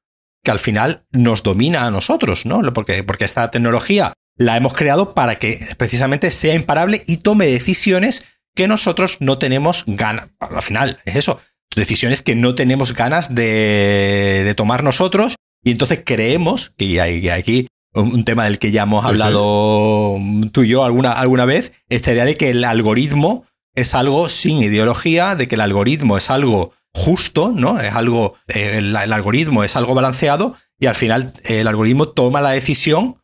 que 0.45 0.51
al 0.51 0.59
final 0.59 1.07
nos 1.11 1.43
domina 1.43 1.87
a 1.87 1.91
nosotros, 1.91 2.47
¿no? 2.47 2.62
Porque, 2.72 3.03
porque 3.03 3.24
esta 3.24 3.51
tecnología 3.51 4.12
la 4.37 4.57
hemos 4.57 4.72
creado 4.72 5.14
para 5.14 5.39
que 5.39 5.61
precisamente 5.76 6.31
sea 6.31 6.55
imparable 6.55 7.03
y 7.07 7.18
tome 7.18 7.47
decisiones 7.47 8.24
que 8.55 8.68
nosotros 8.68 9.18
no 9.20 9.39
tenemos 9.39 9.85
ganas. 9.87 10.29
Al 10.39 10.62
final, 10.62 11.01
es 11.05 11.16
eso. 11.16 11.41
Decisiones 11.74 12.22
que 12.22 12.35
no 12.35 12.55
tenemos 12.55 12.95
ganas 12.95 13.35
de, 13.35 14.53
tomar 14.57 14.85
nosotros. 14.85 15.35
Y 15.64 15.72
entonces 15.72 16.03
creemos, 16.05 16.72
y 16.79 16.99
hay 16.99 17.29
aquí 17.29 17.66
un 17.95 18.24
tema 18.24 18.45
del 18.45 18.59
que 18.59 18.70
ya 18.70 18.83
hemos 18.83 19.05
hablado 19.05 20.16
tú 20.53 20.62
y 20.62 20.68
yo 20.68 20.85
alguna, 20.85 21.12
alguna 21.12 21.45
vez, 21.45 21.72
esta 21.89 22.12
idea 22.12 22.24
de 22.24 22.37
que 22.37 22.51
el 22.51 22.62
algoritmo 22.62 23.45
es 23.81 23.95
algo 23.95 24.29
sin 24.29 24.59
ideología, 24.59 25.35
de 25.35 25.49
que 25.49 25.55
el 25.55 25.61
algoritmo 25.61 26.16
es 26.16 26.31
algo 26.31 26.72
justo, 26.95 27.53
¿no? 27.55 27.79
Es 27.79 27.95
algo, 27.95 28.35
eh, 28.49 28.79
el, 28.79 28.97
algoritmo 28.97 29.64
es 29.64 29.76
algo 29.76 29.95
balanceado 29.95 30.57
y 30.79 30.87
al 30.87 30.95
final 30.95 31.33
el 31.45 31.68
algoritmo 31.68 32.09
toma 32.09 32.41
la 32.41 32.51
decisión 32.51 33.16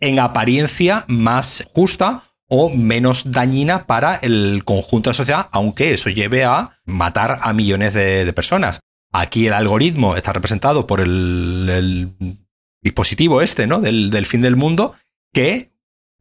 en 0.00 0.18
apariencia 0.18 1.04
más 1.08 1.68
justa 1.72 2.22
o 2.48 2.70
menos 2.70 3.30
dañina 3.30 3.86
para 3.86 4.16
el 4.16 4.62
conjunto 4.64 5.10
de 5.10 5.12
la 5.12 5.16
sociedad, 5.16 5.48
aunque 5.52 5.94
eso 5.94 6.10
lleve 6.10 6.44
a 6.44 6.78
matar 6.84 7.38
a 7.42 7.52
millones 7.52 7.94
de, 7.94 8.30
personas. 8.32 8.80
Aquí 9.12 9.46
el 9.46 9.52
algoritmo 9.52 10.16
está 10.16 10.32
representado 10.32 10.86
por 10.86 11.00
el, 11.00 12.12
dispositivo 12.82 13.40
este, 13.40 13.66
¿no? 13.66 13.80
Del, 13.80 14.10
del, 14.10 14.26
fin 14.26 14.42
del 14.42 14.56
mundo, 14.56 14.94
que 15.32 15.73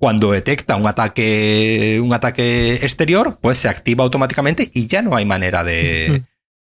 cuando 0.04 0.32
detecta 0.32 0.76
un 0.76 0.86
ataque, 0.86 2.02
un 2.04 2.14
ataque 2.14 2.74
exterior, 2.74 3.38
pues 3.40 3.58
se 3.58 3.70
activa 3.70 4.04
automáticamente 4.04 4.70
y 4.74 4.88
ya 4.88 5.02
no 5.02 5.16
hay 5.16 5.26
manera 5.26 5.64
de, 5.64 6.26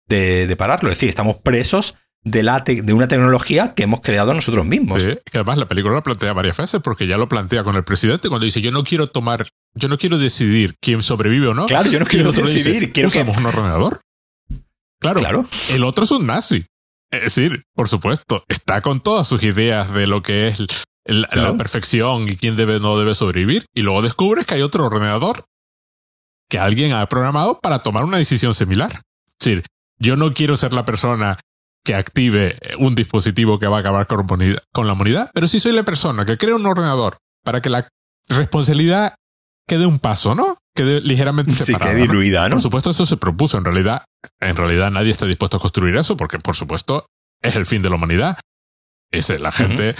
de, 0.07 0.55
pararlo. 0.55 0.89
Es 0.89 0.95
decir, 0.95 1.09
estamos 1.09 1.36
presos 1.43 1.95
de, 2.23 2.43
la 2.43 2.61
de 2.61 2.93
una 2.93 3.09
tecnología 3.09 3.73
que 3.73 3.83
hemos 3.83 3.99
creado 3.99 4.33
nosotros 4.33 4.65
mismos. 4.65 5.03
que 5.03 5.19
además 5.33 5.57
la 5.57 5.67
película 5.67 5.95
lo 5.95 6.01
plantea 6.01 6.31
varias 6.31 6.55
veces 6.55 6.79
porque 6.81 7.07
ya 7.07 7.17
lo 7.17 7.27
plantea 7.27 7.65
con 7.65 7.75
el 7.75 7.83
presidente 7.83 8.29
cuando 8.29 8.45
dice 8.45 8.61
yo 8.61 8.71
no 8.71 8.86
quiero 8.86 9.07
tomar 9.07 9.45
yo 9.73 9.89
no 9.89 9.97
quiero 9.97 10.17
decidir 10.17 10.75
quién 10.79 11.03
sobrevive 11.03 11.47
o 11.47 11.53
no. 11.53 11.65
Claro, 11.65 11.91
yo 11.91 11.99
no 11.99 12.05
quiero 12.05 12.31
decidir. 12.31 12.93
quiero 12.93 13.11
que... 13.11 13.19
un 13.19 13.45
ordenador. 13.45 13.99
Claro, 15.01 15.19
claro. 15.19 15.45
El 15.71 15.83
otro 15.83 16.05
es 16.05 16.11
un 16.11 16.25
nazi. 16.25 16.63
Es 17.11 17.36
decir, 17.36 17.63
por 17.73 17.89
supuesto, 17.89 18.45
está 18.47 18.79
con 18.79 19.01
todas 19.01 19.27
sus 19.27 19.43
ideas 19.43 19.93
de 19.93 20.07
lo 20.07 20.21
que 20.21 20.47
es 20.47 20.63
la, 21.06 21.56
perfección 21.56 22.28
y 22.30 22.36
quién 22.36 22.56
debe 22.56 22.80
no 22.80 22.97
debe 22.97 23.16
sobrevivir. 23.16 23.66
Y 23.74 23.82
luego 23.82 24.01
descubres 24.01 24.45
que 24.45 24.56
hay 24.56 24.62
otro 24.62 24.86
ordenador 24.86 25.45
que 26.49 26.60
alguien 26.60 26.93
ha 26.93 27.06
programado 27.08 27.60
para 27.60 27.80
tomar 27.80 28.03
una 28.03 28.18
decisión 28.18 28.53
similar. 28.53 28.91
Es 28.91 29.39
decir, 29.39 29.66
yo 29.99 30.16
no 30.16 30.32
quiero 30.34 30.58
ser 30.58 30.74
la 30.74 30.86
persona 30.86 31.39
que 31.84 31.95
active 31.95 32.56
un 32.80 32.95
dispositivo 32.95 33.58
que 33.58 33.68
va 33.68 33.78
a 33.78 33.80
acabar 33.82 34.08
con 34.08 34.88
la 34.88 34.93
humanidad, 34.93 35.30
pero 35.34 35.47
sí 35.47 35.60
soy 35.60 35.72
la 35.72 35.84
persona 35.84 36.26
que 36.26 36.38
crea 36.38 36.56
un 36.56 36.66
ordenador 36.66 37.18
para 37.43 37.62
que 37.62 37.70
la 37.70 37.88
responsabilidad 38.28 39.14
quede 39.68 39.86
un 39.86 39.99
paso, 39.99 40.36
¿no? 40.36 40.58
Quede 40.76 41.01
ligeramente 41.01 41.51
separada. 41.51 41.91
Sí, 41.91 41.97
quede 41.97 42.08
diluida, 42.08 42.49
¿no? 42.49 42.56
Por 42.56 42.62
supuesto, 42.62 42.89
eso 42.89 43.06
se 43.06 43.18
propuso. 43.18 43.58
En 43.58 43.66
realidad, 43.66 44.03
en 44.39 44.56
realidad 44.56 44.91
nadie 44.91 45.12
está 45.12 45.26
dispuesto 45.26 45.58
a 45.58 45.60
construir 45.60 45.95
eso 45.95 46.18
porque, 46.18 46.39
por 46.39 46.56
supuesto, 46.56 47.06
es 47.41 47.56
el 47.56 47.66
fin 47.66 47.82
de 47.82 47.89
la 47.89 47.95
humanidad. 47.95 48.39
Es 49.12 49.30
la 49.39 49.51
gente, 49.51 49.95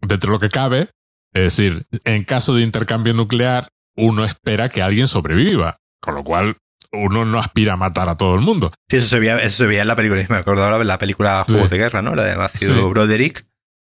dentro 0.00 0.30
de 0.30 0.36
lo 0.36 0.40
que 0.40 0.50
cabe, 0.50 0.88
es 1.32 1.42
decir, 1.42 1.86
en 2.04 2.24
caso 2.24 2.54
de 2.54 2.62
intercambio 2.62 3.14
nuclear, 3.14 3.68
uno 3.96 4.24
espera 4.24 4.68
que 4.68 4.82
alguien 4.82 5.06
sobreviva. 5.06 5.76
Con 6.00 6.14
lo 6.14 6.24
cual, 6.24 6.56
uno 6.92 7.24
no 7.24 7.38
aspira 7.38 7.74
a 7.74 7.76
matar 7.76 8.08
a 8.08 8.16
todo 8.16 8.34
el 8.34 8.40
mundo. 8.40 8.72
Sí, 8.88 8.96
eso 8.96 9.08
se 9.08 9.20
veía, 9.20 9.38
eso 9.38 9.58
se 9.58 9.66
veía 9.66 9.82
en 9.82 9.88
la 9.88 9.96
película, 9.96 10.24
me 10.28 10.36
acuerdo 10.36 10.64
ahora 10.64 10.78
de 10.78 10.84
la 10.84 10.98
película 10.98 11.44
Juegos 11.46 11.70
de 11.70 11.78
Guerra, 11.78 12.02
¿no? 12.02 12.14
La 12.14 12.24
de 12.24 12.36
Matthew 12.36 12.88
Broderick, 12.90 13.46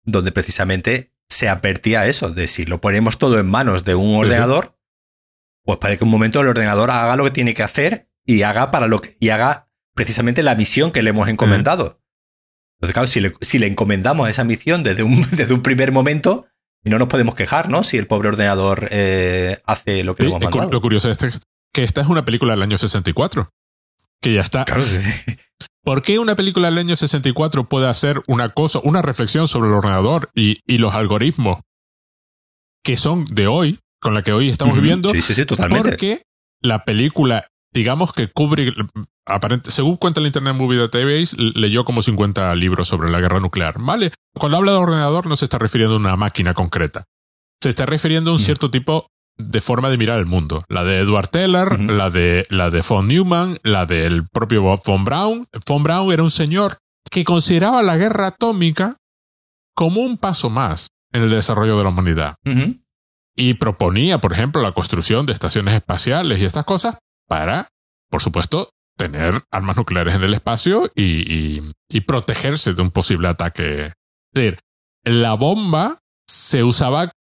donde 0.03 0.31
precisamente 0.31 1.13
se 1.29 1.49
advertía 1.49 2.07
eso, 2.07 2.29
de 2.29 2.47
si 2.47 2.65
lo 2.65 2.79
ponemos 2.79 3.17
todo 3.17 3.39
en 3.39 3.49
manos 3.49 3.83
de 3.83 3.95
un 3.95 4.15
ordenador, 4.15 4.77
pues 5.63 5.79
para 5.79 5.97
que 5.97 6.03
un 6.03 6.11
momento 6.11 6.39
el 6.41 6.47
ordenador 6.47 6.91
haga 6.91 7.15
lo 7.15 7.23
que 7.23 7.31
tiene 7.31 7.53
que 7.53 7.63
hacer 7.63 8.09
y 8.25 8.43
haga 8.43 8.71
para 8.71 8.87
lo 8.87 9.01
que, 9.01 9.17
y 9.19 9.29
haga 9.29 9.69
precisamente 9.93 10.43
la 10.43 10.55
misión 10.55 10.91
que 10.91 11.03
le 11.03 11.09
hemos 11.09 11.27
encomendado. 11.27 12.01
Entonces, 12.85 12.93
claro, 12.93 13.07
si 13.07 13.19
le, 13.19 13.33
si 13.41 13.59
le 13.59 13.67
encomendamos 13.67 14.29
esa 14.29 14.43
misión 14.43 14.83
desde 14.83 15.03
un, 15.03 15.21
desde 15.31 15.53
un 15.53 15.61
primer 15.61 15.91
momento, 15.91 16.47
no 16.83 16.99
nos 16.99 17.07
podemos 17.07 17.35
quejar, 17.35 17.69
¿no? 17.69 17.83
Si 17.83 17.97
el 17.97 18.07
pobre 18.07 18.29
ordenador 18.29 18.87
eh, 18.91 19.57
hace 19.65 20.03
lo 20.03 20.15
que 20.15 20.23
le 20.23 20.29
hemos 20.29 20.41
mandado. 20.41 20.71
Lo 20.71 20.81
curioso 20.81 21.09
es 21.09 21.17
que 21.73 21.83
esta 21.83 22.01
es 22.01 22.07
una 22.07 22.25
película 22.25 22.53
del 22.53 22.61
año 22.61 22.77
64. 22.77 23.49
Que 24.21 24.33
ya 24.33 24.41
está. 24.41 24.65
Claro, 24.65 24.83
sí. 24.83 24.97
¿Por 25.83 26.01
qué 26.01 26.19
una 26.19 26.35
película 26.35 26.69
del 26.69 26.79
año 26.79 26.95
64 26.95 27.69
puede 27.69 27.87
hacer 27.87 28.21
una 28.27 28.49
cosa, 28.49 28.79
una 28.83 29.01
reflexión 29.01 29.47
sobre 29.47 29.69
el 29.69 29.75
ordenador 29.75 30.29
y, 30.33 30.59
y 30.65 30.79
los 30.79 30.93
algoritmos 30.93 31.59
que 32.83 32.97
son 32.97 33.25
de 33.25 33.47
hoy, 33.47 33.79
con 33.99 34.13
la 34.13 34.21
que 34.21 34.33
hoy 34.33 34.49
estamos 34.49 34.75
viviendo? 34.75 35.09
Sí, 35.09 35.21
sí, 35.21 35.35
sí, 35.35 35.45
totalmente. 35.45 35.89
Porque 35.91 36.23
la 36.61 36.85
película, 36.85 37.47
digamos 37.75 38.13
que 38.13 38.29
cubre, 38.29 38.73
aparente, 39.27 39.69
según 39.69 39.97
cuenta 39.97 40.21
el 40.21 40.27
Internet 40.27 40.55
Movie 40.55 40.79
Database, 40.79 41.35
leyó 41.37 41.83
como 41.83 42.01
50 42.01 42.55
libros 42.55 42.87
sobre 42.87 43.11
la 43.11 43.19
guerra 43.19 43.41
nuclear, 43.41 43.75
¿vale? 43.79 44.11
Cuando 44.33 44.57
habla 44.57 44.71
de 44.71 44.77
ordenador 44.77 45.27
no 45.27 45.35
se 45.35 45.43
está 45.43 45.57
refiriendo 45.57 45.95
a 45.95 45.99
una 45.99 46.15
máquina 46.15 46.53
concreta. 46.53 47.03
Se 47.61 47.69
está 47.69 47.85
refiriendo 47.85 48.31
a 48.31 48.33
un 48.33 48.39
cierto 48.39 48.71
tipo 48.71 49.07
de 49.37 49.59
forma 49.59 49.89
de 49.89 49.97
mirar 49.97 50.19
el 50.19 50.25
mundo. 50.25 50.63
La 50.69 50.85
de 50.85 50.99
Edward 50.99 51.27
Teller, 51.27 51.77
la, 51.81 52.09
de, 52.09 52.47
la 52.49 52.69
de 52.69 52.81
von 52.81 53.09
Neumann, 53.09 53.57
la 53.63 53.85
del 53.85 54.25
propio 54.29 54.61
Bob 54.61 54.81
von 54.85 55.03
Braun. 55.03 55.45
Von 55.67 55.83
Braun 55.83 56.13
era 56.13 56.23
un 56.23 56.31
señor 56.31 56.77
que 57.11 57.25
consideraba 57.25 57.83
la 57.83 57.97
guerra 57.97 58.27
atómica 58.27 58.95
como 59.75 59.99
un 59.99 60.17
paso 60.17 60.49
más 60.49 60.87
en 61.11 61.23
el 61.23 61.29
desarrollo 61.29 61.77
de 61.77 61.83
la 61.83 61.89
humanidad. 61.89 62.35
Y 63.35 63.55
proponía, 63.55 64.21
por 64.21 64.31
ejemplo, 64.31 64.61
la 64.61 64.71
construcción 64.71 65.25
de 65.25 65.33
estaciones 65.33 65.73
espaciales 65.73 66.39
y 66.39 66.45
estas 66.45 66.63
cosas 66.63 66.95
para, 67.27 67.69
por 68.09 68.21
supuesto, 68.21 68.69
tener 68.97 69.41
armas 69.51 69.77
nucleares 69.77 70.15
en 70.15 70.23
el 70.23 70.33
espacio 70.33 70.89
y, 70.95 71.61
y 71.89 72.01
protegerse 72.01 72.73
de 72.73 72.81
un 72.81 72.91
posible 72.91 73.27
ataque. 73.27 73.85
Es 73.87 73.93
decir, 74.33 74.59
la 75.03 75.33
bomba 75.33 75.99
se 76.27 76.63
usaba 76.63 77.11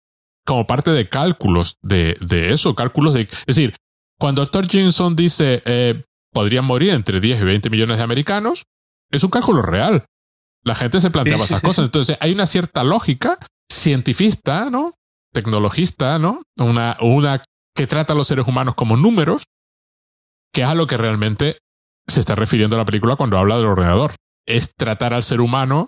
como 0.45 0.67
parte 0.67 0.91
de 0.91 1.09
cálculos 1.09 1.77
de, 1.81 2.15
de 2.21 2.53
eso, 2.53 2.75
cálculos 2.75 3.13
de... 3.13 3.21
Es 3.21 3.45
decir, 3.47 3.75
cuando 4.19 4.41
el 4.41 4.49
doctor 4.49 4.67
dice 5.15 5.61
eh, 5.65 6.03
podrían 6.31 6.65
morir 6.65 6.91
entre 6.91 7.19
10 7.19 7.41
y 7.41 7.43
20 7.43 7.69
millones 7.69 7.97
de 7.97 8.03
americanos, 8.03 8.63
es 9.11 9.23
un 9.23 9.31
cálculo 9.31 9.61
real. 9.61 10.05
La 10.63 10.75
gente 10.75 11.01
se 11.01 11.11
planteaba 11.11 11.43
esas 11.43 11.61
cosas. 11.61 11.85
Entonces 11.85 12.17
hay 12.19 12.31
una 12.31 12.47
cierta 12.47 12.83
lógica 12.83 13.37
cientifista, 13.71 14.69
¿no? 14.69 14.93
Tecnologista, 15.33 16.19
¿no? 16.19 16.43
Una, 16.57 16.97
una 17.01 17.41
que 17.75 17.87
trata 17.87 18.13
a 18.13 18.15
los 18.15 18.27
seres 18.27 18.47
humanos 18.47 18.75
como 18.75 18.97
números, 18.97 19.43
que 20.55 20.61
es 20.61 20.67
a 20.67 20.73
lo 20.73 20.87
que 20.87 20.95
realmente 20.95 21.57
se 22.07 22.21
está 22.21 22.33
refiriendo 22.33 22.77
la 22.77 22.85
película 22.85 23.17
cuando 23.17 23.37
habla 23.37 23.57
del 23.57 23.65
ordenador. 23.65 24.13
Es 24.47 24.75
tratar 24.75 25.13
al 25.13 25.21
ser 25.21 25.41
humano 25.41 25.85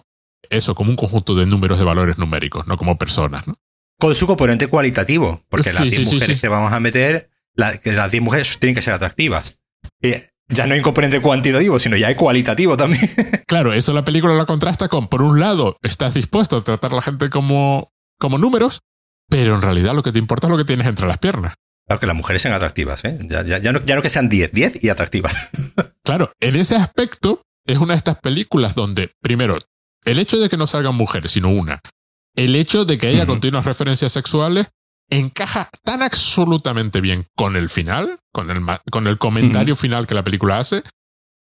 eso 0.49 0.75
como 0.75 0.89
un 0.89 0.97
conjunto 0.97 1.35
de 1.35 1.45
números 1.45 1.79
de 1.79 1.85
valores 1.85 2.17
numéricos, 2.17 2.67
no 2.67 2.77
como 2.77 2.97
personas, 2.97 3.47
¿no? 3.47 3.55
con 3.99 4.13
su 4.13 4.27
componente 4.27 4.67
cualitativo, 4.67 5.43
porque 5.49 5.71
las 5.71 5.89
10 5.89 6.13
mujeres 6.13 6.41
que 6.41 6.47
vamos 6.47 6.71
a 6.71 6.79
meter, 6.79 7.29
que 7.81 7.91
las 7.93 8.11
10 8.11 8.23
mujeres 8.23 8.59
tienen 8.59 8.75
que 8.75 8.81
ser 8.81 8.93
atractivas. 8.93 9.57
Y 10.01 10.11
ya 10.49 10.67
no 10.67 10.73
hay 10.73 10.79
un 10.79 10.83
componente 10.83 11.21
cuantitativo, 11.21 11.79
sino 11.79 11.97
ya 11.97 12.07
hay 12.07 12.15
cualitativo 12.15 12.77
también. 12.77 13.09
claro, 13.47 13.73
eso 13.73 13.93
la 13.93 14.05
película 14.05 14.33
la 14.33 14.45
contrasta 14.45 14.87
con, 14.87 15.07
por 15.07 15.21
un 15.21 15.39
lado, 15.39 15.77
estás 15.81 16.13
dispuesto 16.13 16.57
a 16.57 16.63
tratar 16.63 16.91
a 16.91 16.95
la 16.95 17.01
gente 17.01 17.29
como, 17.29 17.91
como 18.19 18.37
números, 18.37 18.81
pero 19.29 19.55
en 19.55 19.61
realidad 19.61 19.95
lo 19.95 20.03
que 20.03 20.11
te 20.11 20.19
importa 20.19 20.47
es 20.47 20.51
lo 20.51 20.57
que 20.57 20.65
tienes 20.65 20.87
entre 20.87 21.07
las 21.07 21.17
piernas. 21.17 21.55
Claro, 21.87 21.99
que 22.01 22.07
las 22.07 22.15
mujeres 22.15 22.41
sean 22.41 22.53
atractivas, 22.53 23.05
¿eh? 23.05 23.17
Ya, 23.21 23.43
ya, 23.43 23.71
no, 23.71 23.83
ya 23.85 23.95
no 23.95 24.01
que 24.01 24.09
sean 24.09 24.27
10, 24.27 24.51
10 24.51 24.83
y 24.83 24.89
atractivas. 24.89 25.49
claro, 26.03 26.31
en 26.41 26.55
ese 26.57 26.75
aspecto 26.75 27.41
es 27.65 27.77
una 27.77 27.93
de 27.93 27.97
estas 27.97 28.19
películas 28.19 28.75
donde, 28.75 29.11
primero, 29.21 29.57
el 30.03 30.19
hecho 30.19 30.37
de 30.37 30.49
que 30.49 30.57
no 30.57 30.67
salgan 30.67 30.95
mujeres, 30.95 31.31
sino 31.31 31.49
una, 31.49 31.81
el 32.35 32.55
hecho 32.55 32.85
de 32.85 32.97
que 32.97 33.07
haya 33.07 33.25
continuas 33.25 33.65
referencias 33.65 34.11
sexuales 34.11 34.67
encaja 35.09 35.69
tan 35.83 36.03
absolutamente 36.03 36.99
bien 36.99 37.25
con 37.35 37.55
el 37.55 37.69
final, 37.69 38.19
con 38.33 38.51
el, 38.51 38.61
con 38.91 39.07
el 39.07 39.17
comentario 39.17 39.75
final 39.75 40.05
que 40.05 40.13
la 40.13 40.23
película 40.23 40.59
hace, 40.59 40.83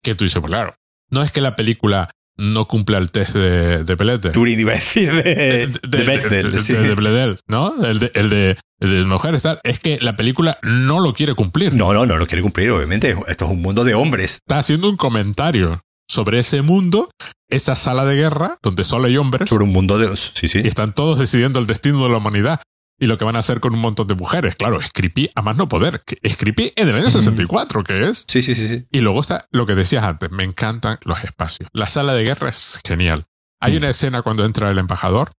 que 0.03 0.15
tú 0.15 0.25
dices, 0.25 0.41
pues 0.41 0.51
claro, 0.51 0.75
no 1.09 1.21
es 1.21 1.31
que 1.31 1.41
la 1.41 1.55
película 1.55 2.09
no 2.37 2.67
cumpla 2.67 2.97
el 2.97 3.11
test 3.11 3.35
de, 3.35 3.83
de 3.83 3.97
Pelete. 3.97 4.31
Turing 4.31 4.59
iba 4.59 4.71
a 4.71 4.75
decir 4.75 5.11
de, 5.11 5.67
de, 5.67 7.37
¿no? 7.47 7.85
El 7.85 7.99
de, 7.99 8.11
el 8.15 8.29
de, 8.29 8.57
el 8.79 9.05
mujeres, 9.07 9.43
tal. 9.43 9.59
Es 9.63 9.79
que 9.79 9.99
la 10.01 10.15
película 10.15 10.57
no 10.63 10.99
lo 10.99 11.13
quiere 11.13 11.35
cumplir. 11.35 11.73
No, 11.73 11.93
no, 11.93 12.05
no 12.05 12.17
lo 12.17 12.27
quiere 12.27 12.41
cumplir, 12.41 12.71
obviamente. 12.71 13.15
Esto 13.27 13.45
es 13.45 13.51
un 13.51 13.61
mundo 13.61 13.83
de 13.83 13.93
hombres. 13.93 14.39
Está 14.47 14.59
haciendo 14.59 14.89
un 14.89 14.97
comentario 14.97 15.81
sobre 16.07 16.39
ese 16.39 16.61
mundo, 16.61 17.09
esa 17.49 17.75
sala 17.75 18.05
de 18.05 18.15
guerra, 18.15 18.57
donde 18.61 18.83
solo 18.83 19.05
hay 19.05 19.17
hombres. 19.17 19.49
Sobre 19.49 19.63
un 19.63 19.71
mundo 19.71 19.97
de... 19.97 20.15
Sí, 20.17 20.47
sí. 20.47 20.61
Y 20.63 20.67
están 20.67 20.93
todos 20.93 21.19
decidiendo 21.19 21.59
el 21.59 21.67
destino 21.67 22.03
de 22.03 22.09
la 22.09 22.17
humanidad 22.17 22.61
y 22.99 23.07
lo 23.07 23.17
que 23.17 23.25
van 23.25 23.35
a 23.35 23.39
hacer 23.39 23.59
con 23.59 23.73
un 23.73 23.79
montón 23.79 24.07
de 24.07 24.15
mujeres. 24.15 24.55
Claro, 24.55 24.79
es 24.79 24.91
creepy 24.91 25.29
a 25.35 25.41
más 25.41 25.57
no 25.57 25.67
poder. 25.67 26.01
Es 26.21 26.37
creepy 26.37 26.73
en 26.75 26.89
el 26.89 26.95
año 26.95 27.09
64, 27.09 27.83
que 27.83 28.09
es. 28.09 28.25
Sí, 28.27 28.41
sí, 28.41 28.55
sí, 28.55 28.67
sí. 28.67 28.87
Y 28.91 29.01
luego 29.01 29.19
está 29.19 29.47
lo 29.51 29.65
que 29.65 29.75
decías 29.75 30.03
antes, 30.03 30.31
me 30.31 30.43
encantan 30.43 30.99
los 31.03 31.23
espacios. 31.23 31.69
La 31.73 31.87
sala 31.87 32.13
de 32.13 32.23
guerra 32.23 32.49
es 32.49 32.79
genial. 32.85 33.25
Hay 33.59 33.77
una 33.77 33.89
escena 33.89 34.21
cuando 34.21 34.45
entra 34.45 34.69
el 34.69 34.77
embajador 34.77 35.31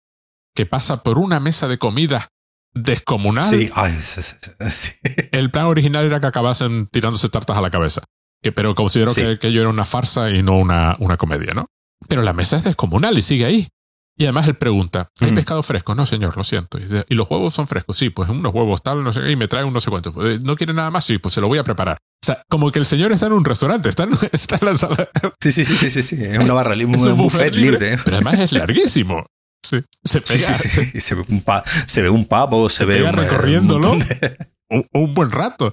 que 0.54 0.66
pasa 0.66 1.02
por 1.02 1.18
una 1.18 1.40
mesa 1.40 1.68
de 1.68 1.78
comida 1.78 2.28
descomunal. 2.72 3.44
Sí, 3.44 3.70
Ay, 3.74 3.96
sí, 4.00 4.22
sí, 4.22 4.92
El 5.32 5.50
plan 5.50 5.66
original 5.66 6.04
era 6.04 6.20
que 6.20 6.26
acabasen 6.26 6.86
tirándose 6.86 7.28
tartas 7.28 7.56
a 7.56 7.60
la 7.60 7.70
cabeza 7.70 8.02
pero 8.52 8.74
considero 8.74 9.14
que, 9.14 9.38
que, 9.38 9.48
ello 9.48 9.62
era 9.62 9.70
una 9.70 9.84
farsa 9.84 10.30
y 10.30 10.42
no 10.42 10.58
una, 10.58 10.96
una 10.98 11.16
comedia, 11.16 11.54
¿no? 11.54 11.66
Pero 12.08 12.22
la 12.22 12.32
mesa 12.32 12.56
es 12.56 12.64
descomunal 12.64 13.16
y 13.16 13.22
sigue 13.22 13.44
ahí. 13.44 13.68
Y 14.16 14.24
además 14.24 14.46
él 14.46 14.54
pregunta, 14.54 15.10
¿hay 15.20 15.32
mm. 15.32 15.34
pescado 15.34 15.62
fresco? 15.62 15.94
No, 15.94 16.06
señor, 16.06 16.36
lo 16.36 16.44
siento. 16.44 16.78
Y, 16.78 17.14
los 17.14 17.28
huevos 17.28 17.52
son 17.52 17.66
frescos? 17.66 17.96
Sí, 17.96 18.10
pues 18.10 18.28
unos 18.28 18.54
huevos 18.54 18.82
tal, 18.82 19.02
no 19.02 19.12
sé 19.12 19.28
y 19.30 19.36
me 19.36 19.48
trae 19.48 19.64
un 19.64 19.72
no 19.72 19.80
sé 19.80 19.90
cuánto. 19.90 20.12
Pues, 20.12 20.40
¿No 20.40 20.54
quiere 20.54 20.72
nada 20.72 20.90
más? 20.90 21.04
Sí, 21.04 21.18
pues 21.18 21.34
se 21.34 21.40
lo 21.40 21.48
voy 21.48 21.58
a 21.58 21.64
preparar. 21.64 21.96
O 21.96 22.26
sea, 22.26 22.42
como 22.48 22.70
que 22.70 22.78
el 22.78 22.86
señor 22.86 23.10
está 23.10 23.26
en 23.26 23.32
un 23.32 23.44
restaurante, 23.44 23.88
está 23.88 24.04
en, 24.04 24.12
está 24.32 24.56
en 24.60 24.66
la 24.66 24.74
sala. 24.76 25.08
Sí, 25.40 25.50
sí, 25.50 25.64
sí, 25.64 25.90
sí, 25.90 26.02
sí, 26.02 26.16
es 26.22 26.38
una 26.38 26.54
barra 26.54 26.76
libre, 26.76 26.96
un, 26.98 27.16
buffet, 27.16 27.54
libre. 27.54 27.98
Pero 28.04 28.16
además 28.16 28.38
es 28.38 28.52
larguísimo. 28.52 29.26
Sí, 29.64 29.82
se 30.04 30.20
pega. 30.20 30.54
se, 30.54 31.14
ve 31.14 31.24
un 31.28 31.42
se 31.86 32.02
ve 32.02 32.10
un 32.10 32.26
pavo, 32.26 32.68
se, 32.68 32.84
ve 32.84 33.02
un, 33.02 33.14
recorriéndolo 33.14 33.96
un, 34.92 35.14
buen 35.14 35.30
rato 35.30 35.72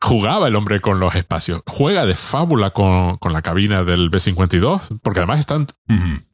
jugaba 0.00 0.48
el 0.48 0.56
hombre 0.56 0.80
con 0.80 0.98
los 1.00 1.14
espacios. 1.14 1.62
Juega 1.66 2.06
de 2.06 2.14
fábula 2.14 2.70
con, 2.70 3.18
con 3.18 3.32
la 3.32 3.42
cabina 3.42 3.84
del 3.84 4.10
B-52, 4.10 4.98
porque 5.02 5.20
además 5.20 5.38
están... 5.38 5.66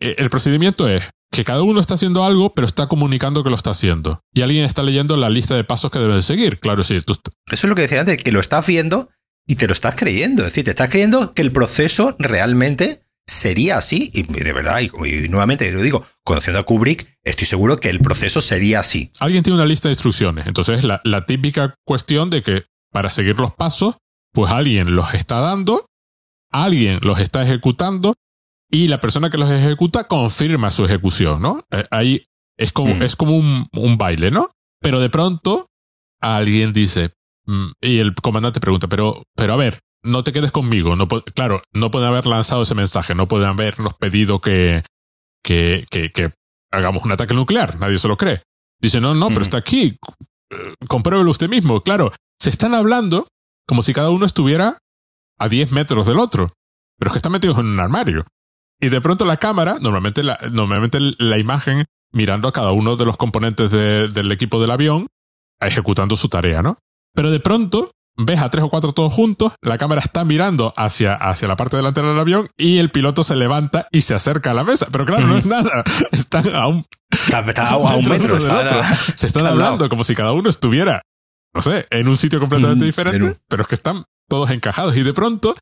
Eh, 0.01 0.15
el 0.19 0.31
procedimiento 0.31 0.89
es 0.89 1.05
que 1.31 1.45
cada 1.45 1.63
uno 1.63 1.81
está 1.81 1.95
haciendo 1.95 2.25
algo, 2.25 2.55
pero 2.55 2.67
está 2.67 2.87
comunicando 2.87 3.45
que 3.45 3.51
lo 3.51 3.57
está 3.57 3.71
haciendo. 3.71 4.21
Y 4.33 4.43
alguien 4.43 4.65
está 4.65 4.83
leyendo 4.83 5.17
la 5.17 5.29
lista 5.29 5.55
de 5.55 5.65
pasos 5.65 5.91
que 5.91 5.99
deben 5.99 6.23
seguir. 6.23 6.59
Claro, 6.59 6.83
sí. 6.83 7.01
Tú... 7.03 7.15
Eso 7.51 7.67
es 7.67 7.69
lo 7.69 7.75
que 7.75 7.83
decía 7.83 8.01
antes, 8.01 8.17
que 8.17 8.33
lo 8.33 8.41
estás 8.41 8.67
viendo 8.67 9.09
y 9.47 9.57
te 9.57 9.67
lo 9.67 9.73
estás 9.73 9.95
creyendo. 9.95 10.43
Es 10.43 10.49
decir, 10.49 10.65
te 10.65 10.71
estás 10.71 10.91
creyendo 10.91 11.35
que 11.35 11.43
el 11.43 11.53
proceso 11.53 12.17
realmente 12.19 13.03
sería 13.29 13.77
así, 13.77 14.11
y 14.15 14.23
de 14.23 14.53
verdad, 14.53 14.81
y, 14.81 15.29
nuevamente 15.29 15.71
lo 15.71 15.83
digo, 15.83 16.05
conociendo 16.25 16.59
a 16.59 16.63
Kubrick, 16.63 17.19
estoy 17.23 17.47
seguro 17.47 17.79
que 17.79 17.91
el 17.91 18.01
proceso 18.01 18.41
sería 18.41 18.81
así. 18.81 19.13
Alguien 19.21 19.43
tiene 19.43 19.57
una 19.57 19.67
lista 19.67 19.89
de 19.89 19.93
instrucciones, 19.93 20.47
entonces 20.47 20.83
la, 20.83 21.01
la 21.05 21.27
típica 21.27 21.75
cuestión 21.85 22.31
de 22.31 22.43
que 22.43 22.65
para 22.91 23.11
seguir 23.11 23.39
los 23.39 23.53
pasos, 23.53 23.99
pues 24.33 24.51
alguien 24.51 24.97
los 24.97 25.13
está 25.13 25.41
dando, 25.41 25.85
alguien 26.51 27.01
los 27.03 27.21
está 27.21 27.43
ejecutando 27.43 28.15
y 28.71 28.89
la 28.89 29.01
persona 29.01 29.31
que 29.31 29.39
los 29.39 29.51
ejecuta 29.51 30.05
confirma 30.09 30.71
su 30.71 30.85
ejecución, 30.85 31.41
¿no? 31.41 31.65
Eh, 31.71 31.85
ahí 31.91 32.25
es 32.57 32.73
como, 32.73 32.95
mm. 32.95 33.03
es 33.03 33.17
como 33.17 33.37
un, 33.37 33.67
un, 33.73 33.99
baile, 33.99 34.31
¿no? 34.31 34.51
Pero 34.81 35.01
de 35.01 35.09
pronto 35.09 35.67
alguien 36.21 36.73
dice, 36.73 37.13
mm, 37.47 37.69
y 37.81 37.99
el 37.99 38.15
comandante 38.15 38.61
pregunta, 38.61 38.89
pero, 38.89 39.23
pero 39.35 39.55
a 39.55 39.57
ver, 39.57 39.79
no 40.03 40.25
te 40.25 40.33
quedes 40.33 40.53
conmigo. 40.53 40.97
No 40.97 41.09
claro, 41.09 41.63
no 41.73 41.91
pueden 41.91 42.09
haber 42.09 42.27
lanzado 42.27 42.63
ese 42.63 42.75
mensaje, 42.75 43.15
no 43.15 43.27
pueden 43.27 43.49
habernos 43.49 43.95
pedido 43.95 44.41
que, 44.41 44.83
que, 45.43 45.87
que, 45.91 46.11
que 46.11 46.31
hagamos 46.71 47.05
un 47.05 47.13
ataque 47.13 47.35
nuclear, 47.35 47.79
nadie 47.79 47.99
se 47.99 48.09
lo 48.09 48.17
cree. 48.17 48.43
Dice, 48.81 49.01
no, 49.01 49.15
no, 49.15 49.29
pero 49.29 49.43
está 49.43 49.59
aquí, 49.59 49.97
eh, 50.51 50.75
compruébelo 50.89 51.31
usted 51.31 51.49
mismo. 51.49 51.83
Claro, 51.83 52.13
se 52.39 52.51
están 52.51 52.75
hablando 52.75 53.27
como 53.67 53.83
si 53.83 53.93
cada 53.93 54.11
uno 54.11 54.25
estuviera 54.25 54.79
a 55.39 55.49
10 55.49 55.73
metros 55.73 56.07
del 56.07 56.19
otro, 56.19 56.53
pero 56.99 57.09
es 57.09 57.13
que 57.13 57.19
están 57.19 57.33
metidos 57.33 57.59
en 57.59 57.67
un 57.67 57.81
armario. 57.81 58.25
Y 58.81 58.89
de 58.89 59.01
pronto 59.01 59.25
la 59.25 59.37
cámara, 59.37 59.79
normalmente 59.81 60.23
la, 60.23 60.39
normalmente 60.53 60.99
la 61.01 61.39
imagen 61.39 61.85
mirando 62.13 62.49
a 62.49 62.53
cada 62.53 62.73
uno 62.73 62.97
de 62.97 63.05
los 63.05 63.17
componentes 63.17 63.71
del 63.71 64.33
equipo 64.33 64.61
del 64.61 64.71
avión, 64.71 65.07
ejecutando 65.61 66.17
su 66.17 66.29
tarea, 66.29 66.63
¿no? 66.63 66.79
Pero 67.15 67.31
de 67.31 67.41
pronto 67.41 67.91
ves 68.17 68.41
a 68.41 68.51
tres 68.51 68.65
o 68.65 68.69
cuatro 68.69 68.93
todos 68.93 69.13
juntos, 69.13 69.53
la 69.63 69.79
cámara 69.79 70.01
está 70.01 70.25
mirando 70.25 70.73
hacia, 70.77 71.15
hacia 71.15 71.49
la 71.49 71.57
parte 71.57 71.77
delantera 71.77 72.09
del 72.09 72.19
avión 72.19 72.49
y 72.57 72.79
el 72.79 72.91
piloto 72.91 73.23
se 73.23 73.37
levanta 73.37 73.87
y 73.93 74.03
se 74.03 74.15
acerca 74.15 74.51
a 74.51 74.55
la 74.55 74.65
mesa. 74.65 74.87
Pero 74.91 75.05
claro, 75.05 75.27
no 75.27 75.37
es 75.39 75.47
nada. 75.47 75.85
Están 76.13 76.55
a 76.55 76.67
un, 76.67 76.85
a 77.33 77.97
un 77.97 78.05
metro. 78.09 78.39
Se 79.17 79.27
están 79.27 79.47
hablando 79.47 79.89
como 79.89 80.05
si 80.05 80.15
cada 80.15 80.33
uno 80.33 80.51
estuviera, 80.51 81.03
no 81.55 81.63
sé, 81.63 81.87
en 81.91 82.09
un 82.09 82.17
sitio 82.17 82.41
completamente 82.41 82.85
diferente, 82.85 83.37
pero 83.49 83.63
es 83.63 83.69
que 83.69 83.75
están 83.75 84.05
todos 84.29 84.51
encajados 84.51 84.97
y 84.97 85.03
de 85.03 85.13
pronto 85.13 85.55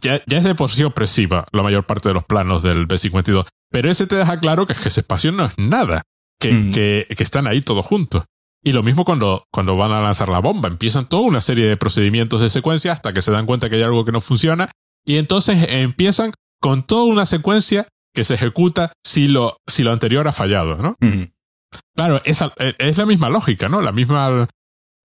ya, 0.00 0.22
ya, 0.26 0.38
es 0.38 0.44
de 0.44 0.54
por 0.54 0.70
sí 0.70 0.84
opresiva 0.84 1.46
la 1.52 1.62
mayor 1.62 1.84
parte 1.86 2.08
de 2.08 2.14
los 2.14 2.24
planos 2.24 2.62
del 2.62 2.86
B-52. 2.86 3.46
Pero 3.70 3.90
ese 3.90 4.06
te 4.06 4.16
deja 4.16 4.38
claro 4.38 4.66
que 4.66 4.74
ese 4.74 4.88
espacio 4.88 5.32
no 5.32 5.44
es 5.46 5.58
nada, 5.58 6.02
que, 6.38 6.70
que, 6.72 7.06
que 7.14 7.22
están 7.22 7.46
ahí 7.46 7.60
todos 7.60 7.84
juntos. 7.84 8.24
Y 8.64 8.72
lo 8.72 8.82
mismo 8.82 9.04
cuando, 9.04 9.44
cuando 9.50 9.76
van 9.76 9.92
a 9.92 10.00
lanzar 10.00 10.28
la 10.28 10.38
bomba. 10.38 10.68
Empiezan 10.68 11.08
toda 11.08 11.22
una 11.22 11.40
serie 11.40 11.66
de 11.66 11.76
procedimientos 11.76 12.40
de 12.40 12.50
secuencia 12.50 12.92
hasta 12.92 13.12
que 13.12 13.22
se 13.22 13.32
dan 13.32 13.46
cuenta 13.46 13.68
que 13.68 13.76
hay 13.76 13.82
algo 13.82 14.04
que 14.04 14.12
no 14.12 14.20
funciona. 14.20 14.70
Y 15.04 15.16
entonces 15.16 15.66
empiezan 15.68 16.32
con 16.60 16.84
toda 16.84 17.04
una 17.04 17.26
secuencia 17.26 17.88
que 18.14 18.22
se 18.22 18.34
ejecuta 18.34 18.92
si 19.04 19.26
lo, 19.26 19.56
si 19.66 19.82
lo 19.82 19.90
anterior 19.90 20.28
ha 20.28 20.32
fallado, 20.32 20.76
¿no? 20.76 20.96
Claro, 21.96 22.20
es, 22.24 22.44
es, 22.78 22.98
la 22.98 23.06
misma 23.06 23.30
lógica, 23.30 23.68
¿no? 23.68 23.80
La 23.80 23.90
misma. 23.90 24.48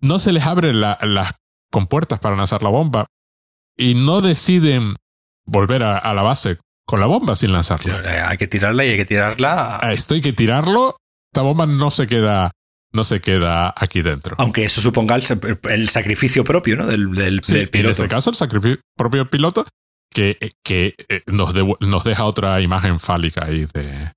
No 0.01 0.19
se 0.19 0.33
les 0.33 0.43
abren 0.43 0.79
las 0.79 1.33
compuertas 1.71 2.19
para 2.19 2.35
lanzar 2.35 2.61
la 2.61 2.69
bomba 2.69 3.07
y 3.77 3.95
no 3.95 4.21
deciden 4.21 4.95
volver 5.45 5.83
a, 5.83 5.97
a, 5.97 6.13
la 6.13 6.21
base 6.21 6.57
con 6.85 6.99
la 6.99 7.05
bomba 7.05 7.35
sin 7.35 7.51
lanzarla. 7.51 8.29
hay 8.29 8.37
que 8.37 8.47
tirarla 8.47 8.85
y 8.85 8.89
hay 8.89 8.97
que 8.97 9.05
tirarla. 9.05 9.79
Esto 9.91 10.15
hay 10.15 10.21
que 10.21 10.33
tirarlo. 10.33 10.97
Esta 11.33 11.41
bomba 11.43 11.65
no 11.65 11.91
se 11.91 12.07
queda 12.07 12.51
no 12.93 13.03
se 13.03 13.21
queda 13.21 13.73
aquí 13.77 14.01
dentro. 14.01 14.35
Aunque 14.39 14.65
eso 14.65 14.81
suponga 14.81 15.15
el, 15.15 15.89
sacrificio 15.89 16.43
propio 16.43 16.77
¿no? 16.77 16.87
del, 16.87 17.13
del, 17.13 17.41
piloto. 17.41 17.77
En 17.77 17.85
este 17.87 18.07
caso, 18.07 18.29
el 18.29 18.35
sacrificio 18.35 18.79
propio 18.95 19.21
del 19.21 19.29
piloto 19.29 19.65
que, 20.09 20.51
que 20.63 20.95
eh, 21.09 21.21
nos, 21.27 21.53
nos 21.79 22.03
deja 22.03 22.25
otra 22.25 22.59
imagen 22.61 22.99
fálica 22.99 23.45
ahí 23.45 23.67
de. 23.73 24.11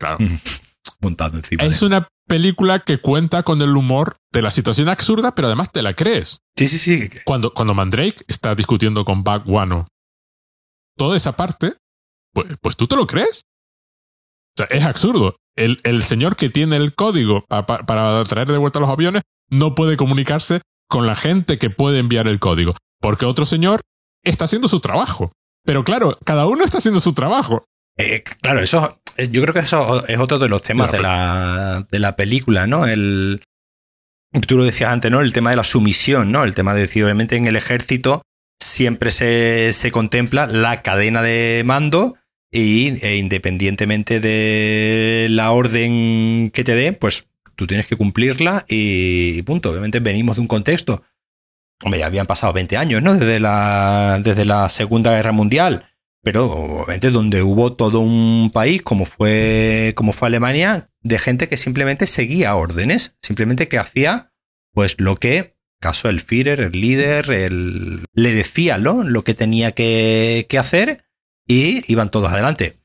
Claro. 0.00 0.18
Montado 1.00 1.36
encima. 1.36 1.64
Es 1.64 1.82
una 1.82 2.08
película 2.28 2.78
que 2.78 2.98
cuenta 2.98 3.42
con 3.42 3.60
el 3.60 3.76
humor 3.76 4.16
de 4.32 4.42
la 4.42 4.52
situación 4.52 4.88
absurda, 4.88 5.34
pero 5.34 5.48
además 5.48 5.72
te 5.72 5.82
la 5.82 5.94
crees. 5.94 6.42
Sí, 6.56 6.68
sí, 6.68 6.78
sí. 6.78 7.08
Cuando, 7.24 7.52
cuando 7.52 7.74
Mandrake 7.74 8.24
está 8.28 8.54
discutiendo 8.54 9.04
con 9.04 9.24
Buck 9.24 9.48
Wano, 9.48 9.88
toda 10.96 11.16
esa 11.16 11.36
parte, 11.36 11.74
pues, 12.32 12.48
pues 12.60 12.76
tú 12.76 12.86
te 12.86 12.94
lo 12.94 13.06
crees. 13.06 13.42
O 14.56 14.58
sea, 14.58 14.66
es 14.70 14.84
absurdo 14.84 15.36
el, 15.58 15.76
el 15.82 16.02
señor 16.04 16.36
que 16.36 16.48
tiene 16.48 16.76
el 16.76 16.94
código 16.94 17.44
para 17.48 18.24
traer 18.24 18.48
de 18.48 18.58
vuelta 18.58 18.80
los 18.80 18.88
aviones 18.88 19.22
no 19.50 19.74
puede 19.74 19.96
comunicarse 19.96 20.60
con 20.88 21.06
la 21.06 21.16
gente 21.16 21.58
que 21.58 21.68
puede 21.68 21.98
enviar 21.98 22.28
el 22.28 22.38
código, 22.38 22.74
porque 23.00 23.26
otro 23.26 23.44
señor 23.44 23.80
está 24.22 24.44
haciendo 24.44 24.68
su 24.68 24.80
trabajo. 24.80 25.30
Pero 25.64 25.84
claro, 25.84 26.16
cada 26.24 26.46
uno 26.46 26.64
está 26.64 26.78
haciendo 26.78 27.00
su 27.00 27.12
trabajo. 27.12 27.64
Eh, 27.98 28.22
claro, 28.40 28.60
eso, 28.60 28.98
yo 29.30 29.42
creo 29.42 29.54
que 29.54 29.60
eso 29.60 30.06
es 30.06 30.18
otro 30.18 30.38
de 30.38 30.48
los 30.48 30.62
temas 30.62 30.92
de 30.92 31.00
la, 31.00 31.86
de 31.90 31.98
la 31.98 32.16
película, 32.16 32.66
¿no? 32.66 32.86
El, 32.86 33.42
tú 34.46 34.56
lo 34.56 34.64
decías 34.64 34.90
antes, 34.90 35.10
¿no? 35.10 35.20
El 35.20 35.32
tema 35.32 35.50
de 35.50 35.56
la 35.56 35.64
sumisión, 35.64 36.32
¿no? 36.32 36.44
El 36.44 36.54
tema 36.54 36.74
de 36.74 36.82
decir, 36.82 37.04
obviamente 37.04 37.36
en 37.36 37.46
el 37.46 37.56
ejército 37.56 38.22
siempre 38.60 39.10
se, 39.10 39.72
se 39.72 39.90
contempla 39.90 40.46
la 40.46 40.82
cadena 40.82 41.22
de 41.22 41.62
mando 41.64 42.16
y 42.50 43.04
e 43.04 43.16
independientemente 43.16 44.20
de 44.20 45.28
la 45.30 45.50
orden 45.50 46.50
que 46.52 46.64
te 46.64 46.74
dé, 46.74 46.92
pues 46.92 47.26
tú 47.56 47.66
tienes 47.66 47.86
que 47.86 47.96
cumplirla 47.96 48.64
y, 48.68 49.42
punto. 49.42 49.70
Obviamente 49.70 50.00
venimos 50.00 50.36
de 50.36 50.42
un 50.42 50.48
contexto. 50.48 51.02
Hombre, 51.84 52.00
ya 52.00 52.06
habían 52.06 52.26
pasado 52.26 52.52
20 52.52 52.76
años, 52.76 53.02
¿no? 53.02 53.14
Desde 53.14 53.40
la, 53.40 54.20
desde 54.22 54.44
la 54.44 54.68
Segunda 54.68 55.12
Guerra 55.12 55.32
Mundial. 55.32 55.87
Pero 56.22 56.50
obviamente 56.50 57.10
donde 57.10 57.42
hubo 57.42 57.74
todo 57.74 58.00
un 58.00 58.50
país, 58.52 58.82
como 58.82 59.06
fue, 59.06 59.92
como 59.96 60.12
fue 60.12 60.28
Alemania, 60.28 60.90
de 61.00 61.18
gente 61.18 61.48
que 61.48 61.56
simplemente 61.56 62.06
seguía 62.06 62.56
órdenes, 62.56 63.16
simplemente 63.22 63.68
que 63.68 63.78
hacía 63.78 64.32
pues 64.72 64.96
lo 64.98 65.16
que, 65.16 65.56
caso 65.80 66.08
el 66.08 66.20
Führer, 66.20 66.60
el 66.60 66.80
líder, 66.80 67.30
el, 67.30 68.04
le 68.12 68.32
decía 68.32 68.78
¿no? 68.78 69.04
lo 69.04 69.24
que 69.24 69.34
tenía 69.34 69.72
que, 69.72 70.46
que 70.48 70.58
hacer 70.58 71.04
y 71.46 71.90
iban 71.90 72.10
todos 72.10 72.30
adelante. 72.30 72.80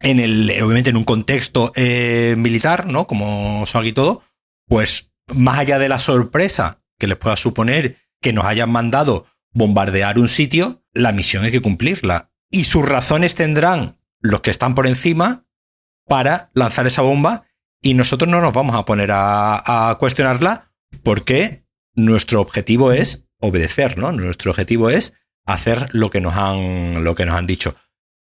En 0.00 0.18
el, 0.18 0.50
obviamente 0.62 0.90
en 0.90 0.96
un 0.96 1.04
contexto 1.04 1.72
eh, 1.76 2.34
militar, 2.36 2.86
¿no? 2.86 3.06
Como 3.06 3.64
son 3.66 3.82
aquí 3.82 3.92
todo, 3.92 4.22
pues 4.66 5.12
más 5.34 5.58
allá 5.58 5.78
de 5.78 5.88
la 5.88 5.98
sorpresa 5.98 6.82
que 6.98 7.06
les 7.06 7.18
pueda 7.18 7.36
suponer 7.36 7.98
que 8.20 8.32
nos 8.32 8.44
hayan 8.44 8.70
mandado 8.70 9.26
bombardear 9.52 10.18
un 10.18 10.28
sitio, 10.28 10.82
la 10.92 11.12
misión 11.12 11.44
hay 11.44 11.52
que 11.52 11.60
cumplirla. 11.60 12.31
Y 12.52 12.64
sus 12.64 12.88
razones 12.88 13.34
tendrán 13.34 13.98
los 14.20 14.42
que 14.42 14.50
están 14.50 14.76
por 14.76 14.86
encima 14.86 15.46
para 16.06 16.50
lanzar 16.54 16.86
esa 16.86 17.02
bomba 17.02 17.44
y 17.80 17.94
nosotros 17.94 18.28
no 18.28 18.40
nos 18.40 18.52
vamos 18.52 18.76
a 18.76 18.84
poner 18.84 19.10
a, 19.10 19.90
a 19.90 19.98
cuestionarla 19.98 20.72
porque 21.02 21.64
nuestro 21.94 22.40
objetivo 22.40 22.92
es 22.92 23.26
obedecer, 23.40 23.98
¿no? 23.98 24.12
Nuestro 24.12 24.52
objetivo 24.52 24.90
es 24.90 25.14
hacer 25.44 25.88
lo 25.92 26.10
que 26.10 26.20
nos 26.20 26.34
han, 26.34 27.04
lo 27.04 27.14
que 27.14 27.26
nos 27.26 27.34
han 27.34 27.46
dicho. 27.46 27.74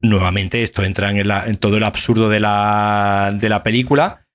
Nuevamente, 0.02 0.64
esto 0.64 0.84
entra 0.84 1.12
en, 1.12 1.30
en 1.30 1.58
todo 1.58 1.78
el 1.78 1.84
absurdo 1.84 2.30
de 2.30 2.40
la, 2.40 3.32
de 3.34 3.50
la 3.50 3.64
película, 3.64 4.28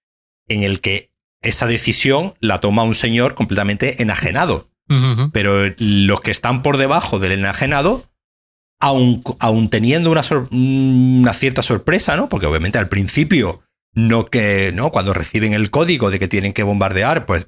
en 0.47 0.63
el 0.63 0.81
que 0.81 1.13
esa 1.43 1.67
decisión 1.67 2.35
la 2.41 2.61
toma 2.61 2.85
un 2.85 2.95
señor 2.95 3.35
completamente 3.35 4.03
enajenado. 4.03 4.71
Pero 5.35 5.71
los 5.77 6.23
que 6.23 6.31
están 6.31 6.63
por 6.63 6.79
debajo 6.79 7.19
del 7.19 7.33
enajenado, 7.33 8.11
aun, 8.81 9.69
teniendo 9.71 10.11
una, 10.11 11.33
cierta 11.33 11.63
sorpresa, 11.63 12.17
¿no? 12.17 12.29
Porque 12.29 12.47
obviamente 12.47 12.79
al 12.79 12.89
principio, 12.89 13.63
no 13.95 14.27
que, 14.27 14.73
¿no? 14.75 14.91
Cuando 14.91 15.15
reciben 15.15 15.53
el 15.55 15.71
código 15.71 16.11
de 16.11 16.19
que 16.19 16.29
tienen 16.29 16.53
que 16.53 16.63
bombardear, 16.63 17.27
pues 17.27 17.47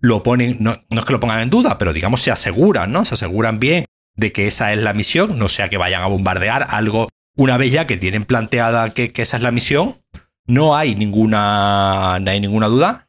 lo 0.00 0.22
ponen, 0.22 0.56
no, 0.60 0.76
no 0.90 1.00
es 1.00 1.06
que 1.06 1.12
lo 1.12 1.20
pongan 1.20 1.40
en 1.40 1.50
duda, 1.50 1.78
pero 1.78 1.92
digamos 1.92 2.20
se 2.20 2.30
aseguran, 2.30 2.92
¿no? 2.92 3.04
Se 3.04 3.14
aseguran 3.14 3.58
bien 3.58 3.86
de 4.16 4.32
que 4.32 4.46
esa 4.46 4.72
es 4.72 4.82
la 4.82 4.92
misión, 4.92 5.38
no 5.38 5.48
sea 5.48 5.68
que 5.68 5.76
vayan 5.76 6.02
a 6.02 6.06
bombardear 6.06 6.66
algo 6.70 7.08
una 7.36 7.56
vez 7.56 7.72
ya 7.72 7.86
que 7.86 7.96
tienen 7.96 8.24
planteada 8.24 8.90
que, 8.90 9.12
esa 9.16 9.36
es 9.36 9.42
la 9.42 9.50
misión, 9.50 10.02
no 10.46 10.76
hay 10.76 10.94
ninguna, 10.94 12.18
no 12.20 12.30
hay 12.30 12.40
ninguna 12.40 12.66
duda. 12.66 13.08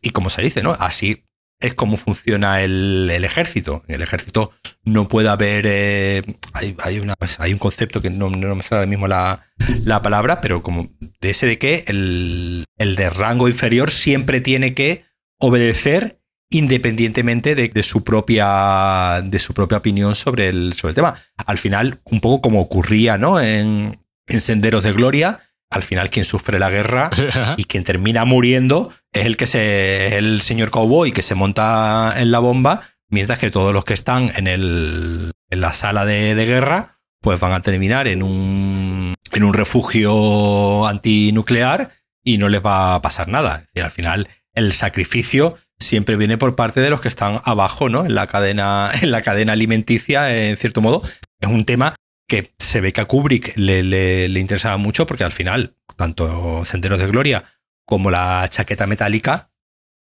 Y 0.00 0.10
como 0.10 0.30
se 0.30 0.42
dice, 0.42 0.62
¿no? 0.62 0.72
Así 0.72 1.24
es 1.60 1.74
como 1.74 1.96
funciona 1.96 2.62
el, 2.62 3.10
ejército. 3.22 3.84
En 3.86 3.96
el 3.96 4.02
ejército 4.02 4.50
no 4.84 5.08
puede 5.08 5.28
haber. 5.28 5.64
Eh, 5.66 6.22
hay, 6.52 6.98
una, 6.98 7.14
pues, 7.16 7.38
hay 7.38 7.52
un 7.52 7.58
concepto 7.58 8.00
que 8.00 8.10
no, 8.10 8.30
me 8.30 8.62
sale 8.62 8.80
ahora 8.80 8.86
mismo 8.86 9.06
la, 9.06 9.44
la, 9.84 10.02
palabra, 10.02 10.40
pero 10.40 10.62
como 10.62 10.88
de 11.20 11.30
ese 11.30 11.46
de 11.46 11.58
que 11.58 11.84
el, 11.86 12.64
el 12.78 12.96
de 12.96 13.10
rango 13.10 13.46
inferior 13.46 13.90
siempre 13.90 14.40
tiene 14.40 14.74
que 14.74 15.04
obedecer 15.38 16.20
independientemente 16.50 17.54
de, 17.54 17.82
su 17.82 18.02
propia, 18.02 19.22
de 19.24 19.38
su 19.38 19.54
propia 19.54 19.78
opinión 19.78 20.16
sobre 20.16 20.48
el, 20.48 20.74
sobre 20.74 20.90
el 20.90 20.94
tema. 20.96 21.14
Al 21.46 21.58
final, 21.58 22.00
un 22.04 22.20
poco 22.20 22.42
como 22.42 22.60
ocurría 22.60 23.18
¿no? 23.18 23.40
en, 23.40 24.00
en 24.26 24.40
Senderos 24.40 24.82
de 24.82 24.92
Gloria, 24.92 25.40
al 25.70 25.82
final 25.82 26.10
quien 26.10 26.24
sufre 26.24 26.58
la 26.58 26.70
guerra 26.70 27.10
y 27.56 27.64
quien 27.64 27.84
termina 27.84 28.24
muriendo 28.24 28.92
es 29.12 29.26
el 29.26 29.36
que 29.36 29.46
se 29.46 30.18
el 30.18 30.42
señor 30.42 30.70
cowboy 30.70 31.12
que 31.12 31.22
se 31.22 31.34
monta 31.34 32.14
en 32.16 32.30
la 32.30 32.38
bomba 32.38 32.82
mientras 33.08 33.38
que 33.38 33.50
todos 33.50 33.72
los 33.72 33.84
que 33.84 33.94
están 33.94 34.32
en 34.36 34.46
el 34.46 35.32
en 35.50 35.60
la 35.60 35.72
sala 35.72 36.04
de, 36.04 36.34
de 36.34 36.46
guerra 36.46 36.96
pues 37.20 37.38
van 37.38 37.52
a 37.52 37.60
terminar 37.60 38.08
en 38.08 38.22
un, 38.22 39.14
en 39.32 39.44
un 39.44 39.54
refugio 39.54 40.86
antinuclear 40.86 41.90
y 42.24 42.38
no 42.38 42.48
les 42.48 42.64
va 42.64 42.94
a 42.94 43.02
pasar 43.02 43.28
nada. 43.28 43.64
Y 43.74 43.80
al 43.80 43.90
final, 43.90 44.28
el 44.54 44.72
sacrificio 44.72 45.56
siempre 45.78 46.16
viene 46.16 46.38
por 46.38 46.56
parte 46.56 46.80
de 46.80 46.90
los 46.90 47.00
que 47.00 47.08
están 47.08 47.40
abajo, 47.44 47.88
¿no? 47.88 48.04
En 48.04 48.14
la 48.14 48.26
cadena, 48.26 48.90
en 49.02 49.10
la 49.10 49.22
cadena 49.22 49.52
alimenticia, 49.52 50.34
en 50.34 50.56
cierto 50.56 50.80
modo. 50.80 51.02
Es 51.40 51.48
un 51.48 51.64
tema 51.64 51.94
que 52.30 52.54
se 52.60 52.80
ve 52.80 52.92
que 52.92 53.00
a 53.00 53.06
Kubrick 53.06 53.56
le, 53.56 53.82
le, 53.82 54.40
interesaba 54.40 54.76
mucho 54.76 55.04
porque 55.04 55.24
al 55.24 55.32
final, 55.32 55.74
tanto 55.96 56.64
Senderos 56.64 57.00
de 57.00 57.08
Gloria 57.08 57.44
como 57.84 58.12
la 58.12 58.46
chaqueta 58.48 58.86
metálica 58.86 59.50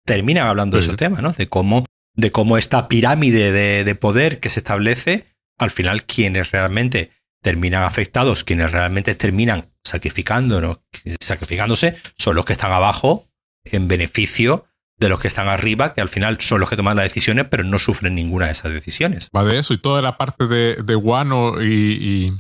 terminan 0.05 0.45
hablando 0.45 0.77
de 0.77 0.83
esos 0.83 0.95
temas, 0.95 1.23
¿no? 1.23 1.31
De 1.31 1.49
cómo, 1.49 1.85
de 2.15 2.31
cómo 2.31 2.59
esta 2.59 2.87
pirámide 2.87 3.51
de, 3.51 3.83
de 3.83 3.95
poder 3.95 4.39
que 4.39 4.49
se 4.49 4.59
establece, 4.59 5.25
al 5.57 5.71
final 5.71 6.05
quienes 6.05 6.51
realmente 6.51 7.09
terminan 7.41 7.81
afectados, 7.81 8.43
quienes 8.43 8.71
realmente 8.71 9.15
terminan 9.15 9.73
sacrificándonos, 9.83 10.81
sacrificándose, 11.19 11.95
son 12.15 12.35
los 12.35 12.45
que 12.45 12.53
están 12.53 12.73
abajo 12.73 13.27
en 13.65 13.87
beneficio 13.87 14.67
de 15.03 15.09
los 15.09 15.19
que 15.19 15.27
están 15.27 15.49
arriba, 15.49 15.93
que 15.93 15.99
al 15.99 16.07
final 16.07 16.39
son 16.39 16.61
los 16.61 16.69
que 16.69 16.77
toman 16.77 16.95
las 16.95 17.03
decisiones, 17.03 17.45
pero 17.49 17.63
no 17.63 17.77
sufren 17.77 18.15
ninguna 18.15 18.45
de 18.45 18.53
esas 18.53 18.71
decisiones. 18.71 19.27
Va 19.35 19.43
de 19.43 19.57
eso 19.57 19.73
y 19.73 19.77
toda 19.77 20.01
la 20.01 20.17
parte 20.17 20.47
de, 20.47 20.77
de 20.81 20.95
Wano 20.95 21.61
y, 21.61 21.67
y, 21.67 22.37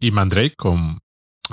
y, 0.00 0.10
Mandrake 0.10 0.54
con... 0.56 0.98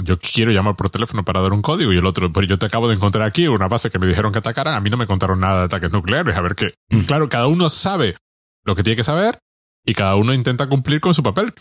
Yo 0.02 0.18
quiero 0.18 0.52
llamar 0.52 0.76
por 0.76 0.90
teléfono 0.90 1.24
para 1.24 1.42
dar 1.42 1.52
un 1.52 1.62
código 1.62 1.92
y 1.92 1.98
el 1.98 2.06
otro, 2.06 2.32
pero 2.32 2.48
yo 2.48 2.58
te 2.58 2.66
acabo 2.66 2.88
de 2.88 2.96
encontrar 2.96 3.28
aquí 3.28 3.48
una 3.48 3.68
base 3.68 3.92
que 3.92 4.00
me 4.00 4.08
dijeron 4.08 4.32
que 4.32 4.40
atacaran. 4.40 4.74
A 4.74 4.80
mí 4.80 4.90
no 4.90 4.98
me 4.98 5.06
contaron 5.06 5.40
nada 5.40 5.60
de 5.60 5.66
ataques 5.66 5.92
nucleares. 5.92 6.36
A 6.36 6.42
ver 6.42 6.56
qué. 6.56 6.74
Mm. 6.90 7.02
Claro, 7.02 7.30
cada 7.30 7.46
uno 7.46 7.70
sabe 7.70 8.16
lo 8.64 8.76
que 8.76 8.82
tiene 8.82 8.96
que 8.96 9.04
saber 9.04 9.38
y 9.86 9.94
cada 9.94 10.16
uno 10.16 10.34
intenta 10.34 10.68
cumplir 10.68 11.00
con 11.00 11.14
su 11.14 11.22
papel. 11.22 11.54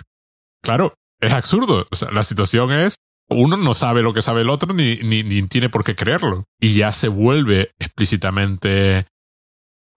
Claro, 0.62 0.94
es 1.20 1.32
absurdo. 1.32 1.84
O 1.90 1.96
sea, 1.96 2.10
la 2.10 2.22
situación 2.22 2.72
es 2.72 2.94
uno 3.32 3.56
no 3.56 3.74
sabe 3.74 4.02
lo 4.02 4.12
que 4.12 4.22
sabe 4.22 4.42
el 4.42 4.50
otro 4.50 4.74
ni, 4.74 4.96
ni, 4.96 5.42
tiene 5.48 5.68
por 5.68 5.84
qué 5.84 5.94
creerlo. 5.94 6.44
Y 6.60 6.74
ya 6.74 6.92
se 6.92 7.08
vuelve 7.08 7.70
explícitamente 7.78 9.06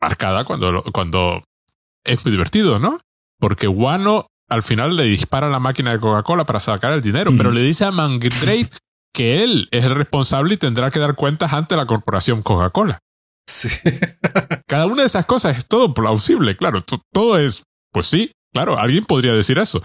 marcada 0.01 0.43
cuando, 0.43 0.83
cuando 0.93 1.43
es 2.03 2.23
muy 2.25 2.31
divertido, 2.31 2.79
¿no? 2.79 2.97
Porque 3.39 3.67
Wano 3.67 4.27
al 4.49 4.63
final 4.63 4.95
le 4.95 5.03
dispara 5.03 5.47
a 5.47 5.49
la 5.49 5.59
máquina 5.59 5.91
de 5.91 5.99
Coca-Cola 5.99 6.45
para 6.45 6.59
sacar 6.59 6.93
el 6.93 7.01
dinero, 7.01 7.31
pero 7.35 7.51
le 7.51 7.61
dice 7.61 7.85
a 7.85 7.91
Mandrake 7.91 8.69
que 9.13 9.43
él 9.43 9.67
es 9.71 9.85
el 9.85 9.95
responsable 9.95 10.55
y 10.55 10.57
tendrá 10.57 10.91
que 10.91 10.99
dar 10.99 11.15
cuentas 11.15 11.53
ante 11.53 11.75
la 11.75 11.85
corporación 11.85 12.41
Coca-Cola. 12.41 12.99
Sí. 13.47 13.69
Cada 14.67 14.85
una 14.85 15.01
de 15.01 15.07
esas 15.07 15.25
cosas 15.25 15.57
es 15.57 15.67
todo 15.67 15.93
plausible, 15.93 16.55
claro. 16.55 16.83
Todo 17.11 17.37
es, 17.37 17.63
pues 17.91 18.07
sí, 18.07 18.31
claro, 18.53 18.77
alguien 18.77 19.05
podría 19.05 19.33
decir 19.33 19.57
eso 19.57 19.81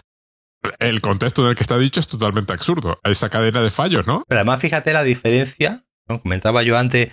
el 0.79 1.01
contexto 1.01 1.43
en 1.43 1.51
el 1.51 1.55
que 1.55 1.63
está 1.63 1.79
dicho 1.79 2.01
es 2.01 2.09
totalmente 2.09 2.53
absurdo. 2.53 2.99
Esa 3.05 3.31
cadena 3.31 3.63
de 3.63 3.71
fallos, 3.71 4.07
¿no? 4.07 4.25
Pero 4.29 4.41
además, 4.41 4.61
fíjate 4.61 4.93
la 4.93 5.03
diferencia. 5.03 5.83
Comentaba 6.07 6.63
yo 6.63 6.77
antes 6.77 7.11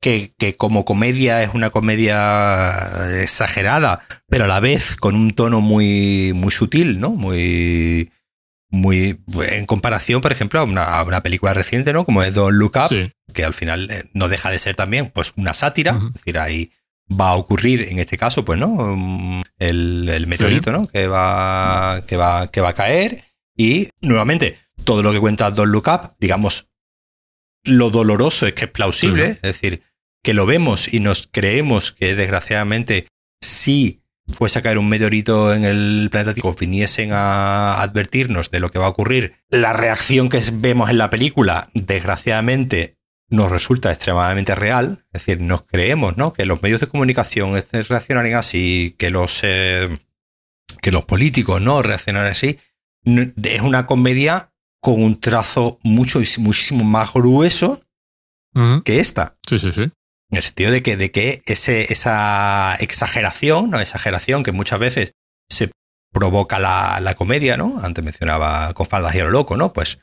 que, 0.00 0.32
que, 0.38 0.56
como 0.56 0.84
comedia 0.84 1.42
es 1.42 1.50
una 1.52 1.70
comedia 1.70 3.20
exagerada, 3.22 4.00
pero 4.28 4.44
a 4.44 4.48
la 4.48 4.60
vez 4.60 4.96
con 4.96 5.14
un 5.14 5.32
tono 5.32 5.60
muy, 5.60 6.32
muy 6.34 6.50
sutil, 6.50 7.00
¿no? 7.00 7.10
Muy. 7.10 8.10
Muy. 8.72 9.20
En 9.48 9.66
comparación, 9.66 10.20
por 10.20 10.32
ejemplo, 10.32 10.60
a 10.60 10.64
una, 10.64 11.02
una 11.02 11.22
película 11.22 11.52
reciente, 11.54 11.92
¿no? 11.92 12.04
Como 12.04 12.22
es 12.22 12.32
Don't 12.32 12.56
Look 12.56 12.76
Up, 12.76 13.12
que 13.34 13.44
al 13.44 13.52
final 13.52 13.90
eh, 13.90 14.04
no 14.14 14.28
deja 14.28 14.50
de 14.50 14.58
ser 14.58 14.76
también, 14.76 15.10
pues, 15.12 15.32
una 15.36 15.54
sátira. 15.54 15.92
Es 15.92 16.14
decir, 16.14 16.38
ahí 16.38 16.72
va 17.10 17.30
a 17.30 17.36
ocurrir 17.36 17.88
en 17.90 17.98
este 17.98 18.16
caso, 18.16 18.44
pues, 18.44 18.58
¿no? 18.58 18.68
Mm, 18.68 19.42
el, 19.58 20.26
meteorito, 20.26 20.72
¿no? 20.72 20.86
Que 20.86 21.06
va, 21.06 22.02
que, 22.06 22.16
va, 22.16 22.50
que 22.50 22.60
va 22.60 22.70
a 22.70 22.74
caer. 22.74 23.24
Y 23.56 23.88
nuevamente, 24.00 24.58
todo 24.84 25.02
lo 25.02 25.12
que 25.12 25.20
cuenta 25.20 25.50
Don 25.50 25.70
Look 25.70 25.88
Up, 25.88 26.14
digamos, 26.18 26.68
lo 27.64 27.90
doloroso 27.90 28.46
es 28.46 28.54
que 28.54 28.66
es 28.66 28.70
plausible, 28.70 29.26
es 29.26 29.42
decir, 29.42 29.82
que 30.22 30.34
lo 30.34 30.46
vemos 30.46 30.92
y 30.92 31.00
nos 31.00 31.28
creemos 31.30 31.92
que 31.92 32.14
desgraciadamente 32.14 33.06
si 33.42 34.02
fuese 34.28 34.58
a 34.58 34.62
caer 34.62 34.78
un 34.78 34.88
meteorito 34.88 35.52
en 35.54 35.64
el 35.64 36.08
planeta 36.10 36.34
Tierra, 36.34 36.54
viniesen 36.58 37.10
a 37.12 37.82
advertirnos 37.82 38.50
de 38.50 38.60
lo 38.60 38.70
que 38.70 38.78
va 38.78 38.86
a 38.86 38.90
ocurrir, 38.90 39.34
la 39.48 39.72
reacción 39.72 40.28
que 40.28 40.40
vemos 40.52 40.90
en 40.90 40.98
la 40.98 41.10
película, 41.10 41.68
desgraciadamente, 41.74 42.96
nos 43.30 43.50
resulta 43.50 43.92
extremadamente 43.92 44.54
real, 44.54 45.04
es 45.12 45.24
decir, 45.24 45.40
nos 45.40 45.62
creemos 45.62 46.16
¿no? 46.16 46.32
que 46.32 46.44
los 46.44 46.62
medios 46.62 46.80
de 46.80 46.88
comunicación 46.88 47.52
reaccionarían 47.88 48.38
así, 48.38 48.96
que 48.98 49.10
los, 49.10 49.40
eh, 49.42 49.88
que 50.82 50.90
los 50.90 51.04
políticos 51.04 51.60
no 51.60 51.80
reaccionan 51.80 52.26
así. 52.26 52.58
Es 53.04 53.60
una 53.62 53.86
comedia 53.86 54.52
con 54.80 55.00
un 55.02 55.20
trazo 55.20 55.78
mucho, 55.82 56.20
muchísimo 56.38 56.84
más 56.84 57.12
grueso 57.12 57.80
que 58.84 58.98
esta. 58.98 59.36
Sí, 59.48 59.58
sí, 59.60 59.72
sí. 59.72 59.82
En 59.82 60.36
el 60.36 60.42
sentido 60.42 60.72
de 60.72 60.82
que, 60.82 60.96
de 60.96 61.10
que 61.10 61.42
ese, 61.46 61.92
esa 61.92 62.76
exageración, 62.80 63.70
¿no? 63.70 63.80
Exageración 63.80 64.42
que 64.42 64.52
muchas 64.52 64.80
veces 64.80 65.14
se 65.48 65.70
provoca 66.12 66.58
la, 66.58 66.98
la 67.00 67.14
comedia, 67.14 67.56
¿no? 67.56 67.80
Antes 67.82 68.04
mencionaba 68.04 68.72
con 68.74 68.86
faldas 68.86 69.14
y 69.14 69.20
a 69.20 69.24
lo 69.24 69.30
loco, 69.30 69.56
¿no? 69.56 69.72
Pues 69.72 70.00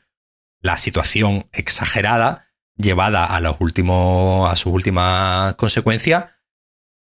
la 0.60 0.78
situación 0.78 1.46
exagerada 1.52 2.47
llevada 2.78 3.24
a 3.24 3.40
los 3.40 3.56
últimos, 3.60 4.50
a 4.50 4.56
sus 4.56 4.72
últimas 4.72 5.54
consecuencias, 5.54 6.26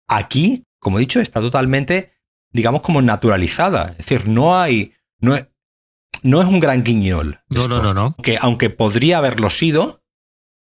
aquí, 0.09 0.65
como 0.81 0.99
he 0.99 1.01
dicho, 1.01 1.21
está 1.21 1.41
totalmente, 1.41 2.13
digamos, 2.53 2.83
como 2.83 3.03
naturalizada. 3.03 3.91
Es 3.91 3.99
decir, 3.99 4.29
no 4.29 4.59
hay, 4.59 4.95
no 5.21 5.35
es, 5.35 5.47
no 6.23 6.41
es 6.41 6.47
un 6.47 6.61
gran 6.61 6.83
guiñol. 6.85 7.41
No, 7.51 7.69
no, 7.69 7.83
no, 7.83 7.93
no. 7.93 8.17
Que 8.23 8.39
aunque 8.41 8.71
podría 8.71 9.19
haberlo 9.19 9.51
sido, 9.51 10.01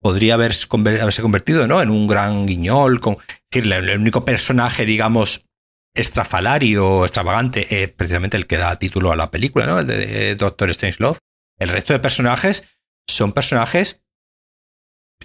podría 0.00 0.34
haberse 0.34 0.66
convertido 0.68 1.66
¿no? 1.66 1.80
en 1.80 1.90
un 1.90 2.06
gran 2.06 2.46
guiñol. 2.46 3.00
Con, 3.00 3.14
es 3.14 3.40
decir, 3.50 3.72
el 3.72 3.98
único 3.98 4.24
personaje, 4.24 4.84
digamos, 4.84 5.44
estrafalario, 5.94 7.04
extravagante, 7.04 7.82
es 7.82 7.90
precisamente 7.90 8.36
el 8.36 8.46
que 8.46 8.58
da 8.58 8.78
título 8.78 9.12
a 9.12 9.16
la 9.16 9.30
película, 9.30 9.66
¿no? 9.66 9.78
El 9.78 9.86
de 9.86 10.34
Doctor 10.36 10.72
Strangelove. 10.72 11.18
El 11.58 11.70
resto 11.70 11.92
de 11.94 12.00
personajes 12.00 12.64
son 13.08 13.32
personajes 13.32 14.05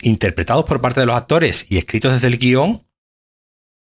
interpretados 0.01 0.65
por 0.65 0.81
parte 0.81 0.99
de 0.99 1.05
los 1.05 1.15
actores 1.15 1.65
y 1.69 1.77
escritos 1.77 2.13
desde 2.13 2.27
el 2.27 2.37
guion 2.37 2.83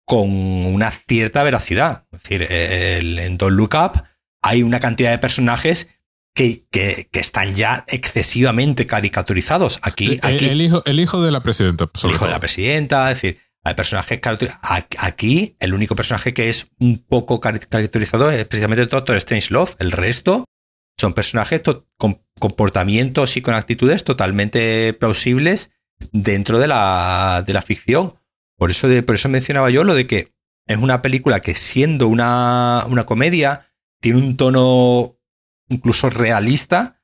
con 0.04 0.30
una 0.30 0.90
cierta 0.90 1.42
veracidad. 1.42 2.06
Es 2.12 2.22
decir, 2.22 2.46
en 2.50 3.38
Don't 3.38 3.56
Look 3.56 3.74
Up 3.74 4.04
hay 4.42 4.62
una 4.62 4.80
cantidad 4.80 5.10
de 5.10 5.18
personajes 5.18 5.88
que, 6.34 6.66
que, 6.70 7.08
están 7.12 7.54
ya 7.54 7.84
excesivamente 7.88 8.86
caricaturizados. 8.86 9.78
Aquí, 9.82 10.18
aquí 10.22 10.46
el, 10.46 10.60
hijo, 10.60 10.82
el 10.84 11.00
hijo 11.00 11.22
de 11.22 11.32
la 11.32 11.42
presidenta. 11.42 11.90
El 12.04 12.10
hijo 12.10 12.26
de 12.26 12.30
la 12.30 12.40
presidenta, 12.40 13.10
es 13.10 13.20
decir, 13.20 13.40
hay 13.64 13.74
personajes 13.74 14.20
Aquí, 14.98 15.56
el 15.58 15.74
único 15.74 15.96
personaje 15.96 16.32
que 16.32 16.50
es 16.50 16.68
un 16.78 16.98
poco 16.98 17.40
caricaturizado 17.40 18.30
es 18.30 18.44
precisamente 18.44 18.86
Doctor 18.86 19.20
Strangelove. 19.20 19.72
El 19.80 19.90
resto 19.90 20.44
son 21.00 21.14
personajes 21.14 21.62
con 21.96 22.22
comportamientos 22.38 23.36
y 23.36 23.42
con 23.42 23.54
actitudes 23.54 24.04
totalmente 24.04 24.92
plausibles 24.92 25.70
dentro 26.12 26.58
de 26.58 26.68
la, 26.68 27.44
de 27.46 27.52
la 27.52 27.62
ficción. 27.62 28.14
Por 28.56 28.70
eso, 28.70 28.88
por 29.04 29.14
eso 29.14 29.28
mencionaba 29.28 29.70
yo 29.70 29.84
lo 29.84 29.94
de 29.94 30.06
que 30.06 30.32
es 30.66 30.78
una 30.78 31.02
película 31.02 31.40
que 31.40 31.54
siendo 31.54 32.08
una, 32.08 32.84
una 32.88 33.04
comedia, 33.04 33.72
tiene 34.00 34.18
un 34.18 34.36
tono 34.36 35.18
incluso 35.68 36.10
realista, 36.10 37.02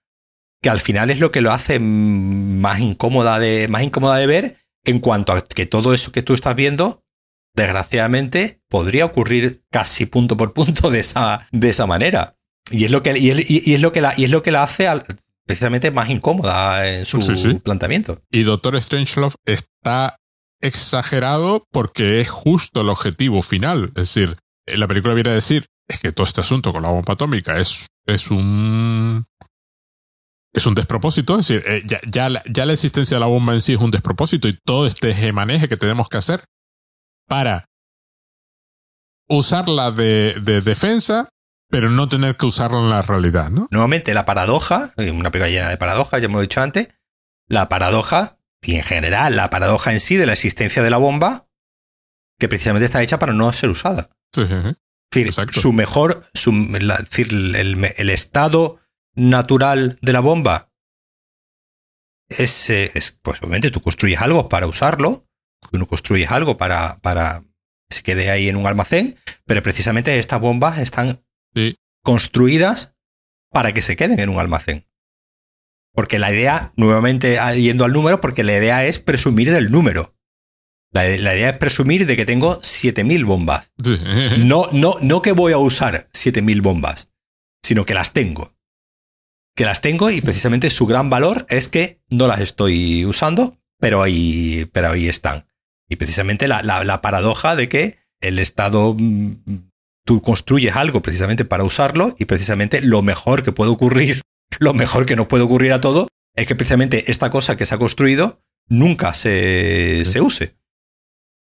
que 0.60 0.70
al 0.70 0.81
final 0.81 1.10
es 1.10 1.19
lo 1.19 1.32
que 1.32 1.40
lo 1.40 1.52
hace 1.52 1.78
más 1.81 2.81
incómoda 2.81 3.39
de, 3.39 3.69
más 3.69 3.82
incómoda 3.82 4.16
de 4.16 4.27
ver 4.27 4.56
en 4.85 5.01
cuanto 5.01 5.32
a 5.32 5.43
que 5.43 5.66
todo 5.66 5.94
eso 5.94 6.12
que 6.12 6.23
tú 6.23 6.35
estás 6.35 6.56
viendo, 6.56 7.05
desgraciadamente, 7.55 8.62
podría 8.69 9.05
ocurrir 9.05 9.64
casi 9.70 10.06
punto 10.06 10.36
por 10.36 10.52
punto 10.55 10.90
de 10.90 11.01
esa, 11.01 11.47
de 11.52 11.69
esa 11.69 11.86
manera. 11.86 12.36
Y 12.70 12.85
es 12.85 12.90
lo 12.90 13.02
que, 13.02 13.19
y 13.19 13.31
es, 13.31 13.81
lo 13.81 13.93
que 13.93 14.01
la, 14.01 14.14
y 14.16 14.24
es 14.24 14.31
lo 14.31 14.43
que 14.43 14.52
la 14.52 14.62
hace 14.62 14.89
al, 14.89 15.05
precisamente 15.47 15.90
más 15.90 16.09
incómoda 16.09 16.89
en 16.89 17.05
su 17.06 17.60
planteamiento. 17.60 18.20
Y 18.31 18.43
Doctor 18.43 18.81
Strangelove 18.81 19.35
está 19.44 20.16
exagerado 20.60 21.66
porque 21.70 22.20
es 22.20 22.31
justo 22.31 22.82
el 22.82 22.89
objetivo 22.89 23.43
final. 23.43 23.89
Es 23.89 24.14
decir, 24.14 24.36
la 24.66 24.86
película 24.86 25.14
viene 25.14 25.31
a 25.31 25.35
decir 25.35 25.66
es 25.89 26.01
que 26.01 26.12
todo 26.12 26.24
este 26.24 26.40
asunto 26.40 26.73
con 26.73 26.82
la 26.82 26.89
bomba 26.89 27.14
atómica 27.14 27.59
es, 27.59 27.89
es 28.06 28.31
un 28.31 29.24
es 30.55 30.66
un 30.66 30.74
despropósito, 30.74 31.39
es 31.39 31.48
decir, 31.48 31.64
eh, 31.66 31.82
ya, 31.86 31.98
ya, 32.06 32.28
la, 32.28 32.43
ya, 32.44 32.66
la, 32.66 32.74
existencia 32.74 33.16
de 33.16 33.20
la 33.20 33.27
bomba 33.27 33.55
en 33.55 33.62
sí 33.62 33.73
es 33.73 33.81
un 33.81 33.90
despropósito 33.90 34.48
y 34.48 34.59
todo 34.66 34.86
este 34.86 35.32
maneje 35.32 35.66
que 35.66 35.78
tenemos 35.78 36.10
que 36.10 36.19
hacer 36.19 36.44
para 37.27 37.64
usarla 39.28 39.90
de, 39.90 40.36
de 40.43 40.60
defensa 40.60 41.31
pero 41.73 41.89
no 41.89 42.07
tener 42.07 42.36
que 42.36 42.44
usarlo 42.44 42.81
en 42.81 42.90
la 42.90 43.01
realidad, 43.01 43.49
¿no? 43.49 43.66
Nuevamente, 43.70 44.12
la 44.12 44.27
paradoja, 44.27 44.93
una 44.99 45.31
película 45.31 45.49
llena 45.49 45.70
de 45.70 45.78
paradojas, 45.78 46.20
ya 46.20 46.27
hemos 46.27 46.43
dicho 46.43 46.61
antes, 46.61 46.89
la 47.49 47.70
paradoja, 47.70 48.39
y 48.61 48.77
en 48.77 48.85
general 48.85 49.36
la 49.36 49.49
paradoja 49.49 49.90
en 49.94 49.99
sí 49.99 50.16
de 50.16 50.27
la 50.27 50.35
existencia 50.35 50.82
de 50.82 50.90
la 50.90 50.99
bomba, 50.99 51.49
que 52.39 52.47
precisamente 52.47 52.85
está 52.85 53.03
hecha 53.03 53.19
para 53.19 53.32
no 53.32 53.51
ser 53.55 53.70
usada. 53.70 54.11
Sí, 54.35 54.47
sí, 54.47 54.55
sí. 54.62 54.77
Es 55.15 55.36
decir, 55.36 55.49
su 55.51 55.73
mejor, 55.73 56.23
su, 56.35 56.53
decir, 56.53 57.32
el, 57.32 58.11
estado 58.11 58.78
natural 59.15 59.99
de 60.03 60.12
la 60.12 60.20
bomba 60.20 60.70
es, 62.28 62.69
eh, 62.69 62.90
es 62.94 63.12
pues 63.23 63.39
obviamente 63.40 63.70
tú 63.70 63.81
construyes 63.81 64.20
algo 64.20 64.51
para 64.51 64.66
usarlo, 64.66 65.27
tú 65.70 65.78
no 65.78 65.86
construyes 65.86 66.31
algo 66.31 66.59
para, 66.59 66.99
para 67.01 67.44
que 67.89 67.97
se 67.97 68.03
quede 68.03 68.31
ahí 68.31 68.51
en 68.51 68.57
un 68.57 68.66
almacén, 68.66 69.16
pero 69.47 69.62
precisamente 69.62 70.19
estas 70.19 70.40
bombas 70.40 70.78
están 70.78 71.23
Sí. 71.55 71.77
construidas 72.03 72.95
para 73.51 73.73
que 73.74 73.83
se 73.83 73.97
queden 73.97 74.19
en 74.20 74.29
un 74.29 74.39
almacén. 74.41 74.87
Porque 75.95 76.19
la 76.19 76.33
idea, 76.33 76.73
nuevamente 76.77 77.39
yendo 77.57 77.85
al 77.85 77.93
número, 77.93 78.20
porque 78.20 78.45
la 78.45 78.57
idea 78.57 78.87
es 78.87 78.99
presumir 78.99 79.51
del 79.51 79.70
número. 79.70 80.15
La, 80.91 81.05
la 81.05 81.35
idea 81.35 81.51
es 81.51 81.59
presumir 81.59 82.07
de 82.07 82.16
que 82.16 82.24
tengo 82.24 82.59
7000 82.62 83.24
bombas. 83.24 83.73
Sí. 83.83 83.99
No, 84.39 84.69
no, 84.73 84.95
no 85.03 85.20
que 85.23 85.33
voy 85.33 85.53
a 85.53 85.59
usar 85.59 86.09
7000 86.12 86.61
bombas, 86.62 87.11
sino 87.62 87.85
que 87.85 87.95
las 87.95 88.12
tengo. 88.12 88.55
Que 89.55 89.65
las 89.66 89.83
tengo 89.83 90.11
y 90.11 90.23
precisamente 90.23 90.70
su 90.70 90.87
gran 90.87 91.11
valor 91.11 91.45
es 91.51 91.69
que 91.69 92.01
no 92.09 92.27
las 92.27 92.41
estoy 92.41 93.05
usando, 93.05 93.59
pero 93.79 94.03
ahí, 94.03 94.66
pero 94.73 94.91
ahí 94.91 95.09
están. 95.09 95.47
Y 95.91 95.97
precisamente 95.97 96.49
la, 96.49 96.62
la- 96.62 96.85
la 96.85 97.03
paradoja 97.03 97.55
de 97.55 97.69
que 97.69 97.99
el 98.23 98.39
Estado, 98.39 98.95
mm, 98.99 99.72
tú 100.05 100.23
construyes 100.23 100.77
algo 100.77 101.03
precisamente 101.03 101.45
para 101.45 101.65
usarlo 101.65 102.15
y 102.19 102.24
precisamente 102.24 102.81
lo 102.81 103.03
mejor 103.03 103.43
que 103.43 103.53
puede 103.53 103.70
ocurrir, 103.70 104.23
lo 104.59 104.74
mejor 104.74 105.07
que 105.07 105.16
nos 105.16 105.27
puede 105.27 105.45
ocurrir 105.45 105.73
a 105.73 105.81
todo, 105.81 106.09
es 106.35 106.47
que 106.47 106.55
precisamente 106.55 107.11
esta 107.11 107.31
cosa 107.31 107.57
que 107.57 107.66
se 107.66 107.74
ha 107.74 107.79
construido 107.79 108.41
nunca 108.69 109.15
se, 109.15 110.05
se 110.05 110.20
use. 110.20 110.57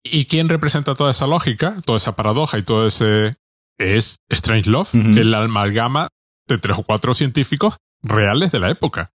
¿Y 0.03 0.25
quién 0.25 0.49
representa 0.49 0.95
toda 0.95 1.11
esa 1.11 1.27
lógica, 1.27 1.75
toda 1.85 1.97
esa 1.97 2.15
paradoja 2.15 2.57
y 2.57 2.63
todo 2.63 2.87
ese... 2.87 3.33
Es 3.77 4.17
Strange 4.29 4.69
Love, 4.69 4.93
Ujú. 4.93 5.13
que 5.13 5.21
es 5.21 5.25
la 5.25 5.41
amalgama 5.43 6.07
de 6.47 6.57
tres 6.59 6.77
o 6.77 6.83
cuatro 6.83 7.13
científicos 7.15 7.77
reales 8.03 8.51
de 8.51 8.59
la 8.59 8.69
época. 8.69 9.11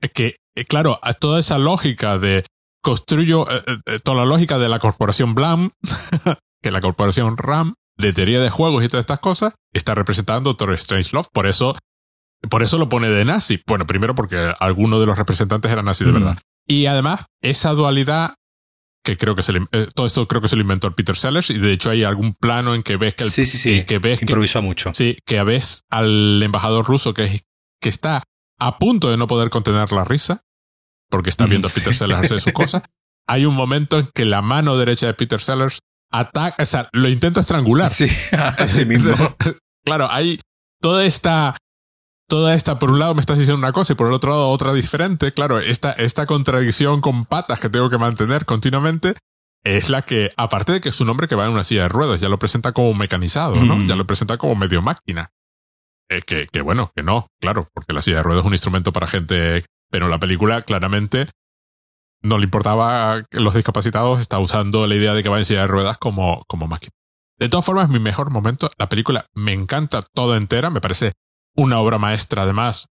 Es 0.00 0.12
que, 0.12 0.36
eh, 0.56 0.64
claro, 0.64 0.98
toda 1.20 1.40
esa 1.40 1.58
lógica 1.58 2.18
de 2.18 2.44
construyo, 2.82 3.46
eh, 3.50 3.62
eh, 3.86 3.98
toda 4.02 4.18
la 4.18 4.24
lógica 4.24 4.58
de 4.58 4.68
la 4.68 4.78
corporación 4.78 5.34
Blam, 5.34 5.70
que 6.62 6.70
la 6.70 6.80
corporación 6.80 7.36
RAM, 7.36 7.74
de 8.02 8.12
teoría 8.12 8.40
de 8.40 8.50
juegos 8.50 8.84
y 8.84 8.88
todas 8.88 9.02
estas 9.02 9.20
cosas, 9.20 9.54
está 9.72 9.94
representando 9.94 10.50
Doctor 10.50 10.72
Strange 10.74 11.10
Love. 11.12 11.28
Por 11.32 11.46
eso, 11.46 11.74
por 12.50 12.62
eso 12.62 12.76
lo 12.78 12.88
pone 12.88 13.08
de 13.08 13.24
nazi. 13.24 13.62
Bueno, 13.66 13.86
primero 13.86 14.14
porque 14.14 14.52
alguno 14.60 15.00
de 15.00 15.06
los 15.06 15.16
representantes 15.16 15.70
era 15.70 15.82
nazi 15.82 16.04
de 16.04 16.12
verdad. 16.12 16.38
Y 16.66 16.86
además, 16.86 17.24
esa 17.42 17.70
dualidad 17.72 18.34
que 19.04 19.16
creo 19.16 19.34
que 19.34 19.42
se 19.42 19.52
le- 19.52 19.66
eh, 19.72 19.88
todo 19.94 20.06
esto 20.06 20.26
creo 20.28 20.40
que 20.40 20.46
se 20.48 20.54
lo 20.54 20.62
inventó 20.62 20.86
el 20.86 20.94
Peter 20.94 21.16
Sellers 21.16 21.50
y 21.50 21.58
de 21.58 21.72
hecho 21.72 21.90
hay 21.90 22.04
algún 22.04 22.34
plano 22.34 22.74
en 22.76 22.82
que 22.82 22.96
ves 22.96 23.14
que 23.16 23.24
el, 23.24 23.30
sí, 23.32 23.46
sí, 23.46 23.58
sí. 23.58 23.84
que 23.84 23.98
ves 23.98 24.20
que, 24.20 24.26
Improvisó 24.26 24.62
mucho. 24.62 24.92
sí, 24.94 25.16
que 25.26 25.42
ves 25.42 25.80
al 25.90 26.40
embajador 26.40 26.84
ruso 26.86 27.12
que, 27.12 27.40
que 27.80 27.88
está 27.88 28.22
a 28.60 28.78
punto 28.78 29.10
de 29.10 29.16
no 29.16 29.26
poder 29.26 29.50
contener 29.50 29.90
la 29.90 30.04
risa 30.04 30.42
porque 31.10 31.30
está 31.30 31.46
viendo 31.46 31.66
a. 31.66 31.70
Peter 31.74 31.94
Sellers 31.94 32.20
hacer 32.20 32.40
sus 32.40 32.52
cosas. 32.52 32.84
Hay 33.26 33.44
un 33.44 33.56
momento 33.56 33.98
en 33.98 34.08
que 34.14 34.24
la 34.24 34.40
mano 34.40 34.76
derecha 34.76 35.06
de 35.06 35.14
Peter 35.14 35.40
Sellers 35.40 35.80
ataca, 36.12 36.62
o 36.62 36.66
sea, 36.66 36.88
lo 36.92 37.08
intenta 37.08 37.40
estrangular. 37.40 37.90
Sí, 37.90 38.06
así 38.58 38.84
mismo. 38.86 39.14
claro, 39.84 40.08
hay 40.10 40.38
toda 40.80 41.04
esta, 41.04 41.56
toda 42.28 42.54
esta, 42.54 42.78
por 42.78 42.90
un 42.90 42.98
lado 42.98 43.14
me 43.14 43.20
estás 43.20 43.38
diciendo 43.38 43.58
una 43.58 43.72
cosa 43.72 43.94
y 43.94 43.96
por 43.96 44.06
el 44.06 44.12
otro 44.12 44.30
lado 44.30 44.48
otra 44.48 44.72
diferente. 44.72 45.32
Claro, 45.32 45.58
esta, 45.58 45.92
esta 45.92 46.26
contradicción 46.26 47.00
con 47.00 47.24
patas 47.24 47.58
que 47.58 47.70
tengo 47.70 47.90
que 47.90 47.98
mantener 47.98 48.44
continuamente 48.44 49.14
es 49.64 49.90
la 49.90 50.02
que, 50.02 50.30
aparte 50.36 50.72
de 50.72 50.80
que 50.80 50.88
es 50.88 51.00
un 51.00 51.08
hombre 51.08 51.28
que 51.28 51.36
va 51.36 51.44
en 51.44 51.52
una 51.52 51.64
silla 51.64 51.82
de 51.82 51.88
ruedas, 51.88 52.20
ya 52.20 52.28
lo 52.28 52.38
presenta 52.38 52.72
como 52.72 52.94
mecanizado, 52.94 53.56
¿no? 53.56 53.76
Mm. 53.76 53.88
Ya 53.88 53.96
lo 53.96 54.06
presenta 54.06 54.36
como 54.36 54.56
medio 54.56 54.82
máquina. 54.82 55.30
Eh, 56.08 56.20
que, 56.26 56.46
que 56.50 56.60
bueno, 56.60 56.90
que 56.94 57.02
no, 57.02 57.28
claro, 57.40 57.68
porque 57.72 57.92
la 57.92 58.02
silla 58.02 58.18
de 58.18 58.22
ruedas 58.24 58.42
es 58.42 58.46
un 58.46 58.54
instrumento 58.54 58.92
para 58.92 59.06
gente, 59.06 59.64
pero 59.88 60.08
la 60.08 60.18
película 60.18 60.60
claramente 60.62 61.28
no 62.22 62.38
le 62.38 62.44
importaba 62.44 63.22
que 63.30 63.40
los 63.40 63.54
discapacitados, 63.54 64.20
está 64.20 64.38
usando 64.38 64.86
la 64.86 64.94
idea 64.94 65.14
de 65.14 65.22
que 65.22 65.28
va 65.28 65.38
en 65.38 65.44
silla 65.44 65.62
de 65.62 65.66
ruedas 65.66 65.98
como, 65.98 66.44
como 66.46 66.66
máquina. 66.66 66.92
De 67.38 67.48
todas 67.48 67.64
formas, 67.64 67.88
mi 67.88 67.98
mejor 67.98 68.30
momento, 68.30 68.68
la 68.78 68.88
película 68.88 69.26
me 69.34 69.52
encanta 69.52 70.02
toda 70.14 70.36
entera, 70.36 70.70
me 70.70 70.80
parece 70.80 71.12
una 71.56 71.80
obra 71.80 71.98
maestra, 71.98 72.42
además, 72.42 72.88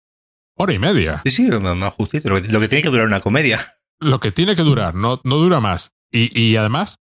hora 0.55 0.73
y 0.73 0.79
media. 0.79 1.21
Sí, 1.25 1.31
sí, 1.31 1.49
más 1.49 1.93
justito. 1.93 2.29
Lo 2.29 2.41
que, 2.41 2.47
lo 2.49 2.59
que 2.59 2.67
tiene 2.67 2.81
que 2.81 2.89
durar 2.89 3.05
una 3.05 3.19
comedia. 3.19 3.59
Lo 3.99 4.19
que 4.19 4.31
tiene 4.31 4.55
que 4.55 4.61
durar, 4.61 4.95
no, 4.95 5.21
no 5.23 5.37
dura 5.37 5.59
más. 5.59 5.95
Y, 6.11 6.39
y 6.39 6.55
además, 6.55 6.99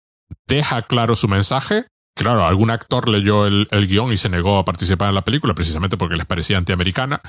deja 0.46 0.82
claro 0.82 1.16
su 1.16 1.28
mensaje. 1.28 1.86
Claro, 2.16 2.46
algún 2.46 2.70
actor 2.70 3.08
leyó 3.08 3.46
el, 3.46 3.66
el 3.70 3.86
guion 3.88 4.12
y 4.12 4.16
se 4.16 4.28
negó 4.28 4.58
a 4.58 4.64
participar 4.64 5.08
en 5.08 5.16
la 5.16 5.24
película 5.24 5.54
precisamente 5.54 5.96
porque 5.96 6.16
les 6.16 6.26
parecía 6.26 6.58
antiamericana. 6.58 7.20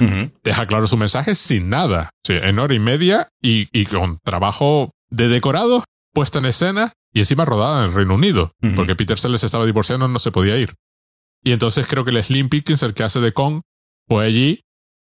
Deja 0.44 0.68
claro 0.68 0.86
su 0.86 0.96
mensaje 0.98 1.34
sin 1.34 1.70
nada. 1.70 2.12
Sí, 2.26 2.34
en 2.34 2.60
hora 2.60 2.74
y 2.74 2.80
media 2.80 3.28
y, 3.42 3.68
y 3.72 3.86
con 3.86 4.20
trabajo 4.24 4.92
de 5.10 5.28
decorado, 5.28 5.84
puesta 6.14 6.40
en 6.40 6.46
escena 6.46 6.94
y 7.14 7.20
encima 7.20 7.46
rodada 7.46 7.80
en 7.80 7.90
el 7.90 7.96
Reino 7.96 8.14
Unido. 8.16 8.52
Porque 8.76 8.96
Peter 8.96 9.18
Sellers 9.18 9.44
estaba 9.44 9.66
divorciando, 9.66 10.08
no 10.08 10.20
se 10.20 10.32
podía 10.32 10.58
ir. 10.58 10.74
Y 11.44 11.52
entonces 11.52 11.88
creo 11.88 12.06
que 12.06 12.12
el 12.12 12.24
Slim 12.24 12.50
Pickens, 12.50 12.84
el 12.84 12.94
que 12.94 13.04
hace 13.04 13.20
de 13.22 13.32
Kong, 13.32 13.62
fue 14.08 14.26
allí 14.26 14.62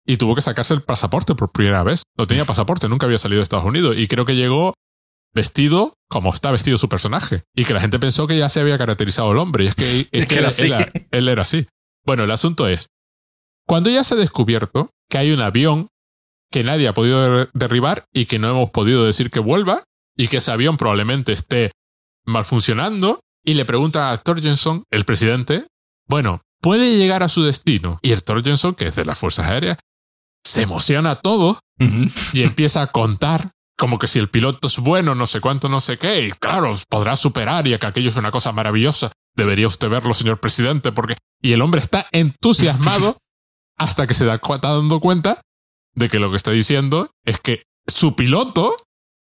y 0.06 0.18
tuvo 0.18 0.34
que 0.34 0.42
sacarse 0.42 0.74
el 0.74 0.82
pasaporte 0.82 1.34
por 1.34 1.50
primera 1.50 1.82
vez. 1.82 2.02
No 2.16 2.26
tenía 2.26 2.44
pasaporte, 2.44 2.88
nunca 2.88 3.06
había 3.06 3.18
salido 3.18 3.38
de 3.40 3.44
Estados 3.44 3.64
Unidos. 3.64 3.96
Y 3.98 4.06
creo 4.06 4.24
que 4.24 4.36
llegó 4.36 4.74
vestido 5.34 5.94
como 6.08 6.32
está 6.32 6.50
vestido 6.52 6.78
su 6.78 6.88
personaje. 6.88 7.42
Y 7.54 7.64
que 7.64 7.74
la 7.74 7.80
gente 7.80 7.98
pensó 7.98 8.26
que 8.26 8.38
ya 8.38 8.48
se 8.48 8.60
había 8.60 8.78
caracterizado 8.78 9.32
el 9.32 9.38
hombre. 9.38 9.64
Y 9.64 9.66
es 9.68 9.74
que, 9.74 10.08
es 10.12 10.26
que 10.26 10.38
era 10.38 10.48
él, 10.50 10.72
era- 10.72 10.92
él 11.10 11.28
era 11.28 11.42
así. 11.42 11.66
Bueno, 12.06 12.24
el 12.24 12.30
asunto 12.30 12.68
es, 12.68 12.88
cuando 13.66 13.90
ya 13.90 14.04
se 14.04 14.14
ha 14.14 14.18
descubierto 14.18 14.90
que 15.08 15.18
hay 15.18 15.30
un 15.32 15.40
avión 15.40 15.88
que 16.50 16.62
nadie 16.62 16.86
ha 16.88 16.94
podido 16.94 17.20
der- 17.38 17.50
derribar 17.54 18.04
y 18.12 18.26
que 18.26 18.38
no 18.38 18.48
hemos 18.50 18.70
podido 18.70 19.04
decir 19.04 19.30
que 19.30 19.40
vuelva, 19.40 19.82
y 20.16 20.28
que 20.28 20.36
ese 20.36 20.52
avión 20.52 20.76
probablemente 20.76 21.32
esté 21.32 21.72
mal 22.24 22.44
funcionando, 22.44 23.18
y 23.44 23.54
le 23.54 23.64
pregunta 23.64 24.12
a 24.12 24.16
Torgenson, 24.16 24.84
el 24.92 25.04
presidente, 25.04 25.66
bueno, 26.06 26.42
¿puede 26.60 26.96
llegar 26.96 27.22
a 27.24 27.28
su 27.28 27.42
destino? 27.42 27.98
Y 28.02 28.12
el 28.12 28.22
Torgenson, 28.22 28.74
que 28.76 28.86
es 28.86 28.94
de 28.96 29.04
las 29.04 29.18
Fuerzas 29.18 29.46
Aéreas, 29.46 29.78
se 30.46 30.62
emociona 30.62 31.16
todo 31.16 31.58
y 32.32 32.42
empieza 32.44 32.82
a 32.82 32.92
contar 32.92 33.50
como 33.76 33.98
que 33.98 34.06
si 34.06 34.18
el 34.18 34.28
piloto 34.30 34.68
es 34.68 34.78
bueno, 34.78 35.14
no 35.14 35.26
sé 35.26 35.40
cuánto, 35.40 35.68
no 35.68 35.80
sé 35.80 35.98
qué, 35.98 36.26
y 36.26 36.30
claro, 36.30 36.74
podrá 36.88 37.16
superar 37.16 37.66
y 37.66 37.76
que 37.78 37.86
aquello 37.86 38.08
es 38.08 38.16
una 38.16 38.30
cosa 38.30 38.52
maravillosa. 38.52 39.10
Debería 39.36 39.66
usted 39.66 39.88
verlo, 39.88 40.14
señor 40.14 40.38
presidente, 40.40 40.92
porque... 40.92 41.16
Y 41.42 41.52
el 41.52 41.60
hombre 41.62 41.80
está 41.80 42.06
entusiasmado 42.12 43.18
hasta 43.76 44.06
que 44.06 44.14
se 44.14 44.24
da, 44.24 44.34
está 44.36 44.72
dando 44.74 45.00
cuenta 45.00 45.40
de 45.94 46.08
que 46.08 46.18
lo 46.20 46.30
que 46.30 46.36
está 46.36 46.52
diciendo 46.52 47.10
es 47.24 47.38
que 47.38 47.64
su 47.86 48.14
piloto, 48.14 48.74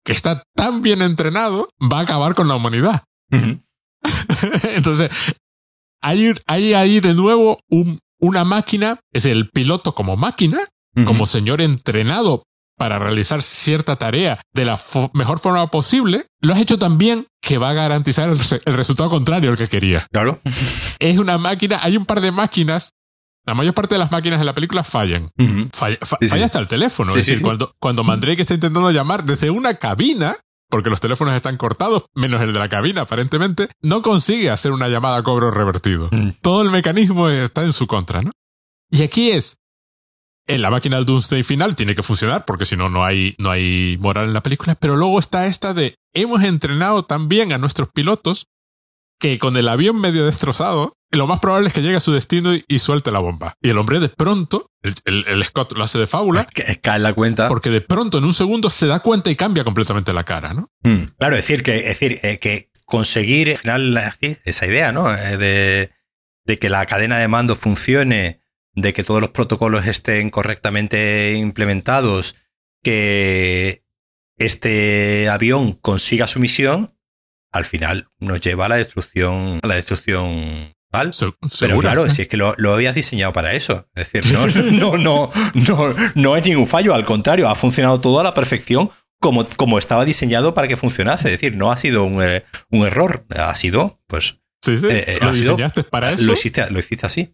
que 0.03 0.11
está 0.11 0.43
tan 0.55 0.81
bien 0.81 1.01
entrenado, 1.01 1.69
va 1.81 1.99
a 1.99 2.03
acabar 2.03 2.33
con 2.35 2.47
la 2.47 2.55
humanidad. 2.55 3.03
Entonces, 4.63 5.11
hay, 6.01 6.33
hay 6.47 6.73
ahí 6.73 6.99
de 6.99 7.13
nuevo 7.13 7.59
un- 7.69 7.99
una 8.19 8.43
máquina, 8.43 8.99
es 9.13 9.25
el 9.25 9.49
piloto 9.49 9.93
como 9.95 10.15
máquina, 10.17 10.67
como 11.05 11.25
señor 11.25 11.61
entrenado 11.61 12.43
para 12.81 12.97
realizar 12.97 13.43
cierta 13.43 13.95
tarea 13.95 14.41
de 14.55 14.65
la 14.65 14.75
fo- 14.75 15.11
mejor 15.13 15.37
forma 15.37 15.69
posible, 15.69 16.25
lo 16.41 16.53
has 16.53 16.59
hecho 16.59 16.79
tan 16.79 16.97
bien 16.97 17.27
que 17.39 17.59
va 17.59 17.69
a 17.69 17.73
garantizar 17.73 18.27
el, 18.27 18.39
re- 18.39 18.59
el 18.65 18.73
resultado 18.73 19.07
contrario 19.07 19.51
al 19.51 19.57
que 19.57 19.67
quería. 19.67 20.07
Claro. 20.11 20.39
Es 20.99 21.19
una 21.19 21.37
máquina, 21.37 21.79
hay 21.83 21.95
un 21.95 22.05
par 22.07 22.21
de 22.21 22.31
máquinas, 22.31 22.89
la 23.45 23.53
mayor 23.53 23.75
parte 23.75 23.93
de 23.93 23.99
las 23.99 24.11
máquinas 24.11 24.39
en 24.39 24.47
la 24.47 24.55
película 24.55 24.83
fallan. 24.83 25.29
Ujú. 25.37 25.69
Falla, 25.71 25.97
fa- 26.01 26.17
Sí, 26.21 26.25
sí. 26.25 26.29
falla 26.29 26.45
hasta 26.45 26.57
el 26.57 26.67
teléfono. 26.67 27.13
Sí, 27.13 27.19
es 27.19 27.25
decir, 27.27 27.43
cuando, 27.43 27.71
cuando 27.79 28.03
Mandrake 28.03 28.41
está 28.41 28.55
intentando 28.55 28.89
llamar 28.89 29.25
desde 29.25 29.51
una 29.51 29.75
cabina, 29.75 30.37
porque 30.67 30.89
los 30.89 30.99
teléfonos 31.01 31.35
están 31.35 31.57
cortados, 31.57 32.05
menos 32.15 32.41
el 32.41 32.51
de 32.51 32.57
la 32.59 32.67
cabina 32.69 33.01
aparentemente, 33.01 33.67
no 33.83 34.01
consigue 34.01 34.49
hacer 34.49 34.71
una 34.71 34.87
llamada 34.87 35.17
a 35.17 35.23
cobro 35.23 35.51
revertido. 35.51 36.09
Mm. 36.11 36.29
Todo 36.41 36.63
el 36.63 36.71
mecanismo 36.71 37.29
está 37.29 37.63
en 37.63 37.73
su 37.73 37.85
contra, 37.85 38.23
¿no? 38.23 38.31
Y 38.89 39.03
aquí 39.03 39.29
es, 39.31 39.57
en 40.47 40.61
la 40.61 40.69
máquina 40.71 40.97
del 40.97 41.05
Doomsday 41.05 41.43
final 41.43 41.75
tiene 41.75 41.95
que 41.95 42.03
funcionar, 42.03 42.45
porque 42.45 42.65
si 42.65 42.75
no, 42.75 42.89
no 42.89 43.05
hay, 43.05 43.35
no 43.37 43.51
hay 43.51 43.97
moral 43.99 44.25
en 44.25 44.33
la 44.33 44.41
película, 44.43 44.75
pero 44.75 44.95
luego 44.97 45.19
está 45.19 45.45
esta 45.45 45.73
de, 45.73 45.95
hemos 46.13 46.43
entrenado 46.43 47.03
tan 47.03 47.27
bien 47.29 47.51
a 47.53 47.57
nuestros 47.57 47.89
pilotos 47.93 48.47
que 49.19 49.37
con 49.37 49.55
el 49.55 49.69
avión 49.69 50.01
medio 50.01 50.25
destrozado, 50.25 50.93
lo 51.11 51.27
más 51.27 51.39
probable 51.39 51.67
es 51.67 51.73
que 51.73 51.81
llegue 51.81 51.97
a 51.97 51.99
su 52.01 52.11
destino 52.11 52.55
y, 52.55 52.65
y 52.67 52.79
suelte 52.79 53.11
la 53.11 53.19
bomba. 53.19 53.53
Y 53.61 53.69
el 53.69 53.77
hombre 53.77 53.99
de 53.99 54.09
pronto, 54.09 54.65
el, 54.81 54.95
el- 55.05 55.25
el 55.27 55.43
Scott 55.45 55.73
lo 55.77 55.83
hace 55.83 55.99
de 55.99 56.07
fábula, 56.07 56.45
Que- 56.45 56.79
Cae 56.81 56.95
en 56.97 57.03
la 57.03 57.13
cuenta. 57.13 57.47
porque 57.47 57.69
de 57.69 57.81
pronto 57.81 58.17
en 58.17 58.23
un 58.23 58.33
segundo 58.33 58.69
se 58.71 58.87
da 58.87 58.99
cuenta 59.01 59.29
y 59.29 59.35
cambia 59.35 59.63
completamente 59.63 60.11
la 60.13 60.23
cara, 60.23 60.53
¿no? 60.55 60.69
Mm. 60.83 61.03
Claro, 61.19 61.35
es 61.35 61.43
decir, 61.47 61.61
que, 61.63 61.77
es 61.77 61.85
decir, 61.99 62.19
eh, 62.23 62.39
que 62.39 62.71
conseguir 62.85 63.51
al 63.51 63.57
final 63.57 63.97
así, 63.97 64.37
esa 64.43 64.65
idea, 64.65 64.91
¿no? 64.91 65.13
Eh, 65.15 65.37
De, 65.37 65.91
de 66.45 66.57
que 66.59 66.69
la 66.69 66.85
cadena 66.87 67.17
de 67.19 67.27
mando 67.27 67.55
funcione, 67.55 68.40
de 68.73 68.93
que 68.93 69.03
todos 69.03 69.21
los 69.21 69.31
protocolos 69.31 69.85
estén 69.87 70.29
correctamente 70.29 71.33
implementados, 71.33 72.35
que 72.83 73.83
este 74.37 75.29
avión 75.29 75.73
consiga 75.73 76.27
su 76.27 76.39
misión, 76.39 76.95
al 77.51 77.65
final 77.65 78.07
nos 78.19 78.41
lleva 78.41 78.65
a 78.65 78.69
la 78.69 78.77
destrucción, 78.77 79.59
a 79.61 79.67
la 79.67 79.75
destrucción 79.75 80.73
Tal. 80.91 81.11
Pero 81.61 81.79
claro, 81.79 82.09
si 82.09 82.23
es 82.23 82.27
que 82.27 82.35
lo, 82.35 82.53
lo, 82.57 82.73
habías 82.73 82.93
diseñado 82.93 83.31
para 83.31 83.53
eso. 83.53 83.87
Es 83.95 84.11
decir, 84.11 84.33
no, 84.33 84.45
no, 84.71 84.97
no, 84.97 85.31
no, 85.53 85.95
no 86.15 86.33
hay 86.33 86.41
ningún 86.41 86.67
fallo. 86.67 86.93
Al 86.93 87.05
contrario, 87.05 87.47
ha 87.47 87.55
funcionado 87.55 88.01
todo 88.01 88.19
a 88.19 88.23
la 88.23 88.33
perfección 88.33 88.91
como, 89.21 89.47
como 89.55 89.79
estaba 89.79 90.03
diseñado 90.03 90.53
para 90.53 90.67
que 90.67 90.75
funcionase. 90.75 91.33
Es 91.33 91.39
decir, 91.39 91.55
no 91.55 91.71
ha 91.71 91.77
sido 91.77 92.03
un, 92.03 92.21
eh, 92.21 92.43
un 92.69 92.85
error. 92.85 93.25
Ha 93.29 93.55
sido, 93.55 94.01
pues. 94.07 94.39
Sí, 94.61 94.77
sí. 94.77 94.87
Eh, 94.89 95.17
¿Lo 95.21 95.31
diseñaste 95.31 95.83
para 95.83 96.11
eso? 96.11 96.25
Lo 96.25 96.33
hiciste, 96.33 96.69
lo 96.69 96.79
hiciste 96.79 97.05
así. 97.05 97.33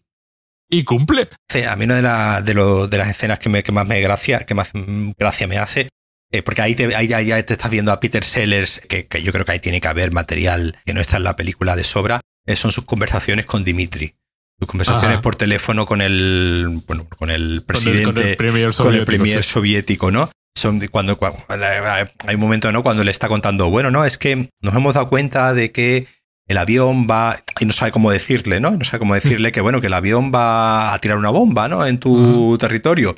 Y 0.70 0.84
cumple. 0.84 1.30
a 1.68 1.76
mí 1.76 1.86
una 1.86 1.96
de, 1.96 2.02
la, 2.02 2.42
de, 2.42 2.54
lo, 2.54 2.88
de 2.88 2.98
las 2.98 3.10
escenas 3.10 3.40
que, 3.40 3.50
me, 3.50 3.64
que 3.64 3.72
más 3.72 3.88
me 3.88 4.02
gracia, 4.02 4.40
que 4.46 4.54
más 4.54 4.72
gracia 5.18 5.48
me 5.48 5.58
hace 5.58 5.90
eh, 6.32 6.44
porque 6.44 6.62
ahí, 6.62 6.76
te, 6.76 6.94
ahí, 6.96 7.08
ya 7.08 7.44
te 7.44 7.54
estás 7.54 7.72
viendo 7.72 7.92
a 7.92 8.00
Peter 8.00 8.24
Sellers, 8.24 8.82
que, 8.90 9.08
que, 9.08 9.24
yo 9.24 9.32
creo 9.32 9.46
que 9.46 9.54
ahí 9.54 9.60
tiene 9.60 9.80
que 9.80 9.88
haber 9.88 10.12
material 10.12 10.78
que 10.86 10.94
no 10.94 11.00
está 11.00 11.18
en 11.18 11.24
la 11.24 11.38
película 11.38 11.76
de 11.76 11.86
sobra, 11.86 12.20
eh, 12.46 12.56
son 12.56 12.72
sus 12.72 12.86
conversaciones 12.86 13.46
con 13.46 13.64
Dimitri. 13.64 14.16
Sus 14.60 14.68
conversaciones 14.68 15.20
por 15.20 15.36
teléfono 15.36 15.86
con 15.86 16.02
el, 16.02 16.82
bueno, 16.88 17.08
con 17.18 17.30
el 17.30 17.64
presidente, 17.64 18.04
con 18.04 18.18
el, 18.18 18.36
premier 18.36 19.44
soviético, 19.44 20.10
¿no? 20.10 20.32
Son 20.58 20.80
cuando, 20.88 21.18
cuando, 21.18 21.46
hay 21.48 22.36
un 22.36 22.42
momento, 22.42 22.72
¿no? 22.72 22.82
Cuando 22.82 23.04
le 23.04 23.12
está 23.12 23.28
contando, 23.28 23.70
bueno, 23.70 23.92
no, 23.92 24.04
es 24.04 24.18
que 24.18 24.50
nos 24.62 24.76
hemos 24.76 24.96
dado 24.96 25.10
cuenta 25.10 25.54
de 25.54 25.72
que 25.72 26.08
el 26.48 26.58
avión 26.58 27.08
va 27.10 27.38
y 27.60 27.66
no 27.66 27.74
sabe 27.74 27.92
cómo 27.92 28.12
decirle, 28.12 28.60
¿no? 28.60 28.72
No 28.72 28.84
sabe 28.84 29.00
cómo 29.00 29.16
decirle 29.16 29.52
que 29.52 29.62
bueno 29.62 29.82
que 29.82 29.88
el 29.88 29.94
avión 29.94 30.32
va 30.34 30.94
a 30.94 31.00
tirar 31.00 31.18
una 31.18 31.30
bomba, 31.30 31.68
¿no? 31.68 31.86
En 31.86 32.00
tu 32.00 32.58
territorio. 32.58 33.16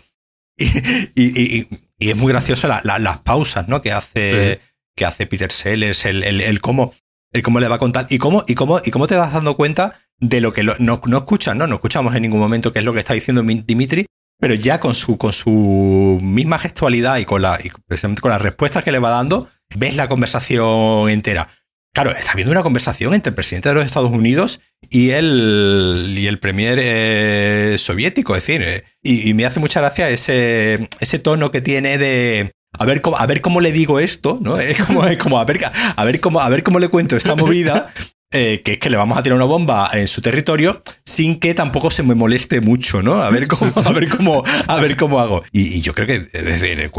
y, 0.57 1.67
y 1.99 2.09
es 2.09 2.15
muy 2.15 2.31
gracioso 2.31 2.67
las 2.67 3.19
pausas, 3.19 3.67
¿no? 3.67 3.81
Que 3.81 3.91
hace, 3.91 4.61
que 4.95 5.05
hace 5.05 5.27
Peter 5.27 5.51
Sellers, 5.51 6.05
el, 6.05 6.23
el, 6.23 6.61
cómo, 6.61 6.93
el 7.33 7.43
cómo 7.43 7.59
le 7.59 7.67
va 7.67 7.75
a 7.75 7.79
contar 7.79 8.07
y 8.09 8.17
cómo, 8.17 8.45
y 8.47 8.55
cómo, 8.55 8.79
y 8.83 8.89
cómo 8.89 9.05
te 9.05 9.17
vas 9.17 9.33
dando 9.33 9.55
cuenta 9.55 9.99
de 10.17 10.39
lo 10.39 10.53
que 10.53 10.63
no, 10.63 10.73
no 10.79 11.17
escuchas, 11.17 11.55
¿no? 11.55 11.67
No 11.67 11.75
escuchamos 11.75 12.15
en 12.15 12.21
ningún 12.21 12.39
momento 12.39 12.71
qué 12.71 12.79
es 12.79 12.85
lo 12.85 12.93
que 12.93 12.99
está 12.99 13.13
diciendo 13.13 13.43
Dimitri, 13.43 14.05
pero 14.39 14.53
ya 14.53 14.79
con 14.79 14.95
su, 14.95 15.17
con 15.17 15.33
su 15.33 16.19
misma 16.21 16.57
gestualidad 16.57 17.17
y 17.17 17.25
con, 17.25 17.41
la, 17.41 17.59
y 17.61 17.69
precisamente 17.85 18.21
con 18.21 18.31
las 18.31 18.41
respuestas 18.41 18.83
que 18.83 18.93
le 18.93 18.99
va 18.99 19.09
dando, 19.09 19.49
ves 19.75 19.95
la 19.95 20.07
conversación 20.07 21.09
entera. 21.09 21.49
Claro, 21.93 22.11
está 22.11 22.33
viendo 22.35 22.51
una 22.51 22.61
conversación 22.61 23.13
entre 23.13 23.29
el 23.31 23.35
presidente 23.35 23.69
de 23.69 23.75
los 23.75 23.85
Estados 23.85 24.11
Unidos 24.11 24.61
y 24.89 25.09
el, 25.09 26.15
y 26.17 26.27
el 26.27 26.39
premier 26.39 26.79
eh, 26.81 27.75
soviético, 27.79 28.35
es 28.35 28.45
decir, 28.45 28.61
eh, 28.63 28.83
y, 29.01 29.33
me 29.33 29.45
hace 29.45 29.59
mucha 29.59 29.81
gracia 29.81 30.09
ese, 30.09 30.87
ese 30.99 31.19
tono 31.19 31.51
que 31.51 31.61
tiene 31.61 31.97
de, 31.97 32.51
a 32.77 32.85
ver 32.85 33.01
cómo, 33.01 33.17
a 33.17 33.25
ver 33.25 33.41
cómo 33.41 33.59
le 33.59 33.71
digo 33.71 33.99
esto, 33.99 34.37
¿no? 34.41 34.59
Es 34.59 34.81
como, 34.83 35.05
es 35.05 35.17
como 35.17 35.39
a, 35.39 35.45
ver, 35.45 35.59
a, 35.95 36.03
ver 36.05 36.19
cómo, 36.19 36.39
a 36.39 36.49
ver 36.49 36.63
cómo 36.63 36.79
le 36.79 36.89
cuento 36.89 37.17
esta 37.17 37.35
movida, 37.35 37.91
eh, 38.31 38.61
que 38.63 38.73
es 38.73 38.77
que 38.79 38.91
le 38.91 38.97
vamos 38.97 39.17
a 39.17 39.23
tirar 39.23 39.35
una 39.35 39.45
bomba 39.45 39.89
en 39.91 40.07
su 40.07 40.21
territorio 40.21 40.83
sin 41.03 41.39
que 41.39 41.55
tampoco 41.55 41.89
se 41.89 42.03
me 42.03 42.13
moleste 42.13 42.61
mucho, 42.61 43.01
¿no? 43.01 43.15
A 43.23 43.29
ver 43.31 43.47
cómo, 43.47 43.71
a 43.75 43.91
ver 43.91 44.07
cómo, 44.09 44.43
a 44.67 44.79
ver 44.79 44.95
cómo 44.95 45.19
hago. 45.19 45.43
Y, 45.51 45.81
yo 45.81 45.95
creo 45.95 46.07
que 46.07 46.89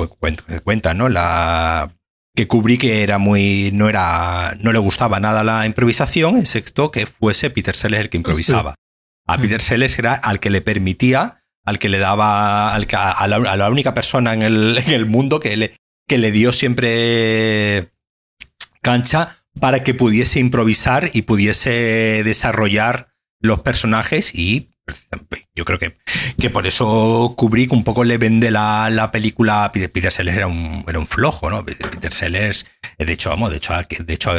cuenta, 0.64 0.94
¿no? 0.94 1.08
La, 1.08 1.90
que 2.35 2.47
Kubrick 2.47 2.85
era 2.85 3.19
muy 3.19 3.70
no 3.73 3.89
era 3.89 4.57
no 4.61 4.73
le 4.73 4.78
gustaba 4.78 5.20
nada 5.20 5.44
la 5.44 5.66
improvisación 5.66 6.36
excepto 6.36 6.90
que 6.90 7.07
fuese 7.07 7.51
Peter 7.51 7.74
Sellers 7.74 8.05
el 8.05 8.11
que 8.11 8.16
improvisaba 8.16 8.74
a 9.27 9.36
mm. 9.36 9.40
Peter 9.40 9.62
Sellers 9.62 9.98
era 9.98 10.15
al 10.15 10.40
que 10.40 10.51
le 10.51 10.61
permitía 10.61 11.43
al 11.65 11.78
que 11.78 11.89
le 11.89 11.98
daba 11.98 12.74
al 12.74 12.86
a, 12.93 13.27
la, 13.28 13.70
única 13.70 13.94
persona 13.94 14.32
en 14.32 14.43
el, 14.43 14.78
en 14.86 14.90
el 14.90 15.07
mundo 15.07 15.40
que 15.40 15.57
le, 15.57 15.74
que 16.09 16.19
le 16.19 16.31
dio 16.31 16.52
siempre 16.52 17.93
cancha 18.82 19.36
para 19.59 19.82
que 19.82 19.94
pudiese 19.94 20.40
improvisar 20.40 21.11
y 21.12 21.23
pudiese 21.23 22.23
desarrollar 22.24 23.12
los 23.40 23.61
personajes 23.61 24.35
y 24.35 24.69
yo 25.54 25.64
creo 25.64 25.78
que, 25.78 25.96
que 26.38 26.50
por 26.50 26.66
eso 26.66 27.34
Kubrick 27.36 27.72
un 27.72 27.84
poco 27.84 28.04
le 28.04 28.18
vende 28.18 28.50
la, 28.50 28.88
la 28.90 29.10
película. 29.10 29.70
Peter 29.72 30.12
Sellers 30.12 30.36
era 30.36 30.46
un, 30.46 30.84
era 30.88 30.98
un 30.98 31.06
flojo, 31.06 31.50
¿no? 31.50 31.64
Peter 31.64 32.12
Sellers, 32.12 32.66
de 32.98 33.12
hecho, 33.12 33.30
vamos, 33.30 33.50
de 33.50 33.56
hecho, 33.56 33.74
de 33.74 34.14
hecho 34.14 34.32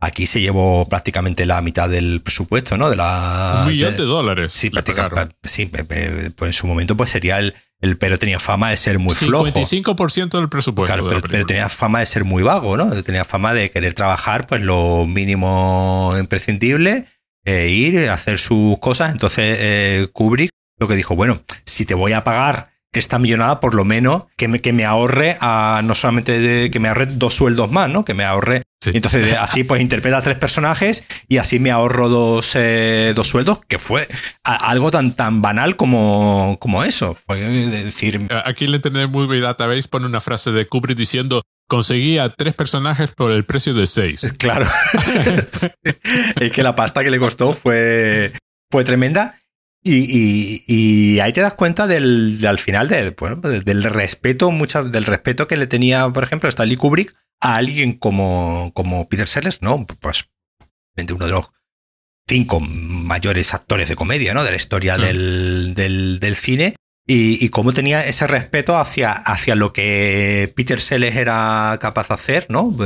aquí 0.00 0.26
se 0.26 0.40
llevó 0.40 0.88
prácticamente 0.88 1.46
la 1.46 1.60
mitad 1.60 1.88
del 1.88 2.20
presupuesto, 2.22 2.76
¿no? 2.76 2.90
De 2.90 2.96
la, 2.96 3.60
un 3.62 3.68
millón 3.72 3.96
de, 3.96 4.04
dólares. 4.04 4.52
Sí, 4.52 4.70
prácticamente. 4.70 5.36
Sí, 5.44 5.66
pues 5.66 6.48
en 6.48 6.52
su 6.52 6.66
momento 6.66 6.96
pues 6.96 7.10
sería 7.10 7.38
el, 7.38 7.54
el, 7.80 7.96
pero 7.96 8.18
tenía 8.18 8.40
fama 8.40 8.70
de 8.70 8.76
ser 8.76 8.98
muy 8.98 9.14
flojo. 9.14 9.46
55% 9.46 10.30
del 10.38 10.48
presupuesto. 10.48 10.94
Claro, 10.94 11.08
pero, 11.08 11.20
pero, 11.20 11.46
tenía 11.46 11.68
fama 11.68 12.00
de 12.00 12.06
ser 12.06 12.24
muy 12.24 12.42
vago, 12.42 12.76
¿no? 12.76 12.90
Tenía 13.02 13.24
fama 13.24 13.54
de 13.54 13.70
querer 13.70 13.94
trabajar 13.94 14.46
pues 14.46 14.62
lo 14.62 15.06
mínimo 15.06 16.14
imprescindible 16.18 17.06
eh, 17.44 17.68
ir, 17.68 18.08
hacer 18.10 18.38
sus 18.38 18.78
cosas. 18.78 19.12
Entonces 19.12 19.56
eh, 19.60 20.08
Kubrick 20.12 20.50
lo 20.78 20.88
que 20.88 20.96
dijo, 20.96 21.16
bueno, 21.16 21.40
si 21.64 21.84
te 21.84 21.94
voy 21.94 22.12
a 22.12 22.24
pagar 22.24 22.68
esta 22.92 23.18
millonada, 23.18 23.60
por 23.60 23.74
lo 23.74 23.84
menos 23.84 24.24
que 24.36 24.48
me, 24.48 24.60
que 24.60 24.72
me 24.72 24.84
ahorre 24.84 25.36
a, 25.40 25.82
no 25.84 25.94
solamente 25.94 26.40
de, 26.40 26.70
que 26.70 26.80
me 26.80 26.88
ahorre 26.88 27.06
dos 27.06 27.34
sueldos 27.34 27.70
más, 27.70 27.88
¿no? 27.88 28.04
Que 28.04 28.14
me 28.14 28.24
ahorre. 28.24 28.62
Entonces, 28.86 29.34
así 29.34 29.64
pues 29.64 29.82
interpreta 29.82 30.22
tres 30.22 30.38
personajes 30.38 31.04
y 31.28 31.38
así 31.38 31.58
me 31.58 31.70
ahorro 31.70 32.08
dos, 32.08 32.52
eh, 32.54 33.12
dos 33.14 33.26
sueldos, 33.28 33.58
que 33.66 33.78
fue 33.78 34.06
algo 34.44 34.90
tan, 34.90 35.12
tan 35.12 35.42
banal 35.42 35.76
como, 35.76 36.56
como 36.60 36.84
eso. 36.84 37.16
Fue 37.26 37.38
decir. 37.38 38.26
Aquí 38.44 38.64
en 38.64 38.70
el 38.70 38.76
Internet 38.76 39.10
Movie 39.10 39.40
Database 39.40 39.88
pone 39.88 40.06
una 40.06 40.20
frase 40.20 40.52
de 40.52 40.66
Kubrick 40.66 40.96
diciendo: 40.96 41.42
conseguía 41.68 42.28
tres 42.30 42.54
personajes 42.54 43.12
por 43.12 43.30
el 43.30 43.44
precio 43.44 43.74
de 43.74 43.86
seis. 43.86 44.32
Claro. 44.38 44.66
es 46.40 46.52
que 46.52 46.62
la 46.62 46.74
pasta 46.74 47.04
que 47.04 47.10
le 47.10 47.18
costó 47.18 47.52
fue, 47.52 48.32
fue 48.70 48.84
tremenda. 48.84 49.38
Y, 49.84 50.64
y, 50.66 51.20
ahí 51.20 51.32
te 51.32 51.40
das 51.40 51.54
cuenta 51.54 51.86
del, 51.86 52.44
al 52.46 52.58
final 52.58 52.88
del, 52.88 53.14
bueno, 53.18 53.36
del 53.36 53.84
respeto, 53.84 54.50
muchas, 54.50 54.90
del 54.90 55.04
respeto 55.04 55.46
que 55.46 55.56
le 55.56 55.66
tenía, 55.66 56.08
por 56.10 56.24
ejemplo, 56.24 56.48
Stanley 56.48 56.76
Kubrick 56.76 57.14
a 57.40 57.56
alguien 57.56 57.94
como, 57.94 58.72
como 58.74 59.08
Peter 59.08 59.28
Sellers, 59.28 59.62
¿no? 59.62 59.86
Pues 59.86 60.26
uno 61.10 61.26
de 61.26 61.32
los 61.32 61.48
cinco 62.28 62.60
mayores 62.60 63.54
actores 63.54 63.88
de 63.88 63.96
comedia, 63.96 64.34
¿no? 64.34 64.44
De 64.44 64.50
la 64.50 64.56
historia 64.56 64.96
del, 64.96 65.74
del, 65.74 66.18
del, 66.20 66.36
cine 66.36 66.74
y, 67.10 67.48
cómo 67.48 67.72
tenía 67.72 68.06
ese 68.06 68.26
respeto 68.26 68.76
hacia, 68.76 69.12
hacia 69.12 69.54
lo 69.54 69.72
que 69.72 70.52
Peter 70.54 70.78
Sellers 70.78 71.16
era 71.16 71.78
capaz 71.80 72.08
de 72.08 72.14
hacer, 72.14 72.46
¿no? 72.50 72.76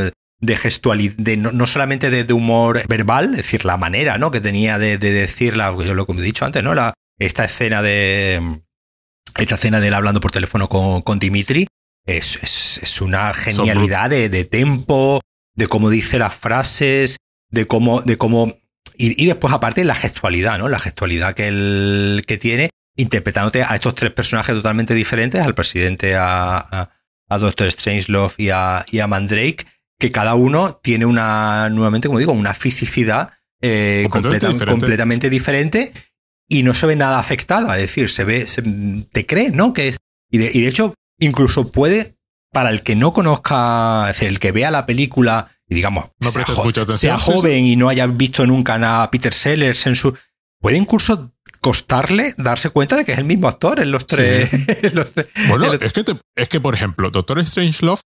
De 0.40 0.56
gestualidad, 0.56 1.16
de, 1.16 1.36
no, 1.36 1.66
solamente 1.66 2.08
de, 2.08 2.32
humor 2.32 2.82
verbal, 2.88 3.32
es 3.32 3.38
decir, 3.38 3.64
la 3.64 3.76
manera, 3.76 4.18
¿no? 4.18 4.30
Que 4.30 4.40
tenía 4.40 4.78
de, 4.78 4.96
de 4.96 5.12
decir, 5.12 5.54
yo 5.54 5.94
lo 5.94 6.06
que 6.06 6.12
he 6.12 6.22
dicho 6.22 6.44
antes, 6.44 6.62
¿no? 6.62 6.72
La, 6.72 6.94
esta 7.18 7.44
escena 7.44 7.82
de. 7.82 8.60
Esta 9.38 9.56
escena 9.56 9.80
de 9.80 9.88
él 9.88 9.94
hablando 9.94 10.20
por 10.20 10.30
teléfono 10.30 10.68
con, 10.68 11.02
con 11.02 11.18
Dimitri 11.18 11.66
es, 12.06 12.38
es, 12.42 12.78
es 12.82 13.00
una 13.00 13.34
genialidad 13.34 14.10
de, 14.10 14.28
de, 14.28 14.44
tempo, 14.44 15.20
de 15.56 15.66
cómo 15.66 15.90
dice 15.90 16.18
las 16.18 16.34
frases, 16.34 17.16
de 17.50 17.66
cómo. 17.66 18.02
De 18.02 18.18
cómo 18.18 18.54
y, 18.96 19.20
y, 19.20 19.26
después, 19.26 19.52
aparte, 19.52 19.84
la 19.84 19.96
gestualidad, 19.96 20.58
¿no? 20.58 20.68
La 20.68 20.78
gestualidad 20.78 21.34
que 21.34 21.48
él 21.48 22.24
que 22.26 22.38
tiene 22.38 22.70
interpretándote 22.96 23.62
a 23.62 23.74
estos 23.74 23.94
tres 23.94 24.12
personajes 24.12 24.54
totalmente 24.54 24.94
diferentes, 24.94 25.44
al 25.44 25.54
presidente, 25.54 26.14
a, 26.16 26.90
a, 27.28 27.38
Doctor 27.38 27.70
Strangelove 27.72 28.34
y 28.36 28.50
a, 28.50 28.84
y 28.90 29.00
a 29.00 29.06
Mandrake, 29.06 29.64
que 29.98 30.10
cada 30.10 30.34
uno 30.34 30.78
tiene 30.82 31.06
una, 31.06 31.70
nuevamente, 31.70 32.08
como 32.08 32.18
digo, 32.18 32.32
una 32.32 32.52
fisicidad 32.52 33.30
eh, 33.62 34.06
completamente, 34.10 35.30
diferente. 35.30 35.92
y 36.48 36.62
no 36.62 36.74
se 36.74 36.86
ve 36.86 36.96
nada 36.96 37.18
afectada, 37.18 37.76
es 37.76 37.82
decir, 37.82 38.10
se 38.10 38.24
ve, 38.24 38.46
te 39.12 39.24
cree, 39.24 39.50
¿no? 39.50 39.72
Que 39.72 39.88
es, 39.88 39.98
y 40.30 40.38
de, 40.38 40.50
y 40.52 40.60
de 40.60 40.68
hecho, 40.68 40.94
incluso 41.18 41.72
puede, 41.72 42.16
para 42.52 42.68
el 42.68 42.82
que 42.82 42.96
no 42.96 43.14
conozca, 43.14 44.02
es 44.10 44.16
decir, 44.16 44.28
el 44.28 44.38
que 44.38 44.52
vea 44.52 44.70
la 44.70 44.84
película 44.84 45.52
y 45.72 45.74
digamos, 45.74 46.10
sea, 46.98 47.18
joven 47.18 47.64
y 47.64 47.76
no 47.76 47.88
haya 47.88 48.06
visto 48.06 48.46
nunca 48.46 49.02
a 49.02 49.10
Peter 49.10 49.32
Sellers 49.32 49.86
en 49.86 49.96
su... 49.96 50.14
Puede 50.60 50.76
incluso 50.76 51.32
costarle 51.62 52.34
darse 52.36 52.70
cuenta 52.70 52.96
de 52.96 53.04
que 53.04 53.12
es 53.12 53.18
el 53.18 53.24
mismo 53.24 53.48
actor 53.48 53.80
en 53.80 53.92
los 53.92 54.06
tres. 54.06 54.50
bueno, 55.48 55.72
es, 55.72 55.92
que 55.92 56.04
es 56.36 56.48
que, 56.48 56.60
por 56.60 56.74
ejemplo, 56.74 57.10
Doctor 57.10 57.44
Strangelove 57.46 58.00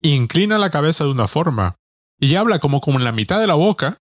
inclina 0.00 0.58
la 0.58 0.70
cabeza 0.70 1.04
de 1.04 1.10
una 1.10 1.28
forma 1.28 1.76
y 2.18 2.34
habla 2.34 2.58
como, 2.58 2.80
como 2.80 2.98
en 2.98 3.04
la 3.04 3.12
mitad 3.12 3.38
de 3.38 3.46
la 3.46 3.54
boca. 3.54 3.98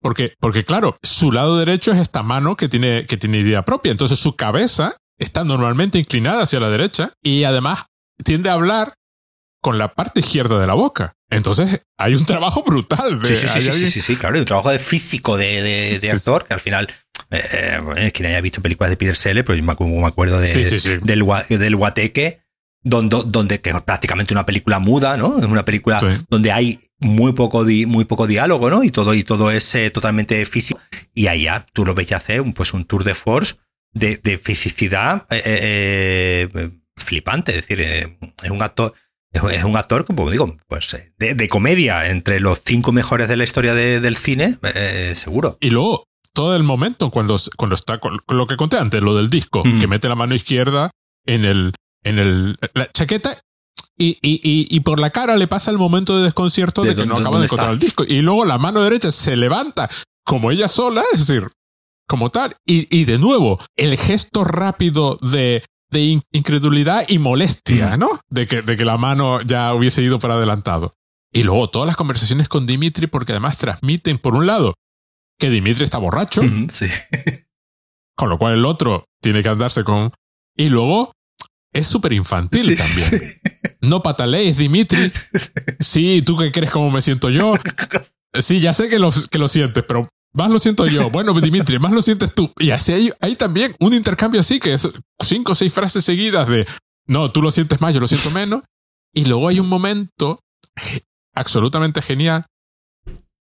Porque, 0.00 0.34
porque, 0.40 0.64
claro, 0.64 0.96
su 1.02 1.32
lado 1.32 1.58
derecho 1.58 1.92
es 1.92 1.98
esta 1.98 2.22
mano 2.22 2.56
que 2.56 2.68
tiene, 2.68 3.06
que 3.06 3.16
tiene 3.16 3.38
idea 3.38 3.64
propia. 3.64 3.92
Entonces 3.92 4.18
su 4.18 4.36
cabeza 4.36 4.96
está 5.18 5.44
normalmente 5.44 5.98
inclinada 5.98 6.44
hacia 6.44 6.60
la 6.60 6.70
derecha 6.70 7.12
y 7.22 7.44
además 7.44 7.86
tiende 8.24 8.50
a 8.50 8.54
hablar 8.54 8.94
con 9.62 9.78
la 9.78 9.94
parte 9.94 10.20
izquierda 10.20 10.60
de 10.60 10.66
la 10.66 10.74
boca. 10.74 11.14
Entonces 11.30 11.86
hay 11.96 12.14
un 12.14 12.26
trabajo 12.26 12.62
brutal. 12.62 13.22
De, 13.22 13.28
sí, 13.36 13.48
sí, 13.48 13.60
sí, 13.72 13.86
sí, 13.86 14.00
sí, 14.02 14.16
claro, 14.16 14.38
un 14.38 14.44
trabajo 14.44 14.70
de 14.70 14.78
físico 14.78 15.38
de, 15.38 15.62
de 15.62 15.98
actor 16.10 16.44
que 16.46 16.52
al 16.54 16.60
final 16.60 16.88
eh, 17.30 18.10
quien 18.12 18.26
haya 18.28 18.40
visto 18.42 18.60
películas 18.60 18.90
de 18.90 18.96
Peter 18.98 19.16
Sellers, 19.16 19.46
pero 19.46 19.56
yo 19.56 19.64
me, 19.64 19.72
acuerdo 20.06 20.38
de, 20.40 20.48
Del, 21.02 21.24
del 21.48 21.76
Guateque, 21.76 22.40
donde, 22.82 23.22
donde 23.26 23.60
que 23.60 23.70
es 23.70 23.80
prácticamente 23.82 24.34
una 24.34 24.44
película 24.44 24.78
muda, 24.80 25.16
¿no? 25.16 25.38
Es 25.38 25.44
una 25.46 25.64
película 25.64 25.98
donde 26.28 26.50
hay 26.52 26.78
muy 26.98 27.32
poco, 27.32 27.64
di- 27.64 27.86
muy 27.86 28.04
poco 28.04 28.26
diálogo, 28.26 28.68
¿no? 28.68 28.82
Y 28.84 28.90
todo, 28.90 29.14
y 29.14 29.22
todo 29.24 29.50
es 29.50 29.74
eh, 29.76 29.90
totalmente 29.90 30.44
físico. 30.44 30.80
Y 31.14 31.22
ya 31.24 31.64
tú 31.72 31.86
lo 31.86 31.94
ves 31.94 32.08
ya 32.08 32.16
hacer 32.16 32.40
un, 32.40 32.52
pues 32.52 32.74
un 32.74 32.84
tour 32.84 33.04
de 33.04 33.14
force 33.14 33.54
de, 33.92 34.16
de 34.16 34.36
fisicidad 34.36 35.26
eh, 35.30 35.42
eh, 35.44 36.48
eh, 36.54 36.70
flipante. 36.96 37.52
Es 37.52 37.56
decir, 37.56 37.80
eh, 37.80 38.18
es 38.42 38.50
un 38.50 38.60
actor. 38.62 38.92
Es 39.32 39.64
un 39.64 39.76
actor, 39.76 40.04
como 40.04 40.30
digo, 40.30 40.56
pues 40.68 40.92
eh, 40.94 41.12
de, 41.18 41.34
de 41.34 41.48
comedia, 41.48 42.06
entre 42.06 42.38
los 42.40 42.60
cinco 42.64 42.92
mejores 42.92 43.28
de 43.28 43.36
la 43.36 43.44
historia 43.44 43.74
de- 43.74 44.00
del 44.00 44.16
cine, 44.16 44.56
eh, 44.74 45.12
seguro. 45.16 45.56
Y 45.60 45.70
luego, 45.70 46.04
todo 46.34 46.54
el 46.56 46.62
momento 46.62 47.10
cuando, 47.10 47.36
cuando 47.56 47.74
está 47.74 47.98
con, 47.98 48.18
lo 48.28 48.46
que 48.46 48.56
conté 48.56 48.76
antes, 48.78 49.02
lo 49.02 49.14
del 49.16 49.30
disco, 49.30 49.60
Ujú. 49.60 49.80
que 49.80 49.86
mete 49.86 50.08
la 50.08 50.14
mano 50.14 50.34
izquierda 50.34 50.90
en 51.26 51.44
el, 51.44 51.72
en 52.04 52.18
el, 52.18 52.58
la 52.74 52.90
chaqueta 52.92 53.34
y, 53.96 54.18
y, 54.22 54.40
y, 54.42 54.66
y 54.74 54.80
por 54.80 54.98
la 55.00 55.10
cara 55.10 55.36
le 55.36 55.46
pasa 55.46 55.70
el 55.70 55.78
momento 55.78 56.16
de 56.16 56.24
desconcierto 56.24 56.82
de, 56.82 56.90
¿De 56.94 56.96
que 57.02 57.06
no 57.06 57.16
acaba 57.18 57.38
de 57.38 57.44
encontrar 57.44 57.68
está? 57.70 57.74
el 57.74 57.78
disco. 57.78 58.04
Y 58.06 58.20
luego 58.22 58.44
la 58.44 58.58
mano 58.58 58.82
derecha 58.82 59.12
se 59.12 59.36
levanta 59.36 59.88
como 60.24 60.50
ella 60.50 60.68
sola, 60.68 61.02
es 61.12 61.26
decir, 61.26 61.48
como 62.08 62.28
tal. 62.30 62.54
Y, 62.66 62.86
y 62.94 63.04
de 63.04 63.18
nuevo, 63.18 63.58
el 63.76 63.96
gesto 63.98 64.44
rápido 64.44 65.18
de, 65.22 65.64
de 65.92 66.00
in- 66.00 66.22
incredulidad 66.32 67.04
y 67.08 67.18
molestia, 67.18 67.96
¿no? 67.96 68.08
De 68.28 68.46
que, 68.46 68.62
de 68.62 68.76
que 68.76 68.84
la 68.84 68.96
mano 68.98 69.40
ya 69.42 69.72
hubiese 69.74 70.02
ido 70.02 70.18
para 70.18 70.34
adelantado. 70.34 70.94
Y 71.32 71.44
luego 71.44 71.70
todas 71.70 71.86
las 71.86 71.96
conversaciones 71.96 72.48
con 72.48 72.66
Dimitri, 72.66 73.06
porque 73.06 73.32
además 73.32 73.58
transmiten, 73.58 74.18
por 74.18 74.34
un 74.34 74.46
lado, 74.46 74.74
que 75.38 75.48
Dimitri 75.50 75.84
está 75.84 75.98
borracho, 75.98 76.42
Sí. 76.72 76.86
con 78.16 78.28
lo 78.28 78.38
cual 78.38 78.54
el 78.54 78.64
otro 78.64 79.04
tiene 79.20 79.42
que 79.42 79.48
andarse 79.48 79.84
con... 79.84 80.12
Y 80.56 80.68
luego 80.68 81.12
es 81.72 81.86
súper 81.86 82.12
infantil 82.12 82.62
Sí. 82.64 82.76
también. 82.76 83.22
No 83.80 84.00
patalees, 84.00 84.56
Dimitri. 84.58 85.10
Sí, 85.80 86.22
¿tú 86.22 86.36
qué 86.36 86.52
crees 86.52 86.70
cómo 86.70 86.90
me 86.92 87.02
siento 87.02 87.30
yo? 87.30 87.54
Sí, 88.40 88.60
ya 88.60 88.72
sé 88.72 88.88
que 88.88 88.98
lo, 89.00 89.10
que 89.30 89.38
lo 89.38 89.48
sientes, 89.48 89.82
pero 89.86 90.08
más 90.32 90.50
lo 90.50 90.58
siento 90.58 90.86
yo. 90.86 91.10
Bueno, 91.10 91.38
Dimitri, 91.38 91.78
más 91.78 91.92
lo 91.92 92.02
sientes 92.02 92.34
tú. 92.34 92.50
Y 92.58 92.70
así 92.70 93.12
hay, 93.20 93.36
también 93.36 93.74
un 93.80 93.94
intercambio 93.94 94.40
así, 94.40 94.60
que 94.60 94.74
es 94.74 94.88
cinco 95.20 95.52
o 95.52 95.54
seis 95.54 95.72
frases 95.72 96.04
seguidas 96.04 96.48
de, 96.48 96.66
no, 97.06 97.30
tú 97.30 97.42
lo 97.42 97.50
sientes 97.50 97.80
más, 97.80 97.92
yo 97.92 98.00
lo 98.00 98.08
siento 98.08 98.30
menos. 98.30 98.62
Y 99.14 99.26
luego 99.26 99.48
hay 99.48 99.60
un 99.60 99.68
momento 99.68 100.40
absolutamente 101.34 102.00
genial. 102.00 102.46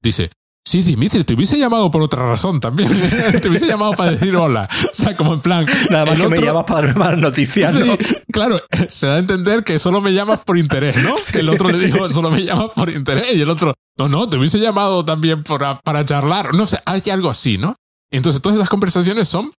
Dice, 0.01 0.31
sí, 0.69 0.83
Dimitri, 0.83 1.25
te 1.25 1.35
hubiese 1.35 1.59
llamado 1.59 1.91
por 1.91 2.03
otra 2.03 2.23
razón 2.29 2.61
también. 2.61 2.89
te 3.43 3.49
hubiese 3.49 3.67
llamado 3.67 3.93
para 3.93 4.11
decir 4.13 4.35
hola. 4.37 4.69
O 4.71 4.95
sea, 4.95 5.17
como 5.17 5.35
en 5.35 5.41
plan... 5.41 5.67
Nada 5.91 6.05
más 6.07 6.15
que 6.21 6.29
me 6.29 6.37
otro- 6.37 6.47
llamas 6.47 6.65
para 6.65 6.87
darme 6.89 6.99
malas 7.01 7.19
noticias, 7.19 7.75
Sí, 7.75 7.81
¿no? 7.85 7.97
claro, 8.33 8.61
se 8.89 9.07
da 9.07 9.17
a 9.17 9.19
entender 9.19 9.65
que 9.65 9.79
solo 9.79 10.01
me 10.01 10.13
llamas 10.13 10.41
por 10.45 10.59
interés, 10.59 11.03
¿no? 11.03 11.15
Que 11.33 11.41
el 11.41 11.49
otro 11.49 11.69
le 11.71 11.79
dijo, 11.79 12.09
solo 12.11 12.31
me 12.31 12.43
llamas 12.45 12.71
por 12.75 12.91
interés. 12.91 13.35
Y 13.35 13.41
el 13.43 13.51
otro, 13.51 13.75
no, 13.99 14.09
no, 14.09 14.29
te 14.29 14.37
hubiese 14.37 14.59
llamado 14.59 15.05
también 15.05 15.43
para, 15.43 15.77
para 15.81 16.05
charlar. 16.05 16.55
No 16.55 16.67
sé, 16.67 16.79
hay 16.85 17.03
algo 17.11 17.31
así, 17.31 17.59
¿no? 17.59 17.75
Entonces, 18.11 18.41
todas 18.43 18.57
esas 18.57 18.69
conversaciones 18.69 19.29
son, 19.29 19.53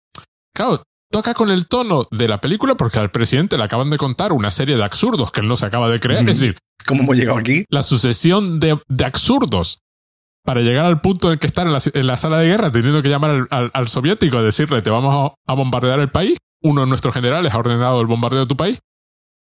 claro, 0.56 0.84
toca 1.12 1.34
con 1.34 1.50
el 1.50 1.68
tono 1.68 2.08
de 2.12 2.28
la 2.28 2.40
película 2.40 2.76
porque 2.76 3.00
al 3.00 3.12
presidente 3.12 3.58
le 3.58 3.64
acaban 3.64 3.90
de 3.90 3.98
contar 3.98 4.32
una 4.34 4.52
serie 4.52 4.76
de 4.78 4.84
absurdos 4.84 5.32
que 5.32 5.42
él 5.42 5.48
no 5.48 5.56
se 5.56 5.66
acaba 5.66 5.90
de 5.90 6.00
creer. 6.00 6.20
Es 6.22 6.40
decir, 6.40 6.58
¿Cómo 6.88 7.04
hemos 7.04 7.16
llegado 7.16 7.38
aquí? 7.40 7.66
la 7.70 7.84
sucesión 7.84 8.60
de, 8.60 8.80
de 8.88 9.06
absurdos 9.06 9.80
para 10.50 10.62
llegar 10.62 10.88
al 10.88 11.00
punto 11.00 11.28
en 11.28 11.34
el 11.34 11.40
que 11.40 11.46
estar 11.46 11.68
en 11.68 11.74
la, 11.74 11.80
en 11.94 12.08
la 12.08 12.18
sala 12.18 12.40
de 12.40 12.48
guerra 12.48 12.72
teniendo 12.72 13.04
que 13.04 13.10
llamar 13.10 13.30
al, 13.30 13.48
al- 13.52 13.70
al 13.72 13.88
soviético 13.88 14.40
a 14.40 14.42
decirle 14.42 14.82
te 14.82 14.90
vamos 14.90 15.14
a, 15.48 15.52
a 15.52 15.56
bombardear 15.56 16.00
el 16.00 16.10
país, 16.10 16.40
uno 16.64 16.82
de 16.82 16.88
nuestros 16.88 17.14
generales 17.14 17.54
ha 17.54 17.58
ordenado 17.60 18.02
el 18.02 18.08
bombardeo 18.08 18.40
de 18.40 18.48
tu 18.48 18.58
país, 18.58 18.80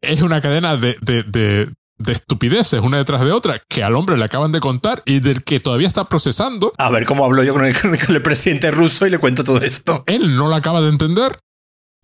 es 0.03 0.21
una 0.21 0.43
cadena 0.43 0.77
de, 0.77 0.99
de, 1.01 1.23
de, 1.23 1.73
de 1.97 2.13
estupideces 2.13 2.81
una 2.83 2.99
detrás 2.99 3.23
de 3.25 3.33
otra 3.33 3.63
que 3.71 3.83
al 3.83 3.97
hombre 3.97 4.19
le 4.19 4.25
acaban 4.27 4.53
de 4.53 4.61
contar 4.61 5.01
y 5.07 5.21
del 5.21 5.45
que 5.45 5.61
todavía 5.61 5.89
está 5.89 6.11
procesando. 6.11 6.75
A 6.77 6.91
ver 6.91 7.07
cómo 7.07 7.25
hablo 7.25 7.43
yo 7.43 7.55
con 7.55 7.65
el, 7.65 7.75
con 7.81 8.15
el 8.15 8.23
presidente 8.23 8.71
ruso 8.71 9.07
y 9.07 9.11
le 9.11 9.17
cuento 9.19 9.45
todo 9.45 9.63
esto. 9.63 10.05
Él 10.07 10.37
no 10.37 10.49
lo 10.49 10.57
acaba 10.57 10.83
de 10.83 10.91
entender 10.91 11.33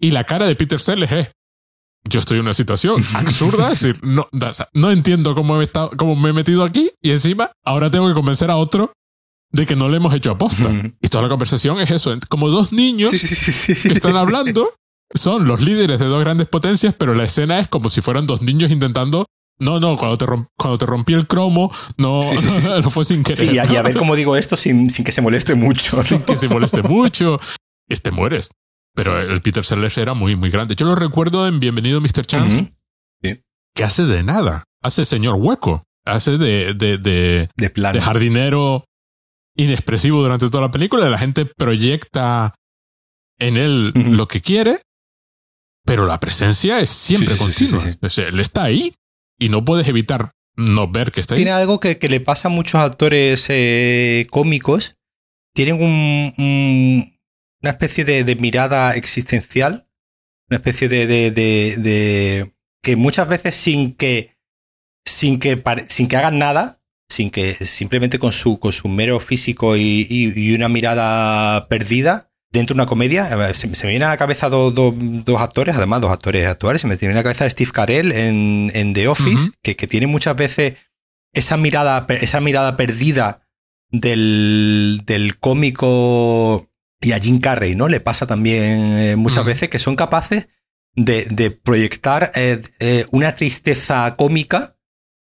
y 0.00 0.12
la 0.12 0.24
cara 0.24 0.46
de 0.46 0.56
Peter 0.56 0.80
Sellers 0.80 1.12
es 1.12 1.28
yo 2.08 2.18
estoy 2.20 2.38
en 2.38 2.44
una 2.44 2.54
situación 2.54 3.02
absurda, 3.14 3.70
decir, 3.70 3.98
no, 4.02 4.28
o 4.32 4.54
sea, 4.54 4.68
no 4.74 4.90
entiendo 4.90 5.34
cómo, 5.34 5.60
he 5.60 5.64
estado, 5.64 5.90
cómo 5.96 6.14
me 6.16 6.30
he 6.30 6.32
metido 6.32 6.64
aquí 6.64 6.90
y 7.02 7.10
encima 7.10 7.50
ahora 7.64 7.90
tengo 7.90 8.08
que 8.08 8.14
convencer 8.14 8.50
a 8.50 8.56
otro 8.56 8.92
de 9.52 9.66
que 9.66 9.76
no 9.76 9.88
le 9.88 9.98
hemos 9.98 10.12
hecho 10.14 10.32
aposta. 10.32 10.68
Y 11.00 11.08
toda 11.08 11.22
la 11.22 11.28
conversación 11.28 11.80
es 11.80 11.90
eso, 11.90 12.14
como 12.28 12.48
dos 12.50 12.72
niños 12.72 13.10
Sí, 13.10 13.18
sí, 13.18 13.28
sí, 13.28 13.52
sí, 13.52 13.74
sí. 13.74 13.88
que 13.88 13.94
están 13.94 14.16
hablando, 14.16 14.68
son 15.14 15.46
los 15.46 15.60
líderes 15.60 15.98
de 16.00 16.06
dos 16.06 16.20
grandes 16.24 16.48
potencias, 16.48 16.94
pero 16.98 17.14
la 17.14 17.24
escena 17.24 17.60
es 17.60 17.68
como 17.68 17.88
si 17.88 18.00
fueran 18.00 18.26
dos 18.26 18.42
niños 18.42 18.70
intentando... 18.70 19.26
No, 19.60 19.78
no, 19.78 19.96
cuando 19.96 20.18
te, 20.18 20.26
rom- 20.26 20.48
cuando 20.58 20.78
te 20.78 20.84
rompí 20.86 21.12
el 21.12 21.28
cromo, 21.28 21.72
no, 21.96 22.20
Sí, 22.20 22.36
sí, 22.38 22.60
sí, 22.62 22.68
no 22.82 22.90
fue 22.90 23.04
sin 23.04 23.22
querer. 23.22 23.38
Sí, 23.48 23.54
y 23.54 23.58
a, 23.60 23.72
y 23.72 23.76
a 23.76 23.82
ver 23.82 23.94
cómo 23.94 24.16
digo 24.16 24.34
esto 24.36 24.56
sin, 24.56 24.90
sin 24.90 25.04
que 25.04 25.12
se 25.12 25.20
moleste 25.22 25.54
mucho. 25.54 25.96
¿no? 25.96 26.02
sin 26.02 26.22
que 26.22 26.36
se 26.36 26.48
moleste 26.48 26.82
mucho. 26.82 27.38
Este 27.88 28.10
mueres. 28.10 28.50
Pero 28.94 29.20
el 29.20 29.42
Peter 29.42 29.64
Sellers 29.64 29.98
era 29.98 30.14
muy, 30.14 30.36
muy 30.36 30.50
grande. 30.50 30.76
Yo 30.76 30.86
lo 30.86 30.94
recuerdo 30.94 31.48
en 31.48 31.58
Bienvenido 31.60 32.00
Mr. 32.00 32.24
Chance, 32.26 32.72
Ujú. 33.22 33.40
que 33.74 33.84
hace 33.84 34.04
de 34.04 34.22
nada. 34.22 34.64
Hace 34.82 35.04
señor 35.04 35.34
hueco. 35.36 35.82
Hace 36.06 36.36
de, 36.38 36.74
de, 36.74 36.98
de, 36.98 37.48
De 37.56 38.00
jardinero 38.00 38.84
inexpresivo 39.56 40.22
durante 40.22 40.48
toda 40.50 40.62
la 40.64 40.70
película. 40.70 41.08
La 41.08 41.18
gente 41.18 41.46
proyecta 41.46 42.54
en 43.38 43.56
él 43.56 43.88
lo 43.94 44.28
que 44.28 44.40
quiere, 44.40 44.78
pero 45.84 46.06
la 46.06 46.20
presencia 46.20 46.78
es 46.80 46.90
siempre 46.90 47.34
Sí, 47.36 47.44
sí, 47.46 47.52
sí, 47.52 47.64
continua. 47.72 47.82
sí, 47.84 47.92
sí. 47.92 48.06
O 48.06 48.10
sea, 48.10 48.28
él 48.28 48.38
está 48.40 48.64
ahí 48.64 48.94
y 49.40 49.48
no 49.48 49.64
puedes 49.64 49.88
evitar 49.88 50.30
no 50.56 50.88
ver 50.88 51.10
que 51.10 51.20
está 51.20 51.34
ahí. 51.34 51.38
Tiene 51.38 51.50
algo 51.52 51.80
que, 51.80 51.98
que 51.98 52.08
le 52.08 52.20
pasa 52.20 52.46
a 52.48 52.50
muchos 52.50 52.76
actores 52.76 53.46
eh, 53.48 54.26
cómicos. 54.30 54.94
Tienen 55.54 55.82
un, 55.82 56.32
un- 56.38 57.13
una 57.64 57.70
especie 57.70 58.04
de, 58.04 58.24
de 58.24 58.36
mirada 58.36 58.94
existencial. 58.94 59.88
Una 60.50 60.58
especie 60.58 60.88
de, 60.90 61.06
de- 61.06 61.30
de- 61.78 62.52
que 62.82 62.96
muchas 62.96 63.26
veces 63.26 63.54
sin 63.54 63.94
que 63.94 64.36
sin 65.06 65.38
que 65.40 65.62
sin 65.88 66.06
que 66.08 66.16
hagan 66.16 66.38
nada, 66.38 66.82
sin 67.10 67.30
que 67.30 67.54
simplemente 67.54 68.18
con 68.18 68.32
su 68.32 68.58
con 68.58 68.72
su 68.72 68.88
mero 68.88 69.18
físico 69.20 69.76
y, 69.76 70.06
y- 70.10 70.38
y 70.38 70.54
una 70.54 70.68
mirada 70.68 71.66
perdida 71.68 72.30
dentro 72.52 72.74
de 72.74 72.82
una 72.82 72.86
comedia, 72.86 73.24
se, 73.54 73.74
se 73.74 73.86
me 73.86 73.92
vienen 73.92 74.08
a 74.08 74.12
la 74.12 74.16
cabeza 74.18 74.50
dos, 74.50 74.74
dos- 74.74 74.94
dos 74.98 75.40
actores, 75.40 75.74
además 75.74 76.02
dos 76.02 76.12
actores 76.12 76.46
actuales, 76.46 76.82
se 76.82 76.86
me 76.86 76.96
viene 76.96 77.14
a 77.14 77.16
la 77.16 77.22
cabeza 77.22 77.48
Steve 77.48 77.70
Carell 77.72 78.12
en, 78.12 78.70
en 78.74 78.92
The 78.92 79.08
Office, 79.08 79.50
que, 79.62 79.74
que 79.76 79.86
tiene 79.86 80.06
muchas 80.06 80.36
veces 80.36 80.74
esa 81.32 81.56
mirada, 81.56 82.06
esa 82.10 82.40
mirada 82.40 82.76
perdida 82.76 83.40
del, 83.90 85.00
del 85.06 85.38
cómico 85.38 86.68
y 87.04 87.12
a 87.12 87.18
Jim 87.18 87.38
Carrey, 87.38 87.74
¿no? 87.74 87.88
Le 87.88 88.00
pasa 88.00 88.26
también 88.26 88.98
eh, 88.98 89.16
muchas 89.16 89.44
veces 89.44 89.68
que 89.68 89.78
son 89.78 89.94
capaces 89.94 90.48
de, 90.94 91.26
de 91.26 91.50
proyectar 91.50 92.32
eh, 92.34 92.62
eh, 92.80 93.04
una 93.10 93.34
tristeza 93.34 94.14
cómica 94.16 94.76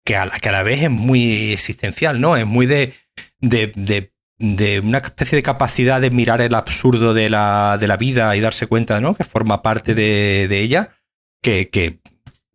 que 0.06 0.16
a, 0.16 0.26
la, 0.26 0.40
que 0.40 0.50
a 0.50 0.54
la 0.54 0.64
vez 0.64 0.84
es 0.84 0.90
muy 0.90 1.52
existencial, 1.52 2.22
¿no? 2.22 2.38
Es 2.38 2.46
muy 2.46 2.68
de, 2.68 2.94
de, 3.40 3.74
de, 3.76 4.14
de 4.40 4.80
una 4.80 5.00
especie 5.00 5.36
de 5.36 5.44
capacidad 5.44 6.00
de 6.00 6.10
mirar 6.10 6.42
el 6.42 6.56
absurdo 6.56 7.14
de 7.14 7.30
la, 7.30 7.78
de 7.80 7.88
la 7.88 7.98
vida 7.98 8.36
y 8.36 8.40
darse 8.40 8.68
cuenta, 8.68 9.02
¿no? 9.02 9.14
Que 9.16 9.26
forma 9.26 9.62
parte 9.62 9.94
de, 9.94 10.48
de 10.48 10.60
ella, 10.62 10.96
que, 11.42 11.70
que, 11.70 12.00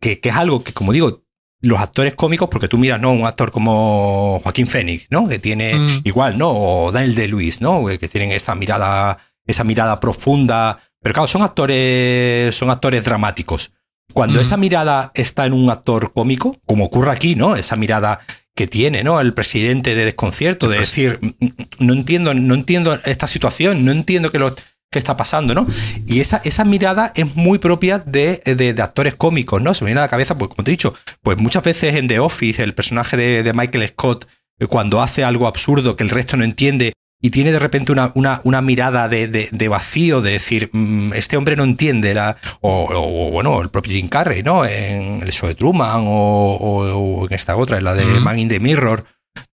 que, 0.01 0.19
que 0.19 0.29
es 0.29 0.35
algo 0.35 0.63
que, 0.63 0.73
como 0.73 0.91
digo, 0.91 1.23
los 1.61 1.79
actores 1.79 2.13
cómicos, 2.15 2.47
porque 2.49 2.67
tú 2.67 2.77
miras, 2.77 2.99
¿no? 3.01 3.11
Un 3.11 3.25
actor 3.25 3.51
como 3.51 4.39
Joaquín 4.43 4.67
Phoenix, 4.67 5.05
¿no? 5.09 5.27
Que 5.27 5.39
tiene 5.39 5.73
Mm. 5.75 6.01
igual, 6.05 6.37
¿no? 6.37 6.49
O 6.51 6.91
Daniel 6.91 7.15
de 7.15 7.27
Luis, 7.27 7.59
¿no? 7.61 7.85
Que 7.85 8.07
tienen 8.07 8.31
esa 8.31 8.55
mirada, 8.55 9.17
esa 9.45 9.63
mirada 9.63 9.99
profunda. 9.99 10.79
Pero 11.01 11.13
claro, 11.13 11.27
son 11.27 11.41
actores, 11.41 12.55
son 12.55 12.69
actores 12.69 13.03
dramáticos. 13.03 13.71
Cuando 14.13 14.39
Mm. 14.39 14.41
esa 14.41 14.57
mirada 14.57 15.11
está 15.13 15.45
en 15.45 15.53
un 15.53 15.69
actor 15.69 16.13
cómico, 16.13 16.57
como 16.65 16.85
ocurre 16.85 17.11
aquí, 17.11 17.35
¿no? 17.35 17.55
Esa 17.55 17.75
mirada 17.75 18.19
que 18.55 18.67
tiene, 18.67 19.03
¿no? 19.03 19.19
El 19.21 19.33
presidente 19.33 19.95
de 19.95 20.05
desconcierto, 20.05 20.67
de 20.67 20.77
Pues- 20.77 20.89
decir, 20.89 21.19
"Mm, 21.21 21.85
no 21.85 21.93
entiendo, 21.93 22.33
no 22.33 22.53
entiendo 22.55 22.97
esta 23.05 23.27
situación, 23.27 23.85
no 23.85 23.91
entiendo 23.91 24.31
qué 24.31 24.39
lo 24.39 24.53
que 24.91 24.97
está 24.99 25.15
pasando, 25.15 25.53
¿no? 25.53 25.67
Y 26.07 26.19
esa, 26.19 26.41
esa 26.43 26.65
mirada 26.65 27.11
es 27.15 27.35
muy 27.35 27.59
propia 27.59 27.99
de, 27.99 28.41
de- 28.43 28.73
de 28.73 28.81
actores 28.81 29.15
cómicos, 29.15 29.61
¿no? 29.61 29.73
Se 29.75 29.83
me 29.83 29.89
viene 29.89 29.99
a 30.01 30.05
la 30.05 30.09
cabeza, 30.09 30.37
pues 30.37 30.49
como 30.49 30.63
te 30.63 30.71
he 30.71 30.73
dicho, 30.73 30.93
pues 31.21 31.37
muchas 31.37 31.63
veces 31.63 31.95
en 31.95 32.07
The 32.07 32.19
Office, 32.19 32.63
el 32.63 32.73
personaje 32.73 33.15
de, 33.15 33.43
de 33.43 33.53
Michael 33.53 33.87
Scott, 33.89 34.27
eh, 34.59 34.65
cuando 34.65 35.01
hace 35.01 35.23
algo 35.23 35.47
absurdo 35.47 35.95
que 35.95 36.03
el 36.03 36.09
resto 36.09 36.37
no 36.37 36.43
entiende 36.43 36.93
y 37.21 37.29
tiene 37.29 37.51
de 37.51 37.59
repente 37.59 37.91
una, 37.91 38.11
una, 38.15 38.41
una 38.45 38.61
mirada 38.61 39.07
de, 39.09 39.27
de- 39.27 39.67
vacío, 39.67 40.21
de 40.21 40.31
decir, 40.31 40.69
"Mm, 40.73 41.13
este 41.13 41.37
hombre 41.37 41.55
no 41.55 41.63
entiende, 41.65 42.13
la, 42.15 42.37
o, 42.61 42.85
o- 42.85 43.27
o, 43.27 43.31
bueno, 43.31 43.61
el 43.61 43.69
propio 43.69 43.91
Jim 43.93 44.07
Carrey, 44.09 44.41
¿no? 44.41 44.65
En 44.65 45.21
el 45.21 45.31
show 45.31 45.47
de 45.47 45.53
Truman 45.55 46.01
o, 46.07 47.27
en 47.29 47.33
esta 47.35 47.55
otra, 47.55 47.77
en 47.77 47.83
la 47.83 47.93
de. 47.93 48.05
Man 48.21 48.39
in 48.39 48.47
the 48.47 48.59
Mirror, 48.59 49.05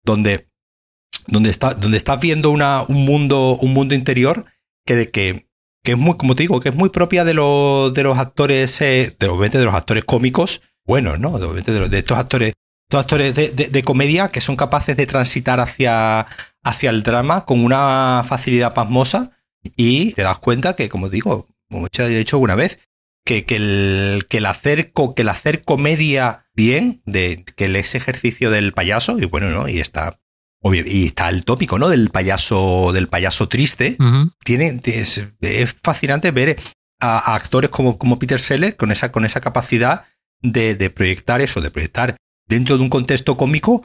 donde, 0.04 0.48
donde, 1.28 1.50
está, 1.50 1.74
donde 1.74 1.98
estás 1.98 2.22
viendo 2.22 2.52
una, 2.52 2.84
un, 2.88 3.04
mundo, 3.04 3.58
un 3.60 3.74
mundo 3.74 3.96
interior 3.96 4.46
que, 4.86 4.96
de 4.96 5.12
que, 5.12 5.48
que 5.84 5.94
es 5.94 5.98
muy, 5.98 6.18
como 6.18 6.36
te 6.36 6.44
digo, 6.44 6.60
que 6.60 6.70
es 6.70 6.76
muy 6.76 6.90
propia 6.90 7.24
de, 7.24 7.34
los 7.34 7.94
de 7.94 8.04
los 8.04 8.18
actores, 8.18 8.80
eh, 8.82 9.16
de, 9.20 9.28
obviamente 9.28 9.58
de 9.58 9.66
los 9.66 9.76
actores 9.76 10.04
cómicos 10.06 10.62
buenos, 10.86 11.20
¿no? 11.20 11.40
De, 11.40 11.62
de 11.62 11.98
estos 11.98 12.18
actores, 12.18 12.54
estos 12.90 13.02
actores 13.02 13.34
de, 13.34 13.50
de, 13.50 13.84
comedia 13.84 14.30
que 14.30 14.42
son 14.42 14.56
capaces 14.56 14.96
de 14.96 15.08
transitar 15.08 15.60
hacia, 15.60 16.28
hacia 16.64 16.90
el 16.90 17.04
drama 17.04 17.46
con 17.46 17.64
una 17.64 18.24
facilidad 18.28 18.74
pasmosa 18.74 19.32
y 19.76 20.14
te 20.14 20.22
das 20.22 20.40
cuenta 20.40 20.76
que, 20.76 20.90
como 20.90 21.10
digo, 21.10 21.48
como 21.70 21.88
he 21.88 22.08
dicho 22.10 22.36
alguna 22.36 22.56
vez, 22.56 22.80
que, 23.26 23.46
que, 23.46 23.56
el, 23.56 24.28
que, 24.30 24.38
el 24.38 24.46
hacer, 24.46 24.94
que 24.94 25.22
el 25.24 25.30
hacer 25.30 25.64
comedia 25.64 26.46
bien, 26.54 27.02
de 27.06 27.44
que 27.44 27.66
ese 27.66 27.98
ejercicio 27.98 28.52
del 28.52 28.74
payaso, 28.74 29.18
y 29.18 29.26
bueno, 29.26 29.50
¿no? 29.50 29.68
Y 29.68 29.80
está 29.80 30.20
y 30.74 31.06
está 31.06 31.30
el 31.30 31.46
tópico, 31.46 31.78
¿no? 31.78 31.90
Del 31.90 32.10
payaso, 32.10 32.92
del 32.94 33.08
payaso 33.08 33.48
triste. 33.48 33.98
Tiene, 34.44 34.80
es, 34.84 35.24
fascinante 35.84 36.32
ver 36.32 36.58
a, 37.00 37.36
actores 37.36 37.70
como, 37.70 37.98
como, 37.98 38.18
Peter 38.18 38.40
Seller 38.40 38.76
con 38.76 38.92
esa, 38.92 39.12
con 39.12 39.26
esa 39.26 39.42
capacidad 39.42 40.06
de, 40.42 40.76
de, 40.76 40.90
proyectar 40.90 41.42
eso, 41.42 41.62
de 41.62 41.72
proyectar 41.72 42.16
dentro 42.48 42.78
de 42.78 42.84
un 42.84 42.90
contexto 42.90 43.38
cómico 43.38 43.84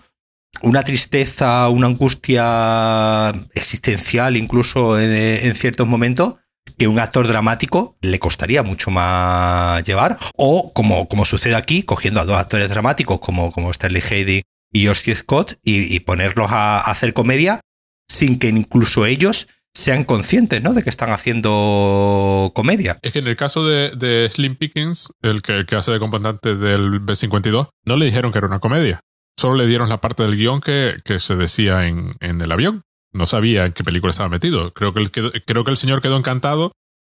una 0.62 0.82
tristeza, 0.82 1.68
una 1.68 1.86
angustia 1.86 3.30
existencial, 3.54 4.36
incluso 4.36 4.98
en, 4.98 5.54
ciertos 5.54 5.86
momentos, 5.86 6.34
que 6.76 6.88
un 6.88 6.98
actor 6.98 7.26
dramático 7.26 7.96
le 8.00 8.18
costaría 8.18 8.62
mucho 8.62 8.90
más 8.90 9.82
llevar. 9.84 10.18
O 10.36 10.72
como, 10.72 11.08
como 11.08 11.24
sucede 11.24 11.56
aquí, 11.56 11.82
cogiendo 11.82 12.20
a 12.20 12.24
dos 12.24 12.36
actores 12.36 12.68
dramáticos 12.68 13.20
como, 13.20 13.50
como 13.52 13.70
Stanley 13.70 14.02
Hayden 14.10 14.42
y 14.72 14.82
George 14.82 15.14
Scott 15.14 15.58
y, 15.64 16.00
ponerlos 16.00 16.50
a, 16.50 16.80
hacer 16.80 17.12
comedia 17.12 17.60
sin 18.08 18.38
que 18.38 18.48
incluso 18.48 19.06
ellos 19.06 19.48
sean 19.74 20.04
conscientes 20.04 20.62
¿no? 20.62 20.74
de 20.74 20.82
que 20.82 20.90
están 20.90 21.10
haciendo 21.10 22.52
comedia. 22.54 22.98
Es 23.02 23.12
que 23.12 23.20
en 23.20 23.28
el 23.28 23.36
caso 23.36 23.66
de, 23.66 24.28
Slim 24.30 24.56
Pickens, 24.56 25.12
el 25.22 25.42
que, 25.42 25.64
hace 25.76 25.92
de 25.92 25.98
comandante 25.98 26.56
del 26.56 27.00
B-52, 27.00 27.68
no 27.84 27.96
le 27.96 28.06
dijeron 28.06 28.32
que 28.32 28.38
era 28.38 28.46
una 28.46 28.58
comedia. 28.58 29.00
Solo 29.38 29.56
le 29.56 29.66
dieron 29.66 29.88
la 29.88 30.00
parte 30.00 30.22
del 30.22 30.36
guion 30.36 30.60
que, 30.60 30.96
que 31.04 31.18
se 31.18 31.36
decía 31.36 31.86
en, 31.86 32.14
en, 32.20 32.40
el 32.40 32.52
avión. 32.52 32.82
No 33.12 33.26
sabía 33.26 33.64
en 33.64 33.72
qué 33.72 33.84
película 33.84 34.10
estaba 34.10 34.28
metido. 34.28 34.72
Creo 34.74 34.92
que, 34.92 35.00
el, 35.00 35.10
creo 35.10 35.64
que 35.64 35.70
el 35.70 35.76
señor 35.76 36.02
quedó 36.02 36.18
encantado 36.18 36.72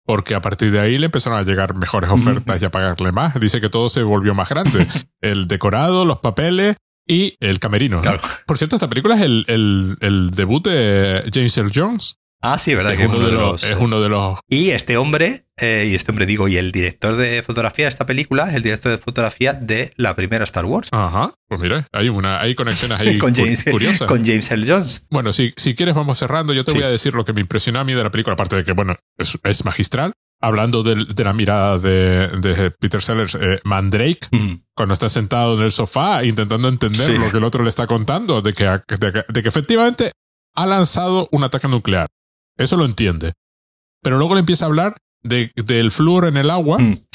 porque 0.06 0.36
a 0.36 0.42
partir 0.42 0.72
de 0.72 0.80
ahí 0.80 0.98
le 0.98 1.06
empezaron 1.06 1.40
a 1.40 1.44
llegar 1.44 1.76
mejores 1.76 2.10
ofertas 2.12 2.62
y 2.62 2.66
a 2.66 2.72
pagarle 2.72 3.12
más. 3.12 3.40
Dice 3.40 3.62
que 3.62 3.70
todo 3.70 3.90
se 3.90 4.04
volvió 4.04 4.34
más 4.34 4.50
grande. 4.50 4.88
El 5.22 5.48
decorado, 5.48 6.06
los 6.06 6.20
papeles, 6.20 6.76
y 7.12 7.36
El 7.42 7.60
Camerino. 7.60 8.02
Por 8.48 8.58
cierto, 8.58 8.78
esta 8.78 8.88
película 8.88 9.16
es 9.16 9.22
el, 9.22 9.44
el, 9.50 9.98
el 10.00 10.32
debut 10.32 10.66
de 10.66 11.30
James 11.34 11.58
Earl 11.58 11.72
Jones. 11.76 12.16
Ah, 12.42 12.58
sí, 12.58 12.74
verdad. 12.74 12.96
Que 12.96 13.04
es, 13.04 13.10
uno 13.10 13.20
de 13.20 13.34
los, 13.34 13.64
es 13.66 13.78
uno 13.78 14.02
de 14.02 14.08
los. 14.08 14.40
Y 14.48 14.70
este 14.70 14.96
hombre, 14.96 15.46
eh, 15.58 15.90
y 15.92 15.94
este 15.94 16.10
hombre 16.12 16.26
digo, 16.26 16.48
y 16.48 16.56
el 16.56 16.72
director 16.72 17.18
de 17.18 17.44
fotografía 17.44 17.86
de 17.86 17.90
esta 17.90 18.06
película 18.06 18.48
es 18.50 18.56
el 18.56 18.64
director 18.64 18.94
de 18.94 18.98
fotografía 18.98 19.54
de 19.54 19.92
la 19.98 20.16
primera 20.16 20.46
Star 20.46 20.64
Wars. 20.64 20.88
Ajá. 20.92 21.34
Pues 21.50 21.60
mira, 21.60 21.86
hay 21.92 22.08
una, 22.08 22.40
hay 22.40 22.56
conexiones 22.56 22.98
ahí 22.98 23.18
con 23.20 23.36
James, 23.36 23.64
curiosas. 23.70 24.08
Con 24.08 24.26
James 24.26 24.50
Earl 24.50 24.66
Jones. 24.68 25.06
Bueno, 25.10 25.34
si, 25.34 25.54
si 25.58 25.76
quieres, 25.76 25.94
vamos 25.94 26.18
cerrando. 26.18 26.54
Yo 26.54 26.64
te 26.64 26.72
voy 26.72 26.84
a 26.84 26.90
decir 26.90 27.14
lo 27.14 27.26
que 27.26 27.34
me 27.34 27.42
impresionó 27.42 27.82
a 27.82 27.84
mí 27.84 27.94
de 27.94 28.04
la 28.04 28.10
película, 28.10 28.36
aparte 28.36 28.56
de 28.56 28.64
que, 28.64 28.72
bueno, 28.72 28.96
es, 29.18 29.38
es 29.44 29.66
magistral 29.66 30.14
hablando 30.42 30.84
de, 30.84 31.24
la 31.24 31.34
mirada 31.34 31.78
de, 31.78 32.74
Peter 32.80 33.02
Sellers, 33.02 33.36
eh, 33.36 33.60
Mandrake, 33.64 34.28
cuando 34.76 34.94
está 34.94 35.08
sentado 35.08 35.56
en 35.58 35.64
el 35.64 35.72
sofá 35.72 36.24
intentando 36.26 36.68
entender 36.68 37.20
lo 37.20 37.32
que 37.32 37.38
el 37.38 37.44
otro 37.44 37.64
le 37.64 37.70
está 37.70 37.88
contando, 37.88 38.42
de 38.42 38.54
que, 38.54 38.66
de 38.66 39.42
que, 39.44 39.48
efectivamente 39.48 40.12
ha 40.56 40.66
lanzado 40.66 41.30
un 41.32 41.44
ataque 41.44 41.68
nuclear. 41.68 42.08
Eso 42.58 42.76
lo 42.76 42.86
entiende. 42.86 43.34
Pero 44.02 44.18
luego 44.18 44.34
le 44.34 44.40
empieza 44.40 44.66
a 44.66 44.68
hablar 44.68 44.98
de, 45.22 45.52
del 45.56 45.92
flúor 45.92 46.26
en 46.26 46.38
el 46.38 46.50
agua 46.50 46.80
mm, 46.80 47.06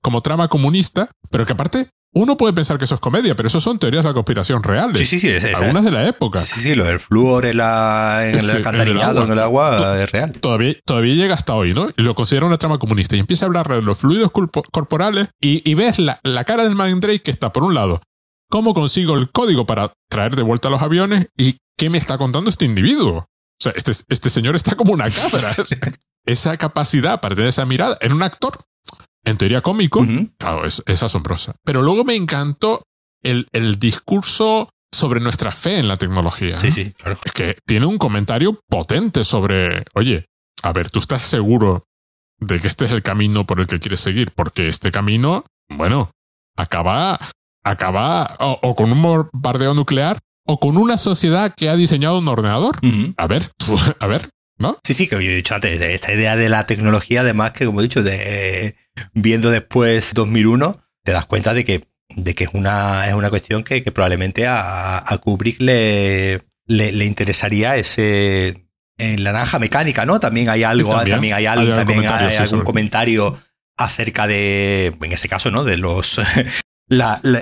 como 0.00 0.20
trama 0.20 0.48
comunista, 0.48 1.10
pero 1.30 1.46
que 1.46 1.52
aparte 1.52 1.88
uno 2.14 2.36
puede 2.36 2.52
pensar 2.52 2.76
que 2.76 2.84
eso 2.84 2.94
es 2.94 3.00
comedia, 3.00 3.34
pero 3.34 3.46
eso 3.46 3.58
son 3.58 3.78
teorías 3.78 4.04
de 4.04 4.10
la 4.10 4.14
conspiración 4.14 4.62
reales. 4.62 4.98
Sí, 4.98 5.06
sí, 5.06 5.20
sí. 5.20 5.28
Es, 5.28 5.60
Algunas 5.60 5.84
de 5.84 5.90
la 5.90 6.06
época. 6.06 6.40
Sí, 6.40 6.60
sí, 6.60 6.74
lo 6.74 6.84
del 6.84 7.00
flúor 7.00 7.46
en, 7.46 7.56
la, 7.56 8.28
en 8.28 8.38
el 8.38 8.50
alcantarillado, 8.50 9.24
en 9.24 9.32
el 9.32 9.38
agua, 9.38 9.96
es 9.98 10.12
real. 10.12 10.32
Todavía, 10.32 10.74
todavía 10.84 11.14
llega 11.14 11.34
hasta 11.34 11.54
hoy, 11.54 11.72
¿no? 11.72 11.88
Y 11.96 12.02
lo 12.02 12.14
considera 12.14 12.44
una 12.44 12.58
trama 12.58 12.78
comunista. 12.78 13.16
Y 13.16 13.20
empieza 13.20 13.46
a 13.46 13.48
hablar 13.48 13.66
de 13.68 13.80
los 13.80 13.98
fluidos 13.98 14.30
corporales 14.30 15.28
y, 15.40 15.68
y 15.68 15.74
ves 15.74 15.98
la, 15.98 16.20
la, 16.22 16.44
cara 16.44 16.64
del 16.64 16.74
Mandrake 16.74 17.22
que 17.22 17.30
está, 17.30 17.50
por 17.50 17.64
un 17.64 17.72
lado, 17.72 18.02
cómo 18.50 18.74
consigo 18.74 19.16
el 19.16 19.30
código 19.30 19.64
para 19.64 19.94
traer 20.10 20.36
de 20.36 20.42
vuelta 20.42 20.68
los 20.68 20.82
aviones 20.82 21.28
y 21.34 21.56
qué 21.78 21.88
me 21.88 21.96
está 21.96 22.18
contando 22.18 22.50
este 22.50 22.66
individuo. 22.66 23.18
O 23.18 23.26
sea, 23.58 23.72
este, 23.74 23.92
este 24.08 24.28
señor 24.28 24.54
está 24.54 24.74
como 24.74 24.92
una 24.92 25.08
cabra. 25.08 25.54
esa 26.26 26.56
capacidad 26.56 27.20
para 27.20 27.34
tener 27.34 27.48
esa 27.48 27.64
mirada 27.64 27.96
en 28.00 28.12
un 28.12 28.22
actor 28.22 28.56
en 29.24 29.36
teoría 29.36 29.60
cómico, 29.60 30.04
claro, 30.38 30.64
es, 30.64 31.02
asombrosa. 31.02 31.54
Pero 31.64 31.82
luego 31.82 32.04
me 32.04 32.14
encantó 32.14 32.82
el, 33.22 33.46
el, 33.52 33.78
discurso 33.78 34.68
sobre 34.92 35.20
nuestra 35.20 35.52
fe 35.52 35.78
en 35.78 35.88
la 35.88 35.96
tecnología. 35.96 36.58
Sí, 36.58 36.70
sí, 36.70 36.92
claro. 36.92 37.18
Es 37.24 37.32
que 37.32 37.56
tiene 37.66 37.86
un 37.86 37.98
comentario 37.98 38.60
potente 38.68 39.24
sobre, 39.24 39.84
oye, 39.94 40.26
a 40.62 40.72
ver, 40.72 40.90
tú 40.90 40.98
estás 40.98 41.22
seguro 41.22 41.84
de 42.38 42.60
que 42.60 42.68
este 42.68 42.84
es 42.84 42.90
el 42.90 43.02
camino 43.02 43.46
por 43.46 43.60
el 43.60 43.66
que 43.66 43.78
quieres 43.78 44.00
seguir, 44.00 44.32
porque 44.34 44.68
este 44.68 44.90
camino, 44.90 45.44
bueno, 45.68 46.10
acaba, 46.56 47.18
acaba 47.64 48.36
o, 48.38 48.74
con 48.74 48.92
un 48.92 49.02
bombardeo 49.02 49.74
nuclear 49.74 50.18
o 50.46 50.58
con 50.58 50.76
una 50.76 50.96
sociedad 50.96 51.54
que 51.56 51.68
ha 51.68 51.76
diseñado 51.76 52.18
un 52.18 52.28
ordenador. 52.28 52.76
A 53.16 53.26
ver, 53.26 53.50
a 54.00 54.06
ver, 54.06 54.28
¿no? 54.58 54.78
Sí, 54.84 54.94
sí, 54.94 55.06
que 55.06 55.16
yo 55.16 55.30
he 55.30 55.36
dicho 55.36 55.54
antes, 55.54 55.80
esta 55.80 56.12
idea 56.12 56.36
de 56.36 56.48
la 56.48 56.66
tecnología, 56.66 57.20
además 57.20 57.52
que, 57.52 57.66
como 57.66 57.80
he 57.80 57.84
dicho, 57.84 58.02
de 58.02 58.76
viendo 59.14 59.50
después 59.50 60.12
2001, 60.14 60.80
te 61.02 61.12
das 61.12 61.26
cuenta 61.26 61.54
de 61.54 61.64
que, 61.64 61.84
de 62.08 62.34
que 62.34 62.44
es, 62.44 62.50
una, 62.52 63.08
es 63.08 63.14
una 63.14 63.30
cuestión 63.30 63.64
que, 63.64 63.80
probablemente 63.82 64.46
a, 64.46 64.98
a 64.98 65.18
Kubrick 65.18 65.60
le, 65.60 66.40
le, 66.66 67.04
interesaría 67.04 67.76
ese... 67.76 68.66
En 68.98 69.24
la 69.24 69.32
naranja 69.32 69.58
mecánica, 69.58 70.06
¿no? 70.06 70.20
También 70.20 70.48
hay 70.48 70.62
algo, 70.62 70.90
también, 70.90 71.32
hay 71.34 71.46
algo, 71.46 71.72
también 71.72 72.06
hay 72.06 72.36
algún 72.36 72.60
comentario 72.60 73.36
acerca 73.76 74.26
de, 74.26 74.94
en 75.00 75.12
ese 75.12 75.28
caso, 75.28 75.50
¿no? 75.50 75.64
De 75.64 75.76
los 75.76 76.20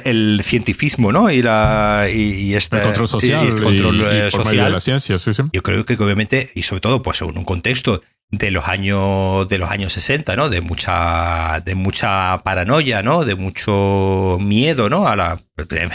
el 0.05 0.40
cientifismo, 0.44 1.12
¿no? 1.12 1.31
Y, 1.31 1.43
la, 1.43 2.06
y, 2.12 2.55
este, 2.55 2.77
el 2.77 2.82
control 2.82 3.09
social. 3.09 3.48
Y, 3.48 3.51
control 3.51 4.01
eh, 4.10 4.31
social. 4.31 4.64
de 4.66 4.70
la 4.70 4.81
ciencia, 4.81 5.18
sí, 5.18 5.35
sí. 5.35 5.43
Yo 5.52 5.62
creo 5.62 5.85
que 5.85 5.94
obviamente, 5.94 6.51
y 6.55 6.62
sobre 6.62 6.81
todo, 6.81 7.02
pues 7.02 7.20
en 7.20 7.36
un 7.36 7.44
contexto 7.44 8.01
de 8.31 8.51
los 8.51 8.69
años 8.69 9.48
de 9.48 9.59
los 9.59 9.70
años 9.70 9.93
60, 9.93 10.36
¿no? 10.36 10.48
De 10.48 10.61
mucha 10.61 11.61
de 11.65 11.74
mucha 11.74 12.39
paranoia, 12.44 13.02
¿no? 13.02 13.24
De 13.24 13.35
mucho 13.35 14.39
miedo, 14.40 14.89
¿no? 14.89 15.07
A 15.07 15.16
la 15.16 15.39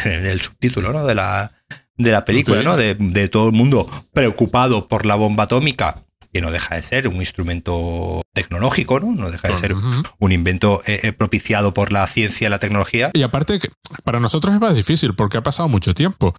el 0.05 0.41
subtítulo, 0.41 0.91
¿no? 0.91 1.05
De 1.05 1.15
la 1.15 1.51
de 1.97 2.11
la 2.11 2.25
película, 2.25 2.61
¿no? 2.61 2.75
De, 2.75 2.95
de, 2.95 3.29
todo 3.29 3.47
el 3.47 3.53
mundo 3.53 3.89
preocupado 4.13 4.89
por 4.89 5.05
la 5.05 5.15
bomba 5.15 5.45
atómica, 5.45 6.03
que 6.33 6.41
no 6.41 6.51
deja 6.51 6.75
de 6.75 6.81
ser 6.81 7.07
un 7.07 7.15
instrumento 7.15 8.21
tecnológico, 8.33 8.99
¿no? 8.99 9.13
No 9.13 9.31
deja 9.31 9.47
de 9.47 9.57
ser 9.57 9.73
un 10.19 10.31
invento 10.33 10.83
eh, 10.85 10.99
eh, 11.03 11.13
propiciado 11.13 11.73
por 11.73 11.93
la 11.93 12.05
ciencia 12.07 12.47
y 12.47 12.49
la 12.49 12.59
tecnología. 12.59 13.11
Y 13.13 13.23
aparte 13.23 13.57
que 13.57 13.69
para 14.03 14.19
nosotros 14.19 14.53
es 14.53 14.59
más 14.59 14.75
difícil 14.75 15.15
porque 15.15 15.37
ha 15.37 15.43
pasado 15.43 15.69
mucho 15.69 15.93
tiempo. 15.93 16.35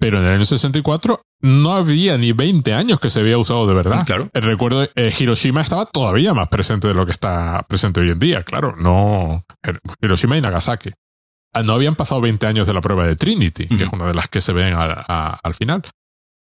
Pero 0.00 0.18
en 0.18 0.24
el 0.24 0.32
año 0.32 0.44
64 0.44 1.20
no 1.42 1.72
había 1.72 2.18
ni 2.18 2.32
20 2.32 2.72
años 2.74 2.98
que 2.98 3.10
se 3.10 3.20
había 3.20 3.38
usado 3.38 3.66
de 3.66 3.74
verdad. 3.74 4.04
Claro. 4.06 4.28
El 4.32 4.42
recuerdo 4.42 4.80
de 4.80 5.14
Hiroshima 5.18 5.60
estaba 5.60 5.86
todavía 5.86 6.34
más 6.34 6.48
presente 6.48 6.88
de 6.88 6.94
lo 6.94 7.04
que 7.06 7.12
está 7.12 7.64
presente 7.68 8.00
hoy 8.00 8.10
en 8.10 8.18
día, 8.18 8.42
claro. 8.42 8.74
No. 8.78 9.44
Hiroshima 10.00 10.36
y 10.38 10.40
Nagasaki. 10.40 10.90
Ah, 11.52 11.62
no 11.62 11.74
habían 11.74 11.96
pasado 11.96 12.20
20 12.20 12.46
años 12.46 12.66
de 12.66 12.72
la 12.72 12.80
prueba 12.80 13.06
de 13.06 13.14
Trinity, 13.14 13.66
que 13.66 13.84
es 13.84 13.92
una 13.92 14.06
de 14.06 14.14
las 14.14 14.28
que 14.28 14.40
se 14.40 14.52
ven 14.52 14.74
al 14.76 15.54
final. 15.54 15.82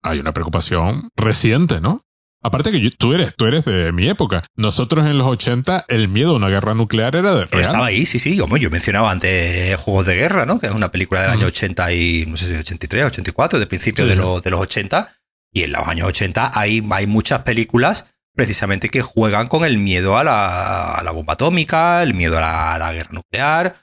Hay 0.03 0.19
una 0.19 0.33
preocupación 0.33 1.09
reciente, 1.15 1.79
¿no? 1.79 2.01
Aparte 2.45 2.71
que 2.71 2.91
tú 2.91 3.15
eres, 3.15 3.35
tú 3.35 3.47
eres 3.47 3.65
de 3.65 3.91
mi 3.91 4.07
época. 4.07 4.43
Nosotros 4.55 5.07
en 5.07 5.17
los 5.17 5.25
80 5.25 5.85
el 5.87 6.07
miedo 6.09 6.33
a 6.33 6.35
una 6.35 6.47
guerra 6.47 6.75
nuclear 6.75 7.15
era 7.15 7.33
de 7.33 7.45
real. 7.47 7.61
Estaba 7.61 7.87
ahí, 7.87 8.05
sí, 8.05 8.19
sí. 8.19 8.37
Como 8.37 8.55
yo 8.57 8.69
mencionaba 8.69 9.09
antes 9.09 9.75
Juegos 9.77 10.05
de 10.05 10.13
Guerra, 10.13 10.45
¿no? 10.45 10.59
Que 10.59 10.67
es 10.67 10.71
una 10.71 10.91
película 10.91 11.23
del 11.23 11.31
año 11.31 11.47
80 11.47 11.91
y 11.93 12.25
no 12.27 12.37
sé 12.37 12.45
si 12.45 12.53
83, 12.53 13.05
84, 13.05 13.57
de 13.57 13.65
principio 13.65 14.05
de, 14.05 14.15
de 14.15 14.51
los 14.51 14.61
80. 14.61 15.11
Y 15.53 15.63
en 15.63 15.71
los 15.71 15.87
años 15.87 16.07
80 16.07 16.51
hay, 16.53 16.87
hay 16.91 17.07
muchas 17.07 17.39
películas 17.39 18.13
precisamente 18.35 18.89
que 18.89 19.01
juegan 19.01 19.47
con 19.47 19.65
el 19.65 19.79
miedo 19.79 20.15
a 20.15 20.23
la, 20.23 20.93
a 20.93 21.03
la 21.03 21.09
bomba 21.09 21.33
atómica, 21.33 22.03
el 22.03 22.13
miedo 22.13 22.37
a 22.37 22.77
la, 22.77 22.93
guerra 22.93 23.09
nuclear, 23.11 23.75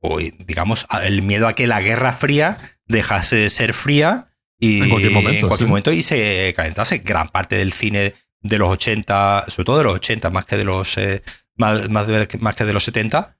o 0.00 0.18
digamos, 0.18 0.88
el 1.04 1.22
miedo 1.22 1.46
a 1.46 1.52
que 1.52 1.68
la 1.68 1.80
guerra 1.80 2.12
fría 2.12 2.58
dejase 2.86 3.36
de 3.36 3.50
ser 3.50 3.74
fría 3.74 4.34
y 4.58 4.82
en 4.82 4.88
cualquier 4.88 5.12
momento, 5.12 5.40
en 5.40 5.48
cualquier 5.48 5.68
momento 5.68 5.92
y 5.92 6.02
se 6.02 6.52
calentase. 6.56 6.98
Gran 6.98 7.28
parte 7.28 7.56
del 7.56 7.72
cine 7.72 8.14
de 8.40 8.58
los 8.58 8.70
80, 8.70 9.44
sobre 9.48 9.64
todo 9.64 9.78
de 9.78 9.84
los 9.84 9.94
80, 9.94 10.30
más 10.30 10.44
que 10.44 10.56
de 10.56 10.64
los, 10.64 10.96
eh, 10.98 11.22
más, 11.56 11.88
más, 11.88 12.56
que 12.56 12.64
de 12.64 12.72
los 12.72 12.84
70, 12.84 13.36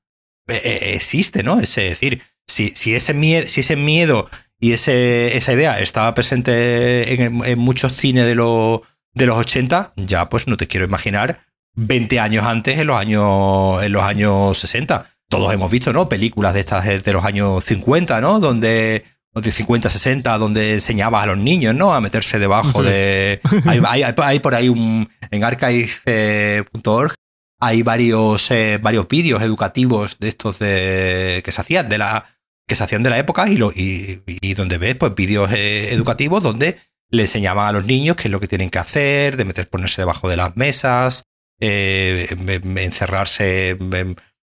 eh, 0.48 0.60
eh, 0.64 0.94
existe, 0.94 1.42
¿no? 1.42 1.58
Es 1.58 1.74
decir, 1.74 2.22
si, 2.46 2.70
si, 2.70 2.94
ese 2.94 3.14
miedo, 3.14 3.46
si 3.48 3.60
ese 3.60 3.76
miedo 3.76 4.30
y 4.58 4.72
ese, 4.72 5.36
esa 5.36 5.52
idea 5.52 5.78
estaba 5.80 6.14
presente 6.14 7.14
en, 7.14 7.44
en 7.44 7.58
muchos 7.58 7.94
cines 7.94 8.24
de, 8.24 8.34
los 8.34 8.80
de 9.14 9.26
los 9.26 9.38
80, 9.38 9.92
ya 9.96 10.28
pues 10.28 10.46
no 10.46 10.56
te 10.56 10.66
quiero 10.66 10.86
imaginar 10.86 11.40
20 11.74 12.18
años 12.20 12.44
antes, 12.44 12.78
en 12.78 12.86
los 12.86 12.96
años, 12.96 13.82
en 13.82 13.92
los 13.92 14.02
años 14.02 14.58
60. 14.58 15.06
todos 15.28 15.52
hemos 15.52 15.70
visto, 15.70 15.92
¿no? 15.92 16.08
Películas 16.08 16.54
de 16.54 16.60
estas 16.60 16.84
de 16.84 17.12
los 17.12 17.24
años 17.24 17.64
50, 17.64 18.20
¿no? 18.20 18.40
Donde 18.40 19.04
de 19.34 19.52
50, 19.52 19.88
60, 19.88 20.36
donde 20.38 20.74
enseñabas 20.74 21.22
a 21.22 21.26
los 21.26 21.38
niños, 21.38 21.74
¿no? 21.74 21.94
A 21.94 22.00
meterse 22.00 22.38
debajo 22.38 22.82
de... 22.82 23.40
Hay, 23.64 24.40
por 24.40 24.54
ahí 24.54 24.68
un... 24.68 25.08
En 25.30 25.44
archive.org 25.44 27.14
hay 27.60 27.82
varios, 27.82 28.50
eh, 28.50 28.78
varios 28.80 29.08
vídeos 29.08 29.42
educativos 29.42 30.18
de 30.20 30.28
estos 30.28 30.58
de, 30.58 31.42
que 31.44 31.52
se 31.52 31.60
hacían 31.60 31.88
de 31.88 31.98
la 31.98 32.24
que 32.68 32.76
se 32.76 32.84
hacían 32.84 33.02
de 33.02 33.10
la 33.10 33.18
época 33.18 33.48
y, 33.48 33.56
lo, 33.56 33.72
y, 33.74 34.20
donde 34.54 34.76
ves 34.76 34.94
pues 34.96 35.14
vídeos 35.14 35.50
eh, 35.52 35.92
educativos 35.92 36.42
donde 36.42 36.76
le 37.10 37.22
enseñaban 37.22 37.66
a 37.66 37.72
los 37.72 37.86
niños 37.86 38.16
qué 38.16 38.28
es 38.28 38.30
lo 38.30 38.40
que 38.40 38.46
tienen 38.46 38.68
que 38.68 38.78
hacer, 38.78 39.38
de 39.38 39.46
meter, 39.46 39.68
ponerse 39.68 40.02
debajo 40.02 40.28
de 40.28 40.36
las 40.36 40.54
mesas, 40.58 41.22
eh, 41.60 42.28
encerrarse, 42.76 43.78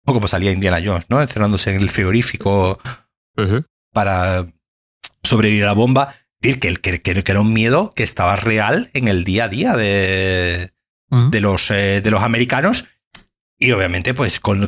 como 0.06 0.28
salía 0.30 0.52
Indiana 0.52 0.82
Jones, 0.84 1.06
¿no? 1.10 1.22
Encerrándose 1.22 1.76
en 1.76 1.82
el 1.82 1.90
frigorífico 1.90 2.80
para 3.92 4.48
sobrevivir 5.26 5.64
a 5.64 5.68
la 5.68 5.74
bomba. 5.74 6.14
Que, 6.42 6.60
que, 6.60 7.02
que, 7.02 7.22
era 7.26 7.42
un 7.42 7.54
miedo 7.54 7.92
que 7.96 8.04
estaba 8.04 8.36
real 8.36 8.92
en 8.94 9.08
el 9.08 9.24
día 9.24 9.46
a 9.46 9.50
día 9.50 9.76
de, 9.76 10.70
de, 11.10 11.42
los, 11.42 11.70
de 11.70 12.08
los 12.12 12.22
americanos 12.22 12.86
y 13.58 13.72
obviamente, 13.72 14.14
pues 14.14 14.40
con, 14.40 14.68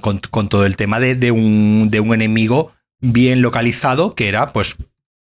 todo 0.50 0.66
el 0.66 0.78
tema 0.78 1.00
de, 1.00 1.32
un, 1.32 1.90
de 1.92 2.00
un 2.00 2.14
enemigo 2.14 2.74
bien 3.00 3.42
localizado, 3.42 4.16
que 4.16 4.28
era, 4.28 4.54
pues, 4.54 4.76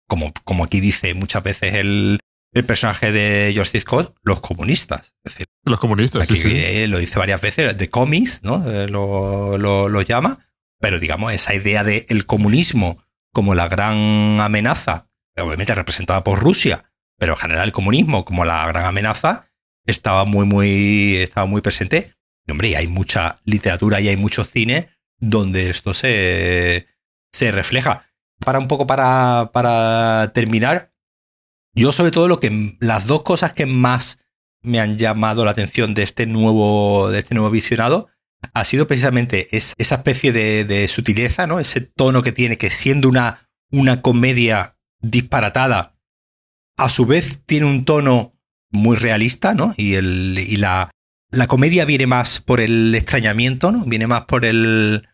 como, 0.08 0.34
como 0.44 0.64
aquí 0.64 0.80
dice 0.80 1.14
muchas 1.14 1.44
veces 1.44 1.76
el, 1.76 2.20
el 2.54 2.66
personaje 2.66 3.12
de 3.12 3.52
George 3.54 3.82
Scott, 3.82 4.16
los 4.24 4.40
comunistas. 4.40 5.16
Es 5.24 5.34
decir, 5.34 5.48
los 5.66 5.80
comunistas, 5.80 6.28
sí, 6.28 6.36
sí. 6.36 6.88
Lo 6.88 7.00
dice 7.00 7.18
varias 7.18 7.42
veces, 7.42 7.76
de 7.76 7.90
cómics, 7.90 8.42
¿no? 8.44 8.70
Eh, 8.70 8.88
lo, 8.88 9.58
lo, 9.58 10.02
llama. 10.02 10.40
Pero 10.80 11.00
digamos, 11.00 11.34
esa 11.34 11.54
idea 11.54 11.84
del 11.84 12.06
el 12.08 12.26
comunismo 12.26 13.04
como 13.34 13.56
la 13.56 13.68
gran 13.68 14.40
amenaza, 14.40 15.08
obviamente 15.42 15.76
representada 15.76 16.24
por 16.24 16.40
Rusia, 16.40 16.86
pero 17.18 17.34
en 17.34 17.40
general 17.40 17.66
el 17.66 17.72
comunismo 17.72 18.26
como 18.26 18.46
la 18.46 18.66
gran 18.68 18.86
amenaza, 18.86 19.48
estaba 19.86 20.26
muy, 20.26 20.46
muy, 20.46 21.16
estaba 21.18 21.46
muy 21.48 21.62
presente 21.62 22.14
hombre, 22.52 22.76
hay 22.76 22.88
mucha 22.88 23.40
literatura 23.46 24.00
y 24.02 24.10
hay 24.10 24.18
mucho 24.18 24.44
cine 24.44 24.90
donde 25.20 25.70
esto 25.70 25.94
se, 25.94 26.88
se 27.32 27.52
refleja. 27.52 28.06
Para 28.44 28.60
un 28.60 28.68
poco 28.68 28.88
para, 28.88 29.52
para 29.54 30.32
terminar, 30.34 30.94
yo 31.74 31.92
sobre 31.92 32.12
todo 32.12 32.28
lo 32.28 32.40
que 32.40 32.78
las 32.80 33.06
dos 33.06 33.24
cosas 33.24 33.54
que 33.54 33.66
más 33.66 34.20
me 34.62 34.80
han 34.80 34.98
llamado 34.98 35.46
la 35.46 35.52
atención 35.52 35.94
de 35.94 36.04
este 36.04 36.26
nuevo, 36.26 37.10
de 37.12 37.20
este 37.20 37.36
nuevo 37.36 37.50
visionado 37.50 38.10
ha 38.54 38.64
sido 38.64 38.88
precisamente 38.88 39.50
esa 39.52 39.96
especie 39.96 40.32
de, 40.32 40.64
de, 40.64 40.88
sutileza, 40.88 41.46
¿no? 41.46 41.60
Ese 41.60 41.82
tono 41.82 42.22
que 42.24 42.32
tiene, 42.32 42.58
que 42.58 42.70
siendo 42.70 43.10
una, 43.10 43.50
una 43.70 44.02
comedia 44.02 44.78
disparatada, 45.02 45.96
a 46.78 46.90
su 46.90 47.06
vez 47.06 47.42
tiene 47.46 47.66
un 47.66 47.86
tono 47.86 48.32
muy 48.72 48.98
realista, 48.98 49.54
¿no? 49.54 49.74
Y, 49.78 49.96
el, 49.96 50.38
y 50.38 50.58
la, 50.58 50.92
la 51.32 51.48
comedia 51.48 51.86
viene 51.86 52.08
más 52.08 52.40
por 52.40 52.62
el 52.62 52.94
extrañamiento, 52.96 53.72
¿no? 53.72 53.84
Viene 53.86 54.08
más 54.08 54.26
por 54.26 54.46
el. 54.46 55.08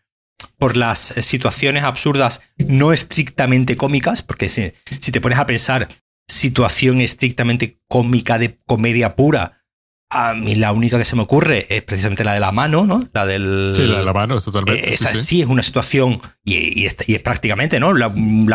por 0.58 0.76
las 0.76 0.98
situaciones 1.00 1.84
absurdas 1.84 2.42
no 2.56 2.92
estrictamente 2.92 3.76
cómicas, 3.76 4.22
porque 4.22 4.48
si, 4.48 4.72
si 5.00 5.12
te 5.12 5.20
pones 5.20 5.38
a 5.38 5.46
pensar 5.46 5.88
situación 6.28 7.00
estrictamente 7.00 7.78
cómica 7.88 8.38
de 8.38 8.58
comedia 8.66 9.16
pura, 9.16 9.64
a 10.10 10.34
mí 10.34 10.54
la 10.54 10.72
única 10.72 10.98
que 10.98 11.04
se 11.04 11.16
me 11.16 11.22
ocurre 11.22 11.66
es 11.68 11.82
precisamente 11.82 12.24
la 12.24 12.34
de 12.34 12.40
la 12.40 12.52
mano, 12.52 12.86
¿no? 12.86 13.08
La 13.12 13.26
del. 13.26 13.72
Sí, 13.74 13.82
la 13.82 13.98
de 13.98 14.04
la 14.04 14.12
mano, 14.12 14.36
es 14.36 14.44
totalmente. 14.44 14.92
Esa 14.92 15.14
sí, 15.14 15.42
es 15.42 15.48
una 15.48 15.62
situación, 15.62 16.20
y, 16.44 16.86
es, 16.86 16.94
prácticamente, 17.22 17.80
¿no? 17.80 17.92
La, 17.94 18.08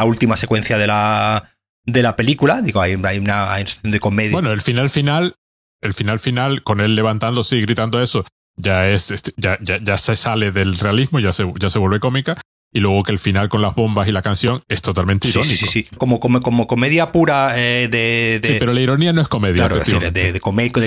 última 0.06 0.38
secuencia 0.38 0.78
de 0.78 0.88
la, 0.88 1.50
de 1.86 2.02
la 2.02 2.16
película. 2.16 2.62
Digo, 2.62 2.82
hay, 2.82 2.92
hay, 3.04 3.18
una, 3.18 3.54
hay 3.54 3.62
una 3.62 3.68
situación 3.68 3.92
de 3.92 4.00
comedia. 4.00 4.32
Bueno, 4.32 4.52
el 4.52 4.62
final 4.62 4.90
final 4.90 5.36
el 5.82 5.94
final 5.94 6.20
final, 6.20 6.64
con 6.64 6.80
él 6.80 6.96
levantándose 6.96 7.58
y 7.58 7.62
gritando 7.62 8.02
eso, 8.02 8.26
ya 8.56 8.88
es, 8.88 9.12
este, 9.12 9.32
ya, 9.36 9.58
ya, 9.62 9.78
ya 9.80 9.98
se 9.98 10.16
sale 10.16 10.52
del 10.52 10.78
realismo, 10.78 11.20
ya 11.20 11.34
se, 11.34 11.52
ya 11.60 11.70
se 11.70 11.80
vuelve 11.80 12.00
cómica. 12.00 12.38
Y 12.74 12.80
luego 12.80 13.04
que 13.04 13.12
el 13.12 13.20
final 13.20 13.50
con 13.50 13.62
las 13.62 13.76
bombas 13.76 14.08
y 14.08 14.14
la 14.14 14.22
canción 14.22 14.64
es 14.70 14.82
totalmente 14.82 15.28
irónico. 15.28 15.54
Sí, 15.54 15.58
sí, 15.58 15.68
sí. 15.68 15.88
Como, 15.98 16.20
como, 16.22 16.42
como 16.42 16.68
comedia 16.68 17.12
pura 17.12 17.54
eh, 17.58 17.90
de, 17.90 18.40
Sí, 18.42 18.56
pero 18.60 18.74
la 18.74 18.80
ironía 18.80 19.12
no 19.12 19.22
es 19.22 19.28
comedia. 19.28 19.68
Claro, 19.68 19.76
decir, 19.76 20.12
de, 20.12 20.32
de, 20.32 20.40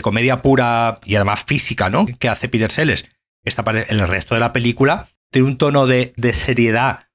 comedia 0.02 0.40
pura 0.40 0.98
y 1.04 1.16
además 1.16 1.44
física, 1.46 1.90
¿no? 1.90 2.06
Que 2.18 2.28
hace 2.28 2.48
Peter 2.48 2.72
Sellers. 2.72 3.04
Esta 3.44 3.64
parte, 3.64 3.84
en 3.92 4.00
el 4.00 4.08
resto 4.08 4.34
de 4.34 4.40
la 4.40 4.54
película 4.54 5.08
tiene 5.30 5.48
un 5.48 5.58
tono 5.58 5.86
de, 5.86 6.14
de 6.16 6.32
seriedad, 6.32 7.08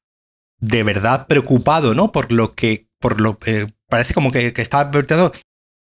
de 0.60 0.84
verdad 0.84 1.26
preocupado, 1.26 1.96
¿no? 1.96 2.12
Por 2.12 2.32
lo 2.32 2.54
que, 2.54 2.88
por 3.00 3.22
lo, 3.22 3.40
eh, 3.48 3.66
parece 3.88 4.14
como 4.14 4.32
que, 4.32 4.54
que 4.54 4.62
está 4.62 4.82
advirtiendo 4.82 5.32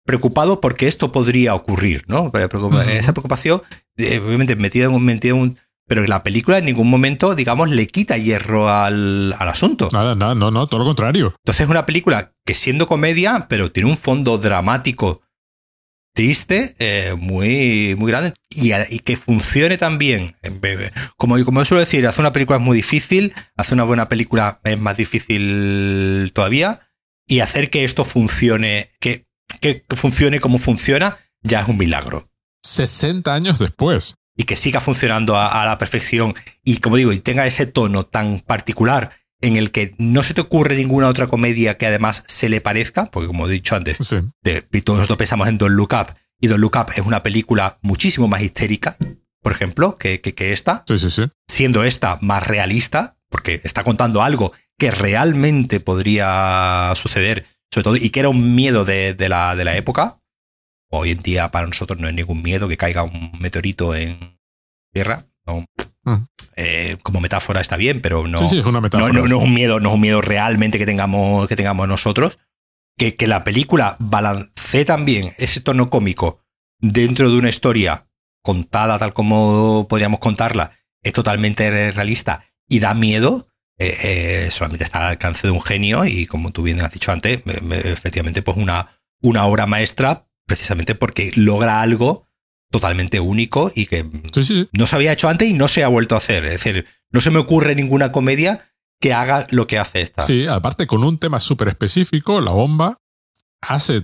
preocupado 0.06 0.62
porque 0.62 0.88
esto 0.88 1.12
podría 1.12 1.56
ocurrir, 1.56 2.04
¿no? 2.08 2.32
Esa 2.36 3.14
preocupación, 3.14 3.62
eh, 3.98 4.20
obviamente, 4.20 4.56
metida 4.56 4.86
en 4.86 5.04
metida 5.04 5.34
un 5.34 5.58
pero 5.88 6.06
la 6.06 6.24
película 6.24 6.58
en 6.58 6.66
ningún 6.66 6.90
momento, 6.90 7.36
digamos, 7.36 7.70
le 7.70 7.88
quita 7.88 8.18
hierro 8.18 8.70
al, 8.70 9.34
al 9.38 9.48
asunto. 9.50 9.90
Nada, 9.92 10.16
nada, 10.16 10.36
no, 10.36 10.52
no, 10.52 10.68
todo 10.68 10.80
lo 10.80 10.86
contrario. 10.86 11.36
Entonces 11.44 11.66
es 11.66 11.70
una 11.70 11.86
película 11.86 12.34
que 12.46 12.54
siendo 12.54 12.88
comedia, 12.88 13.48
pero 13.50 13.72
tiene 13.72 13.90
un 13.90 13.98
fondo 13.98 14.38
dramático 14.38 15.22
triste, 16.14 16.76
eh, 16.80 17.14
muy, 17.18 17.96
muy 17.98 18.10
grande, 18.10 18.34
y, 18.50 18.72
y, 18.74 19.00
que 19.00 19.18
funcione 19.18 19.78
también. 19.78 20.36
Como, 21.18 21.44
como 21.44 21.60
yo 21.62 21.66
suelo 21.66 21.82
decir, 21.82 22.08
hacer 22.08 22.22
una 22.22 22.32
película 22.32 22.58
es 22.58 22.64
muy 22.64 22.78
difícil, 22.78 23.34
hacer 23.58 23.74
una 23.74 23.84
buena 23.84 24.08
película 24.08 24.62
es 24.64 24.80
más 24.80 24.96
difícil 24.96 26.32
todavía, 26.34 26.88
y 27.28 27.42
hacer 27.42 27.70
que 27.70 27.84
esto 27.84 28.06
funcione, 28.06 28.92
que 29.02 29.26
que 29.60 29.84
funcione 29.96 30.40
como 30.40 30.58
funciona, 30.58 31.18
ya 31.42 31.62
es 31.62 31.68
un 31.68 31.78
milagro. 31.78 32.30
60 32.64 33.34
años 33.34 33.60
después. 33.60 34.16
Y 34.36 34.44
que 34.44 34.56
siga 34.56 34.82
funcionando 34.82 35.40
a, 35.40 35.66
la 35.66 35.78
perfección 35.78 36.36
y, 36.64 36.78
como 36.78 36.98
digo, 36.98 37.14
y 37.14 37.20
tenga 37.20 37.48
ese 37.48 37.66
tono 37.66 38.06
tan 38.06 38.42
particular 38.42 39.12
en 39.42 39.56
el 39.56 39.72
que 39.72 39.96
no 39.98 40.24
se 40.24 40.34
te 40.34 40.42
ocurre 40.42 40.76
ninguna 40.76 41.08
otra 41.08 41.28
comedia 41.28 41.78
que 41.78 41.86
además 41.86 42.24
se 42.28 42.50
le 42.50 42.62
parezca, 42.62 43.06
porque 43.06 43.28
como 43.28 43.48
he 43.48 43.52
dicho 43.52 43.76
antes, 43.76 43.98
todos 43.98 44.98
nosotros 45.00 45.18
pensamos 45.18 45.48
en 45.48 45.58
Don't 45.58 45.76
Look 45.76 45.94
Up, 45.94 46.14
y 46.42 46.48
Don't 46.48 46.62
Look 46.62 46.76
Up 46.78 46.92
es 46.96 47.06
una 47.06 47.24
película 47.24 47.78
muchísimo 47.82 48.28
más 48.28 48.42
histérica, 48.42 48.98
por 49.42 49.52
ejemplo, 49.52 49.98
que, 49.98 50.20
que, 50.22 50.34
que 50.34 50.52
esta, 50.52 50.84
sí, 50.88 50.98
sí, 50.98 51.10
sí. 51.10 51.24
siendo 51.48 51.84
esta 51.84 52.18
más 52.22 52.46
realista, 52.46 53.18
porque 53.30 53.62
está 53.64 53.84
contando 53.84 54.22
algo 54.22 54.52
que 54.78 54.92
realmente 54.92 55.80
podría 55.80 56.92
suceder 56.96 57.46
sobre 57.76 57.84
todo, 57.84 57.96
y 57.98 58.10
que 58.10 58.22
era 58.22 58.30
un 58.30 58.56
miedo 58.56 58.86
de, 58.86 59.16
la, 59.28 59.54
de 59.56 59.66
la 59.66 59.76
época. 59.76 60.22
Hoy 60.92 61.12
en 61.12 61.22
día 61.22 61.52
para 61.52 61.68
nosotros 61.68 62.00
no 62.00 62.08
es 62.08 62.14
ningún 62.14 62.42
miedo 62.42 62.68
que 62.68 62.78
caiga 62.78 63.04
un 63.04 63.32
meteorito 63.40 63.96
en 63.96 64.38
tierra. 64.94 65.26
Mm. 65.46 66.14
Eh, 66.58 66.98
como 67.04 67.20
metáfora 67.20 67.60
está 67.60 67.76
bien, 67.76 68.02
pero 68.02 68.28
no, 68.28 68.40
es 68.40 68.66
una 68.66 68.82
metáfora. 68.82 69.12
No, 69.12 69.26
es 69.26 69.32
un 69.32 69.54
miedo, 69.54 69.80
no 69.80 69.90
es 69.90 69.96
un 69.96 70.02
miedo 70.02 70.22
realmente 70.22 70.78
que 70.78 70.86
tengamos, 70.86 71.48
que 71.48 71.56
tengamos 71.56 71.88
nosotros. 71.88 72.40
Que, 72.98 73.16
que 73.16 73.28
la 73.28 73.44
película 73.44 73.98
balancee 74.00 74.86
también 74.86 75.34
ese 75.38 75.60
tono 75.60 75.90
cómico 75.90 76.40
dentro 76.80 77.30
de 77.30 77.38
una 77.38 77.50
historia 77.50 78.08
contada 78.42 79.00
tal 79.00 79.14
como 79.14 79.88
podríamos 79.90 80.20
contarla, 80.20 80.72
es 81.02 81.14
totalmente 81.14 81.92
realista 81.92 82.46
y 82.70 82.80
da 82.80 82.94
miedo, 82.94 83.48
eh, 83.78 83.98
eh, 84.04 84.52
solamente 84.52 84.84
está 84.84 85.00
al 85.00 85.08
alcance 85.08 85.48
de 85.48 85.52
un 85.52 85.62
genio 85.62 86.06
y 86.06 86.28
como 86.28 86.52
tú 86.52 86.62
bien 86.62 86.80
has 86.82 86.92
dicho 86.92 87.12
antes, 87.12 87.42
efectivamente 87.72 88.44
pues 88.44 88.56
una, 88.56 88.88
una 89.22 89.46
obra 89.46 89.66
maestra 89.66 90.28
precisamente 90.46 90.96
porque 90.96 91.32
logra 91.36 91.82
algo 91.82 92.28
totalmente 92.72 93.20
único 93.20 93.72
y 93.74 93.86
que 93.86 94.06
no 94.74 94.88
se 94.88 94.96
había 94.96 95.14
hecho 95.14 95.30
antes 95.30 95.48
y 95.48 95.54
no 95.54 95.68
se 95.68 95.84
ha 95.84 95.88
vuelto 95.88 96.16
a 96.16 96.20
hacer. 96.20 96.46
Es 96.46 96.52
decir, 96.54 96.86
no 97.12 97.22
se 97.22 97.32
me 97.32 97.40
ocurre 97.40 97.76
ninguna 97.76 98.12
comedia 98.12 98.70
que 99.00 99.14
haga 99.14 99.48
lo 99.52 99.68
que 99.68 99.80
hace 99.80 100.02
esta. 100.02 100.22
Sí, 100.22 100.48
aparte 100.48 100.88
con 100.88 101.04
un 101.04 101.18
tema 101.18 101.40
súper 101.40 101.70
específico, 101.70 102.42
la 102.42 102.52
bomba 102.52 102.98
hace 103.62 104.02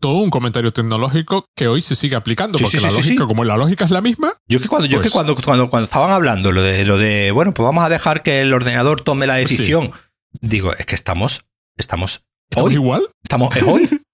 todo 0.00 0.18
un 0.18 0.30
comentario 0.30 0.72
tecnológico 0.72 1.46
que 1.56 1.68
hoy 1.68 1.80
se 1.80 1.94
sigue 1.94 2.16
aplicando, 2.16 2.58
porque 2.58 2.80
la 2.80 2.90
lógica, 2.90 3.26
como 3.26 3.44
la 3.44 3.56
lógica 3.56 3.84
es 3.84 3.90
la 3.92 4.00
misma. 4.00 4.34
Yo 4.48 4.60
que 4.60 4.68
cuando, 4.68 4.86
yo 4.86 4.98
que 4.98 5.02
pues 5.02 5.12
cuando, 5.12 5.36
cuando, 5.36 5.70
cuando, 5.70 5.84
estaban 5.84 6.10
hablando 6.10 6.50
lo 6.50 6.60
de 6.60 6.84
lo 6.84 6.98
de, 6.98 7.30
bueno, 7.30 7.54
pues 7.54 7.64
vamos 7.64 7.84
a 7.84 7.88
dejar 7.88 8.22
que 8.22 8.40
el 8.40 8.52
ordenador 8.52 9.00
tome 9.00 9.26
la 9.26 9.36
decisión. 9.36 9.92
Digo, 10.40 10.74
es 10.74 10.86
que 10.86 10.96
estamos, 10.96 11.44
estamos, 11.76 12.24
¿Estamos 12.50 12.72
igual. 12.72 13.08
Estamos 13.22 13.56
es 13.56 13.62
hoy. 13.62 13.88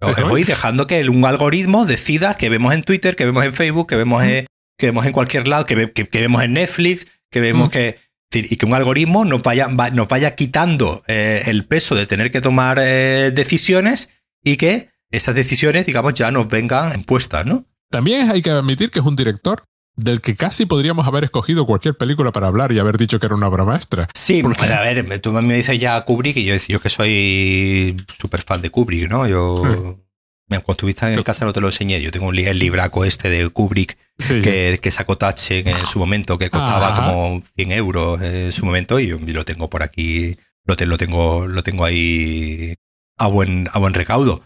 hoy 0.00 0.44
dejando 0.44 0.86
que 0.86 1.08
un 1.08 1.24
algoritmo 1.24 1.86
decida 1.86 2.36
que 2.36 2.48
vemos 2.48 2.74
en 2.74 2.82
Twitter, 2.82 3.16
que 3.16 3.24
vemos 3.24 3.44
en 3.44 3.52
Facebook, 3.52 3.88
que 3.88 3.96
vemos, 3.96 4.22
en, 4.24 4.46
que 4.78 4.86
vemos 4.86 5.06
en 5.06 5.12
cualquier 5.12 5.48
lado, 5.48 5.66
que, 5.66 5.92
que, 5.92 6.20
vemos 6.20 6.42
en 6.42 6.54
Netflix, 6.54 7.06
que 7.30 7.40
vemos 7.40 7.70
que 7.70 7.98
y 8.32 8.56
que 8.56 8.66
un 8.66 8.74
algoritmo 8.74 9.24
nos 9.24 9.42
vaya, 9.42 9.68
nos 9.68 10.08
vaya 10.08 10.34
quitando 10.34 11.02
eh, 11.06 11.44
el 11.46 11.64
peso 11.64 11.94
de 11.94 12.06
tener 12.06 12.30
que 12.30 12.40
tomar 12.40 12.78
eh, 12.80 13.30
decisiones 13.32 14.10
y 14.42 14.56
que 14.56 14.90
esas 15.10 15.34
decisiones, 15.34 15.86
digamos, 15.86 16.14
ya 16.14 16.30
nos 16.30 16.48
vengan 16.48 16.94
impuestas, 16.94 17.46
¿no? 17.46 17.64
También 17.90 18.30
hay 18.30 18.42
que 18.42 18.50
admitir 18.50 18.90
que 18.90 18.98
es 18.98 19.04
un 19.04 19.16
director 19.16 19.62
del 19.96 20.20
que 20.20 20.36
casi 20.36 20.66
podríamos 20.66 21.06
haber 21.06 21.24
escogido 21.24 21.66
cualquier 21.66 21.96
película 21.96 22.30
para 22.30 22.46
hablar 22.46 22.70
y 22.72 22.78
haber 22.78 22.98
dicho 22.98 23.18
que 23.18 23.26
era 23.26 23.34
una 23.34 23.48
obra 23.48 23.64
maestra. 23.64 24.08
Sí, 24.14 24.42
porque 24.42 24.66
a 24.66 24.82
ver, 24.82 25.20
tú 25.20 25.32
me 25.32 25.54
dices 25.54 25.80
ya 25.80 26.00
Kubrick 26.02 26.36
y 26.36 26.44
yo, 26.44 26.54
yo 26.68 26.80
que 26.80 26.90
soy 26.90 27.96
súper 28.18 28.42
fan 28.42 28.62
de 28.62 28.70
Kubrick, 28.70 29.08
¿no? 29.08 29.26
Yo... 29.26 29.62
Hmm. 29.64 30.06
Cuando 30.48 30.72
estuviste 30.72 31.12
en 31.12 31.22
casa 31.24 31.44
no 31.44 31.52
te 31.52 31.60
lo 31.60 31.66
enseñé. 31.66 32.00
Yo 32.00 32.12
tengo 32.12 32.26
un 32.26 32.38
el 32.38 32.58
libraco 32.60 33.04
este 33.04 33.28
de 33.28 33.48
Kubrick 33.48 33.98
que, 34.16 34.78
que, 34.80 34.90
sacó 34.92 35.18
Tache 35.18 35.68
en 35.68 35.86
su 35.88 35.98
momento, 35.98 36.38
que 36.38 36.50
costaba 36.50 36.94
como 36.94 37.42
100 37.56 37.72
euros 37.72 38.22
en 38.22 38.52
su 38.52 38.64
momento 38.64 39.00
y 39.00 39.08
yo 39.08 39.18
lo 39.18 39.44
tengo 39.44 39.68
por 39.68 39.82
aquí, 39.82 40.36
lo, 40.64 40.76
lo, 40.78 40.98
tengo, 40.98 41.48
lo 41.48 41.64
tengo 41.64 41.84
ahí 41.84 42.74
a 43.18 43.26
buen, 43.26 43.68
a 43.72 43.80
buen 43.80 43.92
recaudo. 43.92 44.42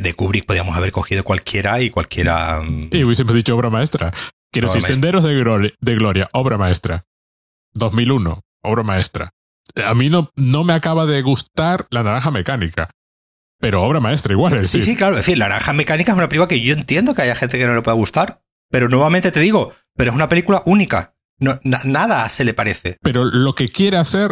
De 0.00 0.14
Kubrick 0.14 0.46
podíamos 0.46 0.76
haber 0.76 0.92
cogido 0.92 1.24
cualquiera 1.24 1.80
y 1.80 1.90
cualquiera... 1.90 2.60
Mm, 2.60 2.90
y 2.92 3.02
hubiésemos 3.02 3.34
dicho 3.34 3.56
obra 3.56 3.68
maestra. 3.68 4.12
Quiero 4.52 4.68
decir, 4.68 4.82
Senderos 4.82 5.22
de 5.22 5.38
Gloria, 5.38 5.72
de 5.80 5.94
Gloria, 5.94 6.28
obra 6.32 6.58
maestra. 6.58 7.04
2001, 7.74 8.40
obra 8.62 8.82
maestra. 8.82 9.30
A 9.84 9.94
mí 9.94 10.10
no, 10.10 10.30
no 10.34 10.64
me 10.64 10.72
acaba 10.72 11.06
de 11.06 11.22
gustar 11.22 11.86
La 11.90 12.02
Naranja 12.02 12.30
Mecánica 12.30 12.90
pero 13.60 13.82
obra 13.82 14.00
maestra 14.00 14.32
igual. 14.32 14.64
sí, 14.64 14.82
sí, 14.82 14.96
claro. 14.96 15.12
Es 15.12 15.26
decir, 15.26 15.38
La 15.38 15.48
Naranja 15.48 15.72
Mecánica 15.72 16.12
es 16.12 16.18
una 16.18 16.28
película 16.28 16.48
que 16.48 16.60
yo 16.60 16.72
entiendo 16.72 17.14
que 17.14 17.22
haya 17.22 17.36
gente 17.36 17.58
que 17.58 17.66
no 17.66 17.74
le 17.74 17.82
pueda 17.82 17.94
gustar, 17.94 18.42
pero 18.70 18.88
nuevamente 18.88 19.30
te 19.30 19.40
digo, 19.40 19.74
pero 19.94 20.10
es 20.10 20.16
una 20.16 20.28
película 20.28 20.62
única. 20.64 21.14
No, 21.38 21.58
nada 21.62 22.28
se 22.28 22.44
le 22.44 22.54
parece. 22.54 22.96
Pero 23.02 23.24
lo 23.24 23.54
que 23.54 23.68
quiere 23.68 23.98
hacer 23.98 24.30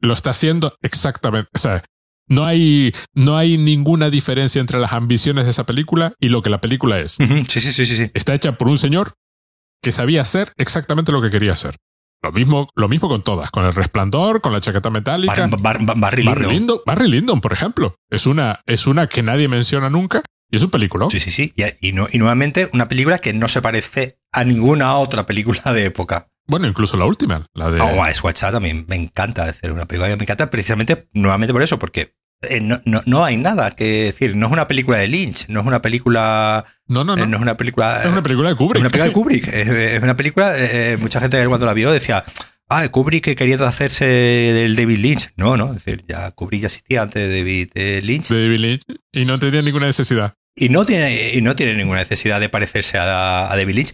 lo 0.00 0.14
está 0.14 0.30
haciendo 0.30 0.76
exactamente. 0.82 1.50
O 1.54 1.58
sea, 1.58 1.84
no 2.28 2.44
hay, 2.44 2.92
no 3.14 3.36
hay 3.36 3.58
ninguna 3.58 4.10
diferencia 4.10 4.60
entre 4.60 4.78
las 4.78 4.92
ambiciones 4.92 5.44
de 5.44 5.50
esa 5.50 5.64
película 5.64 6.14
y 6.20 6.28
lo 6.28 6.42
que 6.42 6.50
la 6.50 6.60
película 6.60 6.98
es. 6.98 7.12
sí, 7.12 7.60
sí, 7.60 7.72
sí, 7.72 7.86
sí. 7.86 8.10
Está 8.14 8.34
hecha 8.34 8.56
por 8.56 8.68
un 8.68 8.78
señor 8.78 9.14
que 9.84 9.92
sabía 9.92 10.22
hacer 10.22 10.52
exactamente 10.56 11.12
lo 11.12 11.22
que 11.22 11.30
quería 11.30 11.52
hacer. 11.52 11.76
Lo 12.22 12.32
mismo, 12.32 12.68
lo 12.74 12.88
mismo 12.88 13.08
con 13.10 13.22
todas, 13.22 13.50
con 13.50 13.66
el 13.66 13.74
resplandor, 13.74 14.40
con 14.40 14.52
la 14.52 14.60
chaqueta 14.60 14.88
metálica. 14.88 15.46
Barry, 15.58 16.22
Lyndon. 16.22 16.80
Barry, 16.86 17.06
Lyndon, 17.06 17.42
por 17.42 17.52
ejemplo. 17.52 17.94
Es 18.08 18.26
una, 18.26 18.60
es 18.64 18.86
una 18.86 19.08
que 19.08 19.22
nadie 19.22 19.46
menciona 19.46 19.90
nunca 19.90 20.22
y 20.50 20.56
es 20.56 20.62
un 20.62 20.70
película. 20.70 21.06
Sí, 21.10 21.20
sí, 21.20 21.30
sí. 21.30 21.52
Y, 21.54 21.88
y, 21.88 21.92
nuevamente 21.92 22.70
una 22.72 22.88
película 22.88 23.18
que 23.18 23.34
no 23.34 23.46
se 23.48 23.60
parece 23.60 24.18
a 24.32 24.42
ninguna 24.44 24.96
otra 24.96 25.26
película 25.26 25.60
de 25.74 25.84
época. 25.84 26.28
Bueno, 26.46 26.66
incluso 26.66 26.96
la 26.96 27.04
última, 27.04 27.44
la 27.52 27.70
de. 27.70 27.80
Oh, 27.80 27.94
Watch 27.94 28.40
también 28.40 28.86
me 28.88 28.96
encanta 28.96 29.44
hacer 29.44 29.70
una 29.70 29.84
película. 29.84 30.16
Me 30.16 30.22
encanta 30.22 30.48
precisamente, 30.48 31.08
nuevamente 31.12 31.52
por 31.52 31.62
eso, 31.62 31.78
porque 31.78 32.14
eh, 32.48 32.60
no, 32.60 32.80
no, 32.84 33.02
no, 33.06 33.24
hay 33.24 33.36
nada 33.36 33.70
que 33.72 34.04
decir. 34.04 34.36
No 34.36 34.46
es 34.46 34.52
una 34.52 34.68
película 34.68 34.98
de 34.98 35.08
Lynch, 35.08 35.48
no 35.48 35.60
es 35.60 35.66
una 35.66 35.82
película. 35.82 36.64
No, 36.88 37.04
no, 37.04 37.16
no. 37.16 37.24
Eh, 37.24 37.26
no 37.26 37.36
es 37.36 37.42
una 37.42 37.56
película. 37.56 38.02
Es 38.02 38.10
una 38.10 38.22
película 38.22 38.50
de 38.50 38.54
Kubrick. 38.56 38.76
Es 38.76 38.80
una 38.80 38.90
película 38.90 39.06
de 39.06 39.12
Kubrick. 39.12 39.48
es, 39.48 40.02
una 40.02 40.16
película. 40.16 40.54
Eh, 40.56 40.96
mucha 41.00 41.20
gente 41.20 41.46
cuando 41.46 41.66
la 41.66 41.74
vio 41.74 41.90
decía. 41.90 42.24
Ah, 42.68 42.88
Kubrick 42.88 43.36
quería 43.36 43.56
hacerse 43.56 44.06
del 44.06 44.74
David 44.74 44.98
Lynch. 44.98 45.30
No, 45.36 45.56
no. 45.56 45.74
Es 45.74 45.84
decir, 45.84 46.02
ya 46.08 46.30
Kubrick 46.30 46.62
ya 46.62 46.66
existía 46.66 47.02
antes 47.02 47.28
de 47.28 47.38
David 47.38 48.02
Lynch. 48.02 48.28
De 48.28 48.42
David 48.42 48.58
Lynch. 48.58 48.82
Y 49.12 49.24
no 49.26 49.38
tenía 49.38 49.62
ninguna 49.62 49.86
necesidad. 49.86 50.34
Y 50.56 50.68
no 50.68 50.86
tiene, 50.86 51.34
y 51.34 51.42
no 51.42 51.56
tiene 51.56 51.74
ninguna 51.74 51.98
necesidad 51.98 52.40
de 52.40 52.48
parecerse 52.48 52.96
a, 52.98 53.48
David 53.50 53.74
Lynch. 53.74 53.92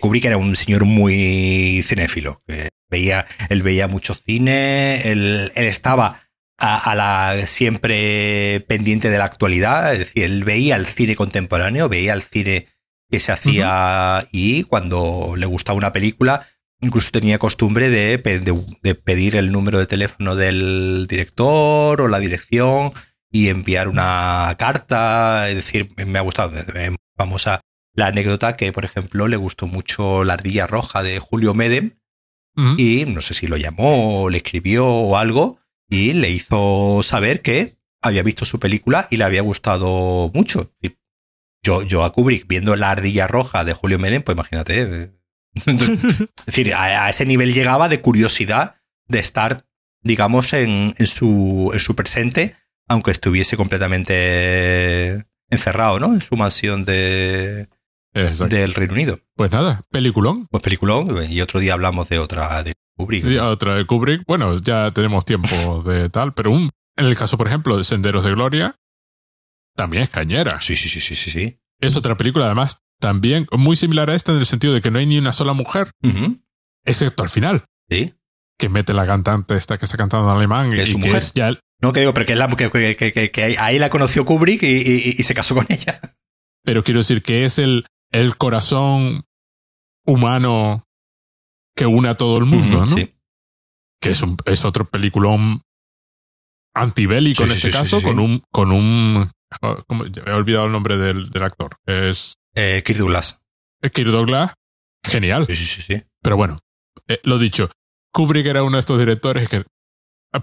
Kubrick 0.00 0.24
era 0.24 0.38
un 0.38 0.56
señor 0.56 0.84
muy 0.84 1.82
cinéfilo. 1.84 2.42
veía, 2.88 3.26
él 3.50 3.62
veía 3.62 3.86
mucho 3.86 4.14
cine. 4.14 5.02
él 5.12 5.50
estaba 5.54 6.25
a, 6.58 6.94
la 6.94 7.46
siempre 7.46 8.64
pendiente 8.66 9.10
de 9.10 9.18
la 9.18 9.24
actualidad, 9.24 9.92
es 9.92 10.00
decir, 10.00 10.24
él 10.24 10.44
veía 10.44 10.76
el 10.76 10.86
cine 10.86 11.16
contemporáneo, 11.16 11.88
veía 11.88 12.14
el 12.14 12.22
cine 12.22 12.66
que 13.10 13.20
se 13.20 13.32
hacía 13.32 14.26
y 14.32 14.64
cuando 14.64 15.34
le 15.36 15.46
gustaba 15.46 15.78
una 15.78 15.92
película, 15.92 16.46
incluso 16.80 17.10
tenía 17.10 17.38
costumbre 17.38 17.90
de, 17.90 18.18
de, 18.18 18.94
pedir 18.94 19.36
el 19.36 19.52
número 19.52 19.78
de 19.78 19.86
teléfono 19.86 20.34
del 20.34 21.06
director 21.08 22.00
o 22.00 22.08
la 22.08 22.18
dirección 22.18 22.92
y 23.30 23.48
enviar 23.48 23.88
una 23.88 24.54
carta, 24.58 25.48
es 25.48 25.56
decir, 25.56 25.92
me 26.06 26.18
ha 26.18 26.22
gustado, 26.22 26.52
vamos 27.16 27.46
a 27.46 27.60
la 27.94 28.08
anécdota 28.08 28.56
que, 28.56 28.72
por 28.72 28.84
ejemplo, 28.84 29.26
le 29.26 29.36
gustó 29.36 29.66
mucho 29.66 30.22
La 30.22 30.34
ardilla 30.34 30.66
roja 30.66 31.02
de 31.02 31.18
Julio 31.18 31.54
Medem 31.54 31.92
y 32.78 33.04
no 33.06 33.20
sé 33.20 33.34
si 33.34 33.46
lo 33.46 33.58
llamó 33.58 34.22
o 34.22 34.30
le 34.30 34.38
escribió 34.38 34.86
o 34.86 35.18
algo 35.18 35.58
y 35.88 36.12
le 36.14 36.30
hizo 36.30 37.02
saber 37.02 37.42
que 37.42 37.76
había 38.02 38.22
visto 38.22 38.44
su 38.44 38.60
película 38.60 39.08
y 39.10 39.16
le 39.16 39.24
había 39.24 39.42
gustado 39.42 40.30
mucho. 40.34 40.72
Yo, 41.62 41.82
yo 41.82 42.04
a 42.04 42.12
Kubrick 42.12 42.46
viendo 42.46 42.76
La 42.76 42.90
ardilla 42.90 43.26
roja 43.26 43.64
de 43.64 43.72
Julio 43.72 43.98
Medem, 43.98 44.22
pues 44.22 44.36
imagínate. 44.36 44.82
Eh. 44.82 45.10
es 45.56 46.46
decir, 46.46 46.74
a, 46.74 47.08
ese 47.08 47.26
nivel 47.26 47.52
llegaba 47.52 47.88
de 47.88 48.00
curiosidad 48.00 48.76
de 49.08 49.18
estar, 49.18 49.66
digamos, 50.02 50.52
en, 50.52 50.94
en, 50.96 51.06
su, 51.06 51.70
en 51.72 51.80
su 51.80 51.94
presente, 51.96 52.54
aunque 52.88 53.10
estuviese 53.10 53.56
completamente 53.56 55.24
encerrado, 55.50 55.98
¿no? 55.98 56.12
En 56.14 56.20
su 56.20 56.36
mansión 56.36 56.84
de, 56.84 57.68
del 58.12 58.74
Reino 58.74 58.94
Unido. 58.94 59.18
Pues 59.34 59.50
nada, 59.50 59.84
peliculón. 59.90 60.46
Pues 60.46 60.62
peliculón, 60.62 61.30
y 61.30 61.40
otro 61.40 61.60
día 61.60 61.74
hablamos 61.74 62.08
de 62.08 62.18
otra, 62.18 62.62
de 62.62 62.72
Kubrick. 62.96 63.24
otra 63.42 63.74
de 63.74 63.84
Kubrick. 63.84 64.24
Bueno, 64.26 64.56
ya 64.58 64.90
tenemos 64.92 65.24
tiempo 65.24 65.82
de 65.82 66.08
tal, 66.08 66.34
pero 66.34 66.50
un, 66.50 66.70
en 66.96 67.06
el 67.06 67.16
caso, 67.16 67.36
por 67.36 67.46
ejemplo, 67.46 67.76
de 67.76 67.84
Senderos 67.84 68.24
de 68.24 68.30
Gloria, 68.30 68.76
también 69.76 70.02
es 70.02 70.08
cañera. 70.08 70.60
Sí, 70.60 70.76
sí, 70.76 70.88
sí, 70.88 71.00
sí, 71.00 71.14
sí. 71.14 71.30
sí. 71.30 71.58
Es 71.80 71.96
otra 71.96 72.16
película, 72.16 72.46
además, 72.46 72.82
también 72.98 73.46
muy 73.52 73.76
similar 73.76 74.10
a 74.10 74.14
esta 74.14 74.32
en 74.32 74.38
el 74.38 74.46
sentido 74.46 74.72
de 74.72 74.80
que 74.80 74.90
no 74.90 74.98
hay 74.98 75.06
ni 75.06 75.18
una 75.18 75.32
sola 75.32 75.52
mujer, 75.52 75.90
excepto 76.84 77.22
al 77.22 77.28
final. 77.28 77.64
Sí. 77.90 78.14
Que 78.58 78.70
mete 78.70 78.94
la 78.94 79.06
cantante 79.06 79.56
esta 79.56 79.76
que 79.76 79.84
está 79.84 79.98
cantando 79.98 80.30
en 80.30 80.36
alemán. 80.36 80.72
¿Es 80.72 80.90
su 80.90 80.98
mujer? 80.98 81.22
ya 81.34 81.52
No, 81.82 81.92
que 81.92 82.00
digo, 82.00 82.14
pero 82.14 82.24
que, 82.24 82.34
la, 82.34 82.48
que, 82.48 83.56
ahí 83.58 83.78
la 83.78 83.90
conoció 83.90 84.24
Kubrick 84.24 84.62
y, 84.62 85.22
se 85.22 85.34
casó 85.34 85.54
con 85.54 85.66
ella. 85.68 86.00
Pero 86.64 86.82
quiero 86.82 87.00
decir 87.00 87.22
que 87.22 87.44
es 87.44 87.58
el, 87.58 87.86
el 88.10 88.36
corazón 88.36 89.24
humano 90.06 90.85
que 91.76 91.86
une 91.86 92.08
a 92.08 92.14
todo 92.14 92.38
el 92.38 92.46
mundo, 92.46 92.86
¿no? 92.86 92.88
Sí. 92.88 93.12
Que 94.00 94.10
es, 94.10 94.22
un, 94.22 94.36
es 94.44 94.64
otro 94.64 94.86
peliculón 94.86 95.62
antibélico 96.74 97.44
en 97.44 97.50
este 97.50 97.70
caso, 97.70 98.02
con 98.02 98.18
un. 98.18 98.42
Con 98.50 98.72
un 98.72 99.30
oh, 99.62 99.84
he 100.26 100.32
olvidado 100.32 100.66
el 100.66 100.72
nombre 100.72 100.96
del, 100.96 101.28
del 101.28 101.42
actor. 101.42 101.76
Es. 101.86 102.34
Eh, 102.54 102.82
Kirk 102.84 102.98
Douglas. 102.98 103.38
Kirk 103.92 104.08
Douglas. 104.08 104.54
Genial. 105.04 105.46
Sí, 105.48 105.56
sí, 105.56 105.82
sí. 105.82 106.02
Pero 106.22 106.36
bueno, 106.36 106.58
eh, 107.08 107.20
lo 107.24 107.38
dicho. 107.38 107.70
Kubrick 108.12 108.46
era 108.46 108.62
uno 108.62 108.76
de 108.76 108.80
estos 108.80 108.98
directores 108.98 109.48
que 109.48 109.64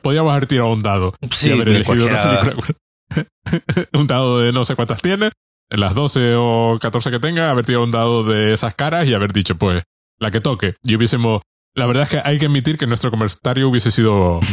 podíamos 0.01 0.31
haber 0.31 0.47
tirado 0.47 0.71
un 0.71 0.81
dado 0.81 1.15
sí, 1.31 1.51
haber 1.51 1.69
elegido 1.69 2.07
una 2.07 2.39
película. 2.39 2.75
un 3.93 4.07
dado 4.07 4.39
de 4.39 4.51
no 4.51 4.63
sé 4.63 4.75
cuántas 4.75 5.01
tiene, 5.01 5.31
las 5.69 5.95
12 5.95 6.35
o 6.37 6.77
14 6.79 7.11
que 7.11 7.19
tenga, 7.19 7.49
haber 7.49 7.65
tirado 7.65 7.83
un 7.83 7.91
dado 7.91 8.23
de 8.23 8.53
esas 8.53 8.75
caras 8.75 9.07
y 9.07 9.13
haber 9.13 9.33
dicho, 9.33 9.55
pues, 9.55 9.83
la 10.19 10.31
que 10.31 10.41
toque. 10.41 10.75
Y 10.83 10.95
hubiésemos. 10.95 11.41
La 11.75 11.85
verdad 11.85 12.03
es 12.03 12.09
que 12.09 12.21
hay 12.23 12.39
que 12.39 12.45
admitir 12.45 12.77
que 12.77 12.87
nuestro 12.87 13.11
comentario 13.11 13.69
hubiese 13.69 13.91
sido. 13.91 14.39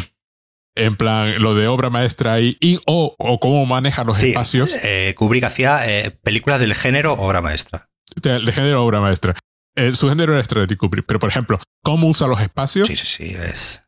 En 0.77 0.95
plan, 0.95 1.35
lo 1.41 1.57
de 1.57 1.67
obra 1.67 1.91
maestra 1.91 2.41
y, 2.41 2.57
o, 2.87 3.17
o 3.19 3.41
cómo 3.41 3.67
maneja 3.67 4.05
los 4.05 4.23
espacios. 4.23 4.73
Eh, 4.85 5.15
Kubrick 5.19 5.43
hacía 5.43 5.81
eh, 5.85 6.13
películas 6.13 6.61
del 6.61 6.75
género 6.75 7.15
obra 7.15 7.43
maestra. 7.43 7.91
De, 8.23 8.53
género 8.53 8.85
obra 8.85 9.01
maestra. 9.01 9.35
Eh, 9.75 9.95
su 9.97 10.09
género 10.09 10.33
era 10.33 10.43
Stanley 10.43 10.77
Kubrick, 10.77 11.07
pero 11.07 11.19
por 11.19 11.29
ejemplo, 11.29 11.59
cómo 11.83 12.07
usa 12.07 12.29
los 12.29 12.41
espacios. 12.41 12.87
Sí, 12.87 12.95
sí, 12.95 13.05
sí, 13.05 13.35
es. 13.35 13.83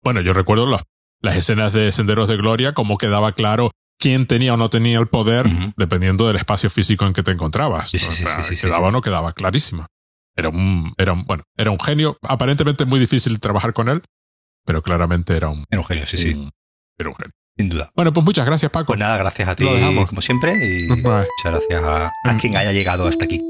Bueno, 0.00 0.20
yo 0.20 0.32
recuerdo 0.32 0.66
las, 0.66 0.82
las 1.20 1.36
escenas 1.36 1.72
de 1.72 1.90
Senderos 1.90 2.28
de 2.28 2.36
Gloria, 2.36 2.72
cómo 2.72 2.98
quedaba 2.98 3.32
claro 3.32 3.72
quién 3.98 4.26
tenía 4.26 4.54
o 4.54 4.56
no 4.56 4.70
tenía 4.70 4.98
el 4.98 5.08
poder, 5.08 5.46
dependiendo 5.76 6.26
del 6.26 6.36
espacio 6.36 6.70
físico 6.70 7.06
en 7.06 7.12
que 7.12 7.22
te 7.22 7.32
encontrabas. 7.32 7.90
Sí, 7.90 7.98
sí, 7.98 8.12
sí, 8.12 8.24
sí, 8.42 8.66
quedaba 8.66 8.88
o 8.88 8.92
no 8.92 9.00
quedaba 9.00 9.32
clarísima. 9.32 9.86
Era 10.38 10.50
un, 10.50 10.94
era 10.96 11.12
un, 11.12 11.24
bueno, 11.24 11.42
era 11.56 11.70
un 11.70 11.80
genio. 11.80 12.16
Aparentemente 12.22 12.84
muy 12.86 13.00
difícil 13.00 13.40
trabajar 13.40 13.72
con 13.72 13.88
él, 13.88 14.02
pero 14.64 14.82
claramente 14.82 15.36
era 15.36 15.48
un. 15.48 15.64
Era 15.68 15.80
un 15.80 15.86
genio, 15.86 16.06
sí, 16.06 16.16
sí. 16.16 16.48
Era 16.96 17.10
un 17.10 17.16
genio. 17.16 17.32
Sin 17.56 17.68
duda. 17.68 17.90
Bueno, 17.96 18.12
pues 18.12 18.24
muchas 18.24 18.46
gracias, 18.46 18.70
Paco. 18.70 18.86
Pues 18.86 19.00
nada, 19.00 19.16
gracias 19.16 19.48
a 19.48 19.56
ti, 19.56 19.66
como 20.06 20.20
siempre, 20.22 20.52
y 20.64 20.86
muchas 20.86 21.26
gracias 21.42 21.82
a, 21.82 22.12
a 22.24 22.36
quien 22.36 22.56
haya 22.56 22.72
llegado 22.72 23.08
hasta 23.08 23.24
aquí. 23.24 23.42